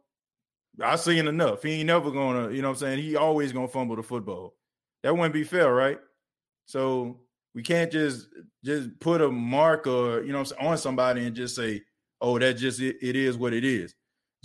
I 0.81 0.95
seen 0.95 1.27
enough. 1.27 1.63
He 1.63 1.73
ain't 1.73 1.87
never 1.87 2.11
gonna, 2.11 2.51
you 2.51 2.61
know 2.61 2.69
what 2.69 2.75
I'm 2.75 2.79
saying? 2.79 3.03
He 3.03 3.15
always 3.15 3.51
gonna 3.51 3.67
fumble 3.67 3.95
the 3.95 4.03
football. 4.03 4.55
That 5.03 5.13
wouldn't 5.13 5.33
be 5.33 5.43
fair, 5.43 5.73
right? 5.73 5.99
So 6.65 7.19
we 7.55 7.63
can't 7.63 7.91
just 7.91 8.27
just 8.63 8.99
put 8.99 9.21
a 9.21 9.29
mark 9.31 9.87
or 9.87 10.23
you 10.23 10.33
know 10.33 10.45
on 10.59 10.77
somebody 10.77 11.25
and 11.25 11.35
just 11.35 11.55
say, 11.55 11.83
oh, 12.21 12.37
that 12.37 12.55
just 12.55 12.79
it, 12.79 12.97
it 13.01 13.15
is 13.15 13.37
what 13.37 13.53
it 13.53 13.63
is. 13.63 13.95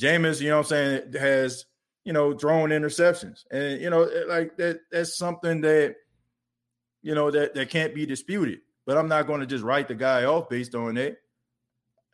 Jameis, 0.01 0.41
you 0.41 0.49
know 0.49 0.59
what 0.59 0.73
I'm 0.73 1.03
saying, 1.03 1.13
has 1.15 1.67
you 2.05 2.13
know 2.13 2.33
thrown 2.33 2.71
interceptions. 2.71 3.45
And 3.51 3.81
you 3.81 3.91
know, 3.91 4.09
like 4.29 4.57
that 4.57 4.81
that's 4.91 5.17
something 5.19 5.61
that 5.63 5.97
you 7.03 7.15
know 7.15 7.31
that 7.31 7.55
that 7.55 7.69
can't 7.69 7.95
be 7.95 8.07
disputed. 8.07 8.61
But 8.87 8.97
I'm 8.97 9.09
not 9.09 9.27
going 9.27 9.41
to 9.41 9.47
just 9.47 9.63
write 9.63 9.89
the 9.89 9.95
guy 9.95 10.25
off 10.25 10.49
based 10.49 10.75
on 10.75 10.95
that. 10.95 11.19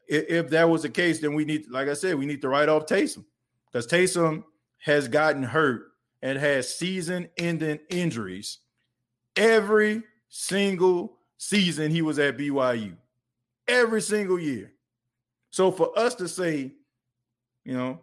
If, 0.06 0.24
if 0.28 0.50
that 0.50 0.68
was 0.68 0.82
the 0.82 0.90
case, 0.90 1.18
then 1.18 1.34
we 1.34 1.44
need, 1.44 1.70
like 1.70 1.88
I 1.88 1.94
said, 1.94 2.18
we 2.18 2.26
need 2.26 2.42
to 2.42 2.48
write 2.48 2.68
off 2.68 2.84
Taysom 2.84 3.24
because 3.70 3.86
Taysom 3.86 4.44
has 4.78 5.08
gotten 5.08 5.42
hurt 5.42 5.92
and 6.22 6.38
has 6.38 6.74
season 6.74 7.28
ending 7.36 7.78
injuries 7.88 8.58
every 9.36 10.02
single 10.28 11.18
season 11.36 11.90
he 11.90 12.02
was 12.02 12.18
at 12.18 12.36
BYU, 12.36 12.96
every 13.66 14.02
single 14.02 14.38
year. 14.38 14.72
So 15.50 15.70
for 15.70 15.96
us 15.98 16.16
to 16.16 16.28
say, 16.28 16.72
you 17.64 17.74
know, 17.74 18.00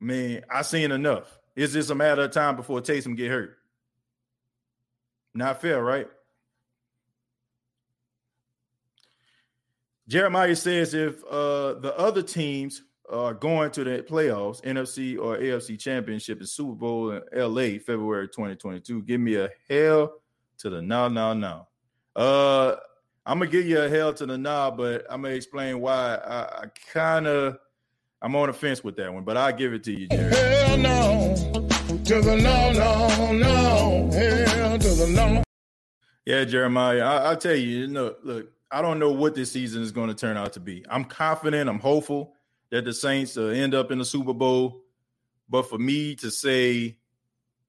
man, 0.00 0.42
I 0.50 0.62
seen 0.62 0.90
enough. 0.90 1.38
It's 1.54 1.72
just 1.72 1.90
a 1.90 1.94
matter 1.94 2.22
of 2.22 2.30
time 2.30 2.56
before 2.56 2.80
Taysom 2.80 3.16
get 3.16 3.30
hurt. 3.30 3.58
Not 5.34 5.60
fair, 5.60 5.82
right? 5.82 6.08
Jeremiah 10.08 10.56
says 10.56 10.94
if 10.94 11.22
uh, 11.24 11.74
the 11.74 11.94
other 11.96 12.22
teams 12.22 12.82
are 13.10 13.34
going 13.34 13.70
to 13.72 13.84
the 13.84 14.02
playoffs, 14.02 14.62
NFC 14.62 15.18
or 15.18 15.38
AFC 15.38 15.78
championship 15.78 16.38
and 16.38 16.48
Super 16.48 16.72
Bowl 16.72 17.10
in 17.10 17.22
LA, 17.32 17.78
February 17.78 18.28
2022. 18.28 19.02
Give 19.02 19.20
me 19.20 19.36
a 19.36 19.48
hell 19.68 20.14
to 20.58 20.70
the 20.70 20.82
now, 20.82 21.08
now, 21.08 21.32
now. 21.32 21.68
Uh, 22.16 22.76
I'm 23.26 23.38
gonna 23.38 23.50
give 23.50 23.66
you 23.66 23.80
a 23.80 23.88
hell 23.88 24.12
to 24.14 24.26
the 24.26 24.38
now, 24.38 24.70
but 24.70 25.06
I'm 25.10 25.22
gonna 25.22 25.34
explain 25.34 25.80
why 25.80 26.16
I, 26.16 26.62
I 26.62 26.64
kind 26.92 27.26
of 27.26 27.58
I'm 28.20 28.34
on 28.34 28.48
the 28.48 28.52
fence 28.52 28.82
with 28.82 28.96
that 28.96 29.12
one, 29.12 29.24
but 29.24 29.36
I'll 29.36 29.52
give 29.52 29.72
it 29.72 29.84
to 29.84 29.92
you, 29.92 30.08
Jerry. 30.08 30.34
Hell 30.34 30.78
no 30.78 31.58
to 32.08 32.20
the 32.22 32.36
no, 32.36 32.72
no, 32.72 33.32
no, 33.32 34.10
hell 34.12 34.78
to 34.78 34.88
the 34.88 35.06
no. 35.14 35.42
Yeah, 36.24 36.44
Jeremiah, 36.44 37.02
I, 37.02 37.30
will 37.30 37.36
tell 37.36 37.54
you, 37.54 37.66
you 37.66 37.86
know, 37.86 38.14
look, 38.22 38.50
I 38.70 38.80
don't 38.80 38.98
know 38.98 39.12
what 39.12 39.34
this 39.34 39.52
season 39.52 39.82
is 39.82 39.92
going 39.92 40.08
to 40.08 40.14
turn 40.14 40.36
out 40.36 40.54
to 40.54 40.60
be. 40.60 40.84
I'm 40.88 41.04
confident, 41.04 41.68
I'm 41.68 41.78
hopeful 41.78 42.34
that 42.70 42.84
the 42.84 42.92
Saints 42.92 43.36
uh, 43.36 43.46
end 43.46 43.74
up 43.74 43.90
in 43.90 43.98
the 43.98 44.04
Super 44.04 44.34
Bowl. 44.34 44.82
But 45.48 45.68
for 45.68 45.78
me 45.78 46.14
to 46.16 46.30
say, 46.30 46.98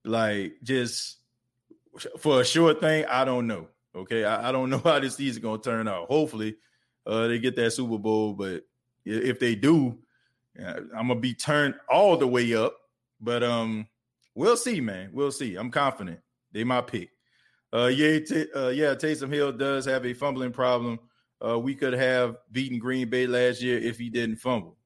like, 0.03 0.55
just 0.63 1.17
for 2.19 2.41
a 2.41 2.45
sure 2.45 2.73
thing, 2.73 3.05
I 3.05 3.25
don't 3.25 3.47
know. 3.47 3.67
Okay, 3.95 4.23
I, 4.23 4.49
I 4.49 4.51
don't 4.51 4.69
know 4.69 4.79
how 4.83 4.99
this 4.99 5.15
season 5.15 5.39
is 5.41 5.43
gonna 5.43 5.61
turn 5.61 5.87
out. 5.87 6.07
Hopefully, 6.07 6.55
uh, 7.05 7.27
they 7.27 7.39
get 7.39 7.55
that 7.55 7.71
Super 7.71 7.97
Bowl, 7.97 8.33
but 8.33 8.63
if 9.05 9.39
they 9.39 9.55
do, 9.55 9.97
I'm 10.57 11.07
gonna 11.07 11.15
be 11.15 11.33
turned 11.33 11.75
all 11.89 12.17
the 12.17 12.27
way 12.27 12.53
up. 12.53 12.75
But 13.21 13.43
um, 13.43 13.87
we'll 14.35 14.57
see, 14.57 14.81
man. 14.81 15.09
We'll 15.13 15.31
see. 15.31 15.55
I'm 15.55 15.71
confident 15.71 16.19
they 16.51 16.63
my 16.63 16.81
pick. 16.81 17.09
Uh, 17.71 17.87
yeah, 17.87 18.19
t- 18.19 18.51
uh, 18.55 18.69
yeah. 18.69 18.95
Taysom 18.95 19.31
Hill 19.31 19.51
does 19.51 19.85
have 19.85 20.05
a 20.05 20.13
fumbling 20.13 20.51
problem. 20.51 20.99
Uh, 21.45 21.57
we 21.57 21.75
could 21.75 21.93
have 21.93 22.37
beaten 22.51 22.79
Green 22.79 23.09
Bay 23.09 23.27
last 23.27 23.61
year 23.61 23.77
if 23.77 23.97
he 23.97 24.09
didn't 24.09 24.37
fumble. 24.37 24.78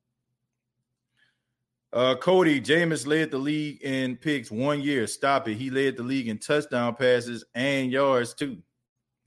Uh, 1.94 2.16
Cody 2.16 2.60
Jameis 2.60 3.06
led 3.06 3.30
the 3.30 3.38
league 3.38 3.84
in 3.84 4.16
picks 4.18 4.50
one 4.50 4.82
year. 4.82 5.06
Stop 5.06 5.48
it. 5.48 5.54
He 5.54 5.70
led 5.70 5.96
the 5.96 6.02
league 6.02 6.28
in 6.28 6.40
touchdown 6.40 6.96
passes 6.96 7.46
and 7.54 7.92
yards 7.92 8.34
too. 8.34 8.58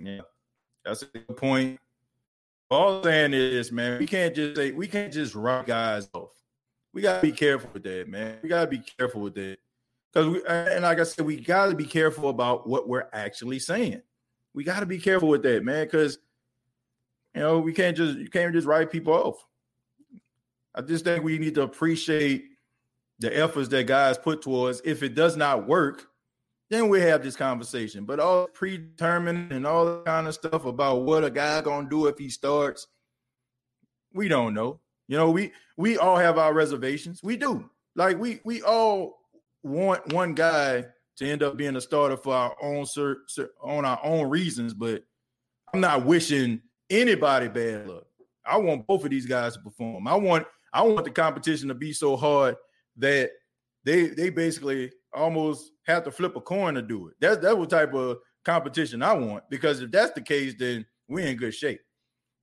Yeah, 0.00 0.22
that's 0.84 1.02
a 1.02 1.06
good 1.06 1.36
point. 1.36 1.78
All 2.68 2.96
I'm 2.96 3.04
saying 3.04 3.34
is, 3.34 3.70
man, 3.70 4.00
we 4.00 4.06
can't 4.06 4.34
just 4.34 4.56
say 4.56 4.72
we 4.72 4.88
can't 4.88 5.12
just 5.12 5.36
write 5.36 5.66
guys 5.66 6.08
off. 6.12 6.32
We 6.92 7.02
gotta 7.02 7.22
be 7.22 7.30
careful 7.30 7.70
with 7.72 7.84
that, 7.84 8.08
man. 8.08 8.38
We 8.42 8.48
gotta 8.48 8.66
be 8.66 8.78
careful 8.78 9.20
with 9.20 9.36
that 9.36 9.58
because 10.12 10.26
we 10.26 10.42
and 10.48 10.82
like 10.82 10.98
I 10.98 11.04
said, 11.04 11.24
we 11.24 11.36
gotta 11.36 11.76
be 11.76 11.86
careful 11.86 12.30
about 12.30 12.68
what 12.68 12.88
we're 12.88 13.08
actually 13.12 13.60
saying. 13.60 14.02
We 14.54 14.64
gotta 14.64 14.86
be 14.86 14.98
careful 14.98 15.28
with 15.28 15.44
that, 15.44 15.62
man, 15.62 15.86
because 15.86 16.18
you 17.32 17.42
know 17.42 17.60
we 17.60 17.72
can't 17.72 17.96
just 17.96 18.18
you 18.18 18.28
can't 18.28 18.52
just 18.52 18.66
write 18.66 18.90
people 18.90 19.12
off. 19.12 19.46
I 20.74 20.80
just 20.80 21.04
think 21.04 21.22
we 21.22 21.38
need 21.38 21.54
to 21.54 21.62
appreciate 21.62 22.55
the 23.18 23.36
efforts 23.36 23.68
that 23.68 23.86
guys 23.86 24.18
put 24.18 24.42
towards. 24.42 24.80
If 24.84 25.02
it 25.02 25.14
does 25.14 25.36
not 25.36 25.66
work, 25.66 26.06
then 26.70 26.88
we 26.88 27.00
have 27.00 27.22
this 27.22 27.36
conversation. 27.36 28.04
But 28.04 28.20
all 28.20 28.46
predetermined 28.48 29.52
and 29.52 29.66
all 29.66 29.84
that 29.86 30.04
kind 30.04 30.26
of 30.26 30.34
stuff 30.34 30.64
about 30.64 31.02
what 31.02 31.24
a 31.24 31.30
guy 31.30 31.60
gonna 31.60 31.88
do 31.88 32.06
if 32.06 32.18
he 32.18 32.28
starts, 32.28 32.86
we 34.12 34.28
don't 34.28 34.54
know. 34.54 34.80
You 35.08 35.16
know, 35.16 35.30
we 35.30 35.52
we 35.76 35.98
all 35.98 36.16
have 36.16 36.38
our 36.38 36.52
reservations. 36.52 37.22
We 37.22 37.36
do. 37.36 37.70
Like 37.94 38.18
we 38.18 38.40
we 38.44 38.62
all 38.62 39.18
want 39.62 40.12
one 40.12 40.34
guy 40.34 40.84
to 41.16 41.26
end 41.26 41.42
up 41.42 41.56
being 41.56 41.76
a 41.76 41.80
starter 41.80 42.16
for 42.16 42.34
our 42.34 42.56
own 42.60 42.84
on 43.62 43.84
our 43.84 44.00
own 44.02 44.28
reasons, 44.28 44.74
but 44.74 45.02
I'm 45.72 45.80
not 45.80 46.04
wishing 46.04 46.60
anybody 46.90 47.48
bad 47.48 47.88
luck. 47.88 48.04
I 48.44 48.58
want 48.58 48.86
both 48.86 49.04
of 49.04 49.10
these 49.10 49.26
guys 49.26 49.54
to 49.54 49.60
perform. 49.60 50.06
I 50.06 50.14
want 50.14 50.46
I 50.72 50.82
want 50.82 51.04
the 51.04 51.10
competition 51.10 51.68
to 51.68 51.74
be 51.74 51.92
so 51.92 52.16
hard 52.16 52.56
that 52.98 53.30
they 53.84 54.08
they 54.08 54.30
basically 54.30 54.92
almost 55.12 55.72
have 55.86 56.04
to 56.04 56.10
flip 56.10 56.36
a 56.36 56.40
coin 56.40 56.74
to 56.74 56.82
do 56.82 57.08
it. 57.08 57.14
That's 57.20 57.38
that 57.38 57.56
what 57.56 57.70
type 57.70 57.94
of 57.94 58.18
competition 58.44 59.02
I 59.02 59.14
want. 59.14 59.44
Because 59.50 59.80
if 59.80 59.90
that's 59.90 60.12
the 60.12 60.20
case, 60.20 60.54
then 60.58 60.84
we're 61.08 61.26
in 61.26 61.36
good 61.36 61.54
shape. 61.54 61.80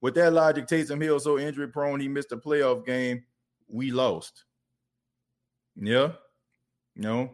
With 0.02 0.16
that 0.16 0.34
logic, 0.34 0.68
Taysom 0.68 1.02
Hill 1.02 1.20
so 1.20 1.40
injury 1.40 1.70
prone, 1.70 2.00
he 2.00 2.08
missed 2.08 2.32
a 2.32 2.38
playoff 2.38 2.86
game. 2.86 3.24
We 3.70 3.92
lost. 3.92 4.44
Yeah. 5.76 6.12
Know? 6.96 7.32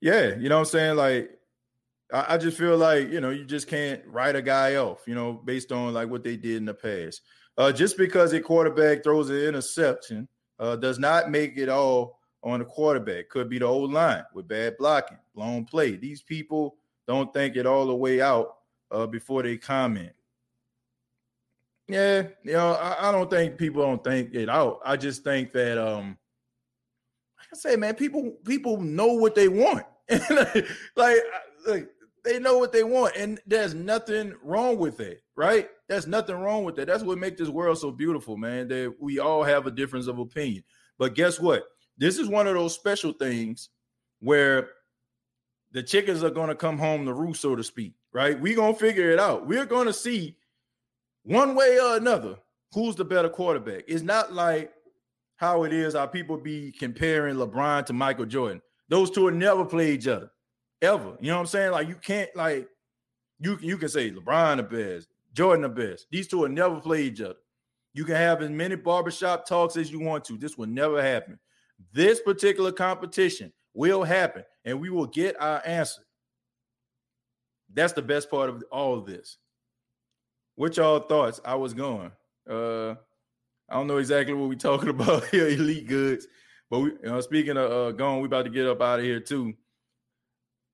Yeah, 0.00 0.34
you 0.36 0.48
know 0.48 0.56
what 0.56 0.60
I'm 0.60 0.64
saying? 0.66 0.96
Like, 0.96 1.30
I, 2.12 2.34
I 2.34 2.38
just 2.38 2.56
feel 2.56 2.76
like, 2.78 3.10
you 3.10 3.20
know, 3.20 3.30
you 3.30 3.44
just 3.44 3.68
can't 3.68 4.02
write 4.06 4.36
a 4.36 4.42
guy 4.42 4.76
off, 4.76 5.02
you 5.06 5.14
know, 5.14 5.34
based 5.34 5.70
on 5.72 5.92
like 5.92 6.08
what 6.08 6.24
they 6.24 6.36
did 6.36 6.56
in 6.56 6.64
the 6.64 6.74
past. 6.74 7.20
Uh, 7.58 7.70
just 7.70 7.98
because 7.98 8.32
a 8.32 8.40
quarterback 8.40 9.04
throws 9.04 9.28
an 9.28 9.36
interception 9.36 10.26
uh, 10.60 10.76
does 10.76 10.98
not 10.98 11.30
make 11.30 11.56
it 11.56 11.68
all 11.68 12.20
on 12.44 12.60
the 12.60 12.64
quarterback. 12.64 13.28
Could 13.30 13.48
be 13.48 13.58
the 13.58 13.66
old 13.66 13.92
line 13.92 14.24
with 14.34 14.46
bad 14.46 14.76
blocking, 14.78 15.18
blown 15.34 15.64
play. 15.64 15.96
These 15.96 16.22
people 16.22 16.76
don't 17.08 17.32
think 17.32 17.56
it 17.56 17.66
all 17.66 17.86
the 17.86 17.96
way 17.96 18.20
out 18.20 18.58
uh, 18.90 19.06
before 19.06 19.42
they 19.42 19.56
comment. 19.56 20.12
Yeah, 21.88 22.28
you 22.44 22.52
know, 22.52 22.74
I, 22.74 23.08
I, 23.08 23.12
don't 23.12 23.28
think 23.28 23.58
people 23.58 23.82
don't 23.82 24.04
think 24.04 24.32
it 24.32 24.48
out. 24.48 24.78
I 24.84 24.96
just 24.96 25.24
think 25.24 25.52
that 25.52 25.76
um 25.76 26.16
like 27.36 27.48
I 27.52 27.56
say, 27.56 27.74
man, 27.74 27.96
people 27.96 28.36
people 28.44 28.76
know 28.80 29.14
what 29.14 29.34
they 29.34 29.48
want. 29.48 29.84
like, 30.94 31.24
like 31.66 31.88
they 32.24 32.38
know 32.38 32.58
what 32.58 32.72
they 32.72 32.84
want, 32.84 33.16
and 33.16 33.40
there's 33.46 33.74
nothing 33.74 34.34
wrong 34.42 34.78
with 34.78 35.00
it, 35.00 35.22
right? 35.36 35.68
There's 35.88 36.06
nothing 36.06 36.36
wrong 36.36 36.64
with 36.64 36.76
that. 36.76 36.86
That's 36.86 37.02
what 37.02 37.18
makes 37.18 37.38
this 37.38 37.48
world 37.48 37.78
so 37.78 37.90
beautiful, 37.90 38.36
man. 38.36 38.68
That 38.68 38.94
we 39.00 39.18
all 39.18 39.42
have 39.42 39.66
a 39.66 39.70
difference 39.70 40.06
of 40.06 40.18
opinion. 40.18 40.64
But 40.98 41.14
guess 41.14 41.40
what? 41.40 41.64
This 41.98 42.18
is 42.18 42.28
one 42.28 42.46
of 42.46 42.54
those 42.54 42.74
special 42.74 43.12
things 43.12 43.70
where 44.20 44.70
the 45.72 45.82
chickens 45.82 46.24
are 46.24 46.30
going 46.30 46.48
to 46.48 46.54
come 46.54 46.78
home 46.78 47.04
to 47.06 47.12
roost, 47.14 47.42
so 47.42 47.54
to 47.56 47.64
speak, 47.64 47.94
right? 48.12 48.40
We're 48.40 48.56
going 48.56 48.74
to 48.74 48.80
figure 48.80 49.10
it 49.10 49.18
out. 49.18 49.46
We're 49.46 49.66
going 49.66 49.86
to 49.86 49.92
see 49.92 50.36
one 51.22 51.54
way 51.54 51.78
or 51.78 51.96
another, 51.96 52.36
who's 52.72 52.96
the 52.96 53.04
better 53.04 53.28
quarterback? 53.28 53.84
It's 53.86 54.02
not 54.02 54.32
like 54.32 54.72
how 55.36 55.64
it 55.64 55.72
is 55.72 55.94
our 55.94 56.08
people 56.08 56.36
be 56.36 56.72
comparing 56.72 57.36
LeBron 57.36 57.86
to 57.86 57.92
Michael 57.92 58.26
Jordan. 58.26 58.60
Those 58.88 59.10
two 59.10 59.24
will 59.24 59.32
never 59.32 59.64
play 59.64 59.92
each 59.92 60.08
other. 60.08 60.30
Ever. 60.82 61.16
You 61.20 61.28
know 61.28 61.36
what 61.36 61.40
I'm 61.40 61.46
saying? 61.46 61.72
Like 61.72 61.88
you 61.88 61.96
can't 61.96 62.34
like 62.34 62.68
you 63.38 63.58
you 63.60 63.76
can 63.76 63.88
say 63.88 64.10
LeBron 64.10 64.56
the 64.56 64.62
best, 64.62 65.08
Jordan 65.32 65.62
the 65.62 65.68
best. 65.68 66.06
These 66.10 66.28
two 66.28 66.38
will 66.38 66.48
never 66.48 66.80
play 66.80 67.02
each 67.02 67.20
other. 67.20 67.36
You 67.92 68.04
can 68.04 68.16
have 68.16 68.40
as 68.42 68.50
many 68.50 68.76
barbershop 68.76 69.46
talks 69.46 69.76
as 69.76 69.90
you 69.90 70.00
want 70.00 70.24
to. 70.26 70.38
This 70.38 70.56
will 70.56 70.66
never 70.66 71.02
happen. 71.02 71.38
This 71.92 72.20
particular 72.20 72.72
competition 72.72 73.52
will 73.74 74.04
happen, 74.04 74.44
and 74.64 74.80
we 74.80 74.90
will 74.90 75.06
get 75.06 75.40
our 75.40 75.62
answer. 75.66 76.02
That's 77.72 77.92
the 77.92 78.02
best 78.02 78.30
part 78.30 78.48
of 78.48 78.62
all 78.70 78.98
of 78.98 79.06
this. 79.06 79.38
What 80.54 80.76
y'all 80.76 81.00
thoughts? 81.00 81.40
I 81.44 81.54
was 81.54 81.74
going. 81.74 82.12
Uh, 82.48 82.90
I 83.68 83.74
don't 83.74 83.86
know 83.86 83.98
exactly 83.98 84.34
what 84.34 84.48
we're 84.48 84.54
talking 84.56 84.88
about 84.88 85.26
here, 85.28 85.48
elite 85.48 85.86
goods. 85.86 86.26
But 86.68 86.80
we, 86.80 86.90
you 86.90 86.98
know, 87.04 87.20
speaking 87.20 87.56
of 87.56 87.70
uh, 87.70 87.90
going, 87.92 88.20
we 88.20 88.26
about 88.26 88.44
to 88.44 88.50
get 88.50 88.66
up 88.66 88.80
out 88.80 88.98
of 88.98 89.04
here 89.04 89.20
too. 89.20 89.54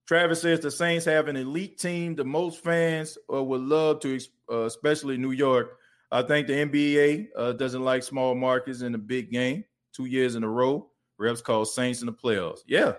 Travis 0.07 0.43
says 0.43 0.61
the 0.61 0.71
Saints 0.71 1.05
have 1.05 1.29
an 1.29 1.37
elite 1.37 1.79
team. 1.79 2.15
The 2.15 2.25
most 2.25 2.63
fans 2.63 3.19
uh, 3.33 3.43
would 3.43 3.63
love 3.63 4.01
to, 4.01 4.21
uh, 4.51 4.65
especially 4.65 5.17
New 5.17 5.33
York. 5.33 5.79
I 6.13 6.23
think 6.23 6.47
the 6.47 6.53
NBA 6.53 7.29
uh, 7.37 7.53
doesn't 7.53 7.83
like 7.83 8.05
small 8.05 8.35
markets 8.35 8.83
in 8.83 8.95
a 8.95 8.99
big 8.99 9.33
game. 9.33 9.65
Two 9.93 10.05
years 10.05 10.37
in 10.37 10.45
a 10.45 10.49
row, 10.49 10.89
reps 11.19 11.41
called 11.41 11.69
Saints 11.69 12.01
in 12.01 12.07
the 12.07 12.13
playoffs. 12.13 12.61
Yeah, 12.67 12.93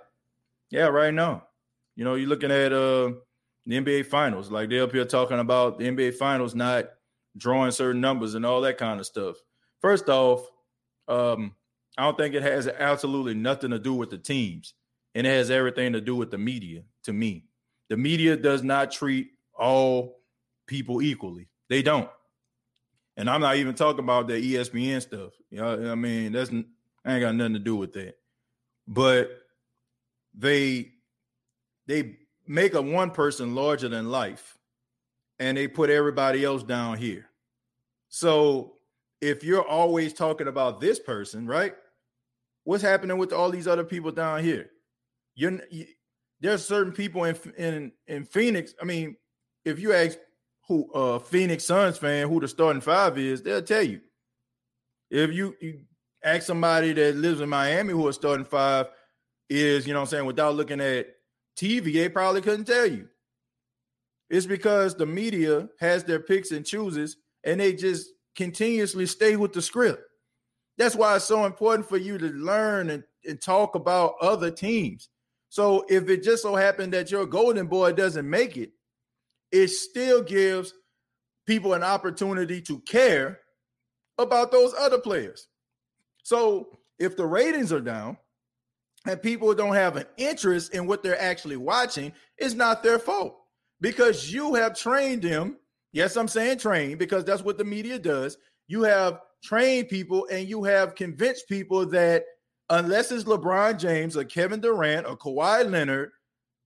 yeah, 0.70 0.88
right 0.88 1.14
now. 1.14 1.44
You 1.96 2.04
know, 2.04 2.16
you're 2.16 2.28
looking 2.28 2.52
at 2.52 2.74
uh, 2.74 3.12
the 3.66 3.80
NBA 3.80 4.08
Finals. 4.08 4.52
Like 4.52 4.70
they're 4.70 4.84
up 4.84 4.92
here 4.92 5.06
talking 5.06 5.40
about 5.40 5.80
the 5.80 5.86
NBA 5.86 6.16
Finals 6.16 6.56
not 6.56 6.86
drawing 7.38 7.72
certain 7.72 8.02
numbers 8.02 8.34
and 8.34 8.46
all 8.46 8.62
that 8.62 8.78
kind 8.78 9.00
of 9.00 9.06
stuff. 9.06 9.38
First 9.82 10.10
off, 10.10 10.46
um, 11.08 11.56
I 11.98 12.04
don't 12.04 12.18
think 12.18 12.36
it 12.36 12.44
has 12.44 12.68
absolutely 12.68 13.36
nothing 13.36 13.72
to 13.72 13.80
do 13.80 13.94
with 13.94 14.10
the 14.10 14.18
teams, 14.18 14.74
and 15.18 15.26
it 15.26 15.32
has 15.32 15.50
everything 15.50 15.94
to 15.94 16.00
do 16.00 16.16
with 16.16 16.30
the 16.30 16.38
media. 16.38 16.84
To 17.06 17.12
me, 17.12 17.46
the 17.90 17.98
media 17.98 18.38
does 18.38 18.62
not 18.62 18.92
treat 18.92 19.32
all 19.58 20.20
people 20.68 21.02
equally. 21.02 21.50
They 21.70 21.82
don't. 21.82 22.08
And 23.18 23.28
I'm 23.28 23.42
not 23.42 23.56
even 23.56 23.74
talking 23.74 24.02
about 24.02 24.28
the 24.28 24.36
ESPN 24.36 25.02
stuff. 25.02 25.34
You 25.50 25.62
know, 25.62 25.92
I 25.92 25.96
mean, 25.96 26.34
that's 26.34 26.52
I 26.52 27.14
ain't 27.14 27.22
got 27.22 27.34
nothing 27.34 27.54
to 27.54 27.60
do 27.60 27.76
with 27.76 27.94
that. 27.94 28.16
But 28.88 29.32
they 30.36 30.92
they 31.88 32.18
make 32.46 32.76
a 32.76 32.82
one 32.82 33.10
person 33.10 33.56
larger 33.56 33.90
than 33.90 34.12
life 34.12 34.56
and 35.40 35.58
they 35.58 35.68
put 35.68 35.90
everybody 35.90 36.46
else 36.46 36.62
down 36.62 36.96
here. 36.96 37.26
So 38.10 38.74
if 39.20 39.44
you're 39.44 39.68
always 39.68 40.14
talking 40.14 40.48
about 40.48 40.80
this 40.80 41.00
person, 41.00 41.48
right? 41.48 41.74
What's 42.66 42.84
happening 42.84 43.18
with 43.18 43.34
all 43.34 43.50
these 43.50 43.68
other 43.68 43.84
people 43.84 44.12
down 44.12 44.44
here? 44.44 44.70
You're, 45.38 45.62
you, 45.72 45.86
there's 46.42 46.66
certain 46.66 46.92
people 46.92 47.24
in 47.24 47.38
in 47.58 47.92
in 48.08 48.26
Phoenix. 48.26 48.74
I 48.82 48.86
mean, 48.86 49.16
if 49.64 49.80
you 49.80 49.94
ask 49.94 50.18
who 50.68 50.92
uh 50.92 51.20
Phoenix 51.20 51.64
Suns 51.64 51.98
fan 51.98 52.28
who 52.28 52.42
the 52.42 52.48
starting 52.48 52.82
five 52.82 53.18
is, 53.18 53.42
they'll 53.42 53.62
tell 53.62 53.84
you. 53.84 54.02
If 55.10 55.32
you, 55.32 55.56
you 55.62 55.82
ask 56.24 56.44
somebody 56.44 56.92
that 56.94 57.16
lives 57.16 57.40
in 57.40 57.48
Miami 57.48 57.94
who 57.94 58.08
a 58.10 58.14
starting 58.14 58.46
five 58.46 58.88
is, 59.50 59.88
you 59.88 59.94
know 59.94 60.00
what 60.00 60.08
I'm 60.08 60.10
saying, 60.10 60.26
without 60.26 60.56
looking 60.56 60.82
at 60.82 61.08
TV, 61.58 61.94
they 61.94 62.10
probably 62.10 62.42
couldn't 62.42 62.66
tell 62.66 62.86
you. 62.86 63.08
It's 64.30 64.46
because 64.46 64.96
the 64.96 65.06
media 65.06 65.70
has 65.80 66.04
their 66.04 66.20
picks 66.20 66.52
and 66.52 66.66
chooses, 66.66 67.16
and 67.46 67.62
they 67.62 67.74
just 67.74 68.10
continuously 68.36 69.06
stay 69.06 69.38
with 69.38 69.54
the 69.54 69.62
script. 69.62 70.04
That's 70.78 70.96
why 70.96 71.16
it's 71.16 71.26
so 71.26 71.46
important 71.46 71.88
for 71.88 71.98
you 71.98 72.18
to 72.18 72.28
learn 72.28 72.90
and, 72.90 73.04
and 73.26 73.42
talk 73.42 73.76
about 73.76 74.16
other 74.22 74.52
teams. 74.52 75.08
So 75.58 75.88
if 75.90 76.08
it 76.08 76.22
just 76.22 76.44
so 76.44 76.56
happened 76.56 76.94
that 76.94 77.10
your 77.10 77.26
golden 77.26 77.66
boy 77.66 77.92
doesn't 77.94 78.30
make 78.30 78.58
it, 78.58 78.74
it 79.52 79.70
still 79.70 80.22
gives 80.22 80.72
people 81.48 81.74
an 81.74 81.82
opportunity 81.82 82.62
to 82.62 82.78
care 82.82 83.40
about 84.20 84.52
those 84.52 84.76
other 84.78 85.00
players. 85.00 85.48
So 86.22 86.78
if 87.00 87.18
the 87.18 87.26
ratings 87.26 87.74
are 87.74 87.82
down, 87.82 88.18
and 89.08 89.20
people 89.20 89.52
don't 89.56 89.74
have 89.74 89.96
an 89.96 90.06
interest 90.18 90.76
in 90.76 90.86
what 90.86 91.02
they're 91.02 91.20
actually 91.20 91.58
watching, 91.58 92.14
it's 92.38 92.54
not 92.54 92.84
their 92.84 93.00
fault 93.00 93.36
because 93.82 94.32
you 94.32 94.54
have 94.54 94.78
trained 94.78 95.24
them. 95.24 95.58
Yes, 95.92 96.18
I'm 96.18 96.28
saying 96.28 96.60
train 96.60 97.00
because 97.00 97.26
that's 97.26 97.42
what 97.42 97.58
the 97.58 97.66
media 97.66 97.98
does. 97.98 98.38
You 98.68 98.84
have 98.84 99.22
trained 99.44 99.90
people 99.90 100.28
and 100.32 100.48
you 100.48 100.66
have 100.66 100.94
convinced 100.94 101.50
people 101.50 101.88
that 101.88 102.26
unless 102.70 103.12
it's 103.12 103.24
LeBron 103.24 103.80
James 103.80 104.18
or 104.18 104.24
Kevin 104.24 104.60
Durant 104.60 105.08
or 105.08 105.18
Kawhi 105.18 105.70
Leonard 105.70 106.12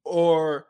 or 0.03 0.67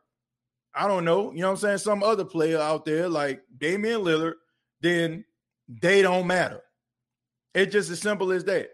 I 0.74 0.88
don't 0.88 1.06
know, 1.06 1.32
you 1.32 1.42
know 1.42 1.48
what 1.48 1.54
I'm 1.54 1.58
saying, 1.58 1.78
some 1.80 2.04
other 2.04 2.26
player 2.26 2.60
out 2.60 2.86
there 2.86 3.10
like 3.10 3.42
Damian 3.58 4.02
Lillard, 4.02 4.36
then 4.82 5.26
they 5.68 6.02
don't 6.02 6.28
matter. 6.28 6.62
It's 7.54 7.74
just 7.74 7.90
as 7.90 8.00
simple 8.00 8.32
as 8.32 8.46
that. 8.46 8.70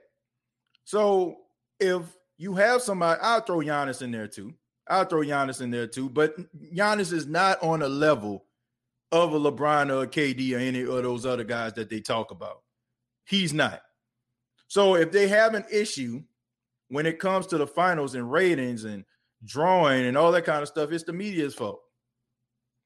So 0.84 1.38
if 1.80 2.04
you 2.38 2.54
have 2.56 2.82
somebody. 2.82 3.20
I'll 3.22 3.42
throw 3.42 3.58
Giannis 3.58 4.02
in 4.02 4.12
there 4.12 4.28
too. 4.28 4.54
I'll 4.88 5.06
throw 5.06 5.22
Giannis 5.22 5.62
in 5.62 5.72
there 5.72 5.88
too. 5.88 6.10
But 6.10 6.36
Giannis 6.74 7.12
is 7.12 7.28
not 7.28 7.62
on 7.62 7.82
a 7.82 7.90
level 7.90 8.46
of 9.12 9.34
a 9.34 9.40
LeBron 9.40 9.92
or 9.92 10.04
a 10.04 10.08
KD 10.08 10.56
or 10.56 10.60
any 10.60 10.82
of 10.82 11.04
those 11.04 11.26
other 11.26 11.44
guys 11.44 11.74
that 11.74 11.90
they 11.90 12.00
talk 12.00 12.32
about. 12.32 12.62
He's 13.26 13.54
not. 13.54 13.82
So 14.68 14.96
if 14.96 15.12
they 15.12 15.28
have 15.28 15.54
an 15.54 15.66
issue 15.72 16.24
when 16.90 17.06
it 17.06 17.20
comes 17.20 17.48
to 17.48 17.58
the 17.58 17.68
finals 17.68 18.16
and 18.16 18.32
ratings 18.32 18.84
and 18.84 19.04
drawing 19.46 20.06
and 20.06 20.18
all 20.18 20.32
that 20.32 20.46
kind 20.46 20.62
of 20.62 20.68
stuff, 20.68 20.92
it's 20.92 21.04
the 21.04 21.14
media's 21.14 21.56
fault. 21.56 21.82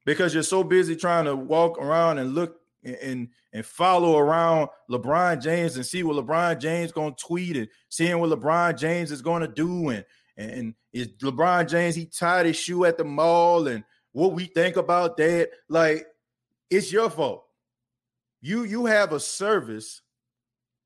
Because 0.04 0.34
you're 0.34 0.42
so 0.42 0.64
busy 0.64 0.96
trying 0.96 1.26
to 1.26 1.36
walk 1.36 1.78
around 1.78 2.18
and 2.18 2.34
look 2.34 2.56
and 2.84 3.28
and 3.52 3.64
follow 3.64 4.18
around 4.18 4.68
LeBron 4.90 5.40
James 5.40 5.76
and 5.76 5.86
see 5.86 6.02
what 6.02 6.16
LeBron 6.16 6.58
James 6.58 6.90
to 7.14 7.24
tweet 7.24 7.56
and 7.56 7.68
seeing 7.88 8.18
what 8.18 8.30
LeBron 8.30 8.76
James 8.76 9.12
is 9.12 9.22
to 9.42 9.48
do 9.48 9.90
and 9.90 10.04
and 10.36 10.74
is 10.92 11.08
LeBron 11.22 11.68
James 11.68 11.94
he 11.94 12.06
tied 12.06 12.46
his 12.46 12.56
shoe 12.56 12.84
at 12.84 12.98
the 12.98 13.04
mall 13.04 13.68
and 13.68 13.84
what 14.12 14.32
we 14.32 14.46
think 14.46 14.76
about 14.76 15.16
that 15.18 15.50
like 15.68 16.06
it's 16.70 16.92
your 16.92 17.10
fault. 17.10 17.44
You 18.40 18.64
you 18.64 18.86
have 18.86 19.12
a 19.12 19.20
service 19.20 20.02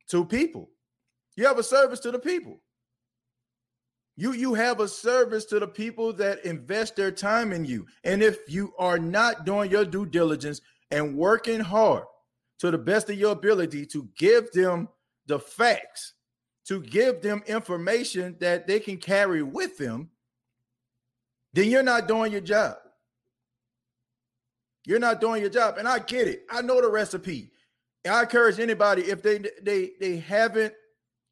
to 0.09 0.25
people. 0.25 0.71
You 1.37 1.47
have 1.47 1.59
a 1.59 1.63
service 1.63 2.01
to 2.01 2.11
the 2.11 2.19
people. 2.19 2.61
You 4.17 4.33
you 4.33 4.55
have 4.55 4.81
a 4.81 4.89
service 4.89 5.45
to 5.47 5.61
the 5.61 5.69
people 5.69 6.13
that 6.15 6.45
invest 6.45 6.97
their 6.97 7.11
time 7.11 7.53
in 7.53 7.65
you. 7.65 7.87
And 8.03 8.23
if 8.23 8.39
you 8.49 8.73
are 8.79 8.99
not 8.99 9.45
doing 9.45 9.71
your 9.71 9.85
due 9.85 10.07
diligence, 10.07 10.61
and 10.91 11.17
working 11.17 11.61
hard 11.61 12.05
to 12.59 12.71
the 12.71 12.79
best 12.79 13.11
of 13.11 13.19
your 13.19 13.33
ability 13.33 13.87
to 13.87 14.09
give 14.17 14.51
them 14.53 14.89
the 15.27 15.39
facts, 15.39 16.15
to 16.67 16.81
give 16.81 17.23
them 17.23 17.43
information 17.47 18.37
that 18.41 18.67
they 18.67 18.81
can 18.81 18.97
carry 18.97 19.43
with 19.43 19.77
them, 19.79 20.11
then 21.53 21.71
you're 21.71 21.83
not 21.83 22.09
doing 22.09 22.33
your 22.33 22.41
job. 22.41 22.77
You're 24.85 25.01
not 25.01 25.21
doing 25.21 25.41
your 25.41 25.51
job. 25.51 25.79
And 25.79 25.89
I 25.89 25.99
get 25.99 26.29
it. 26.29 26.45
I 26.51 26.63
know 26.63 26.81
the 26.81 26.89
recipe. 26.89 27.51
And 28.05 28.15
I 28.15 28.23
encourage 28.23 28.61
anybody 28.61 29.03
if 29.03 29.23
they 29.23 29.41
they 29.63 29.93
they 29.99 30.19
haven't 30.19 30.75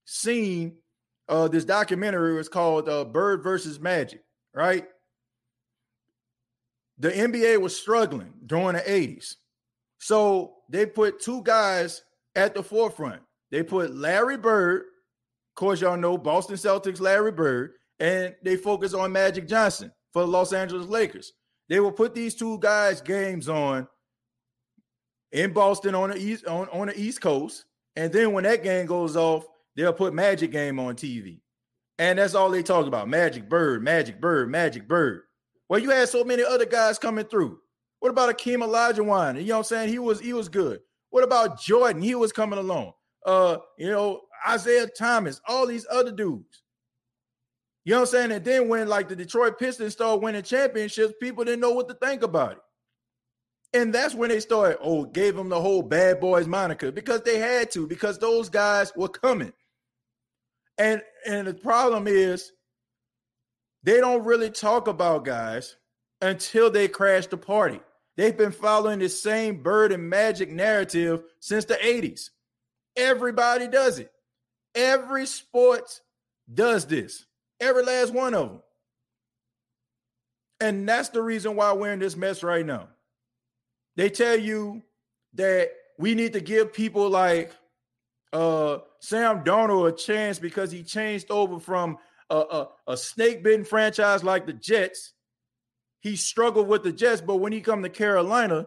seen 0.05 0.79
uh 1.29 1.49
this 1.49 1.65
documentary 1.65 2.35
was 2.35 2.49
called 2.49 2.89
uh, 2.89 3.05
Bird 3.05 3.43
versus 3.43 3.81
Magic, 3.81 4.23
right? 4.55 4.87
The 6.99 7.11
NBA 7.11 7.61
was 7.61 7.79
struggling 7.79 8.33
during 8.47 8.75
the 8.75 8.83
80s. 8.83 9.35
So 9.99 10.57
they 10.69 10.87
put 10.87 11.21
two 11.21 11.43
guys 11.43 12.03
at 12.37 12.55
the 12.55 12.63
forefront. 12.63 13.23
They 13.51 13.63
put 13.63 13.95
Larry 13.95 14.37
Bird, 14.37 14.83
of 14.83 15.55
course, 15.57 15.81
y'all 15.81 15.97
know 15.97 16.19
Boston 16.19 16.57
Celtics, 16.57 17.01
Larry 17.01 17.33
Bird, 17.33 17.73
and 18.01 18.35
they 18.43 18.57
focus 18.57 18.95
on 18.95 19.13
Magic 19.13 19.47
Johnson 19.49 19.93
for 20.13 20.23
the 20.23 20.29
Los 20.29 20.53
Angeles 20.53 20.87
Lakers. 20.87 21.33
They 21.69 21.81
will 21.81 21.93
put 21.93 22.15
these 22.15 22.35
two 22.35 22.59
guys' 22.59 23.01
games 23.01 23.49
on 23.49 23.89
in 25.33 25.53
Boston 25.53 25.95
on 25.95 26.11
the 26.11 26.17
east 26.17 26.47
on, 26.47 26.69
on 26.71 26.89
the 26.89 27.01
East 27.01 27.21
Coast, 27.21 27.65
and 27.97 28.13
then 28.13 28.33
when 28.33 28.45
that 28.45 28.63
game 28.63 28.87
goes 28.87 29.17
off, 29.17 29.47
they'll 29.77 29.93
put 29.93 30.15
Magic 30.15 30.51
game 30.51 30.79
on 30.79 30.97
TV, 30.97 31.41
and 31.99 32.19
that's 32.19 32.35
all 32.35 32.51
they 32.51 32.63
talk 32.63 32.87
about: 32.87 33.09
Magic 33.09 33.49
Bird, 33.49 33.83
Magic 33.83 34.21
Bird, 34.21 34.51
Magic 34.51 34.89
Bird. 34.89 35.23
Well, 35.69 35.81
you 35.81 35.91
had 35.91 36.09
so 36.09 36.25
many 36.25 36.45
other 36.45 36.67
guys 36.67 36.99
coming 36.99 37.25
through. 37.25 37.59
What 38.01 38.11
about 38.11 38.37
Akeem 38.37 38.59
Olajuwon? 38.59 39.41
You 39.41 39.49
know 39.49 39.55
what 39.55 39.59
I'm 39.59 39.65
saying? 39.65 39.89
He 39.89 39.99
was 39.99 40.21
he 40.21 40.33
was 40.33 40.49
good. 40.49 40.81
What 41.11 41.25
about 41.25 41.61
Jordan? 41.61 42.03
He 42.03 42.15
was 42.15 42.33
coming 42.33 42.59
along. 42.59 42.93
Uh, 43.25 43.59
you 43.79 43.91
know, 43.91 44.21
Isiah 44.53 44.89
Thomas, 44.89 45.41
all 45.49 45.67
these 45.67 45.87
other 45.91 46.13
dudes. 46.13 46.63
You 47.85 47.93
know 47.93 48.01
what 48.01 48.09
I'm 48.09 48.13
saying? 48.13 48.33
And 48.33 48.45
then 48.45 48.69
when 48.69 48.89
like 48.89 49.09
the 49.09 49.17
Detroit 49.17 49.59
Pistons 49.59 49.93
started 49.93 50.23
winning 50.23 50.43
championships, 50.43 51.15
people 51.21 51.45
didn't 51.45 51.61
know 51.61 51.73
what 51.73 51.89
to 51.89 51.95
think 51.95 52.23
about 52.23 52.53
it. 52.53 52.59
And 53.75 53.93
that's 53.93 54.15
when 54.15 54.31
they 54.31 54.41
started, 54.41 54.79
oh, 54.81 55.05
gave 55.05 55.35
them 55.35 55.49
the 55.49 55.61
whole 55.61 55.83
bad 55.83 56.21
boys 56.21 56.47
moniker 56.47 56.93
because 56.93 57.23
they 57.23 57.39
had 57.39 57.71
to, 57.73 57.87
because 57.87 58.19
those 58.19 58.49
guys 58.49 58.93
were 58.97 59.09
coming. 59.09 59.53
And 60.79 61.03
and 61.27 61.47
the 61.47 61.55
problem 61.55 62.07
is 62.07 62.53
they 63.83 64.01
don't 64.01 64.25
really 64.25 64.51
talk 64.51 64.89
about 64.89 65.25
guys 65.25 65.77
until 66.21 66.71
they 66.71 66.89
crash 66.89 67.27
the 67.27 67.37
party. 67.37 67.81
They've 68.17 68.37
been 68.37 68.53
following 68.53 68.99
the 68.99 69.09
same 69.09 69.63
bird 69.63 69.93
and 69.93 70.09
magic 70.09 70.51
narrative 70.51 71.23
since 71.41 71.65
the 71.65 71.75
80s. 71.75 72.31
Everybody 72.97 73.69
does 73.69 73.99
it. 73.99 74.11
Every 74.75 75.27
sport 75.27 76.01
does 76.53 76.87
this. 76.87 77.27
Every 77.61 77.83
last 77.83 78.13
one 78.13 78.35
of 78.35 78.49
them. 78.49 78.63
And 80.61 80.89
that's 80.89 81.09
the 81.09 81.23
reason 81.23 81.57
why 81.57 81.73
we're 81.73 81.93
in 81.93 81.99
this 81.99 82.17
mess 82.17 82.43
right 82.43 82.65
now. 82.65 82.89
They 83.97 84.09
tell 84.09 84.39
you 84.39 84.83
that 85.35 85.71
we 85.99 86.15
need 86.15 86.33
to 86.33 86.41
give 86.41 86.73
people 86.73 87.09
like 87.11 87.53
uh 88.35 88.79
Sam 89.01 89.45
Darnold 89.45 89.89
a 89.89 89.93
chance 89.93 90.39
because 90.39 90.71
he 90.71 90.83
changed 90.83 91.31
over 91.31 91.59
from 91.59 91.99
a, 92.31 92.37
a, 92.37 92.69
a 92.89 92.97
snake 92.97 93.43
bitten 93.43 93.65
franchise 93.65 94.25
like 94.25 94.47
the 94.47 94.53
Jets. 94.53 95.13
He 96.01 96.17
struggled 96.17 96.69
with 96.69 96.83
the 96.83 96.93
Jets, 96.93 97.21
but 97.21 97.37
when 97.37 97.53
he 97.53 97.61
come 97.61 97.83
to 97.83 97.89
Carolina, 97.89 98.67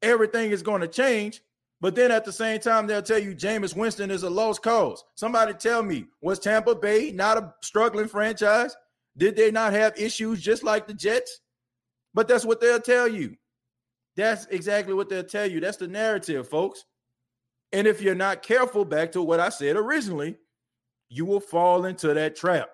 everything 0.00 0.50
is 0.52 0.62
going 0.62 0.80
to 0.80 0.88
change. 0.88 1.42
But 1.80 1.94
then 1.94 2.10
at 2.10 2.24
the 2.24 2.32
same 2.32 2.60
time, 2.60 2.86
they'll 2.86 3.02
tell 3.02 3.18
you 3.18 3.34
Jameis 3.34 3.76
Winston 3.76 4.10
is 4.10 4.24
a 4.24 4.30
lost 4.30 4.62
cause. 4.62 5.04
Somebody 5.14 5.54
tell 5.54 5.82
me, 5.82 6.06
was 6.20 6.38
Tampa 6.38 6.74
Bay 6.74 7.12
not 7.12 7.38
a 7.38 7.54
struggling 7.62 8.08
franchise? 8.08 8.74
Did 9.16 9.36
they 9.36 9.50
not 9.50 9.72
have 9.72 9.98
issues 9.98 10.40
just 10.40 10.64
like 10.64 10.86
the 10.86 10.94
Jets? 10.94 11.40
But 12.14 12.26
that's 12.26 12.44
what 12.44 12.60
they'll 12.60 12.80
tell 12.80 13.06
you. 13.06 13.36
That's 14.16 14.46
exactly 14.46 14.94
what 14.94 15.08
they'll 15.08 15.22
tell 15.22 15.48
you. 15.48 15.60
That's 15.60 15.76
the 15.76 15.86
narrative, 15.86 16.48
folks. 16.48 16.84
And 17.72 17.86
if 17.86 18.00
you're 18.00 18.14
not 18.14 18.42
careful, 18.42 18.84
back 18.84 19.12
to 19.12 19.22
what 19.22 19.40
I 19.40 19.50
said 19.50 19.76
originally, 19.76 20.36
you 21.08 21.24
will 21.26 21.40
fall 21.40 21.84
into 21.84 22.14
that 22.14 22.36
trap. 22.36 22.70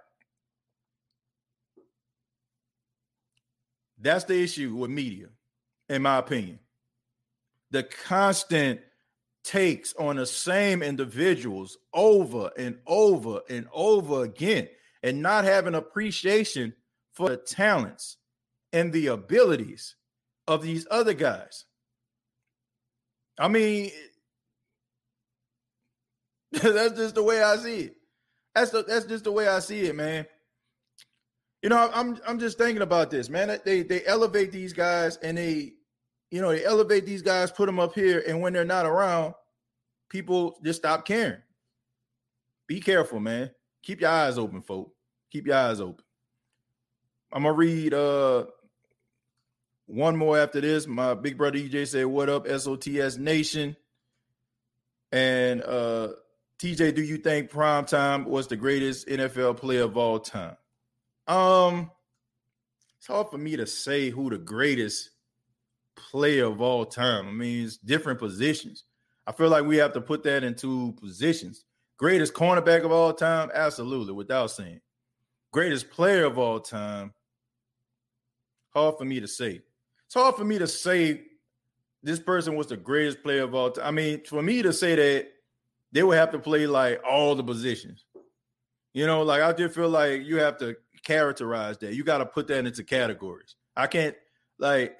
That's 3.98 4.24
the 4.24 4.42
issue 4.42 4.74
with 4.74 4.90
media, 4.90 5.28
in 5.88 6.02
my 6.02 6.18
opinion. 6.18 6.58
The 7.70 7.82
constant 7.82 8.80
takes 9.42 9.94
on 9.94 10.16
the 10.16 10.26
same 10.26 10.82
individuals 10.82 11.78
over 11.92 12.50
and 12.56 12.78
over 12.86 13.40
and 13.48 13.66
over 13.72 14.24
again 14.24 14.68
and 15.02 15.22
not 15.22 15.44
having 15.44 15.74
appreciation 15.74 16.74
for 17.12 17.30
the 17.30 17.36
talents 17.36 18.16
and 18.72 18.92
the 18.92 19.08
abilities 19.08 19.96
of 20.48 20.62
these 20.62 20.86
other 20.90 21.14
guys. 21.14 21.64
I 23.38 23.48
mean, 23.48 23.90
that's 26.62 26.94
just 26.94 27.14
the 27.14 27.22
way 27.22 27.42
I 27.42 27.56
see 27.56 27.80
it. 27.80 27.96
That's 28.54 28.70
the, 28.70 28.82
that's 28.84 29.06
just 29.06 29.24
the 29.24 29.32
way 29.32 29.48
I 29.48 29.58
see 29.58 29.86
it, 29.86 29.96
man. 29.96 30.26
You 31.62 31.70
know, 31.70 31.90
I'm 31.92 32.18
I'm 32.26 32.38
just 32.38 32.58
thinking 32.58 32.82
about 32.82 33.10
this, 33.10 33.28
man. 33.28 33.58
They 33.64 33.82
they 33.82 34.04
elevate 34.06 34.52
these 34.52 34.72
guys 34.72 35.16
and 35.16 35.38
they 35.38 35.74
you 36.30 36.40
know, 36.40 36.50
they 36.50 36.64
elevate 36.64 37.06
these 37.06 37.22
guys, 37.22 37.52
put 37.52 37.66
them 37.66 37.78
up 37.78 37.94
here, 37.94 38.22
and 38.26 38.40
when 38.40 38.52
they're 38.52 38.64
not 38.64 38.86
around, 38.86 39.34
people 40.08 40.58
just 40.64 40.80
stop 40.80 41.04
caring. 41.06 41.40
Be 42.66 42.80
careful, 42.80 43.20
man. 43.20 43.52
Keep 43.84 44.00
your 44.00 44.10
eyes 44.10 44.36
open, 44.36 44.60
folk. 44.60 44.92
Keep 45.30 45.46
your 45.46 45.56
eyes 45.56 45.80
open. 45.80 46.04
I'm 47.32 47.44
gonna 47.44 47.54
read 47.54 47.94
uh 47.94 48.46
one 49.86 50.16
more 50.16 50.36
after 50.36 50.60
this. 50.60 50.86
My 50.86 51.14
big 51.14 51.38
brother 51.38 51.58
EJ 51.58 51.86
said, 51.88 52.06
What 52.06 52.28
up, 52.28 52.46
SOTS 52.46 53.16
Nation? 53.18 53.76
And 55.12 55.62
uh 55.62 56.14
TJ, 56.60 56.94
do 56.94 57.02
you 57.02 57.16
think 57.18 57.50
Prime 57.50 57.84
Time 57.84 58.24
was 58.24 58.46
the 58.46 58.56
greatest 58.56 59.08
NFL 59.08 59.56
player 59.56 59.82
of 59.82 59.96
all 59.96 60.20
time? 60.20 60.56
Um, 61.26 61.90
it's 62.96 63.06
hard 63.06 63.28
for 63.28 63.38
me 63.38 63.56
to 63.56 63.66
say 63.66 64.10
who 64.10 64.30
the 64.30 64.38
greatest 64.38 65.10
player 65.96 66.46
of 66.46 66.60
all 66.60 66.84
time. 66.84 67.28
I 67.28 67.32
mean, 67.32 67.64
it's 67.64 67.76
different 67.76 68.18
positions. 68.18 68.84
I 69.26 69.32
feel 69.32 69.48
like 69.48 69.64
we 69.64 69.76
have 69.78 69.92
to 69.94 70.00
put 70.00 70.22
that 70.24 70.44
into 70.44 70.92
positions. 71.00 71.64
Greatest 71.96 72.34
cornerback 72.34 72.84
of 72.84 72.92
all 72.92 73.12
time, 73.12 73.50
absolutely, 73.54 74.12
without 74.12 74.50
saying. 74.50 74.80
Greatest 75.52 75.90
player 75.90 76.24
of 76.24 76.38
all 76.38 76.60
time, 76.60 77.12
hard 78.70 78.96
for 78.98 79.04
me 79.04 79.20
to 79.20 79.28
say. 79.28 79.60
It's 80.06 80.14
hard 80.14 80.34
for 80.34 80.44
me 80.44 80.58
to 80.58 80.66
say 80.66 81.22
this 82.02 82.18
person 82.18 82.56
was 82.56 82.66
the 82.66 82.76
greatest 82.76 83.22
player 83.22 83.42
of 83.42 83.54
all 83.54 83.70
time. 83.70 83.86
I 83.86 83.90
mean, 83.90 84.24
for 84.24 84.42
me 84.42 84.62
to 84.62 84.72
say 84.72 84.94
that, 84.96 85.28
they 85.94 86.02
would 86.02 86.18
have 86.18 86.32
to 86.32 86.38
play 86.38 86.66
like 86.66 87.00
all 87.08 87.34
the 87.34 87.42
positions. 87.42 88.04
You 88.92 89.06
know, 89.06 89.22
like 89.22 89.42
I 89.42 89.52
just 89.52 89.74
feel 89.74 89.88
like 89.88 90.24
you 90.24 90.38
have 90.38 90.58
to 90.58 90.76
characterize 91.04 91.78
that. 91.78 91.94
You 91.94 92.04
got 92.04 92.18
to 92.18 92.26
put 92.26 92.48
that 92.48 92.66
into 92.66 92.84
categories. 92.84 93.54
I 93.76 93.86
can't 93.86 94.14
like 94.58 94.96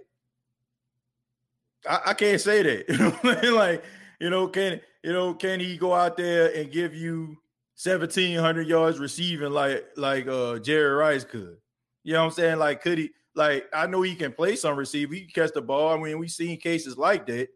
I, 1.88 2.00
I 2.06 2.14
can't 2.14 2.40
say 2.40 2.62
that. 2.62 2.88
You 3.44 3.50
know, 3.50 3.56
like 3.56 3.84
you 4.20 4.30
know, 4.30 4.48
can 4.48 4.80
you 5.02 5.12
know, 5.12 5.34
can 5.34 5.60
he 5.60 5.76
go 5.76 5.92
out 5.92 6.16
there 6.16 6.54
and 6.54 6.72
give 6.72 6.94
you 6.94 7.36
seventeen 7.74 8.38
hundred 8.38 8.68
yards 8.68 8.98
receiving 8.98 9.50
like 9.52 9.84
like 9.96 10.26
uh 10.28 10.58
Jerry 10.60 10.94
Rice 10.94 11.24
could? 11.24 11.58
You 12.04 12.12
know 12.12 12.20
what 12.20 12.26
I'm 12.26 12.32
saying? 12.32 12.58
Like, 12.58 12.82
could 12.82 12.98
he? 12.98 13.10
Like, 13.34 13.66
I 13.72 13.88
know 13.88 14.02
he 14.02 14.14
can 14.14 14.32
play 14.32 14.54
some 14.54 14.76
receiver. 14.76 15.12
He 15.12 15.22
can 15.22 15.42
catch 15.42 15.52
the 15.52 15.60
ball. 15.60 15.92
I 15.92 16.00
mean, 16.00 16.20
we've 16.20 16.30
seen 16.30 16.60
cases 16.60 16.96
like 16.96 17.26
that. 17.26 17.48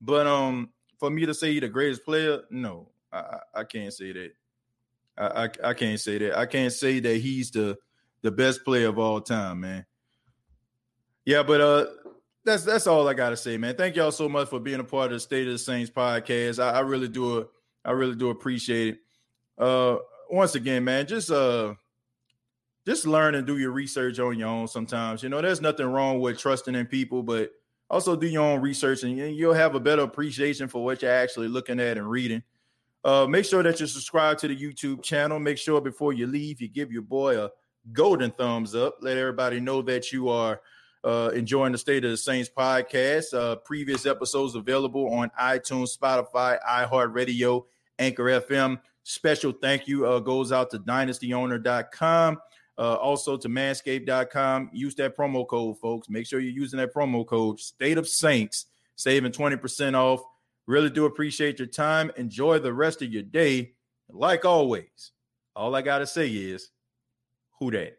But 0.00 0.28
um, 0.28 0.70
for 0.98 1.10
me 1.10 1.26
to 1.26 1.34
say 1.34 1.52
he 1.52 1.60
the 1.60 1.68
greatest 1.68 2.04
player, 2.04 2.42
no, 2.50 2.88
I, 3.12 3.38
I 3.54 3.64
can't 3.64 3.92
say 3.92 4.12
that. 4.12 4.30
I, 5.16 5.44
I, 5.44 5.70
I 5.70 5.74
can't 5.74 6.00
say 6.00 6.18
that. 6.18 6.38
I 6.38 6.46
can't 6.46 6.72
say 6.72 7.00
that 7.00 7.16
he's 7.16 7.50
the 7.50 7.76
the 8.22 8.30
best 8.30 8.64
player 8.64 8.88
of 8.88 8.98
all 8.98 9.20
time, 9.20 9.60
man. 9.60 9.86
Yeah, 11.24 11.42
but 11.42 11.60
uh, 11.60 11.86
that's 12.44 12.64
that's 12.64 12.86
all 12.86 13.08
I 13.08 13.14
gotta 13.14 13.36
say, 13.36 13.56
man. 13.56 13.76
Thank 13.76 13.96
y'all 13.96 14.10
so 14.10 14.28
much 14.28 14.48
for 14.48 14.60
being 14.60 14.80
a 14.80 14.84
part 14.84 15.06
of 15.06 15.12
the 15.12 15.20
State 15.20 15.46
of 15.46 15.52
the 15.52 15.58
Saints 15.58 15.90
podcast. 15.90 16.62
I, 16.62 16.70
I 16.70 16.80
really 16.80 17.08
do 17.08 17.48
I 17.84 17.92
really 17.92 18.16
do 18.16 18.30
appreciate 18.30 18.94
it. 18.94 19.00
Uh 19.56 19.98
once 20.30 20.54
again, 20.54 20.84
man, 20.84 21.06
just 21.06 21.30
uh 21.30 21.74
just 22.86 23.06
learn 23.06 23.34
and 23.34 23.46
do 23.46 23.58
your 23.58 23.70
research 23.72 24.18
on 24.18 24.38
your 24.38 24.48
own 24.48 24.66
sometimes. 24.66 25.22
You 25.22 25.28
know, 25.28 25.42
there's 25.42 25.60
nothing 25.60 25.86
wrong 25.86 26.20
with 26.20 26.38
trusting 26.38 26.74
in 26.74 26.86
people, 26.86 27.22
but 27.22 27.50
also 27.90 28.16
do 28.16 28.26
your 28.26 28.44
own 28.44 28.60
research 28.60 29.02
and 29.02 29.16
you'll 29.16 29.54
have 29.54 29.74
a 29.74 29.80
better 29.80 30.02
appreciation 30.02 30.68
for 30.68 30.84
what 30.84 31.02
you're 31.02 31.10
actually 31.10 31.48
looking 31.48 31.80
at 31.80 31.96
and 31.96 32.08
reading. 32.08 32.42
Uh, 33.04 33.26
make 33.26 33.44
sure 33.44 33.62
that 33.62 33.80
you 33.80 33.86
subscribe 33.86 34.38
to 34.38 34.48
the 34.48 34.56
YouTube 34.56 35.02
channel. 35.02 35.38
Make 35.38 35.58
sure 35.58 35.80
before 35.80 36.12
you 36.12 36.26
leave, 36.26 36.60
you 36.60 36.68
give 36.68 36.92
your 36.92 37.02
boy 37.02 37.42
a 37.42 37.50
golden 37.92 38.30
thumbs 38.32 38.74
up. 38.74 38.96
Let 39.00 39.16
everybody 39.16 39.60
know 39.60 39.82
that 39.82 40.12
you 40.12 40.28
are 40.28 40.60
uh, 41.04 41.30
enjoying 41.34 41.72
the 41.72 41.78
State 41.78 42.04
of 42.04 42.10
the 42.10 42.16
Saints 42.16 42.50
podcast. 42.54 43.32
Uh, 43.32 43.56
previous 43.56 44.04
episodes 44.04 44.54
available 44.54 45.12
on 45.14 45.30
iTunes, 45.40 45.96
Spotify, 45.96 46.58
iHeartRadio, 46.68 47.64
Anchor 47.98 48.24
FM. 48.24 48.80
Special 49.04 49.52
thank 49.52 49.88
you 49.88 50.06
uh, 50.06 50.18
goes 50.18 50.52
out 50.52 50.70
to 50.70 50.78
dynastyowner.com. 50.78 52.38
Uh, 52.78 52.94
also 52.94 53.36
to 53.36 53.48
manscaped.com. 53.48 54.70
Use 54.72 54.94
that 54.94 55.16
promo 55.16 55.46
code, 55.46 55.78
folks. 55.80 56.08
Make 56.08 56.26
sure 56.26 56.38
you're 56.38 56.52
using 56.52 56.78
that 56.78 56.94
promo 56.94 57.26
code 57.26 57.58
State 57.58 57.98
of 57.98 58.08
Saints, 58.08 58.66
saving 58.94 59.32
20% 59.32 59.94
off. 59.94 60.22
Really 60.66 60.90
do 60.90 61.04
appreciate 61.06 61.58
your 61.58 61.66
time. 61.66 62.12
Enjoy 62.16 62.58
the 62.58 62.72
rest 62.72 63.02
of 63.02 63.12
your 63.12 63.24
day. 63.24 63.72
Like 64.08 64.44
always, 64.44 65.12
all 65.56 65.74
I 65.74 65.82
got 65.82 65.98
to 65.98 66.06
say 66.06 66.28
is, 66.28 66.68
who 67.58 67.70
that? 67.72 67.97